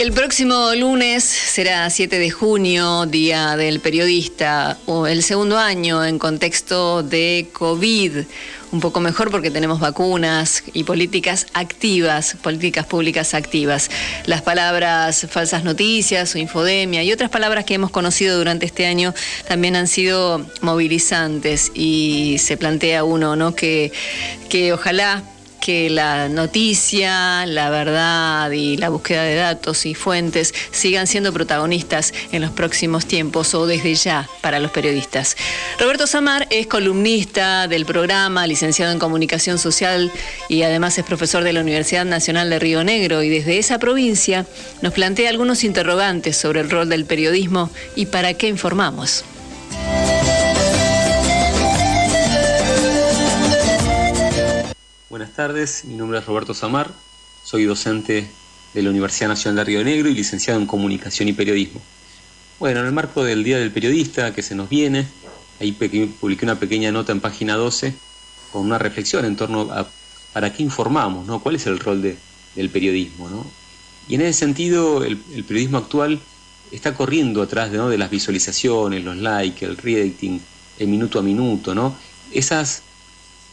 El 0.00 0.12
próximo 0.12 0.74
lunes 0.74 1.24
será 1.24 1.90
7 1.90 2.18
de 2.18 2.30
junio, 2.30 3.04
Día 3.04 3.54
del 3.58 3.80
Periodista, 3.80 4.78
o 4.86 5.06
el 5.06 5.22
segundo 5.22 5.58
año 5.58 6.02
en 6.02 6.18
contexto 6.18 7.02
de 7.02 7.48
COVID. 7.52 8.24
Un 8.72 8.80
poco 8.80 9.00
mejor 9.00 9.30
porque 9.30 9.50
tenemos 9.50 9.78
vacunas 9.78 10.64
y 10.72 10.84
políticas 10.84 11.48
activas, 11.52 12.34
políticas 12.42 12.86
públicas 12.86 13.34
activas. 13.34 13.90
Las 14.24 14.40
palabras 14.40 15.26
falsas 15.28 15.64
noticias 15.64 16.34
o 16.34 16.38
infodemia 16.38 17.02
y 17.02 17.12
otras 17.12 17.28
palabras 17.28 17.66
que 17.66 17.74
hemos 17.74 17.90
conocido 17.90 18.38
durante 18.38 18.64
este 18.64 18.86
año 18.86 19.12
también 19.48 19.76
han 19.76 19.86
sido 19.86 20.46
movilizantes 20.62 21.72
y 21.74 22.38
se 22.38 22.56
plantea 22.56 23.04
uno, 23.04 23.36
¿no? 23.36 23.54
Que, 23.54 23.92
que 24.48 24.72
ojalá 24.72 25.22
que 25.60 25.90
la 25.90 26.28
noticia, 26.28 27.44
la 27.46 27.70
verdad 27.70 28.50
y 28.50 28.76
la 28.76 28.88
búsqueda 28.88 29.22
de 29.22 29.34
datos 29.36 29.86
y 29.86 29.94
fuentes 29.94 30.54
sigan 30.70 31.06
siendo 31.06 31.32
protagonistas 31.32 32.12
en 32.32 32.42
los 32.42 32.50
próximos 32.50 33.06
tiempos 33.06 33.54
o 33.54 33.66
desde 33.66 33.94
ya 33.94 34.28
para 34.40 34.58
los 34.58 34.70
periodistas. 34.70 35.36
Roberto 35.78 36.06
Samar 36.06 36.46
es 36.50 36.66
columnista 36.66 37.68
del 37.68 37.84
programa, 37.84 38.46
licenciado 38.46 38.92
en 38.92 38.98
comunicación 38.98 39.58
social 39.58 40.10
y 40.48 40.62
además 40.62 40.98
es 40.98 41.04
profesor 41.04 41.44
de 41.44 41.52
la 41.52 41.60
Universidad 41.60 42.04
Nacional 42.04 42.50
de 42.50 42.58
Río 42.58 42.82
Negro 42.82 43.22
y 43.22 43.28
desde 43.28 43.58
esa 43.58 43.78
provincia 43.78 44.46
nos 44.82 44.92
plantea 44.92 45.28
algunos 45.28 45.62
interrogantes 45.64 46.36
sobre 46.36 46.60
el 46.60 46.70
rol 46.70 46.88
del 46.88 47.04
periodismo 47.04 47.70
y 47.94 48.06
para 48.06 48.34
qué 48.34 48.48
informamos. 48.48 49.24
Buenas 55.10 55.32
tardes, 55.32 55.84
mi 55.86 55.96
nombre 55.96 56.20
es 56.20 56.24
Roberto 56.24 56.54
Samar, 56.54 56.88
soy 57.42 57.64
docente 57.64 58.30
de 58.72 58.82
la 58.82 58.90
Universidad 58.90 59.26
Nacional 59.26 59.56
de 59.56 59.64
Río 59.64 59.82
Negro 59.82 60.08
y 60.08 60.14
licenciado 60.14 60.60
en 60.60 60.68
Comunicación 60.68 61.28
y 61.28 61.32
Periodismo. 61.32 61.80
Bueno, 62.60 62.78
en 62.78 62.86
el 62.86 62.92
marco 62.92 63.24
del 63.24 63.42
Día 63.42 63.58
del 63.58 63.72
Periodista 63.72 64.32
que 64.32 64.40
se 64.40 64.54
nos 64.54 64.68
viene, 64.68 65.08
ahí 65.58 65.72
publiqué 65.72 66.44
una 66.44 66.60
pequeña 66.60 66.92
nota 66.92 67.10
en 67.10 67.18
página 67.18 67.56
12 67.56 67.92
con 68.52 68.62
una 68.62 68.78
reflexión 68.78 69.24
en 69.24 69.34
torno 69.34 69.62
a 69.72 69.88
para 70.32 70.52
qué 70.52 70.62
informamos, 70.62 71.26
¿no? 71.26 71.40
¿Cuál 71.40 71.56
es 71.56 71.66
el 71.66 71.80
rol 71.80 72.02
del 72.54 72.70
periodismo, 72.70 73.28
¿no? 73.28 73.44
Y 74.06 74.14
en 74.14 74.20
ese 74.20 74.38
sentido, 74.38 75.02
el, 75.02 75.16
periodismo 75.16 75.78
actual 75.78 76.20
está 76.70 76.94
corriendo 76.94 77.42
atrás 77.42 77.72
de 77.72 77.98
las 77.98 78.10
visualizaciones, 78.10 79.02
los 79.02 79.16
likes, 79.16 79.66
el 79.66 79.76
rating, 79.76 80.38
el 80.78 80.86
minuto 80.86 81.18
a 81.18 81.22
minuto, 81.22 81.74
¿no? 81.74 81.96
Esas 82.30 82.84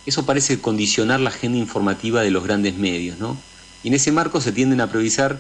eso 0.08 0.26
parece 0.26 0.62
condicionar 0.62 1.20
la 1.20 1.30
agenda 1.30 1.58
informativa 1.58 2.22
de 2.22 2.32
los 2.32 2.46
grandes 2.46 2.78
medios, 2.78 3.20
¿no? 3.20 3.36
Y 3.84 3.90
en 3.90 3.94
ese 3.94 4.14
marco 4.14 4.40
se 4.40 4.54
tienden 4.54 4.80
a 4.80 4.88
priorizar 4.88 5.38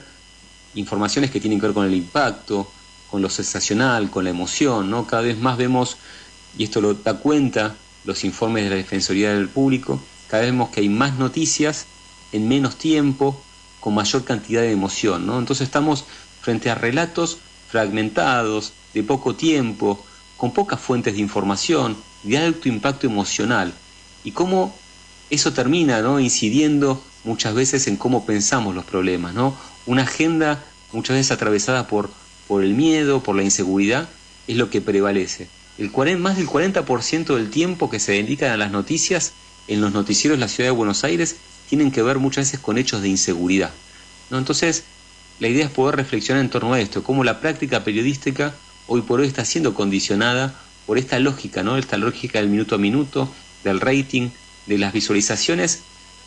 informaciones 0.76 1.31
que 1.31 1.39
tienen 1.39 1.60
que 1.60 1.68
ver 1.68 1.73
con 1.73 1.85
el 1.85 1.95
impacto, 1.95 2.69
con 3.10 3.22
lo 3.22 3.30
sensacional, 3.30 4.10
con 4.10 4.26
la 4.26 4.30
emoción, 4.30 4.89
¿no? 4.89 5.07
Cada 5.07 5.22
vez 5.22 5.39
más 5.39 5.57
vemos, 5.57 5.95
y 6.57 6.65
esto 6.65 6.81
lo 6.81 6.94
da 6.95 7.14
cuenta 7.14 7.77
los 8.03 8.26
informes 8.26 8.65
de 8.65 8.72
la 8.72 8.76
Defensoría 8.76 9.34
del 9.34 9.48
Público, 9.48 10.02
cada 10.27 10.41
vez 10.41 10.52
vemos 10.52 10.69
que 10.69 10.81
hay 10.81 10.89
más 10.89 11.18
noticias 11.18 11.85
en 12.34 12.49
menos 12.49 12.77
tiempo, 12.77 13.41
con 13.80 13.95
mayor 13.95 14.26
cantidad 14.26 14.61
de 14.61 14.72
emoción, 14.72 15.26
¿no? 15.26 15.39
Entonces 15.39 15.65
estamos 15.65 16.03
frente 16.41 16.69
a 16.69 16.76
relatos 16.76 17.38
fragmentados, 17.69 18.73
de 18.94 19.03
poco 19.03 19.34
tiempo, 19.34 20.03
con 20.35 20.52
pocas 20.52 20.80
fuentes 20.80 21.14
de 21.14 21.22
información, 21.22 21.95
de 22.23 22.38
alto 22.38 22.68
impacto 22.68 23.07
emocional 23.07 23.73
y 24.28 24.32
cómo 24.32 24.76
eso 25.30 25.54
termina 25.54 26.02
¿no? 26.02 26.20
incidiendo 26.20 27.02
muchas 27.24 27.54
veces 27.54 27.88
en 27.88 27.95
cómo 27.95 28.26
pensamos 28.26 28.76
los 28.76 28.84
problemas. 28.84 29.34
¿no? 29.34 29.56
Una 29.86 30.02
agenda 30.02 30.62
muchas 30.91 31.16
veces 31.16 31.32
atravesada 31.32 31.88
por, 31.88 32.10
por 32.45 32.62
el 32.62 32.74
miedo, 32.74 33.24
por 33.24 33.38
la 33.38 33.44
inseguridad, 33.44 34.10
es 34.45 34.58
lo 34.58 34.70
que 34.70 34.82
prevalece. 34.82 35.48
El 35.78 35.91
más 36.18 36.36
del 36.36 36.45
40% 36.45 37.36
del 37.36 37.49
tiempo 37.49 37.90
que 37.90 38.02
se 38.02 38.12
dedican 38.12 38.52
a 38.52 38.58
las 38.58 38.70
noticias 38.70 39.32
en 39.70 39.80
los 39.80 39.94
noticieros 39.94 40.38
de 40.38 40.41
la 40.41 40.49
ciudad 40.49 40.72
de 40.72 40.76
Buenos 40.76 41.06
Aires 41.06 41.38
tienen 41.70 41.90
que 41.90 42.02
ver 42.02 42.20
muchas 42.20 42.48
veces 42.48 42.60
con 42.60 42.78
hechos 42.78 43.02
de 43.02 43.08
inseguridad. 43.08 43.72
¿no? 44.30 44.40
Entonces, 44.40 44.84
la 45.40 45.48
idea 45.48 45.68
es 45.68 45.72
poder 45.72 45.95
reflexionar 45.95 46.44
en 46.44 46.49
torno 46.49 46.74
a 46.74 46.82
esto, 46.82 47.02
cómo 47.02 47.24
la 47.24 47.40
práctica 47.40 47.86
periodística 47.86 48.54
hoy 48.88 49.04
por 49.04 49.22
hoy 49.22 49.28
está 49.28 49.45
siendo 49.45 49.74
condicionada 49.74 50.54
por 50.86 50.98
esta 50.98 51.18
lógica, 51.18 51.64
¿no? 51.64 51.78
esta 51.78 51.95
lógica 51.95 52.40
del 52.40 52.49
minuto 52.49 52.76
a 52.76 52.78
minuto, 52.78 53.34
del 53.64 53.80
rating, 53.80 54.30
de 54.66 54.78
las 54.78 54.94
visualizaciones, 54.94 55.82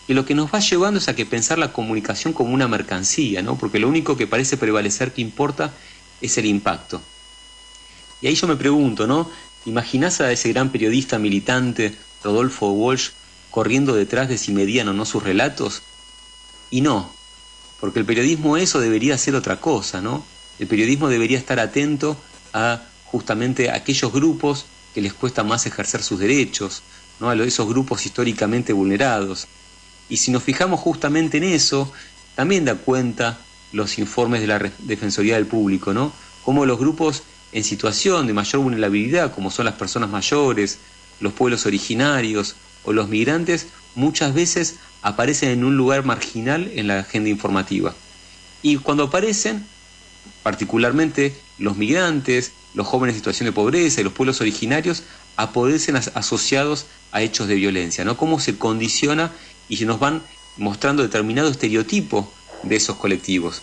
y 0.09 0.15
lo 0.15 0.24
que 0.24 0.35
nos 0.35 0.52
va 0.52 0.59
llevando 0.59 0.98
es 0.98 1.09
a 1.09 1.15
que 1.15 1.27
pensar 1.27 1.59
la 1.59 1.73
comunicación 1.73 2.32
como 2.32 2.52
una 2.52 2.66
mercancía, 2.66 3.43
¿no? 3.43 3.57
porque 3.57 3.78
lo 3.78 3.89
único 3.89 4.16
que 4.16 4.27
parece 4.27 4.57
prevalecer 4.57 5.12
que 5.12 5.20
importa 5.20 5.73
es 6.20 6.36
el 6.39 6.47
impacto. 6.47 7.01
Y 8.20 8.27
ahí 8.27 8.35
yo 8.35 8.47
me 8.47 8.57
pregunto, 8.57 9.07
¿no? 9.07 9.31
¿Imaginás 9.65 10.20
a 10.20 10.31
ese 10.32 10.51
gran 10.51 10.70
periodista 10.70 11.19
militante, 11.19 11.94
Rodolfo 12.23 12.70
Walsh, 12.73 13.11
corriendo 13.51 13.94
detrás 13.94 14.28
de 14.28 14.36
si 14.36 14.52
medían 14.52 14.89
o 14.89 14.93
no 14.93 15.05
sus 15.05 15.23
relatos? 15.23 15.82
Y 16.70 16.82
no, 16.82 17.12
porque 17.81 17.98
el 17.98 18.05
periodismo 18.05 18.57
eso 18.57 18.81
debería 18.81 19.16
ser 19.16 19.35
otra 19.35 19.61
cosa, 19.61 20.01
¿no? 20.01 20.24
El 20.59 20.66
periodismo 20.66 21.09
debería 21.09 21.39
estar 21.39 21.59
atento 21.61 22.20
a 22.52 22.82
justamente 23.07 23.70
aquellos 23.70 24.12
grupos 24.12 24.66
que 24.94 25.01
les 25.01 25.15
cuesta 25.15 25.44
más 25.44 25.66
ejercer 25.66 26.02
sus 26.02 26.19
derechos, 26.19 26.82
¿no? 27.20 27.28
a 27.28 27.34
esos 27.34 27.68
grupos 27.68 28.05
históricamente 28.06 28.72
vulnerados. 28.72 29.47
Y 30.09 30.16
si 30.16 30.30
nos 30.30 30.42
fijamos 30.42 30.80
justamente 30.80 31.38
en 31.38 31.44
eso, 31.44 31.92
también 32.34 32.64
da 32.64 32.74
cuenta 32.74 33.38
los 33.72 33.98
informes 33.98 34.40
de 34.40 34.47
la 34.48 34.59
Defensoría 34.80 35.36
del 35.36 35.47
Público, 35.47 35.92
¿no? 35.94 36.12
Cómo 36.44 36.66
los 36.66 36.78
grupos 36.78 37.22
en 37.52 37.64
situación 37.64 38.26
de 38.26 38.32
mayor 38.32 38.62
vulnerabilidad, 38.62 39.32
como 39.34 39.51
son 39.51 39.64
las 39.64 39.74
personas 39.74 40.10
mayores, 40.10 40.78
los 41.20 41.32
pueblos 41.32 41.66
originarios 41.66 42.56
o 42.84 42.92
los 42.92 43.09
migrantes, 43.09 43.68
muchas 43.94 44.34
veces 44.34 44.76
aparecen 45.02 45.51
en 45.51 45.64
un 45.64 45.76
lugar 45.76 46.05
marginal 46.05 46.70
en 46.74 46.86
la 46.86 47.01
agenda 47.01 47.28
informativa. 47.28 47.94
Y 48.62 48.76
cuando 48.76 49.05
aparecen, 49.05 49.66
particularmente 50.42 51.34
los 51.59 51.76
migrantes, 51.76 52.52
los 52.74 52.86
jóvenes 52.86 53.14
en 53.14 53.20
situación 53.20 53.47
de 53.47 53.52
pobreza 53.52 54.01
y 54.01 54.05
los 54.05 54.12
pueblos 54.12 54.40
originarios, 54.40 55.02
aparecen 55.42 55.96
asociados 55.96 56.86
a 57.12 57.22
hechos 57.22 57.48
de 57.48 57.54
violencia, 57.54 58.04
¿no? 58.04 58.16
Cómo 58.16 58.40
se 58.40 58.56
condiciona 58.56 59.32
y 59.68 59.76
se 59.76 59.86
nos 59.86 59.98
van 59.98 60.22
mostrando 60.56 61.02
determinado 61.02 61.48
estereotipo 61.48 62.30
de 62.62 62.76
esos 62.76 62.96
colectivos. 62.96 63.62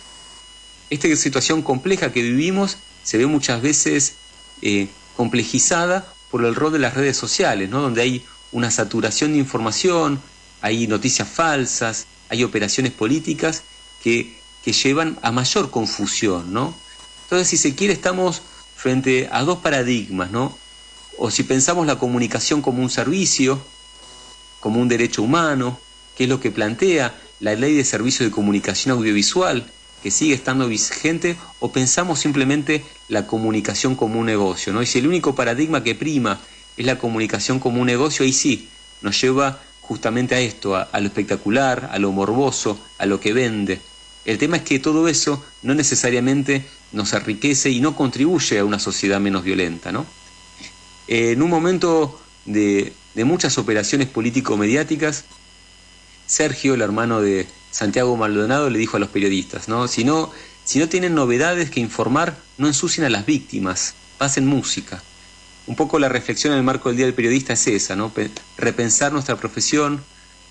Esta 0.90 1.14
situación 1.16 1.62
compleja 1.62 2.12
que 2.12 2.22
vivimos 2.22 2.78
se 3.02 3.18
ve 3.18 3.26
muchas 3.26 3.62
veces 3.62 4.14
eh, 4.62 4.88
complejizada 5.16 6.12
por 6.30 6.44
el 6.44 6.54
rol 6.54 6.72
de 6.72 6.78
las 6.78 6.94
redes 6.94 7.16
sociales, 7.16 7.70
¿no? 7.70 7.80
donde 7.80 8.02
hay 8.02 8.24
una 8.52 8.70
saturación 8.70 9.32
de 9.32 9.38
información, 9.38 10.20
hay 10.60 10.86
noticias 10.86 11.28
falsas, 11.28 12.06
hay 12.28 12.44
operaciones 12.44 12.92
políticas 12.92 13.62
que, 14.02 14.38
que 14.64 14.72
llevan 14.72 15.18
a 15.22 15.30
mayor 15.30 15.70
confusión. 15.70 16.52
¿no? 16.52 16.74
Entonces, 17.24 17.48
si 17.48 17.56
se 17.56 17.74
quiere, 17.74 17.92
estamos 17.92 18.42
frente 18.74 19.28
a 19.30 19.42
dos 19.42 19.58
paradigmas, 19.58 20.30
¿no? 20.30 20.56
O 21.18 21.30
si 21.30 21.42
pensamos 21.42 21.86
la 21.86 21.98
comunicación 21.98 22.62
como 22.62 22.82
un 22.82 22.90
servicio, 22.90 23.60
como 24.60 24.80
un 24.80 24.88
derecho 24.88 25.22
humano, 25.22 25.78
que 26.16 26.24
es 26.24 26.30
lo 26.30 26.40
que 26.40 26.50
plantea 26.50 27.14
la 27.40 27.54
ley 27.54 27.74
de 27.74 27.84
servicio 27.84 28.24
de 28.24 28.32
comunicación 28.32 28.96
audiovisual, 28.96 29.66
que 30.02 30.12
sigue 30.12 30.34
estando 30.34 30.68
vigente, 30.68 31.36
o 31.58 31.72
pensamos 31.72 32.20
simplemente 32.20 32.84
la 33.08 33.26
comunicación 33.26 33.96
como 33.96 34.20
un 34.20 34.26
negocio, 34.26 34.72
¿no? 34.72 34.80
Y 34.80 34.86
si 34.86 35.00
el 35.00 35.08
único 35.08 35.34
paradigma 35.34 35.82
que 35.82 35.96
prima 35.96 36.40
es 36.76 36.86
la 36.86 36.98
comunicación 36.98 37.58
como 37.58 37.80
un 37.80 37.86
negocio, 37.86 38.24
ahí 38.24 38.32
sí, 38.32 38.68
nos 39.02 39.20
lleva 39.20 39.60
justamente 39.80 40.36
a 40.36 40.40
esto, 40.40 40.76
a, 40.76 40.82
a 40.82 41.00
lo 41.00 41.06
espectacular, 41.06 41.88
a 41.92 41.98
lo 41.98 42.12
morboso, 42.12 42.78
a 42.98 43.06
lo 43.06 43.18
que 43.18 43.32
vende. 43.32 43.80
El 44.24 44.38
tema 44.38 44.58
es 44.58 44.62
que 44.62 44.78
todo 44.78 45.08
eso 45.08 45.44
no 45.62 45.74
necesariamente 45.74 46.64
nos 46.92 47.12
enriquece 47.12 47.70
y 47.70 47.80
no 47.80 47.96
contribuye 47.96 48.58
a 48.58 48.64
una 48.64 48.78
sociedad 48.78 49.18
menos 49.18 49.42
violenta, 49.42 49.90
¿no? 49.90 50.06
En 51.08 51.42
un 51.42 51.50
momento 51.50 52.20
de, 52.44 52.92
muchas 53.16 53.58
operaciones 53.58 54.08
político-mediáticas, 54.08 55.24
Sergio, 56.26 56.74
el 56.74 56.82
hermano 56.82 57.20
de 57.20 57.46
Santiago 57.70 58.16
Maldonado, 58.16 58.70
le 58.70 58.78
dijo 58.78 58.96
a 58.96 59.00
los 59.00 59.08
periodistas. 59.08 59.66
Si, 59.90 60.04
no, 60.04 60.30
si 60.64 60.78
no 60.78 60.88
tienen 60.88 61.14
novedades 61.14 61.70
que 61.70 61.80
informar, 61.80 62.36
no 62.58 62.68
ensucien 62.68 63.06
a 63.06 63.10
las 63.10 63.26
víctimas, 63.26 63.94
pasen 64.18 64.46
música. 64.46 65.02
Un 65.66 65.74
poco 65.74 65.98
la 65.98 66.08
reflexión 66.08 66.52
en 66.52 66.58
el 66.58 66.64
marco 66.64 66.90
del 66.90 66.96
Día 66.96 67.06
del 67.06 67.14
Periodista 67.14 67.54
es 67.54 67.66
esa, 67.66 67.96
repensar 68.56 69.12
nuestra 69.12 69.36
profesión, 69.36 70.02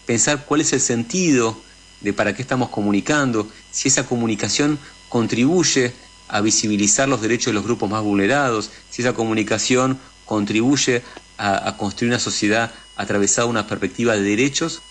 pensar 0.05 0.45
cuál 0.45 0.61
es 0.61 0.73
el 0.73 0.81
sentido 0.81 1.57
de 2.01 2.13
para 2.13 2.35
qué 2.35 2.41
estamos 2.41 2.69
comunicando, 2.69 3.47
si 3.71 3.87
esa 3.87 4.05
comunicación 4.05 4.77
contribuye 5.09 5.93
a 6.27 6.41
visibilizar 6.41 7.07
los 7.07 7.21
derechos 7.21 7.47
de 7.47 7.53
los 7.53 7.63
grupos 7.63 7.89
más 7.89 8.03
vulnerados, 8.03 8.71
si 8.89 9.01
esa 9.01 9.13
comunicación 9.13 9.99
contribuye 10.27 11.01
a, 11.39 11.75
construir 11.77 12.11
una 12.11 12.19
sociedad 12.19 12.71
atravesada 12.95 13.47
una 13.47 13.65
perspectiva 13.67 14.13
de 14.15 14.21
derechos 14.21 14.81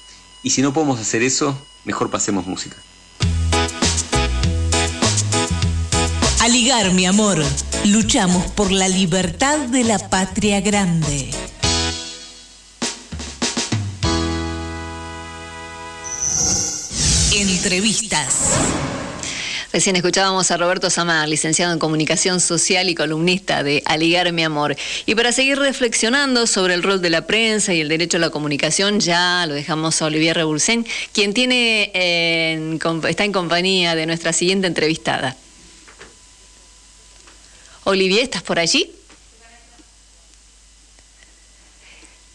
y 0.43 0.51
si 0.51 0.63
no 0.63 0.73
podemos 0.73 0.99
hacer 0.99 1.23
eso, 1.23 1.57
mejor 1.85 2.11
pasemos 2.11 2.47
música. 2.47 2.77
Aligar, 6.41 6.93
mi 6.93 7.07
amor, 7.07 7.43
luchamos 7.85 8.47
por 8.53 8.71
la 8.71 8.89
libertad 8.89 9.59
de 9.59 9.85
la 9.85 9.99
patria 9.99 10.61
grande. 10.61 11.31
Entrevistas. 17.33 18.86
Recién 19.77 19.95
escuchábamos 19.95 20.51
a 20.51 20.57
Roberto 20.57 20.89
Samar, 20.89 21.29
licenciado 21.29 21.71
en 21.71 21.79
Comunicación 21.79 22.41
Social 22.41 22.89
y 22.89 22.95
columnista 22.95 23.63
de 23.63 23.83
Aligar 23.85 24.33
mi 24.33 24.43
amor. 24.43 24.75
Y 25.05 25.15
para 25.15 25.33
seguir 25.33 25.59
reflexionando 25.59 26.47
sobre 26.47 26.73
el 26.73 26.83
rol 26.83 27.03
de 27.03 27.11
la 27.11 27.27
prensa 27.27 27.75
y 27.75 27.83
el 27.83 27.89
derecho 27.91 28.17
a 28.17 28.21
la 28.21 28.31
comunicación, 28.31 29.01
ya 29.01 29.45
lo 29.47 29.53
dejamos 29.53 30.01
a 30.01 30.07
Olivier 30.07 30.35
Rebulsen, 30.35 30.87
quien 31.13 31.35
tiene 31.35 31.91
está 33.07 33.25
en 33.25 33.33
compañía 33.33 33.95
de 33.95 34.07
nuestra 34.07 34.33
siguiente 34.33 34.67
entrevistada. 34.67 35.37
Olivier, 37.85 38.23
¿estás 38.23 38.43
por 38.43 38.59
allí? 38.59 38.91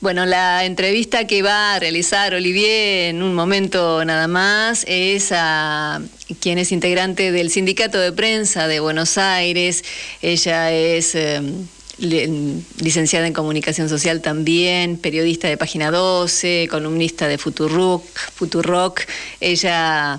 Bueno, 0.01 0.25
la 0.25 0.65
entrevista 0.65 1.27
que 1.27 1.43
va 1.43 1.75
a 1.75 1.79
realizar 1.79 2.33
Olivier 2.33 3.11
en 3.11 3.21
un 3.21 3.35
momento 3.35 4.03
nada 4.03 4.27
más 4.27 4.83
es 4.87 5.31
a 5.31 6.01
quien 6.39 6.57
es 6.57 6.71
integrante 6.71 7.31
del 7.31 7.51
Sindicato 7.51 7.99
de 7.99 8.11
Prensa 8.11 8.67
de 8.67 8.79
Buenos 8.79 9.19
Aires. 9.19 9.83
Ella 10.23 10.71
es 10.71 11.13
em, 11.13 11.67
licenciada 11.99 13.27
en 13.27 13.33
Comunicación 13.33 13.89
Social 13.89 14.21
también, 14.21 14.97
periodista 14.97 15.47
de 15.47 15.57
Página 15.57 15.91
12, 15.91 16.67
columnista 16.71 17.27
de 17.27 17.37
Futurock. 17.37 18.03
Futurock. 18.33 19.01
Ella 19.39 20.17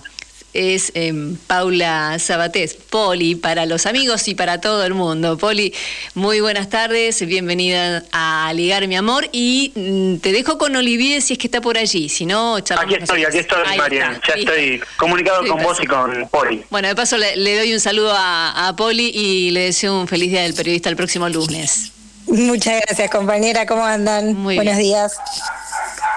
es 0.52 0.92
em, 0.94 1.36
Paula 1.46 2.18
Sabatés, 2.18 2.74
Poli, 2.74 3.34
para 3.34 3.66
los 3.66 3.86
amigos 3.86 4.28
y 4.28 4.34
para 4.34 4.60
todo 4.60 4.84
el 4.84 4.94
mundo. 4.94 5.38
Poli, 5.38 5.74
muy 6.14 6.40
buenas 6.40 6.68
tardes, 6.68 7.24
bienvenida 7.26 8.04
a 8.12 8.52
Ligar 8.54 8.86
mi 8.88 8.96
amor 8.96 9.28
y 9.32 9.72
mm, 9.74 10.16
te 10.16 10.32
dejo 10.32 10.58
con 10.58 10.74
Olivier 10.76 11.22
si 11.22 11.34
es 11.34 11.38
que 11.38 11.46
está 11.46 11.60
por 11.60 11.78
allí, 11.78 12.08
si 12.08 12.26
no, 12.26 12.56
Aquí 12.56 12.94
estoy, 12.94 13.24
aquí 13.24 13.38
estoy, 13.38 13.76
María, 13.76 14.20
ya 14.26 14.34
estoy 14.34 14.82
comunicado 14.96 15.46
con 15.46 15.62
vos 15.62 15.78
y 15.82 15.86
con 15.86 16.28
Poli. 16.28 16.64
Bueno, 16.70 16.88
de 16.88 16.94
paso 16.94 17.16
le, 17.16 17.56
doy 17.56 17.72
un 17.72 17.80
saludo 17.80 18.12
a, 18.14 18.68
a 18.68 18.76
Poli 18.76 19.10
y 19.14 19.50
le 19.50 19.60
deseo 19.60 19.98
un 19.98 20.08
feliz 20.08 20.30
día 20.30 20.42
del 20.42 20.54
periodista 20.54 20.88
el 20.88 20.96
próximo 20.96 21.28
lunes. 21.28 21.92
Muchas 22.26 22.80
gracias, 22.86 23.10
compañera, 23.10 23.66
¿cómo 23.66 23.84
andan? 23.84 24.34
Muy 24.34 24.56
Buenos 24.56 24.78
días. 24.78 25.12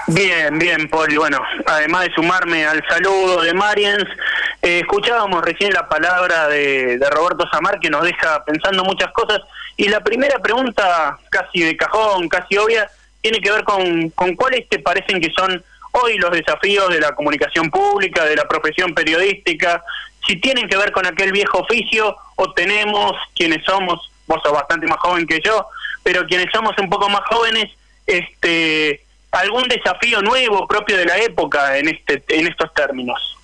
Bien, 0.08 0.58
bien, 0.58 0.88
Poli. 0.88 1.16
Bueno, 1.16 1.42
además 1.66 2.04
de 2.04 2.14
sumarme 2.14 2.64
al 2.64 2.82
saludo 2.88 3.42
de 3.42 3.52
Mariens, 3.54 4.04
eh, 4.62 4.80
escuchábamos 4.80 5.44
recién 5.44 5.72
la 5.72 5.88
palabra 5.88 6.48
de, 6.48 6.98
Roberto 7.10 7.48
Samar 7.50 7.80
que 7.80 7.90
nos 7.90 8.02
deja 8.02 8.44
pensando 8.44 8.84
muchas 8.84 9.12
cosas. 9.12 9.40
Y 9.76 9.88
la 9.88 10.00
primera 10.00 10.38
pregunta, 10.38 11.18
casi 11.30 11.60
de 11.60 11.76
cajón, 11.76 12.28
casi 12.28 12.56
obvia, 12.56 12.88
tiene 13.20 13.40
que 13.40 13.50
ver 13.50 13.64
con, 13.64 14.10
con 14.10 14.34
cuáles 14.36 14.68
te 14.68 14.78
parecen 14.78 15.20
que 15.20 15.30
son 15.36 15.62
hoy 15.92 16.18
los 16.18 16.30
desafíos 16.30 16.88
de 16.90 17.00
la 17.00 17.14
comunicación 17.14 17.70
pública, 17.70 18.24
de 18.24 18.36
la 18.36 18.46
profesión 18.46 18.94
periodística, 18.94 19.82
si 20.26 20.36
tienen 20.36 20.68
que 20.68 20.76
ver 20.76 20.92
con 20.92 21.06
aquel 21.06 21.32
viejo 21.32 21.58
oficio 21.60 22.16
o 22.36 22.52
tenemos 22.52 23.12
quienes 23.34 23.64
somos, 23.64 24.10
vos 24.26 24.40
sos 24.42 24.52
bastante 24.52 24.86
más 24.86 24.98
joven 24.98 25.26
que 25.26 25.40
yo, 25.44 25.66
pero 26.02 26.26
quienes 26.26 26.48
somos 26.52 26.76
un 26.78 26.90
poco 26.90 27.08
más 27.08 27.22
jóvenes, 27.28 27.70
este 28.06 29.05
algún 29.40 29.64
desafío 29.68 30.22
nuevo 30.22 30.66
propio 30.66 30.96
de 30.96 31.04
la 31.04 31.18
época 31.18 31.78
en 31.78 31.88
este 31.88 32.22
en 32.28 32.46
estos 32.46 32.72
términos. 32.74 33.36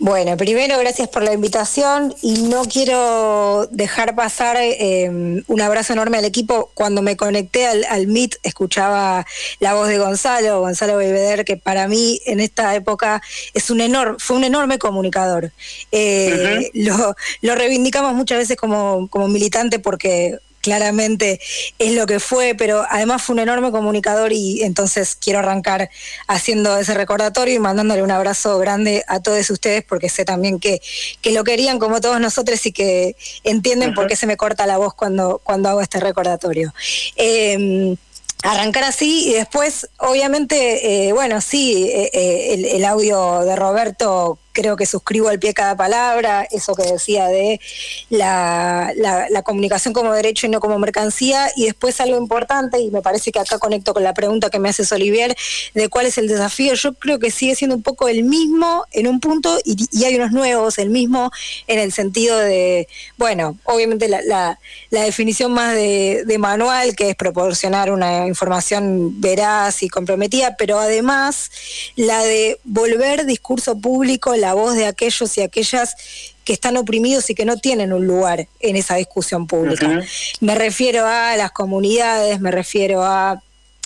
Bueno, 0.00 0.36
primero 0.36 0.76
gracias 0.80 1.08
por 1.08 1.22
la 1.22 1.32
invitación 1.32 2.14
y 2.20 2.42
no 2.42 2.64
quiero 2.64 3.68
dejar 3.70 4.14
pasar 4.16 4.56
eh, 4.60 5.08
un 5.46 5.60
abrazo 5.60 5.92
enorme 5.92 6.18
al 6.18 6.24
equipo. 6.24 6.70
Cuando 6.74 7.00
me 7.00 7.16
conecté 7.16 7.66
al, 7.66 7.84
al, 7.88 8.08
Meet 8.08 8.36
escuchaba 8.42 9.24
la 9.60 9.74
voz 9.74 9.88
de 9.88 9.98
Gonzalo, 9.98 10.60
Gonzalo 10.60 10.96
Belvedere, 10.96 11.44
que 11.44 11.56
para 11.56 11.86
mí 11.86 12.20
en 12.26 12.40
esta 12.40 12.74
época 12.74 13.22
es 13.54 13.70
un 13.70 13.80
enorme, 13.80 14.16
fue 14.18 14.36
un 14.36 14.44
enorme 14.44 14.78
comunicador. 14.78 15.52
Eh, 15.92 16.70
lo, 16.74 17.14
lo, 17.40 17.54
reivindicamos 17.54 18.14
muchas 18.14 18.38
veces 18.38 18.56
como, 18.56 19.08
como 19.08 19.28
militante 19.28 19.78
porque 19.78 20.38
claramente 20.64 21.40
es 21.78 21.92
lo 21.92 22.06
que 22.06 22.20
fue, 22.20 22.54
pero 22.56 22.86
además 22.88 23.22
fue 23.22 23.34
un 23.34 23.40
enorme 23.40 23.70
comunicador 23.70 24.32
y 24.32 24.62
entonces 24.62 25.14
quiero 25.14 25.40
arrancar 25.40 25.90
haciendo 26.26 26.78
ese 26.78 26.94
recordatorio 26.94 27.54
y 27.54 27.58
mandándole 27.58 28.02
un 28.02 28.10
abrazo 28.10 28.58
grande 28.58 29.04
a 29.06 29.20
todos 29.20 29.50
ustedes 29.50 29.84
porque 29.84 30.08
sé 30.08 30.24
también 30.24 30.58
que, 30.58 30.80
que 31.20 31.32
lo 31.32 31.44
querían 31.44 31.78
como 31.78 32.00
todos 32.00 32.18
nosotros 32.18 32.64
y 32.64 32.72
que 32.72 33.14
entienden 33.44 33.92
por 33.92 34.06
qué 34.06 34.16
se 34.16 34.26
me 34.26 34.38
corta 34.38 34.66
la 34.66 34.78
voz 34.78 34.94
cuando, 34.94 35.42
cuando 35.44 35.68
hago 35.68 35.82
este 35.82 36.00
recordatorio. 36.00 36.72
Em, 37.16 37.96
arrancar 38.42 38.84
así 38.84 39.28
y 39.28 39.34
después, 39.34 39.88
obviamente, 39.98 41.08
eh, 41.08 41.12
bueno, 41.12 41.42
sí, 41.42 41.90
eh, 41.90 42.10
eh, 42.14 42.70
el, 42.76 42.84
audio 42.86 43.40
de 43.40 43.56
Roberto 43.56 44.38
creo 44.54 44.76
que 44.76 44.86
suscribo 44.86 45.28
al 45.28 45.38
pie 45.38 45.52
cada 45.52 45.76
palabra, 45.76 46.46
eso 46.50 46.74
que 46.74 46.84
decía 46.84 47.26
de 47.26 47.60
la, 48.08 48.92
la, 48.96 49.42
comunicación 49.42 49.92
como 49.92 50.14
derecho 50.14 50.46
y 50.46 50.50
no 50.50 50.60
como 50.60 50.78
mercancía, 50.78 51.50
y 51.56 51.66
después 51.66 52.00
algo 52.00 52.16
importante, 52.16 52.80
y 52.80 52.90
me 52.90 53.02
parece 53.02 53.30
que 53.30 53.40
acá 53.40 53.58
conecto 53.58 53.92
con 53.92 54.02
la 54.02 54.14
pregunta 54.14 54.48
que 54.48 54.58
me 54.58 54.70
hace 54.70 54.82
Olivier, 54.94 55.36
de 55.74 55.88
cuál 55.88 56.06
es 56.06 56.16
el 56.16 56.28
desafío, 56.28 56.74
yo 56.74 56.94
creo 56.94 57.18
que 57.18 57.30
sigue 57.30 57.54
siendo 57.54 57.76
un 57.76 57.82
poco 57.82 58.08
el 58.08 58.22
mismo 58.24 58.84
en 58.92 59.06
un 59.06 59.20
punto, 59.20 59.58
y, 59.64 60.04
hay 60.04 60.14
unos 60.16 60.32
nuevos, 60.32 60.78
el 60.78 60.88
mismo 60.88 61.30
en 61.66 61.78
el 61.78 61.92
sentido 61.92 62.38
de, 62.38 62.88
bueno, 63.18 63.58
obviamente 63.64 64.08
la, 64.08 64.22
la, 64.22 64.58
definición 64.90 65.52
más 65.52 65.74
de 65.74 66.36
manual, 66.38 66.94
que 66.96 67.10
es 67.10 67.16
proporcionar 67.16 67.90
una 67.90 68.26
información 68.26 69.20
veraz 69.20 69.82
y 69.82 69.88
comprometida, 69.88 70.56
pero 70.56 70.78
además 70.78 71.50
la 71.96 72.22
de 72.22 72.60
volver 72.64 73.26
discurso 73.26 73.78
público, 73.78 74.34
la 74.44 74.52
voz 74.52 74.74
de 74.74 74.86
aquellos 74.86 75.38
y 75.38 75.40
aquellas 75.40 75.96
que 76.44 76.52
están 76.52 76.76
oprimidos 76.76 77.30
y 77.30 77.34
que 77.34 77.46
no 77.46 77.56
tienen 77.56 77.94
un 77.94 78.06
lugar 78.06 78.46
en 78.60 78.76
esa 78.76 78.96
discusión 78.96 79.46
pública. 79.46 80.02
Me 80.40 80.54
refiero 80.54 81.06
a 81.06 81.34
las 81.36 81.50
comunidades, 81.50 82.40
me 82.40 82.50
refiero 82.50 83.02
a 83.02 83.42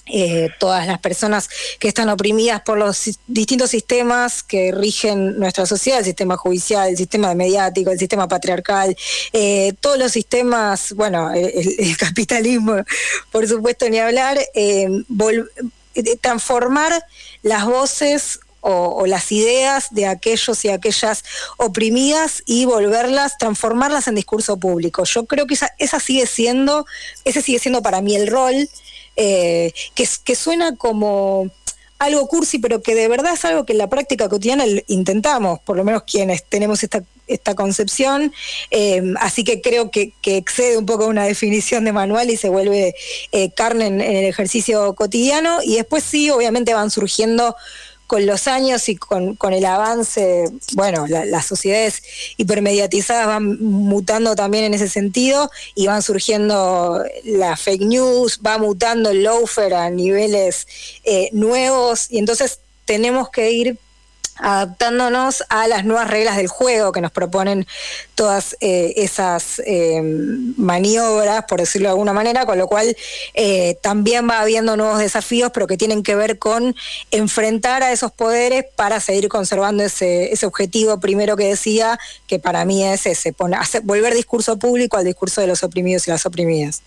eh, 0.07 0.49
todas 0.59 0.87
las 0.87 0.99
personas 0.99 1.49
que 1.79 1.87
están 1.87 2.09
oprimidas 2.09 2.63
por 2.63 2.77
los 2.77 3.19
distintos 3.29 3.71
sistemas 3.71 4.43
que 4.43 4.73
rigen 4.73 5.39
nuestra 5.39 5.65
sociedad, 5.65 6.01
el 6.01 6.07
sistema 6.07 6.37
judicial, 6.37 6.89
el 6.89 6.97
sistema 6.97 7.33
mediático, 7.35 7.93
el 7.93 7.99
sistema 7.99 8.27
patriarcal, 8.27 8.97
eh, 9.33 9.75
todos 9.81 9.99
los 9.99 10.11
sistemas, 10.11 10.93
bueno, 10.95 11.31
el, 11.33 11.97
capitalismo, 11.99 12.83
por 13.31 13.47
supuesto, 13.47 13.89
ni 13.89 13.99
hablar, 13.99 14.39
eh, 14.55 14.89
transformar 16.21 16.93
las 17.43 17.65
voces 17.67 18.41
o, 18.61 19.07
las 19.07 19.31
ideas 19.33 19.89
de 19.91 20.07
aquellos 20.07 20.65
y 20.65 20.69
aquellas 20.69 21.25
oprimidas 21.57 22.43
y 22.47 22.65
volverlas, 22.65 23.39
transformarlas 23.39 24.09
en 24.09 24.17
discurso 24.17 24.59
público. 24.59 25.05
Yo 25.05 25.27
creo 25.27 25.47
que 25.47 25.55
esa, 25.55 25.71
esa 25.79 26.01
sigue 26.01 26.27
siendo, 26.27 26.87
ese 27.25 27.43
sigue 27.43 27.59
siendo 27.59 27.83
para 27.83 28.01
mí 28.01 28.17
el 28.17 28.27
rol, 28.27 28.69
eh, 29.21 29.73
que, 29.97 30.35
suena 30.37 30.77
como 30.77 31.51
algo 31.99 32.29
cursi, 32.29 32.61
pero 32.61 32.83
que 32.83 32.95
de 32.95 33.09
verdad 33.09 33.35
es 33.35 33.45
algo 33.45 33.67
que 33.67 33.73
en 33.73 33.79
la 33.79 33.89
práctica 33.89 34.29
cotidiana 34.29 34.65
intentamos, 34.87 35.59
por 35.59 35.77
lo 35.77 35.83
menos 35.83 36.05
quienes 36.05 36.45
tenemos 36.45 36.85
esta, 36.85 37.03
esta 37.27 37.57
concepción, 37.57 38.33
eh, 38.71 39.03
así 39.19 39.43
que 39.43 39.61
creo 39.61 39.91
que, 39.91 40.13
excede 40.23 40.79
un 40.79 40.87
poco 40.87 41.07
una 41.07 41.25
definición 41.25 41.85
de 41.85 41.93
manual 41.93 42.31
y 42.31 42.37
se 42.37 42.49
vuelve 42.49 42.95
eh, 43.33 43.51
carne 43.51 43.89
en, 43.89 44.01
el 44.01 44.27
ejercicio 44.27 44.95
cotidiano, 44.95 45.59
y 45.65 45.75
después 45.75 46.05
sí, 46.05 46.31
obviamente 46.31 46.73
van 46.73 46.93
surgiendo 46.93 47.57
con 48.09 48.25
los 48.25 48.49
años 48.49 48.89
y 48.89 48.97
con, 48.97 49.37
el 49.53 49.65
avance, 49.67 50.51
bueno, 50.73 51.07
las 51.07 51.45
sociedades 51.45 52.03
hipermediatizadas 52.39 53.27
van 53.27 53.63
mutando 53.63 54.35
también 54.35 54.65
en 54.65 54.73
ese 54.73 54.89
sentido 54.89 55.51
y 55.75 55.89
van 55.89 56.01
surgiendo 56.01 57.05
las 57.25 57.61
fake 57.61 57.83
news, 57.83 58.41
va 58.45 58.57
mutando 58.57 59.11
el 59.11 59.25
loafer 59.25 59.75
a 59.75 59.91
niveles 59.91 60.67
eh, 61.05 61.29
nuevos. 61.33 62.07
Y 62.11 62.19
entonces 62.19 62.61
tenemos 62.87 63.29
que 63.29 63.53
ir 63.53 63.79
adaptándonos 64.39 65.45
a 65.49 65.69
las 65.69 65.85
nuevas 65.85 66.09
reglas 66.09 66.37
del 66.37 66.49
juego 66.49 66.93
que 66.93 67.01
nos 67.01 67.13
proponen 67.13 67.67
todas 68.15 68.57
eh, 68.61 68.95
esas 68.97 69.61
eh, 69.65 70.01
maniobras, 70.57 71.45
por 71.45 71.61
decirlo 71.61 71.89
de 71.89 71.93
alguna 71.93 72.13
manera, 72.13 72.47
con 72.47 72.59
lo 72.59 72.67
cual 72.67 72.97
eh, 73.35 73.77
también 73.83 74.29
va 74.29 74.41
habiendo 74.41 74.77
nuevos 74.77 74.99
desafíos, 74.99 75.51
pero 75.53 75.67
que 75.67 75.77
tienen 75.77 76.03
que 76.03 76.15
ver 76.15 76.39
con 76.39 76.75
enfrentar 77.11 77.83
a 77.83 77.93
esos 77.93 78.13
poderes 78.13 78.65
para 78.77 79.01
seguir 79.01 79.29
conservando 79.29 79.83
ese, 79.85 80.33
ese 80.33 80.47
objetivo 80.47 81.01
primero 81.01 81.37
que 81.37 81.45
decía, 81.45 81.99
que 82.27 82.39
para 82.39 82.65
mí 82.65 82.85
es 82.85 83.07
ese, 83.07 83.35
volver 83.83 84.15
discurso 84.15 84.59
público 84.59 84.97
al 84.97 85.05
discurso 85.05 85.41
de 85.41 85.47
los 85.47 85.63
oprimidos 85.63 86.07
y 86.07 86.11
las 86.11 86.27
oprimidas. 86.27 86.83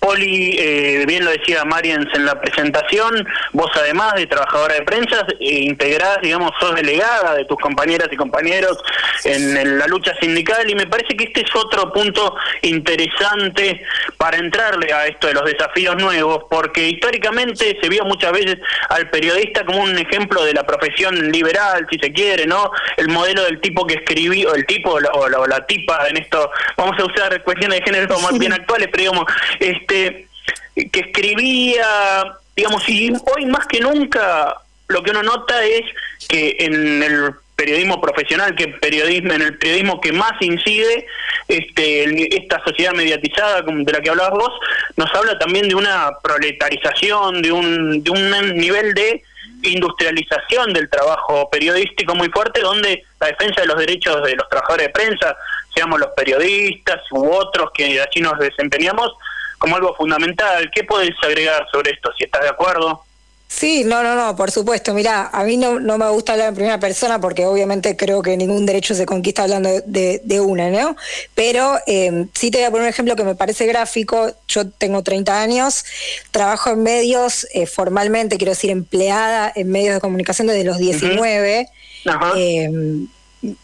Poli, 0.00 0.56
eh, 0.58 1.04
bien 1.06 1.26
lo 1.26 1.30
decía 1.30 1.62
Mariens 1.66 2.08
en 2.14 2.24
la 2.24 2.40
presentación, 2.40 3.28
vos 3.52 3.70
además 3.74 4.14
de 4.14 4.26
trabajadora 4.26 4.74
de 4.74 4.82
prensa, 4.82 5.26
eh, 5.38 5.60
integrás, 5.60 6.18
digamos, 6.22 6.52
sos 6.58 6.74
delegada 6.74 7.34
de 7.34 7.44
tus 7.44 7.58
compañeras 7.58 8.08
y 8.10 8.16
compañeros 8.16 8.78
en, 9.24 9.78
la 9.78 9.86
lucha 9.86 10.14
sindical 10.20 10.68
y 10.70 10.74
me 10.74 10.86
parece 10.86 11.14
que 11.16 11.24
este 11.24 11.42
es 11.42 11.54
otro 11.54 11.92
punto 11.92 12.34
interesante 12.62 13.84
para 14.16 14.38
entrarle 14.38 14.90
a 14.92 15.06
esto 15.06 15.26
de 15.26 15.34
los 15.34 15.44
desafíos 15.44 15.96
nuevos, 15.96 16.44
porque 16.48 16.88
históricamente 16.88 17.78
se 17.80 17.88
vio 17.90 18.04
muchas 18.06 18.32
veces 18.32 18.56
al 18.88 19.10
periodista 19.10 19.66
como 19.66 19.82
un 19.82 19.98
ejemplo 19.98 20.44
de 20.44 20.54
la 20.54 20.64
profesión 20.64 21.30
liberal, 21.30 21.86
si 21.90 21.98
se 21.98 22.10
quiere, 22.10 22.46
¿no? 22.46 22.70
El 22.96 23.08
modelo 23.08 23.44
del 23.44 23.60
tipo 23.60 23.86
que 23.86 23.94
escribió, 23.94 24.54
el 24.54 24.64
tipo 24.64 24.92
o 24.92 25.00
la, 25.00 25.10
o 25.10 25.46
la 25.46 25.66
tipa 25.66 26.08
en 26.08 26.16
esto, 26.16 26.50
vamos 26.76 26.98
a 26.98 27.04
usar 27.04 27.42
cuestiones 27.42 27.80
de 27.80 27.84
género 27.84 28.18
más 28.20 28.38
bien 28.38 28.54
actuales, 28.54 28.88
pero 28.90 29.02
digamos, 29.02 29.26
este, 29.58 29.89
que 29.90 31.00
escribía, 31.00 32.38
digamos, 32.56 32.88
y 32.88 33.12
hoy 33.36 33.46
más 33.46 33.66
que 33.66 33.80
nunca 33.80 34.56
lo 34.88 35.02
que 35.02 35.10
uno 35.12 35.22
nota 35.22 35.64
es 35.64 35.82
que 36.28 36.56
en 36.58 37.02
el 37.02 37.34
periodismo 37.54 38.00
profesional, 38.00 38.54
que 38.54 38.68
periodismo 38.68 39.34
en 39.34 39.42
el 39.42 39.58
periodismo 39.58 40.00
que 40.00 40.12
más 40.12 40.32
incide, 40.40 41.06
este, 41.46 42.36
esta 42.36 42.62
sociedad 42.64 42.92
mediatizada 42.92 43.62
de 43.62 43.92
la 43.92 44.00
que 44.00 44.10
hablabas 44.10 44.32
vos, 44.32 44.52
nos 44.96 45.14
habla 45.14 45.38
también 45.38 45.68
de 45.68 45.74
una 45.74 46.10
proletarización, 46.22 47.42
de 47.42 47.52
un, 47.52 48.02
de 48.02 48.10
un 48.10 48.56
nivel 48.56 48.94
de 48.94 49.22
industrialización 49.62 50.72
del 50.72 50.88
trabajo 50.88 51.48
periodístico 51.50 52.14
muy 52.14 52.28
fuerte, 52.30 52.60
donde 52.60 53.04
la 53.20 53.26
defensa 53.28 53.60
de 53.60 53.66
los 53.66 53.78
derechos 53.78 54.24
de 54.24 54.36
los 54.36 54.48
trabajadores 54.48 54.86
de 54.86 54.92
prensa, 54.92 55.36
seamos 55.74 56.00
los 56.00 56.10
periodistas 56.16 57.00
u 57.12 57.30
otros 57.30 57.70
que 57.74 58.00
allí 58.00 58.20
nos 58.22 58.38
desempeñamos, 58.38 59.12
como 59.60 59.76
algo 59.76 59.94
fundamental. 59.94 60.70
¿Qué 60.74 60.82
puedes 60.84 61.14
agregar 61.22 61.66
sobre 61.70 61.92
esto, 61.92 62.10
si 62.18 62.24
estás 62.24 62.42
de 62.42 62.48
acuerdo? 62.48 63.04
Sí, 63.46 63.82
no, 63.84 64.02
no, 64.02 64.14
no, 64.14 64.36
por 64.36 64.52
supuesto. 64.52 64.94
Mira, 64.94 65.28
a 65.32 65.42
mí 65.42 65.56
no, 65.56 65.80
no 65.80 65.98
me 65.98 66.08
gusta 66.08 66.32
hablar 66.32 66.48
en 66.48 66.54
primera 66.54 66.78
persona 66.78 67.20
porque 67.20 67.46
obviamente 67.46 67.96
creo 67.96 68.22
que 68.22 68.36
ningún 68.36 68.64
derecho 68.64 68.94
se 68.94 69.06
conquista 69.06 69.42
hablando 69.42 69.68
de, 69.84 70.22
de 70.24 70.40
una, 70.40 70.70
¿no? 70.70 70.96
Pero 71.34 71.78
eh, 71.86 72.26
sí 72.32 72.52
te 72.52 72.58
voy 72.58 72.66
a 72.66 72.70
poner 72.70 72.84
un 72.84 72.90
ejemplo 72.90 73.16
que 73.16 73.24
me 73.24 73.34
parece 73.34 73.66
gráfico. 73.66 74.32
Yo 74.46 74.70
tengo 74.70 75.02
30 75.02 75.42
años, 75.42 75.84
trabajo 76.30 76.70
en 76.70 76.84
medios 76.84 77.46
eh, 77.52 77.66
formalmente, 77.66 78.38
quiero 78.38 78.52
decir, 78.52 78.70
empleada 78.70 79.52
en 79.54 79.68
medios 79.68 79.94
de 79.94 80.00
comunicación 80.00 80.46
desde 80.46 80.64
los 80.64 80.78
19. 80.78 81.68
Ajá 82.06 82.32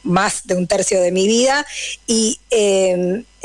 más 0.02 0.46
de 0.46 0.54
un 0.54 0.66
tercio 0.66 1.00
de 1.00 1.12
mi 1.12 1.26
vida 1.26 1.66
y 2.06 2.40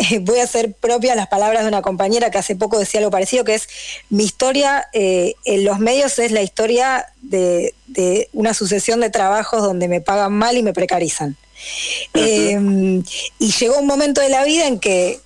em, 0.10 0.24
voy 0.24 0.40
a 0.40 0.44
hacer 0.44 0.74
propia 0.74 1.16
las 1.16 1.28
palabras 1.28 1.64
de 1.64 1.70
una 1.70 1.82
compañera 1.82 2.32
que 2.32 2.38
hace 2.38 2.56
poco 2.56 2.80
decía 2.80 3.00
algo 3.00 3.12
parecido, 3.12 3.44
que 3.44 3.56
es 3.56 3.68
mi 4.10 4.24
historia 4.24 4.88
eh, 4.94 5.36
en 5.46 5.64
los 5.64 5.80
medios 5.80 6.18
es 6.20 6.32
la 6.32 6.42
historia 6.42 7.08
de, 7.22 7.74
una 8.34 8.54
sucesión 8.54 9.00
de 9.02 9.10
trabajos 9.10 9.62
donde 9.62 9.88
me 9.88 10.02
pagan 10.02 10.34
mal 10.34 10.58
y 10.58 10.64
me 10.64 10.74
precarizan. 10.74 11.38
Em, 12.14 13.04
y 13.38 13.52
llegó 13.52 13.78
un 13.78 13.86
momento 13.86 14.22
de 14.22 14.30
la 14.30 14.44
vida 14.44 14.68
en 14.68 14.80
que 14.80 15.20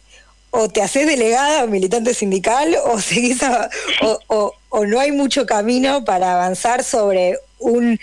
o 0.49 0.69
te 0.69 0.81
haces 0.81 1.05
delegada 1.05 1.63
o 1.63 1.67
militante 1.67 2.13
sindical 2.13 2.75
o 2.85 2.99
seguís 3.01 3.39
o 4.27 4.85
no 4.85 4.99
hay 4.99 5.11
mucho 5.11 5.45
camino 5.45 6.03
para 6.03 6.33
avanzar 6.33 6.83
sobre 6.83 7.37
un 7.59 7.99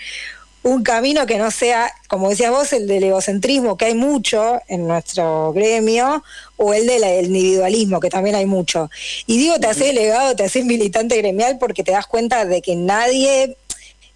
un 0.63 0.81
camino 0.81 1.25
que 1.25 1.37
no 1.37 1.51
sea, 1.51 1.93
como 2.07 2.29
decías 2.29 2.51
vos, 2.51 2.71
el 2.73 2.87
del 2.87 3.03
egocentrismo, 3.03 3.77
que 3.77 3.85
hay 3.85 3.95
mucho 3.95 4.61
en 4.67 4.87
nuestro 4.87 5.51
gremio, 5.53 6.23
o 6.55 6.73
el 6.73 6.87
del 6.87 7.25
individualismo, 7.25 7.99
que 7.99 8.09
también 8.09 8.35
hay 8.35 8.45
mucho. 8.45 8.89
Y 9.27 9.37
digo, 9.37 9.59
te 9.59 9.67
haces 9.67 9.87
delegado, 9.87 10.35
te 10.35 10.43
haces 10.43 10.65
militante 10.65 11.17
gremial 11.17 11.57
porque 11.57 11.83
te 11.83 11.91
das 11.91 12.07
cuenta 12.07 12.45
de 12.45 12.61
que 12.61 12.75
nadie 12.75 13.57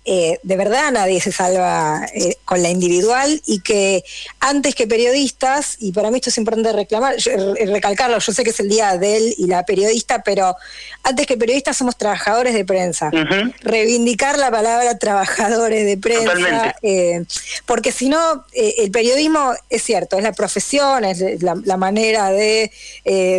eh, 0.09 0.39
de 0.41 0.55
verdad 0.55 0.89
nadie 0.93 1.19
se 1.19 1.33
salva 1.33 2.07
eh, 2.13 2.37
con 2.45 2.63
la 2.63 2.69
individual 2.69 3.41
y 3.45 3.59
que 3.59 4.05
antes 4.39 4.73
que 4.73 4.87
periodistas, 4.87 5.75
y 5.79 5.91
para 5.91 6.09
mí 6.11 6.15
esto 6.15 6.29
es 6.29 6.37
importante 6.37 6.71
reclamar, 6.71 7.17
recalcarlo, 7.65 8.17
yo 8.17 8.31
sé 8.31 8.45
que 8.45 8.51
es 8.51 8.59
el 8.61 8.69
día 8.69 8.97
de 8.97 9.17
él 9.17 9.35
y 9.37 9.47
la 9.47 9.65
periodista, 9.65 10.23
pero 10.23 10.55
antes 11.03 11.27
que 11.27 11.35
periodistas 11.35 11.75
somos 11.75 11.97
trabajadores 11.97 12.53
de 12.53 12.63
prensa. 12.63 13.11
Reivindicar 13.59 14.37
la 14.37 14.49
palabra 14.49 14.97
trabajadores 14.97 15.85
de 15.85 15.97
prensa, 15.97 16.73
eh, 16.81 17.25
porque 17.65 17.91
si 17.91 18.07
no, 18.07 18.45
el 18.53 18.89
periodismo 18.91 19.55
es 19.69 19.83
cierto, 19.83 20.15
es 20.15 20.23
la 20.23 20.31
profesión, 20.31 21.03
es 21.03 21.43
la, 21.43 21.75
manera 21.75 22.29
de 22.29 22.71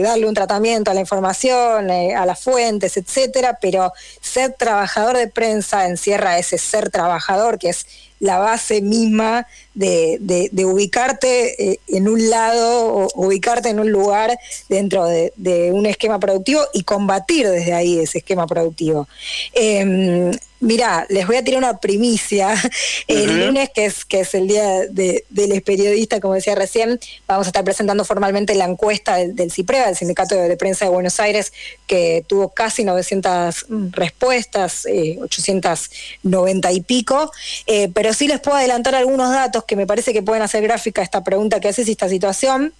darle 0.02 0.26
un 0.26 0.34
tratamiento 0.34 0.90
a 0.90 0.94
la 0.94 1.00
información, 1.00 1.90
a 1.90 2.26
las 2.26 2.40
fuentes, 2.40 2.98
etcétera, 2.98 3.58
pero 3.58 3.94
ser 4.20 4.52
trabajador 4.52 5.16
de 5.16 5.28
prensa 5.28 5.86
encierra 5.86 6.38
ese 6.38 6.57
ser 6.58 6.90
trabajador, 6.90 7.58
que 7.58 7.70
es 7.70 7.86
la 8.20 8.38
base 8.38 8.80
misma 8.82 9.46
de, 9.78 10.48
de, 10.50 10.64
ubicarte 10.64 11.70
eh, 11.70 11.80
en 11.86 12.08
un 12.08 12.28
lado 12.30 13.08
o 13.14 13.26
ubicarte 13.26 13.68
en 13.68 13.78
un 13.78 13.90
lugar 13.92 14.36
dentro 14.68 15.06
de, 15.06 15.32
un 15.72 15.86
esquema 15.86 16.18
productivo 16.18 16.62
y 16.74 16.82
combatir 16.82 17.48
desde 17.48 17.74
ahí 17.74 18.00
ese 18.00 18.18
esquema 18.18 18.46
productivo. 18.46 19.08
Eh, 19.52 20.32
Mirá, 20.60 21.06
les 21.08 21.24
voy 21.24 21.36
a 21.36 21.44
tirar 21.44 21.58
una 21.58 21.78
primicia. 21.78 22.52
El 23.06 23.46
lunes, 23.46 23.70
que 23.72 23.84
es, 23.84 24.04
que 24.04 24.20
es 24.20 24.34
el 24.34 24.48
día 24.48 24.86
de, 24.90 25.24
del 25.30 25.62
periodista, 25.62 26.20
como 26.20 26.34
decía 26.34 26.54
recién, 26.54 26.98
vamos 27.28 27.46
a 27.46 27.50
estar 27.50 27.64
presentando 27.64 28.04
formalmente 28.04 28.54
la 28.54 28.64
encuesta 28.64 29.16
del, 29.16 29.36
del 29.36 29.52
CIPREA, 29.52 29.86
del 29.86 29.96
Sindicato 29.96 30.34
de, 30.34 30.56
Prensa 30.56 30.84
de 30.84 30.90
Buenos 30.90 31.20
Aires, 31.20 31.52
que 31.86 32.24
tuvo 32.26 32.48
casi 32.48 32.84
900 32.84 33.66
respuestas, 33.92 34.84
890 34.84 36.68
eh, 36.68 36.72
y 36.72 36.80
pico. 36.80 37.30
Eh, 37.66 37.88
pero 37.94 38.12
sí 38.12 38.26
les 38.26 38.40
puedo 38.40 38.56
adelantar 38.56 38.96
algunos 38.96 39.30
datos 39.30 39.64
que 39.68 39.76
me 39.76 39.86
parece 39.86 40.12
que 40.12 40.22
pueden 40.22 40.42
hacer 40.42 40.64
gráfica 40.64 41.02
esta 41.02 41.22
pregunta 41.22 41.60
que 41.60 41.68
haces 41.68 41.86
y 41.86 41.92
esta 41.92 42.08
situación 42.08 42.72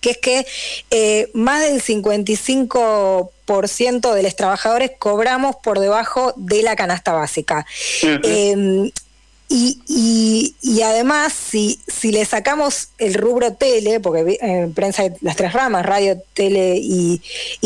que 0.00 0.10
es 0.10 0.18
que 0.18 0.44
eh, 0.90 1.30
más 1.32 1.62
del 1.62 1.80
55% 1.80 4.14
de 4.14 4.22
los 4.24 4.34
trabajadores 4.34 4.90
cobramos 4.98 5.54
por 5.62 5.78
debajo 5.78 6.34
de 6.36 6.64
la 6.64 6.74
canasta 6.74 7.12
básica. 7.12 7.64
Em, 8.02 8.90
y, 9.54 10.80
además, 10.82 11.32
si, 11.32 11.78
si 11.86 12.10
le 12.10 12.24
sacamos 12.24 12.88
el 12.98 13.14
rubro 13.14 13.52
tele, 13.52 14.00
porque 14.00 14.38
eh, 14.40 14.68
prensa 14.74 15.04
las 15.20 15.36
tres 15.36 15.52
ramas, 15.52 15.86
radio, 15.86 16.20
tele 16.34 16.78
y, 16.80 17.20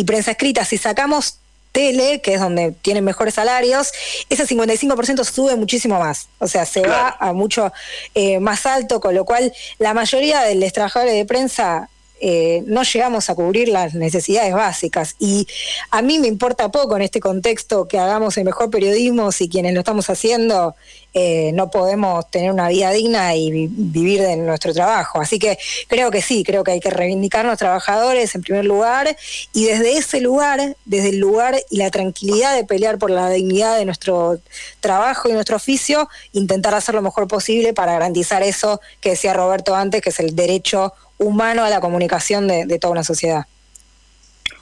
prensa 0.05 0.32
escrita, 0.32 0.64
si 0.64 0.78
sacamos 0.78 1.38
tele, 1.76 2.22
que 2.22 2.32
es 2.32 2.40
donde 2.40 2.72
tienen 2.72 3.04
mejores 3.04 3.34
salarios, 3.34 3.92
ese 4.30 4.46
55% 4.46 5.24
sube 5.24 5.56
muchísimo 5.56 5.98
más. 5.98 6.28
O 6.38 6.48
sea, 6.48 6.64
se 6.64 6.80
va 6.80 7.14
a 7.20 7.34
mucho 7.34 7.70
eh, 8.14 8.40
más 8.40 8.64
alto, 8.64 8.98
con 8.98 9.14
lo 9.14 9.26
cual 9.26 9.52
la 9.78 9.92
mayoría 9.92 10.40
de 10.40 10.54
los 10.54 10.72
trabajadores 10.72 11.12
de 11.12 11.26
prensa 11.26 11.90
eh, 12.20 12.62
no 12.66 12.82
llegamos 12.82 13.28
a 13.28 13.34
cubrir 13.34 13.68
las 13.68 13.94
necesidades 13.94 14.55
básicas. 14.55 15.16
Y 15.18 15.47
a 15.90 16.02
mí 16.02 16.18
me 16.18 16.28
importa 16.28 16.70
poco 16.70 16.97
en 16.97 17.02
este 17.02 17.20
contexto 17.20 17.86
que 17.88 17.98
hagamos 17.98 18.36
el 18.38 18.44
mejor 18.44 18.70
periodismo 18.70 19.32
si 19.32 19.48
quienes 19.48 19.74
lo 19.74 19.80
estamos 19.80 20.09
haciendo 20.09 20.74
eh, 21.18 21.52
no 21.55 21.70
podemos 21.70 22.30
tener 22.30 22.52
una 22.52 22.68
vida 22.68 22.90
digna 22.90 23.34
y 23.34 23.68
vivir 23.68 24.20
de 24.20 24.36
nuestro 24.36 24.74
trabajo. 24.74 25.18
Así 25.18 25.38
que 25.38 25.56
creo 25.88 26.10
que 26.10 26.20
sí, 26.20 26.44
creo 26.44 26.62
que 26.62 26.72
hay 26.72 26.80
que 26.80 26.90
reivindicar 26.90 27.47
a 27.47 27.48
los 27.48 27.59
trabajadores 27.59 28.34
en 28.34 28.43
primer 28.43 28.66
lugar 28.66 29.16
y 29.55 29.64
desde 29.64 29.97
ese 29.97 30.20
lugar, 30.20 30.76
desde 30.84 31.09
el 31.09 31.18
lugar 31.18 31.56
y 31.70 31.78
la 31.78 31.90
tranquilidad 31.90 32.55
de 32.55 32.64
pelear 32.64 32.98
por 32.98 33.10
la 33.10 33.30
dignidad 33.30 33.78
de 33.78 33.86
nuestro 33.86 34.40
trabajo 34.80 35.30
y 35.30 35.32
nuestro 35.32 35.56
oficio, 35.56 36.06
intentar 36.34 36.74
hacer 36.74 36.94
lo 36.94 37.01
mejor 37.01 37.26
posible 37.28 37.72
para 37.72 37.93
garantizar 37.93 38.43
eso 38.43 38.82
que 39.01 39.10
decía 39.10 39.32
Roberto 39.32 39.74
antes, 39.74 40.02
que 40.02 40.10
es 40.10 40.20
el 40.20 40.36
derecho 40.36 40.93
humano 41.18 41.64
a 41.64 41.70
la 41.70 41.80
comunicación 41.80 42.47
de, 42.48 42.78
toda 42.78 42.93
una 42.93 43.05
sociedad. 43.05 43.47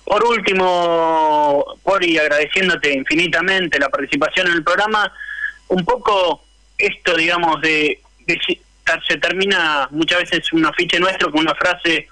Por 0.05 0.23
último, 0.25 1.65
Pori, 1.83 2.19
agradeciéndote 2.19 2.93
infinitamente 2.93 3.79
la 3.79 3.89
participación 3.89 4.49
en 4.49 4.55
el 4.55 4.65
programa, 4.65 5.13
un 5.69 5.85
poco 5.85 6.45
esto, 6.77 7.17
digamos, 7.17 7.61
de, 7.63 8.01
se 9.09 9.17
termina 9.17 9.89
muchas 9.91 10.21
veces 10.21 10.53
un 10.53 10.67
afiche 10.67 10.99
nuestro 10.99 11.31
con 11.31 11.41
una 11.41 11.55
frase 11.55 12.09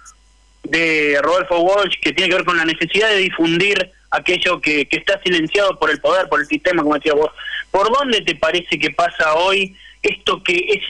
de 0.64 1.18
Rodolfo 1.22 1.60
Walsh 1.60 2.00
que 2.00 2.12
tiene 2.12 2.30
que 2.30 2.36
ver 2.36 2.44
con 2.44 2.56
la 2.56 2.64
necesidad 2.64 3.08
de 3.08 3.16
difundir 3.16 3.90
aquello 4.10 4.60
que, 4.60 4.86
que 4.86 4.98
está 4.98 5.20
silenciado 5.22 5.78
por 5.78 5.90
el 5.90 6.00
poder, 6.00 6.28
por 6.28 6.40
el 6.40 6.46
sistema, 6.46 6.82
como 6.82 6.94
decía 6.94 7.14
vos. 7.14 7.30
¿Por 7.70 7.92
dónde 7.92 8.20
te 8.22 8.36
parece 8.36 8.78
que 8.78 8.90
pasa 8.90 9.34
hoy 9.34 9.76
esto 10.02 10.42
que 10.42 10.56
es 10.56 10.82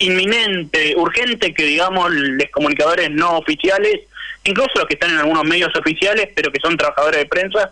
inminente, 0.00 0.94
urgente 0.96 1.54
que 1.54 1.62
digamos 1.62 2.10
los 2.10 2.48
comunicadores 2.50 3.10
no 3.10 3.38
oficiales, 3.38 4.00
incluso 4.44 4.70
los 4.76 4.86
que 4.86 4.94
están 4.94 5.10
en 5.10 5.18
algunos 5.18 5.44
medios 5.44 5.70
oficiales, 5.76 6.28
pero 6.34 6.50
que 6.50 6.60
son 6.60 6.76
trabajadores 6.76 7.20
de 7.20 7.26
prensa, 7.26 7.70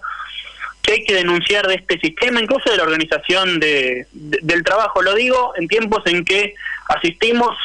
que 0.83 0.93
hay 0.93 1.05
que 1.05 1.15
denunciar 1.15 1.67
de 1.67 1.75
este 1.75 1.99
sistema, 1.99 2.41
incluso 2.41 2.71
de 2.71 2.77
la 2.77 2.85
organización 2.85 3.59
de, 3.59 4.07
del 4.13 4.63
trabajo. 4.63 5.03
Lo 5.03 5.15
digo 5.15 5.53
en 5.57 5.69
tiempos 5.69 6.03
en 6.07 6.25
que 6.25 6.55
asistimos 6.89 7.57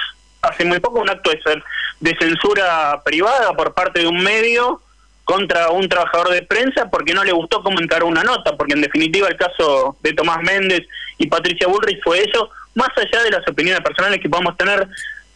hace 0.42 0.66
muy 0.66 0.80
poco 0.80 1.00
a 1.00 1.04
un 1.04 1.10
acto 1.10 1.30
de, 1.30 1.40
de 2.00 2.18
censura 2.18 3.02
privada 3.06 3.54
por 3.54 3.74
parte 3.74 4.02
de 4.02 4.08
un 4.08 4.24
medio 4.24 4.82
contra 5.24 5.70
un 5.70 5.88
trabajador 5.88 6.32
de 6.32 6.42
prensa 6.42 6.90
porque 6.90 7.14
no 7.14 7.24
le 7.24 7.32
gustó 7.32 7.64
cómo 7.64 7.80
encaró 7.80 8.08
una 8.08 8.24
nota, 8.24 8.56
porque 8.58 8.74
en 8.74 8.82
definitiva 8.82 9.28
el 9.28 9.38
caso 9.38 9.98
de 10.02 10.14
Tomás 10.14 10.42
Méndez 10.42 10.86
y 11.18 11.28
Patricia 11.28 11.68
Bullrich 11.68 12.02
fue 12.04 12.24
eso, 12.24 12.50
más 12.76 12.90
allá 12.96 13.24
de 13.24 13.32
las 13.32 13.48
opiniones 13.48 13.84
personales 13.84 14.20
que 14.22 14.30
podamos 14.30 14.58
tener 14.58 14.88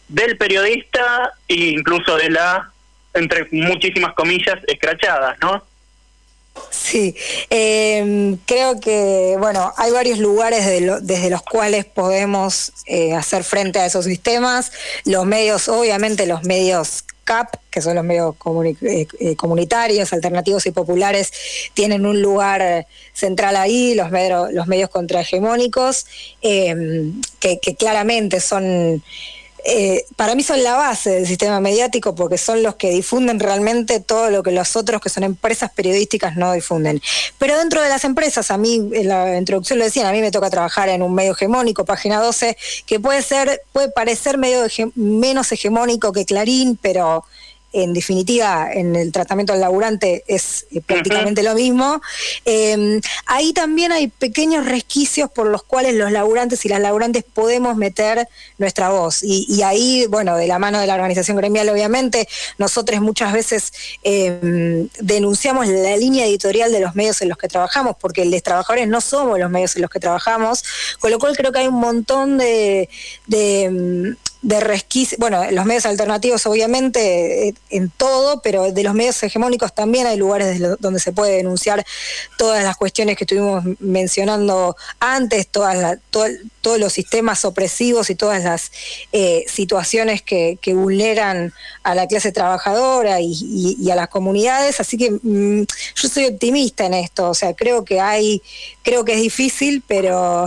del 0.08 0.36
periodista 0.36 1.32
e 1.46 1.54
incluso 1.54 2.16
de 2.16 2.30
la, 2.30 2.70
entre 3.14 3.48
muchísimas 3.52 4.14
comillas, 4.14 4.58
escrachadas, 4.66 5.38
¿no? 5.40 5.62
Sí, 6.70 7.14
eh, 7.50 8.36
creo 8.46 8.80
que, 8.80 9.36
bueno, 9.38 9.72
hay 9.76 9.92
varios 9.92 10.18
lugares 10.18 10.66
desde 11.02 11.30
los 11.30 11.42
cuales 11.42 11.84
podemos 11.84 12.72
eh, 12.86 13.14
hacer 13.14 13.44
frente 13.44 13.78
a 13.78 13.86
esos 13.86 14.06
sistemas. 14.06 14.72
Los 15.04 15.24
medios, 15.24 15.68
obviamente 15.68 16.26
los 16.26 16.42
medios 16.44 17.04
CAP, 17.28 17.56
que 17.70 17.82
son 17.82 17.94
los 17.94 18.04
medios 18.04 18.34
eh, 18.80 19.06
eh, 19.20 19.36
comunitarios, 19.36 20.14
alternativos 20.14 20.64
y 20.64 20.70
populares, 20.70 21.30
tienen 21.74 22.06
un 22.06 22.22
lugar 22.22 22.86
central 23.12 23.56
ahí, 23.56 23.94
los, 23.94 24.10
medios, 24.10 24.50
los 24.52 24.66
medios 24.66 24.88
contrahegemónicos, 24.88 26.06
que 26.40 27.76
claramente 27.78 28.40
son 28.40 29.02
eh, 29.64 30.04
para 30.16 30.34
mí 30.34 30.42
son 30.42 30.62
la 30.62 30.74
base 30.74 31.10
del 31.10 31.26
sistema 31.26 31.60
mediático 31.60 32.14
porque 32.14 32.38
son 32.38 32.62
los 32.62 32.76
que 32.76 32.90
difunden 32.90 33.40
realmente 33.40 34.00
todo 34.00 34.30
lo 34.30 34.42
que 34.42 34.50
los 34.50 34.76
otros, 34.76 35.00
que 35.00 35.08
son 35.08 35.24
empresas 35.24 35.70
periodísticas, 35.70 36.36
no 36.36 36.52
difunden. 36.52 37.00
Pero 37.38 37.58
dentro 37.58 37.82
de 37.82 37.88
las 37.88 38.04
empresas, 38.04 38.50
a 38.50 38.58
mí, 38.58 38.88
en 38.92 39.08
la 39.08 39.36
introducción 39.36 39.78
lo 39.78 39.84
decían, 39.84 40.06
a 40.06 40.12
mí 40.12 40.20
me 40.20 40.30
toca 40.30 40.50
trabajar 40.50 40.88
en 40.88 41.02
un 41.02 41.14
medio 41.14 41.32
hegemónico, 41.32 41.84
página 41.84 42.20
12, 42.20 42.56
que 42.86 43.00
puede 43.00 43.22
ser, 43.22 43.62
puede 43.72 43.90
parecer 43.90 44.38
medio 44.38 44.66
menos 44.94 45.50
hegemónico 45.52 46.12
que 46.12 46.24
Clarín, 46.24 46.78
pero 46.80 47.24
en 47.72 47.92
definitiva 47.92 48.70
en 48.72 48.96
el 48.96 49.12
tratamiento 49.12 49.52
del 49.52 49.60
laburante 49.60 50.24
es 50.26 50.66
eh, 50.70 50.80
prácticamente 50.80 51.42
lo 51.42 51.54
mismo. 51.54 52.00
Em, 52.44 53.00
ahí 53.26 53.52
también 53.52 53.92
hay 53.92 54.08
pequeños 54.08 54.66
resquicios 54.66 55.30
por 55.30 55.48
los 55.48 55.62
cuales 55.62 55.94
los 55.94 56.10
laburantes 56.10 56.64
y 56.64 56.68
las 56.68 56.80
laburantes 56.80 57.24
podemos 57.24 57.76
meter 57.76 58.26
nuestra 58.56 58.88
voz. 58.90 59.22
Y, 59.22 59.62
ahí, 59.62 60.06
bueno, 60.08 60.36
de 60.36 60.46
la 60.46 60.58
mano 60.58 60.80
de 60.80 60.86
la 60.86 60.94
organización 60.94 61.36
gremial, 61.36 61.68
obviamente, 61.68 62.28
nosotros 62.56 63.00
muchas 63.00 63.32
veces 63.32 63.72
em, 64.02 64.88
denunciamos 65.00 65.66
la 65.68 65.96
línea 65.96 66.26
editorial 66.26 66.72
de 66.72 66.80
los 66.80 66.94
medios 66.94 67.20
en 67.22 67.28
los 67.28 67.38
que 67.38 67.48
trabajamos, 67.48 67.96
porque 68.00 68.24
los 68.24 68.42
trabajadores 68.42 68.88
no 68.88 69.00
somos 69.00 69.38
los 69.38 69.50
medios 69.50 69.76
en 69.76 69.82
los 69.82 69.90
que 69.90 70.00
trabajamos, 70.00 70.64
con 70.98 71.10
lo 71.10 71.18
cual 71.18 71.36
creo 71.36 71.52
que 71.52 71.60
hay 71.60 71.68
un 71.68 71.80
montón 71.80 72.38
de 72.38 72.88
em, 73.30 74.16
de 74.40 74.60
resquicios, 74.60 75.18
bueno, 75.18 75.50
los 75.50 75.64
medios 75.64 75.84
alternativos 75.84 76.46
obviamente 76.46 77.48
eh, 77.48 77.54
en 77.70 77.90
todo, 77.90 78.40
pero 78.40 78.70
de 78.70 78.82
los 78.84 78.94
medios 78.94 79.20
hegemónicos 79.22 79.74
también 79.74 80.06
hay 80.06 80.16
lugares 80.16 80.60
donde 80.78 81.00
se 81.00 81.12
puede 81.12 81.36
denunciar 81.36 81.84
todas 82.36 82.62
las 82.62 82.76
cuestiones 82.76 83.16
que 83.16 83.24
estuvimos 83.24 83.64
mencionando 83.80 84.76
antes, 85.00 85.48
todas 85.48 85.98
todos 86.10 86.78
los 86.78 86.92
sistemas 86.92 87.44
opresivos 87.44 88.10
y 88.10 88.14
todas 88.14 88.44
las 88.44 88.70
eh, 89.12 89.44
situaciones 89.48 90.22
que, 90.22 90.58
vulneran 90.68 91.52
a 91.82 91.94
la 91.94 92.06
clase 92.06 92.30
trabajadora 92.30 93.18
y, 93.20 93.90
a 93.90 93.96
las 93.96 94.08
comunidades, 94.08 94.78
así 94.80 94.96
que 94.96 95.10
mm, 95.10 95.62
yo 95.96 96.08
soy 96.08 96.26
optimista 96.26 96.86
en 96.86 96.94
esto, 96.94 97.30
o 97.30 97.34
sea, 97.34 97.54
creo 97.54 97.84
que 97.84 98.00
hay, 98.00 98.42
creo 98.82 99.04
que 99.04 99.14
es 99.14 99.22
difícil, 99.22 99.82
pero 99.86 100.46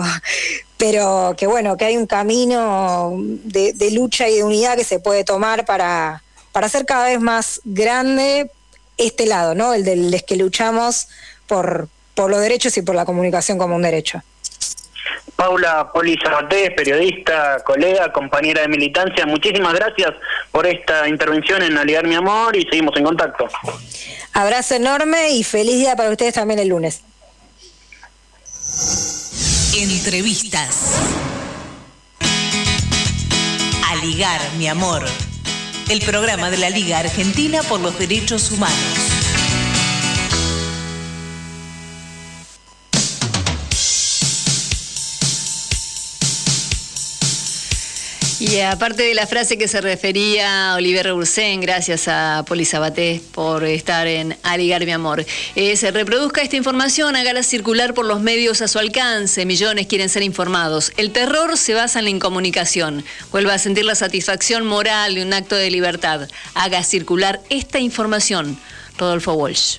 pero 0.81 1.35
que 1.37 1.45
bueno, 1.45 1.77
que 1.77 1.85
hay 1.85 1.95
un 1.95 2.07
camino 2.07 3.13
de, 3.15 3.91
lucha 3.91 4.27
y 4.27 4.37
de 4.37 4.43
unidad 4.43 4.75
que 4.75 4.83
se 4.83 4.99
puede 4.99 5.23
tomar 5.23 5.63
para, 5.63 6.23
para 6.51 6.65
hacer 6.65 6.87
cada 6.87 7.05
vez 7.05 7.19
más 7.19 7.61
grande 7.65 8.49
este 8.97 9.27
lado, 9.27 9.53
¿no? 9.53 9.75
El 9.75 9.85
del 9.85 10.23
que 10.25 10.37
luchamos 10.37 11.07
por, 11.45 11.87
por 12.15 12.31
los 12.31 12.41
derechos 12.41 12.75
y 12.77 12.81
por 12.81 12.95
la 12.95 13.05
comunicación 13.05 13.59
como 13.59 13.75
un 13.75 13.83
derecho. 13.83 14.23
Paula 15.35 15.91
Poli 15.93 16.17
periodista, 16.75 17.61
colega, 17.63 18.11
compañera 18.11 18.63
de 18.63 18.67
militancia, 18.67 19.27
muchísimas 19.27 19.75
gracias 19.75 20.13
por 20.51 20.65
esta 20.65 21.07
intervención 21.07 21.61
en 21.61 21.77
Aliar 21.77 22.07
Mi 22.07 22.15
Amor 22.15 22.55
y 22.55 22.63
seguimos 22.63 22.97
en 22.97 23.03
contacto. 23.03 23.47
Abrazo 24.33 24.73
enorme 24.73 25.29
y 25.29 25.43
feliz 25.43 25.75
día 25.75 25.95
para 25.95 26.09
ustedes 26.09 26.33
también 26.33 26.59
el 26.59 26.69
lunes. 26.69 27.03
Entrevistas. 29.73 30.95
A 33.89 33.95
ligar, 34.03 34.41
mi 34.57 34.67
amor. 34.67 35.05
El 35.89 36.01
programa 36.01 36.51
de 36.51 36.57
la 36.57 36.69
Liga 36.69 36.99
Argentina 36.99 37.63
por 37.63 37.79
los 37.79 37.97
Derechos 37.97 38.51
Humanos. 38.51 39.00
Y 48.41 48.59
aparte 48.61 49.03
de 49.03 49.13
la 49.13 49.27
frase 49.27 49.55
que 49.55 49.67
se 49.67 49.81
refería 49.81 50.71
a 50.71 50.75
Oliver 50.75 51.13
Ursen, 51.13 51.61
gracias 51.61 52.07
a 52.07 52.43
Poli 52.47 52.65
Sabaté 52.65 53.21
por 53.35 53.63
estar 53.63 54.07
en 54.07 54.35
Aligar 54.41 54.83
mi 54.83 54.91
amor. 54.91 55.23
Eh, 55.55 55.75
se 55.75 55.91
reproduzca 55.91 56.41
esta 56.41 56.55
información, 56.55 57.15
hágala 57.15 57.43
circular 57.43 57.93
por 57.93 58.03
los 58.03 58.19
medios 58.21 58.63
a 58.63 58.67
su 58.67 58.79
alcance. 58.79 59.45
Millones 59.45 59.85
quieren 59.85 60.09
ser 60.09 60.23
informados. 60.23 60.91
El 60.97 61.11
terror 61.11 61.55
se 61.55 61.75
basa 61.75 61.99
en 61.99 62.05
la 62.05 62.09
incomunicación. 62.09 63.05
Vuelva 63.31 63.53
a 63.53 63.59
sentir 63.59 63.85
la 63.85 63.93
satisfacción 63.93 64.65
moral 64.65 65.13
de 65.13 65.21
un 65.21 65.33
acto 65.33 65.55
de 65.55 65.69
libertad. 65.69 66.27
Haga 66.55 66.83
circular 66.83 67.41
esta 67.51 67.77
información. 67.77 68.57
Rodolfo 68.97 69.33
Walsh. 69.33 69.77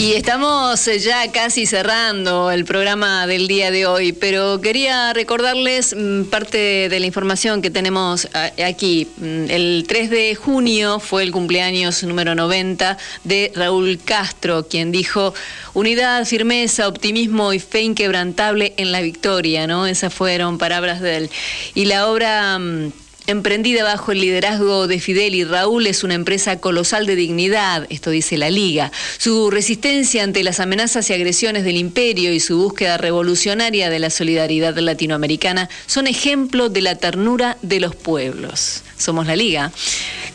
Y 0.00 0.14
estamos 0.14 0.88
eh, 0.88 0.98
ya 0.98 1.30
casi 1.30 1.66
cerrando 1.66 2.50
el 2.50 2.64
programa 2.64 3.26
del 3.26 3.46
día 3.46 3.70
de 3.70 3.84
hoy, 3.84 4.12
pero 4.12 4.58
quería 4.58 5.12
recordarles 5.12 5.94
mm, 5.94 6.22
parte 6.24 6.88
de 6.88 7.00
la 7.00 7.04
información 7.04 7.60
que 7.60 7.70
tenemos 7.70 8.26
eh, 8.56 8.64
aquí. 8.64 9.08
Mm, 9.18 9.50
el 9.50 9.84
3 9.86 10.08
de 10.08 10.34
junio 10.36 11.00
fue 11.00 11.22
el 11.22 11.32
cumpleaños 11.32 12.02
número 12.02 12.34
90 12.34 12.96
de 13.24 13.52
Raúl 13.54 14.00
Castro, 14.02 14.66
quien 14.66 14.90
dijo 14.90 15.34
unidad, 15.74 16.24
firmeza, 16.24 16.88
optimismo 16.88 17.52
y 17.52 17.58
fe 17.58 17.82
inquebrantable 17.82 18.72
en 18.78 18.92
la 18.92 19.02
victoria, 19.02 19.66
¿no? 19.66 19.86
Esas 19.86 20.14
fueron 20.14 20.56
palabras 20.56 21.02
de 21.02 21.18
él. 21.18 21.30
Y 21.74 21.84
la 21.84 22.08
obra 22.08 22.58
mm, 22.58 22.90
Emprendida 23.30 23.84
bajo 23.84 24.10
el 24.10 24.20
liderazgo 24.22 24.88
de 24.88 24.98
Fidel 24.98 25.36
y 25.36 25.44
Raúl 25.44 25.86
es 25.86 26.02
una 26.02 26.14
empresa 26.14 26.58
colosal 26.58 27.06
de 27.06 27.14
dignidad, 27.14 27.86
esto 27.88 28.10
dice 28.10 28.36
la 28.36 28.50
Liga. 28.50 28.90
Su 29.18 29.52
resistencia 29.52 30.24
ante 30.24 30.42
las 30.42 30.58
amenazas 30.58 31.08
y 31.08 31.12
agresiones 31.12 31.62
del 31.62 31.76
imperio 31.76 32.32
y 32.32 32.40
su 32.40 32.58
búsqueda 32.58 32.96
revolucionaria 32.96 33.88
de 33.88 34.00
la 34.00 34.10
solidaridad 34.10 34.76
latinoamericana 34.76 35.68
son 35.86 36.08
ejemplo 36.08 36.70
de 36.70 36.80
la 36.80 36.96
ternura 36.96 37.56
de 37.62 37.78
los 37.78 37.94
pueblos. 37.94 38.82
Somos 38.98 39.28
la 39.28 39.36
Liga. 39.36 39.70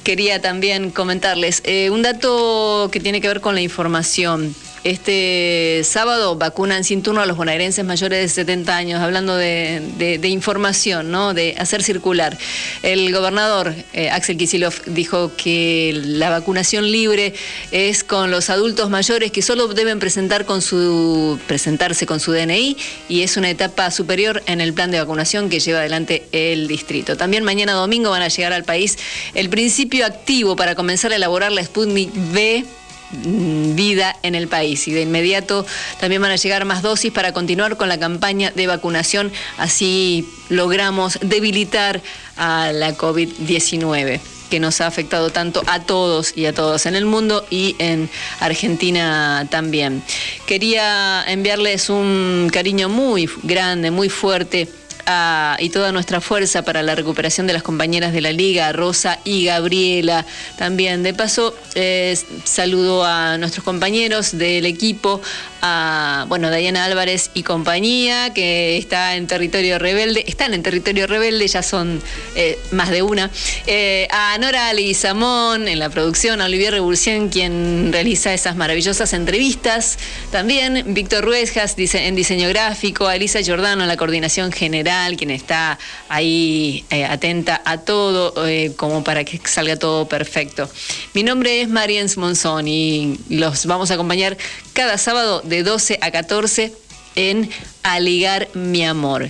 Quería 0.05 0.41
también 0.41 0.89
comentarles 0.89 1.63
eh, 1.65 1.89
un 1.89 2.01
dato 2.01 2.87
que 2.93 3.01
tiene 3.01 3.19
que 3.19 3.27
ver 3.27 3.41
con 3.41 3.55
la 3.55 3.61
información. 3.61 4.55
Este 4.85 5.81
sábado 5.83 6.35
vacunan 6.35 6.83
sin 6.83 7.01
turno 7.01 7.19
a 7.19 7.25
los 7.25 7.37
bonaerenses 7.37 7.83
mayores 7.83 8.19
de 8.19 8.29
70 8.29 8.77
años, 8.77 9.01
hablando 9.01 9.35
de, 9.35 10.19
información, 10.25 11.09
¿no? 11.09 11.33
de 11.33 11.55
hacer 11.57 11.81
circular. 11.81 12.37
El 12.83 13.11
gobernador 13.11 13.73
eh, 13.93 14.11
Axel 14.11 14.37
Kisilov 14.37 14.75
dijo 14.85 15.31
que 15.35 15.91
la 16.05 16.29
vacunación 16.29 16.91
libre 16.91 17.33
es 17.71 18.03
con 18.03 18.29
los 18.29 18.51
adultos 18.51 18.91
mayores 18.91 19.31
que 19.31 19.41
solo 19.41 19.67
deben 19.69 19.97
presentar 19.99 20.45
con 20.45 20.61
su, 20.61 21.39
presentarse 21.47 22.05
con 22.05 22.19
su 22.19 22.31
DNI 22.31 22.77
y 23.09 23.21
es 23.21 23.37
una 23.37 23.49
etapa 23.49 23.89
superior 23.89 24.43
en 24.45 24.61
el 24.61 24.71
plan 24.75 24.91
de 24.91 24.99
vacunación 24.99 25.49
que 25.49 25.59
lleva 25.59 25.79
adelante 25.79 26.27
el 26.31 26.67
distrito. 26.67 27.17
También 27.17 27.43
mañana 27.43 27.71
domingo 27.73 28.11
van 28.11 28.21
a 28.21 28.27
llegar 28.27 28.53
al 28.53 28.65
país 28.65 28.99
el 29.33 29.49
principio 29.49 30.05
activo 30.05 30.55
para 30.55 30.75
comenzar 30.75 31.11
a 31.11 31.15
elaborar 31.15 31.51
la 31.51 31.63
Sputnik 31.63 32.13
Mm, 32.13 32.84
vida 33.11 34.15
en 34.23 34.35
el 34.35 34.47
país 34.47 34.87
y 34.87 34.91
de 34.91 35.01
inmediato 35.01 35.65
también 35.99 36.21
van 36.21 36.31
a 36.31 36.35
llegar 36.35 36.65
más 36.65 36.81
dosis 36.81 37.11
para 37.11 37.33
continuar 37.33 37.77
con 37.77 37.89
la 37.89 37.99
campaña 37.99 38.51
de 38.51 38.67
vacunación, 38.67 39.31
así 39.57 40.27
logramos 40.49 41.19
debilitar 41.21 42.01
a 42.37 42.71
la 42.73 42.97
COVID-19 42.97 44.19
que 44.49 44.59
nos 44.59 44.79
ha 44.81 44.87
afectado 44.87 45.31
tanto 45.31 45.63
a 45.67 45.81
todos 45.81 46.37
y 46.37 46.45
a 46.45 46.53
todos 46.53 46.85
en 46.85 46.95
el 46.95 47.05
mundo 47.05 47.45
y 47.49 47.75
en 47.79 48.09
Argentina 48.39 49.47
también. 49.49 50.03
Quería 50.45 51.23
enviarles 51.27 51.89
un 51.89 52.49
cariño 52.53 52.87
muy 52.87 53.27
grande, 53.43 53.91
muy 53.91 54.09
fuerte 54.09 54.69
a, 55.05 55.57
y 55.59 55.69
toda 55.69 55.91
nuestra 55.91 56.21
fuerza 56.21 56.63
para 56.63 56.83
la 56.83 56.95
recuperación 56.95 57.47
de 57.47 57.53
las 57.53 57.63
compañeras 57.63 58.13
de 58.13 58.21
la 58.21 58.31
Liga, 58.31 58.71
Rosa 58.71 59.19
y 59.23 59.45
Gabriela. 59.45 60.25
También, 60.57 61.03
de 61.03 61.13
paso, 61.13 61.55
eh, 61.75 62.17
saludo 62.43 63.03
a 63.05 63.37
nuestros 63.37 63.63
compañeros 63.63 64.37
del 64.37 64.65
equipo, 64.65 65.21
a, 65.61 66.25
bueno, 66.27 66.51
Diana 66.51 66.85
Álvarez 66.85 67.31
y 67.33 67.43
compañía, 67.43 68.33
que 68.33 68.77
está 68.77 69.15
en 69.15 69.27
territorio 69.27 69.79
rebelde, 69.79 70.23
están 70.27 70.53
en 70.53 70.63
territorio 70.63 71.07
rebelde, 71.07 71.47
ya 71.47 71.63
son 71.63 72.01
eh, 72.35 72.57
más 72.71 72.89
de 72.89 73.01
una. 73.01 73.31
Eh, 73.67 74.07
a 74.11 74.37
Nora 74.37 74.73
Leguizamón 74.73 75.67
en 75.67 75.79
la 75.79 75.89
producción, 75.89 76.41
a 76.41 76.45
Olivier 76.45 76.73
Revolución, 76.73 77.29
quien 77.29 77.91
realiza 77.91 78.33
esas 78.33 78.55
maravillosas 78.55 79.13
entrevistas. 79.13 79.97
También 80.31 80.93
Víctor 80.93 81.23
Ruejas 81.23 81.75
en 81.77 82.15
diseño 82.15 82.49
gráfico, 82.49 83.07
a 83.07 83.15
Elisa 83.15 83.41
Giordano 83.41 83.83
en 83.83 83.87
la 83.87 83.97
coordinación 83.97 84.51
general, 84.51 84.94
quien 85.17 85.31
está 85.31 85.77
ahí 86.09 86.85
eh, 86.89 87.05
atenta 87.05 87.61
a 87.65 87.79
todo, 87.79 88.33
como 88.75 89.03
para 89.03 89.23
que 89.23 89.39
salga 89.45 89.77
todo 89.77 90.07
perfecto. 90.07 90.69
Mi 91.13 91.23
nombre 91.23 91.61
es 91.61 91.69
Mariens 91.69 92.17
Monzón 92.17 92.67
y 92.67 93.19
los 93.29 93.65
vamos 93.65 93.91
a 93.91 93.95
acompañar 93.95 94.37
cada 94.73 94.97
sábado 94.97 95.41
de 95.43 95.63
12 95.63 95.99
a 96.01 96.11
14 96.11 96.73
en 97.15 97.49
Aligar 97.83 98.47
mi 98.53 98.85
amor. 98.85 99.29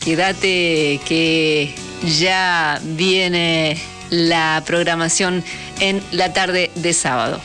Quédate 0.00 1.00
que 1.06 1.74
ya 2.18 2.80
viene 2.82 3.76
la 4.10 4.62
programación 4.64 5.42
en 5.80 6.02
la 6.12 6.32
tarde 6.32 6.70
de 6.76 6.92
sábado. 6.92 7.40